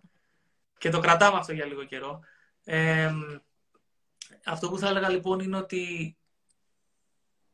Και 0.78 0.88
το 0.88 1.00
κρατάμε 1.00 1.38
αυτό 1.38 1.52
για 1.52 1.64
λίγο 1.64 1.84
καιρό. 1.84 2.20
Ε, 2.64 3.12
αυτό 4.44 4.70
που 4.70 4.78
θα 4.78 4.88
έλεγα 4.88 5.08
λοιπόν 5.08 5.40
είναι 5.40 5.56
ότι 5.56 6.16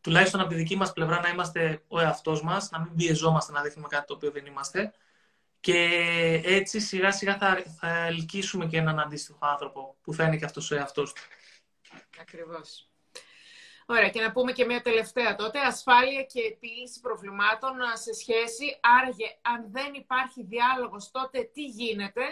τουλάχιστον 0.00 0.40
από 0.40 0.48
τη 0.48 0.54
δική 0.54 0.76
μας 0.76 0.92
πλευρά 0.92 1.20
να 1.20 1.28
είμαστε 1.28 1.82
ο 1.88 2.00
εαυτός 2.00 2.42
μας, 2.42 2.70
να 2.70 2.80
μην 2.80 2.94
πιεζόμαστε 2.94 3.52
να 3.52 3.62
δείχνουμε 3.62 3.88
κάτι 3.88 4.06
το 4.06 4.14
οποίο 4.14 4.30
δεν 4.30 4.46
είμαστε 4.46 4.92
και 5.60 5.78
έτσι 6.44 6.80
σιγά 6.80 7.12
σιγά 7.12 7.38
θα, 7.38 7.62
θα 7.78 8.06
ελκύσουμε 8.06 8.66
και 8.66 8.76
έναν 8.76 9.00
αντίστοιχο 9.00 9.38
άνθρωπο 9.40 9.96
που 10.02 10.14
θα 10.14 10.24
είναι 10.24 10.36
και 10.36 10.44
αυτός 10.44 10.70
ο 10.70 10.74
εαυτός 10.74 11.12
του. 11.12 11.22
Ακριβώς. 12.20 12.90
Ωραία, 13.86 14.08
και 14.08 14.20
να 14.20 14.32
πούμε 14.32 14.52
και 14.52 14.64
μια 14.64 14.80
τελευταία 14.80 15.34
τότε. 15.34 15.60
Ασφάλεια 15.60 16.22
και 16.22 16.40
επίλυση 16.40 17.00
προβλημάτων 17.00 17.72
σε 17.94 18.14
σχέση. 18.14 18.78
Άραγε, 18.80 19.26
αν 19.42 19.70
δεν 19.70 19.94
υπάρχει 19.94 20.42
διάλογος, 20.44 21.10
τότε 21.10 21.50
τι 21.52 21.64
γίνεται; 21.64 22.22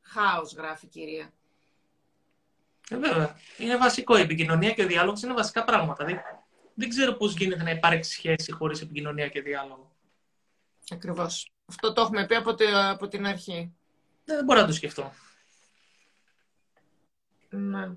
Χάος, 0.00 0.54
γράφει 0.54 0.84
η 0.84 0.88
κυρία. 0.88 1.32
Ε, 2.90 2.96
βέβαια. 2.96 3.36
Είναι 3.58 3.76
βασικό. 3.76 4.18
Η 4.18 4.20
επικοινωνία 4.20 4.72
και 4.72 4.82
ο 4.82 4.86
διάλογος 4.86 5.22
είναι 5.22 5.32
βασικά 5.32 5.64
πράγματα. 5.64 6.04
Δηλαδή, 6.04 6.22
δεν 6.74 6.88
ξέρω 6.88 7.12
πώς 7.12 7.34
γίνεται 7.36 7.62
να 7.62 7.70
υπάρξει 7.70 8.10
σχέση 8.10 8.52
χωρίς 8.52 8.80
επικοινωνία 8.80 9.28
και 9.28 9.40
διάλογο. 9.40 9.96
Ακριβώς. 10.90 11.50
Αυτό 11.68 11.92
το 11.92 12.00
έχουμε 12.00 12.26
πει 12.26 12.34
από, 12.34 12.54
από 12.70 13.08
την 13.08 13.26
αρχή. 13.26 13.72
Δεν 14.24 14.44
μπορώ 14.44 14.60
να 14.60 14.66
το 14.66 14.72
σκεφτώ. 14.72 15.12
Ναι. 17.50 17.90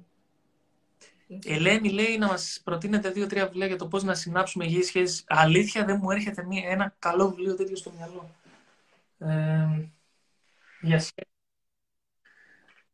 Η 1.27 1.53
Ελένη 1.53 1.89
λέει 1.89 2.17
να 2.17 2.27
μας 2.27 2.61
προτείνετε 2.63 3.09
δύο-τρία 3.09 3.45
βιβλία 3.45 3.67
για 3.67 3.75
το 3.75 3.87
πώς 3.87 4.03
να 4.03 4.13
συνάψουμε 4.13 4.65
υγιείς 4.65 4.87
σχέσεις. 4.87 5.23
Αλήθεια 5.27 5.85
δεν 5.85 5.99
μου 6.01 6.11
έρχεται 6.11 6.43
μία, 6.43 6.69
ένα 6.69 6.95
καλό 6.99 7.29
βιβλίο 7.29 7.55
τέτοιο 7.55 7.75
στο 7.75 7.91
μυαλό. 7.91 8.35
Ε, 9.17 9.89
για 10.81 10.99
σχέσεις. 10.99 11.31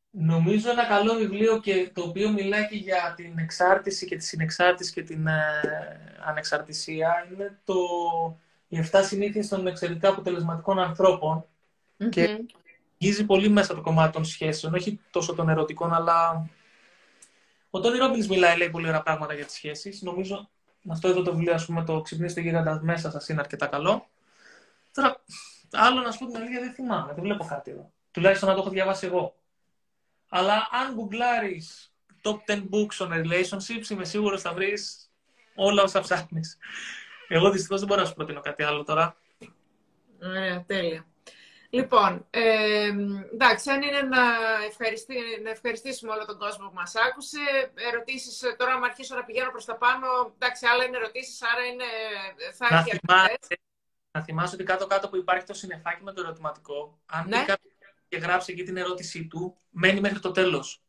Νομίζω 0.09 0.69
ένα 0.69 0.85
καλό 0.85 1.13
βιβλίο 1.13 1.59
και 1.59 1.91
το 1.93 2.01
οποίο 2.01 2.31
μιλάει 2.31 2.67
και 2.67 2.75
για 2.75 3.13
την 3.15 3.37
εξάρτηση 3.37 4.05
και 4.05 4.15
τη 4.15 4.23
συνεξάρτηση 4.23 4.93
και 4.93 5.03
την 5.03 5.27
ε, 5.27 5.61
ανεξαρτησία 6.25 7.27
είναι 7.31 7.59
το 7.63 7.75
«Οι 8.67 8.89
7 8.91 8.99
συνήθειες 9.03 9.47
των 9.47 9.67
εξαιρετικά 9.67 10.09
αποτελεσματικών 10.09 10.79
ανθρώπων» 10.79 11.45
mm-hmm. 11.97 12.09
και 12.09 12.45
γίζει 12.97 13.25
πολύ 13.25 13.49
μέσα 13.49 13.75
το 13.75 13.81
κομμάτι 13.81 14.11
των 14.11 14.25
σχέσεων, 14.25 14.73
όχι 14.73 14.99
τόσο 15.11 15.35
των 15.35 15.49
ερωτικών, 15.49 15.93
αλλά 15.93 16.49
ο 17.69 17.79
Τόνι 17.79 17.97
Ρόμπινς 17.97 18.27
μιλάει, 18.27 18.57
λέει 18.57 18.69
πολύ 18.69 18.87
ωραία 18.87 19.01
πράγματα 19.01 19.33
για 19.33 19.45
τις 19.45 19.53
σχέσεις. 19.53 20.01
Νομίζω 20.01 20.49
αυτό 20.89 21.07
εδώ 21.07 21.21
το 21.21 21.31
βιβλίο, 21.31 21.53
ας 21.53 21.65
πούμε, 21.65 21.83
το 21.83 22.01
«Ξυπνήστε 22.01 22.41
γίγαντας 22.41 22.81
μέσα 22.81 23.11
σας» 23.11 23.29
είναι 23.29 23.39
αρκετά 23.39 23.67
καλό. 23.67 24.07
Τώρα, 24.93 25.23
άλλο 25.71 26.01
να 26.01 26.11
σου 26.11 26.19
πω 26.19 26.25
την 26.25 26.35
αλήθεια 26.35 26.59
δεν 26.59 26.73
θυμάμαι, 26.73 27.13
δεν 27.13 27.23
βλέπω 27.23 27.45
κάτι 27.45 27.71
εδώ. 27.71 27.91
Τουλάχιστον 28.11 28.49
να 28.49 28.55
το 28.55 28.61
έχω 28.61 28.69
διαβάσει 28.69 29.05
εγώ. 29.05 29.35
Αλλά 30.29 30.67
αν 30.71 30.93
γκουγκλάρεις 30.93 31.93
top 32.21 32.37
10 32.45 32.69
books 32.71 33.07
on 33.07 33.09
relationships, 33.09 33.89
είμαι 33.89 34.05
σίγουρος 34.05 34.41
θα 34.41 34.53
βρεις 34.53 35.11
όλα 35.55 35.83
όσα 35.83 35.99
ψάχνεις. 35.99 36.57
Εγώ 37.27 37.49
δυστυχώς 37.51 37.79
δεν 37.79 37.87
μπορώ 37.87 38.01
να 38.01 38.07
σου 38.07 38.13
προτείνω 38.13 38.39
κάτι 38.39 38.63
άλλο 38.63 38.83
τώρα. 38.83 39.15
Ωραία, 40.23 40.63
τέλεια. 40.65 41.05
Λοιπόν, 41.69 42.27
ε, 42.29 42.91
εντάξει, 43.33 43.69
αν 43.69 43.81
είναι 43.81 44.01
να, 44.01 44.21
ευχαριστή, 44.67 45.15
να 45.43 45.49
ευχαριστήσουμε 45.49 46.11
όλο 46.11 46.25
τον 46.25 46.37
κόσμο 46.37 46.67
που 46.67 46.73
μας 46.73 46.95
άκουσε. 46.95 47.39
Ερωτήσεις, 47.91 48.43
τώρα 48.57 48.73
αν 48.73 48.83
αρχίσω 48.83 49.15
να 49.15 49.23
πηγαίνω 49.23 49.51
προς 49.51 49.65
τα 49.65 49.75
πάνω, 49.75 50.07
εντάξει, 50.35 50.65
άλλα 50.65 50.83
είναι 50.85 50.97
ερωτήσεις, 50.97 51.41
άρα 51.41 51.65
είναι, 51.65 51.85
θα 52.53 52.67
να 52.71 52.79
έχει 52.79 52.97
θυμάσαι, 52.97 53.59
Να 54.11 54.21
θυμάσαι 54.21 54.55
ότι 54.55 54.63
κάτω-κάτω 54.63 55.09
που 55.09 55.15
υπάρχει 55.15 55.45
το 55.45 55.53
συνεφάκι 55.53 56.03
με 56.03 56.13
το 56.13 56.21
ερωτηματικό, 56.21 56.99
αν 57.05 57.27
ναι 57.27 57.45
και 58.07 58.17
γράψει 58.17 58.51
εκεί 58.51 58.63
την 58.63 58.77
ερώτησή 58.77 59.27
του, 59.27 59.57
μένει 59.69 59.99
μέχρι 59.99 60.19
το 60.19 60.31
τέλος. 60.31 60.81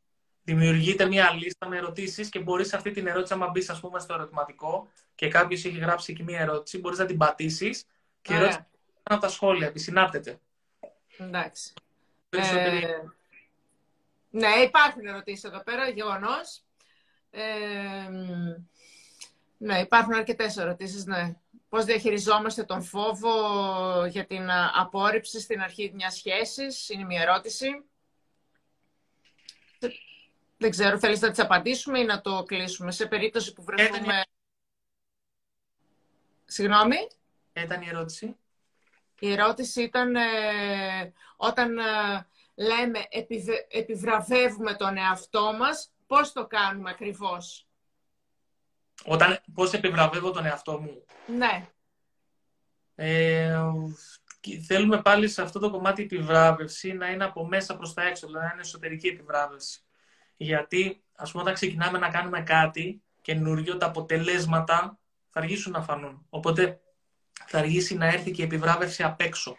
Δημιουργείται 0.49 1.07
μια 1.07 1.33
λίστα 1.33 1.69
με 1.69 1.77
ερωτήσεις 1.77 2.29
και 2.29 2.39
μπορείς 2.39 2.75
αυτή 2.75 2.91
την 2.91 3.07
ερώτηση, 3.07 3.33
άμα 3.33 3.49
μπεις, 3.49 3.71
ας 3.71 3.81
πούμε, 3.81 4.01
στο 4.01 4.15
ερωτηματικό 4.15 4.89
και 5.15 5.29
κάποιος 5.29 5.65
έχει 5.65 5.79
γράψει 5.79 6.13
εκεί 6.13 6.23
μια 6.23 6.41
ερώτηση, 6.41 6.79
μπορείς 6.79 6.99
να 6.99 7.07
την 7.07 7.17
πατήσεις 7.17 7.87
και 8.23 8.33
η 8.33 8.37
ερώτηση 8.37 8.67
από 9.03 9.21
τα 9.21 9.29
σχόλια, 9.29 9.67
επισυνάπτεται. 9.67 10.41
Εντάξει. 11.19 11.73
Ε, 12.31 12.81
ναι, 14.31 14.49
υπάρχουν 14.49 15.07
ερωτήσεις 15.07 15.45
εδώ 15.45 15.63
πέρα, 15.63 15.89
γεγονός. 15.89 16.63
Ε, 17.31 17.43
ναι, 19.59 19.79
υπάρχουν 19.79 20.15
αρκετές 20.15 20.57
ερωτήσεις, 20.57 21.05
ναι. 21.07 21.35
Πώς 21.69 21.85
διαχειριζόμαστε 21.85 22.65
τον 22.65 22.83
φόβο 22.83 23.33
για 24.07 24.27
την 24.27 24.49
απόρριψη 24.75 25.41
στην 25.41 25.61
αρχή 25.61 25.93
μιας 25.95 26.15
σχέσης, 26.15 26.89
είναι 26.89 27.05
μια 27.05 27.23
ερώτηση. 27.23 27.83
Δεν 30.61 30.71
ξέρω, 30.71 30.99
θέλεις 30.99 31.21
να 31.21 31.31
τις 31.31 31.39
απαντήσουμε 31.39 31.99
ή 31.99 32.05
να 32.05 32.21
το 32.21 32.43
κλείσουμε 32.43 32.91
σε 32.91 33.07
περίπτωση 33.07 33.53
που 33.53 33.63
βρεθούμε... 33.63 33.99
Ήταν... 33.99 34.25
Συγγνώμη; 36.45 36.97
Ήταν 37.53 37.83
η 37.83 37.89
ερώτηση. 37.89 38.37
Η 39.19 39.33
ερώτηση 39.33 39.83
ήταν 39.83 40.17
ε, 40.17 41.13
όταν 41.37 41.79
ε, 41.79 42.27
λέμε 42.55 42.99
επιβραβεύουμε 43.69 44.75
τον 44.75 44.97
εαυτό 44.97 45.53
μας, 45.59 45.91
πώς 46.07 46.33
το 46.33 46.47
κάνουμε 46.47 46.91
ακριβώς; 46.91 47.67
Όταν, 49.05 49.41
πώς 49.55 49.73
επιβραβεύω 49.73 50.31
τον 50.31 50.47
εαυτό 50.47 50.79
μου; 50.81 51.05
Ναι. 51.27 51.69
Ε, 52.95 53.59
θέλουμε 54.67 55.03
πάλι 55.03 55.29
σε 55.29 55.43
αυτό 55.43 55.59
το 55.59 55.71
κομμάτι 55.71 56.03
επιβράβευση 56.03 56.93
να 56.93 57.11
είναι 57.11 57.25
από 57.25 57.47
μέσα 57.47 57.77
προς 57.77 57.95
τα 57.95 58.03
έξω, 58.03 58.27
δηλαδή 58.27 58.47
να 58.47 58.53
είναι 58.53 58.63
εσωτερική 58.63 59.07
επιβράβευση. 59.07 59.83
Γιατί, 60.39 61.03
ας 61.15 61.31
πούμε, 61.31 61.43
όταν 61.43 61.55
ξεκινάμε 61.55 61.99
να 61.99 62.09
κάνουμε 62.09 62.41
κάτι 62.41 63.03
καινούριο, 63.21 63.77
τα 63.77 63.87
αποτελέσματα 63.87 64.99
θα 65.29 65.41
αργήσουν 65.41 65.73
να 65.73 65.83
φανούν. 65.83 66.27
Οπότε 66.29 66.81
θα 67.47 67.59
αργήσει 67.59 67.97
να 67.97 68.07
έρθει 68.07 68.31
και 68.31 68.43
η 68.43 68.45
επιβράβευση 68.45 69.03
απ' 69.03 69.21
εξω 69.21 69.57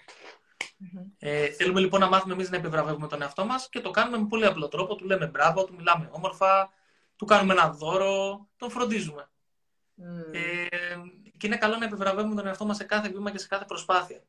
Ε, 1.19 1.47
θέλουμε 1.49 1.79
λοιπόν 1.79 1.99
να 1.99 2.07
μάθουμε 2.07 2.33
εμείς 2.33 2.49
να 2.49 2.57
επιβραβεύουμε 2.57 3.07
τον 3.07 3.21
εαυτό 3.21 3.45
μας 3.45 3.69
και 3.69 3.79
το 3.79 3.91
κάνουμε 3.91 4.17
με 4.17 4.27
πολύ 4.27 4.45
απλό 4.45 4.67
τρόπο. 4.67 4.95
Του 4.95 5.05
λέμε 5.05 5.27
μπράβο, 5.27 5.63
του 5.63 5.75
μιλάμε 5.75 6.09
όμορφα, 6.11 6.69
του 7.15 7.25
κάνουμε 7.25 7.53
ένα 7.53 7.69
δώρο, 7.69 8.47
τον 8.57 8.69
φροντίζουμε. 8.69 9.29
Mm. 9.97 10.33
Ε, 10.33 10.67
και 11.37 11.47
είναι 11.47 11.57
καλό 11.57 11.77
να 11.77 11.85
επιβραβεύουμε 11.85 12.35
τον 12.35 12.47
εαυτό 12.47 12.65
μας 12.65 12.75
σε 12.77 12.83
κάθε 12.83 13.09
βήμα 13.09 13.31
και 13.31 13.37
σε 13.37 13.47
κάθε 13.47 13.65
προσπάθεια. 13.65 14.23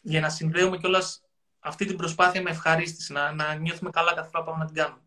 Για 0.00 0.20
να 0.20 0.28
συνδέουμε 0.28 0.76
κιόλας 0.76 1.20
αυτή 1.58 1.84
την 1.84 1.96
προσπάθεια 1.96 2.42
με 2.42 2.50
ευχαρίστηση, 2.50 3.12
να, 3.12 3.32
να 3.32 3.54
νιώθουμε 3.54 3.90
καλά 3.90 4.14
κάθε 4.14 4.28
φορά 4.28 4.44
που 4.44 4.50
πάμε 4.50 4.64
να 4.64 4.70
την 4.70 4.82
κάνουμε. 4.82 5.02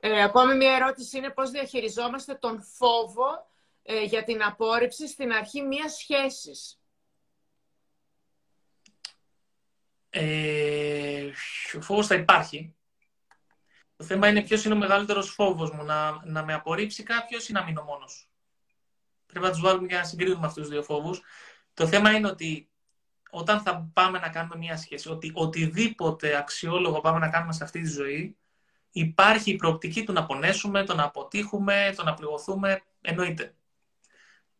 Ε, 0.00 0.22
ακόμη 0.22 0.54
μια 0.54 0.74
ερώτηση 0.74 1.18
είναι 1.18 1.30
πώς 1.30 1.50
διαχειριζόμαστε 1.50 2.34
τον 2.34 2.62
φόβο 2.62 3.50
ε, 3.82 4.02
για 4.02 4.24
την 4.24 4.42
απόρριψη 4.42 5.08
στην 5.08 5.32
αρχή 5.32 5.62
μιας 5.62 5.92
σχέσης. 5.92 6.80
Ε, 10.10 11.30
ο 11.76 11.80
φόβος 11.80 12.06
θα 12.06 12.14
υπάρχει. 12.14 12.76
Το 13.96 14.04
θέμα 14.04 14.28
είναι 14.28 14.42
ποιος 14.42 14.64
είναι 14.64 14.74
ο 14.74 14.76
μεγαλύτερος 14.76 15.30
φόβος 15.30 15.70
μου, 15.70 15.84
να, 15.84 16.26
να 16.26 16.44
με 16.44 16.52
απορρίψει 16.52 17.02
κάποιος 17.02 17.48
ή 17.48 17.52
να 17.52 17.64
μείνω 17.64 17.82
μόνος. 17.82 18.30
Πρέπει 19.26 19.44
να 19.44 19.50
τους 19.50 19.60
βάλουμε 19.60 19.86
για 19.86 19.98
να 19.98 20.04
συγκρίνουμε 20.04 20.46
αυτούς 20.46 20.62
τους 20.62 20.72
δύο 20.72 20.82
φόβους. 20.82 21.22
Το 21.74 21.86
θέμα 21.86 22.10
είναι 22.10 22.28
ότι 22.28 22.70
όταν 23.30 23.60
θα 23.60 23.90
πάμε 23.92 24.18
να 24.18 24.28
κάνουμε 24.28 24.56
μια 24.56 24.76
σχέση, 24.76 25.08
ότι 25.08 25.30
οτιδήποτε 25.34 26.36
αξιόλογο 26.36 27.00
πάμε 27.00 27.18
να 27.18 27.28
κάνουμε 27.28 27.52
σε 27.52 27.64
αυτή 27.64 27.80
τη 27.80 27.88
ζωή, 27.88 28.38
υπάρχει 29.00 29.50
η 29.50 29.56
προοπτική 29.56 30.04
του 30.04 30.12
να 30.12 30.26
πονέσουμε, 30.26 30.84
το 30.84 30.94
να 30.94 31.04
αποτύχουμε, 31.04 31.92
το 31.96 32.04
να 32.04 32.14
πληγωθούμε. 32.14 32.82
Εννοείται. 33.00 33.54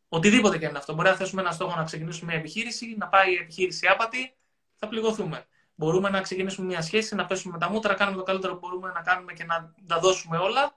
Οτιδήποτε 0.09 0.59
και 0.59 0.67
είναι 0.67 0.79
αυτό. 0.79 0.95
Μπορεί 0.95 1.09
να 1.09 1.15
θέσουμε 1.15 1.41
ένα 1.41 1.51
στόχο 1.51 1.77
να 1.77 1.85
ξεκινήσουμε 1.85 2.31
μια 2.31 2.41
επιχείρηση, 2.41 2.95
να 2.99 3.09
πάει 3.09 3.33
η 3.33 3.35
επιχείρηση 3.35 3.87
άπατη, 3.87 4.37
θα 4.77 4.89
πληγωθούμε. 4.89 5.47
Μπορούμε 5.75 6.11
να 6.11 6.21
ξεκινήσουμε 6.21 6.67
μια 6.67 6.83
σχέση, 6.83 7.15
να 7.15 7.27
πέσουμε 7.27 7.53
με 7.53 7.59
τα 7.59 7.71
μούτρα, 7.71 7.95
κάνουμε 7.95 8.17
το 8.17 8.23
καλύτερο 8.23 8.53
που 8.53 8.59
μπορούμε 8.59 8.93
να 8.95 9.01
κάνουμε 9.01 9.33
και 9.33 9.45
να 9.45 9.75
τα 9.87 9.99
δώσουμε 9.99 10.37
όλα 10.37 10.77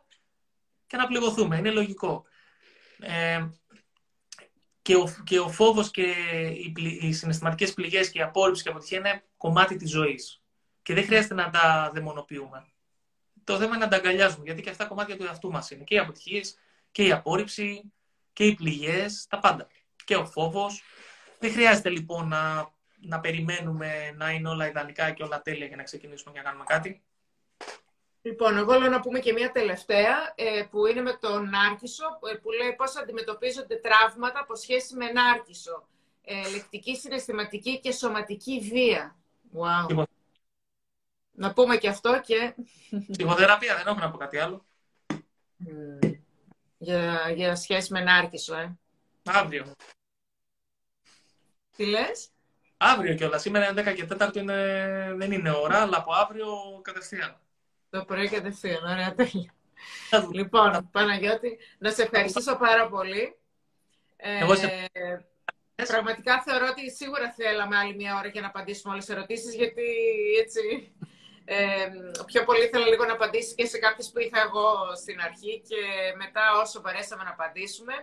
και 0.87 0.97
να 0.97 1.07
πληγωθούμε. 1.07 1.57
Είναι 1.57 1.71
λογικό. 1.71 2.25
Ε, 2.99 3.47
και, 4.81 4.95
ο, 4.95 5.13
και 5.23 5.39
ο 5.39 5.49
φόβος 5.49 5.91
και 5.91 6.01
οι, 6.01 6.73
οι 7.01 7.13
συναισθηματικές 7.13 7.73
πληγές 7.73 8.09
και 8.09 8.19
η 8.19 8.21
απόρριψη 8.21 8.63
και 8.63 8.69
η 8.69 8.71
αποτυχία 8.71 8.97
είναι 8.97 9.23
κομμάτι 9.37 9.75
της 9.75 9.89
ζωής. 9.89 10.41
Και 10.81 10.93
δεν 10.93 11.03
χρειάζεται 11.03 11.33
να 11.33 11.49
τα 11.49 11.91
δαιμονοποιούμε. 11.93 12.70
Το 13.43 13.57
θέμα 13.57 13.75
είναι 13.75 13.85
να 13.85 13.87
τα 13.87 13.95
αγκαλιάζουμε, 13.95 14.43
γιατί 14.45 14.61
και 14.61 14.69
αυτά 14.69 14.85
κομμάτια 14.85 15.17
του 15.17 15.23
εαυτού 15.23 15.51
μας 15.51 15.71
είναι. 15.71 15.83
Και 15.83 15.95
οι 15.95 15.99
αποτυχίες, 15.99 16.57
και 16.91 17.03
η 17.03 17.11
απόρριψη, 17.11 17.91
και 18.33 18.45
οι 18.45 18.55
πληγές, 18.55 19.27
τα 19.29 19.39
πάντα. 19.39 19.67
Και 20.05 20.15
ο 20.15 20.25
φόβος. 20.25 20.83
Δεν 21.39 21.51
χρειάζεται 21.51 21.89
λοιπόν 21.89 22.27
να 22.27 22.71
να 23.01 23.19
περιμένουμε 23.19 24.11
να 24.17 24.29
είναι 24.31 24.49
όλα 24.49 24.67
ιδανικά 24.67 25.11
και 25.11 25.23
όλα 25.23 25.41
τέλεια 25.41 25.65
για 25.65 25.75
να 25.75 25.83
ξεκινήσουμε 25.83 26.33
και 26.33 26.39
να 26.39 26.45
κάνουμε 26.45 26.63
κάτι. 26.67 27.03
Λοιπόν, 28.21 28.57
εγώ 28.57 28.79
λέω 28.79 28.89
να 28.89 28.99
πούμε 28.99 29.19
και 29.19 29.33
μία 29.33 29.51
τελευταία, 29.51 30.33
ε, 30.35 30.63
που 30.69 30.85
είναι 30.85 31.01
με 31.01 31.17
τον 31.21 31.49
Νάρκισο, 31.49 32.05
ε, 32.31 32.35
που 32.35 32.51
λέει 32.51 32.73
πώς 32.75 32.95
αντιμετωπίζονται 32.95 33.75
τραύματα 33.75 34.39
από 34.39 34.55
σχέση 34.55 34.95
με 34.95 35.11
Νάρκισο. 35.11 35.87
Ε, 36.23 36.49
λεκτική, 36.49 36.95
συναισθηματική 36.95 37.79
και 37.79 37.91
σωματική 37.91 38.59
βία. 38.59 39.15
Wow. 39.53 40.03
Να 41.31 41.53
πούμε 41.53 41.77
και 41.77 41.87
αυτό 41.87 42.21
και... 42.21 42.55
Ψυχοθεραπεία, 43.11 43.75
δεν 43.75 43.87
έχω 43.87 43.99
να 43.99 44.11
πω 44.11 44.17
κάτι 44.17 44.37
άλλο. 44.37 44.65
Για, 46.77 47.31
για 47.35 47.55
σχέση 47.55 47.93
με 47.93 47.99
Νάρκισο, 48.01 48.55
ε. 48.55 48.77
Αύριο. 49.25 49.75
Τι 51.75 51.85
λες; 51.85 52.31
Αύριο 52.83 53.15
κιόλας. 53.15 53.41
Σήμερα 53.41 53.69
είναι 53.69 53.91
10 53.91 53.95
και 53.95 54.07
4 54.19 54.35
είναι... 54.35 55.13
δεν 55.15 55.31
είναι 55.31 55.51
ώρα, 55.51 55.81
αλλά 55.81 55.97
από 55.97 56.13
αύριο 56.13 56.47
κατευθείαν. 56.81 57.39
Το 57.89 58.05
πρωί 58.05 58.29
κατευθείαν. 58.29 58.83
Ωραία, 58.83 59.13
τέλεια. 59.15 59.53
λοιπόν, 60.33 60.89
Παναγιώτη, 60.91 61.57
να 61.77 61.91
σε 61.91 62.01
ευχαριστήσω 62.01 62.55
πάρα 62.55 62.89
πολύ. 62.89 63.35
Εγώ 64.15 64.55
σε... 64.55 64.89
Ε, 64.91 65.83
πραγματικά 65.87 66.41
θεωρώ 66.41 66.67
ότι 66.69 66.91
σίγουρα 66.91 67.31
θέλαμε 67.31 67.77
άλλη 67.77 67.95
μια 67.95 68.17
ώρα 68.17 68.27
για 68.27 68.41
να 68.41 68.47
απαντήσουμε 68.47 68.93
όλες 68.93 69.05
τις 69.05 69.15
ερωτήσεις, 69.15 69.55
γιατί 69.55 69.83
έτσι 70.39 70.93
ε, 71.45 71.89
πιο 72.25 72.43
πολύ 72.43 72.63
ήθελα 72.63 72.87
λίγο 72.87 73.05
να 73.05 73.13
απαντήσει 73.13 73.55
και 73.55 73.65
σε 73.65 73.77
κάποιες 73.77 74.11
που 74.11 74.19
είχα 74.19 74.41
εγώ 74.41 74.95
στην 74.95 75.21
αρχή 75.21 75.61
και 75.67 75.81
μετά 76.17 76.41
όσο 76.61 76.79
μπορέσαμε 76.81 77.23
να 77.23 77.29
απαντήσουμε. 77.29 77.93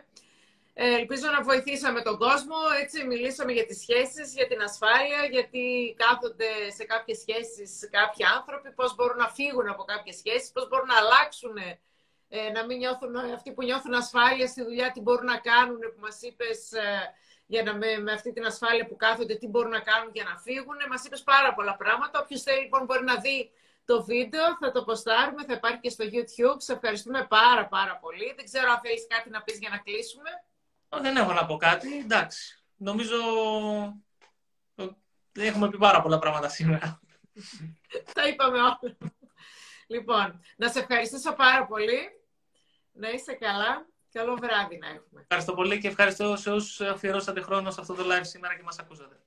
Ε, 0.80 0.94
ελπίζω 0.94 1.30
να 1.30 1.42
βοηθήσαμε 1.42 2.02
τον 2.02 2.18
κόσμο. 2.18 2.56
Έτσι, 2.82 3.06
μιλήσαμε 3.06 3.52
για 3.52 3.66
τις 3.66 3.78
σχέσεις, 3.80 4.34
για 4.34 4.46
την 4.46 4.62
ασφάλεια, 4.62 5.24
γιατί 5.30 5.94
κάθονται 5.96 6.50
σε 6.76 6.84
κάποιες 6.84 7.18
σχέσεις 7.18 7.88
κάποιοι 7.90 8.24
άνθρωποι, 8.36 8.70
πώς 8.72 8.94
μπορούν 8.94 9.16
να 9.16 9.28
φύγουν 9.28 9.68
από 9.68 9.84
κάποιες 9.84 10.16
σχέσεις, 10.16 10.52
πώς 10.52 10.68
μπορούν 10.68 10.86
να 10.86 10.96
αλλάξουν, 10.96 11.56
ε, 12.28 12.50
να 12.50 12.64
μην 12.66 12.76
νιώθουν 12.76 13.16
αυτοί 13.16 13.52
που 13.52 13.62
νιώθουν 13.62 13.94
ασφάλεια 13.94 14.46
στη 14.46 14.62
δουλειά, 14.62 14.90
τι 14.90 15.00
μπορούν 15.00 15.24
να 15.24 15.38
κάνουν, 15.38 15.78
που 15.78 16.00
μας 16.00 16.22
είπες, 16.22 16.72
ε, 16.72 17.14
για 17.50 17.62
να, 17.62 17.74
με, 17.74 17.98
με 17.98 18.12
αυτή 18.12 18.32
την 18.32 18.44
ασφάλεια 18.44 18.86
που 18.86 18.96
κάθονται, 18.96 19.34
τι 19.34 19.46
μπορούν 19.46 19.70
να 19.70 19.80
κάνουν 19.80 20.10
για 20.12 20.24
να 20.24 20.38
φύγουν. 20.38 20.76
Μας 20.90 21.04
είπες 21.04 21.22
πάρα 21.22 21.54
πολλά 21.54 21.76
πράγματα. 21.76 22.20
Όποιος 22.20 22.42
θέλει 22.42 22.62
λοιπόν 22.62 22.84
μπορεί 22.84 23.04
να 23.04 23.16
δει 23.16 23.50
το 23.84 24.04
βίντεο, 24.04 24.56
θα 24.60 24.72
το 24.72 24.84
ποστάρουμε, 24.84 25.44
θα 25.44 25.52
υπάρχει 25.52 25.80
και 25.80 25.90
στο 25.90 26.04
YouTube. 26.04 26.56
Σε 26.56 26.72
ευχαριστούμε 26.72 27.26
πάρα 27.28 27.66
πάρα 27.66 27.96
πολύ. 27.96 28.32
Δεν 28.36 28.44
ξέρω 28.44 28.70
αν 28.70 28.80
θέλεις 28.82 29.06
κάτι 29.08 29.30
να 29.30 29.42
πεις 29.42 29.58
για 29.58 29.68
να 29.68 29.78
κλείσουμε. 29.78 30.30
Δεν 31.02 31.16
έχω 31.16 31.32
να 31.32 31.46
πω 31.46 31.56
κάτι. 31.56 31.98
Εντάξει. 31.98 32.62
Νομίζω 32.76 33.16
έχουμε 35.32 35.68
πει 35.70 35.78
πάρα 35.78 36.02
πολλά 36.02 36.18
πράγματα 36.18 36.48
σήμερα. 36.48 37.00
Τα 38.14 38.28
είπαμε 38.28 38.58
όλα. 38.58 38.80
Λοιπόν, 39.86 40.40
να 40.56 40.68
σε 40.68 40.78
ευχαριστήσω 40.78 41.32
πάρα 41.32 41.66
πολύ. 41.66 42.00
Να 42.92 43.10
είσαι 43.10 43.32
καλά. 43.32 43.86
Καλό 44.12 44.36
βράδυ 44.36 44.78
να 44.78 44.86
έχουμε. 44.86 45.20
Ευχαριστώ 45.20 45.54
πολύ 45.54 45.78
και 45.78 45.88
ευχαριστώ 45.88 46.36
σε 46.36 46.50
όσους 46.50 46.80
αφιερώσατε 46.80 47.40
χρόνο 47.40 47.70
σε 47.70 47.80
αυτό 47.80 47.94
το 47.94 48.02
live 48.04 48.26
σήμερα 48.26 48.56
και 48.56 48.62
μας 48.62 48.78
ακούσατε. 48.78 49.20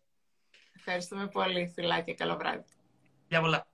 Ευχαριστούμε 0.75 1.27
πολύ. 1.27 1.71
Φιλάκια. 1.75 2.13
Καλό 2.13 2.35
βράδυ. 2.35 2.63
Γεια 3.27 3.41
πολλά. 3.41 3.70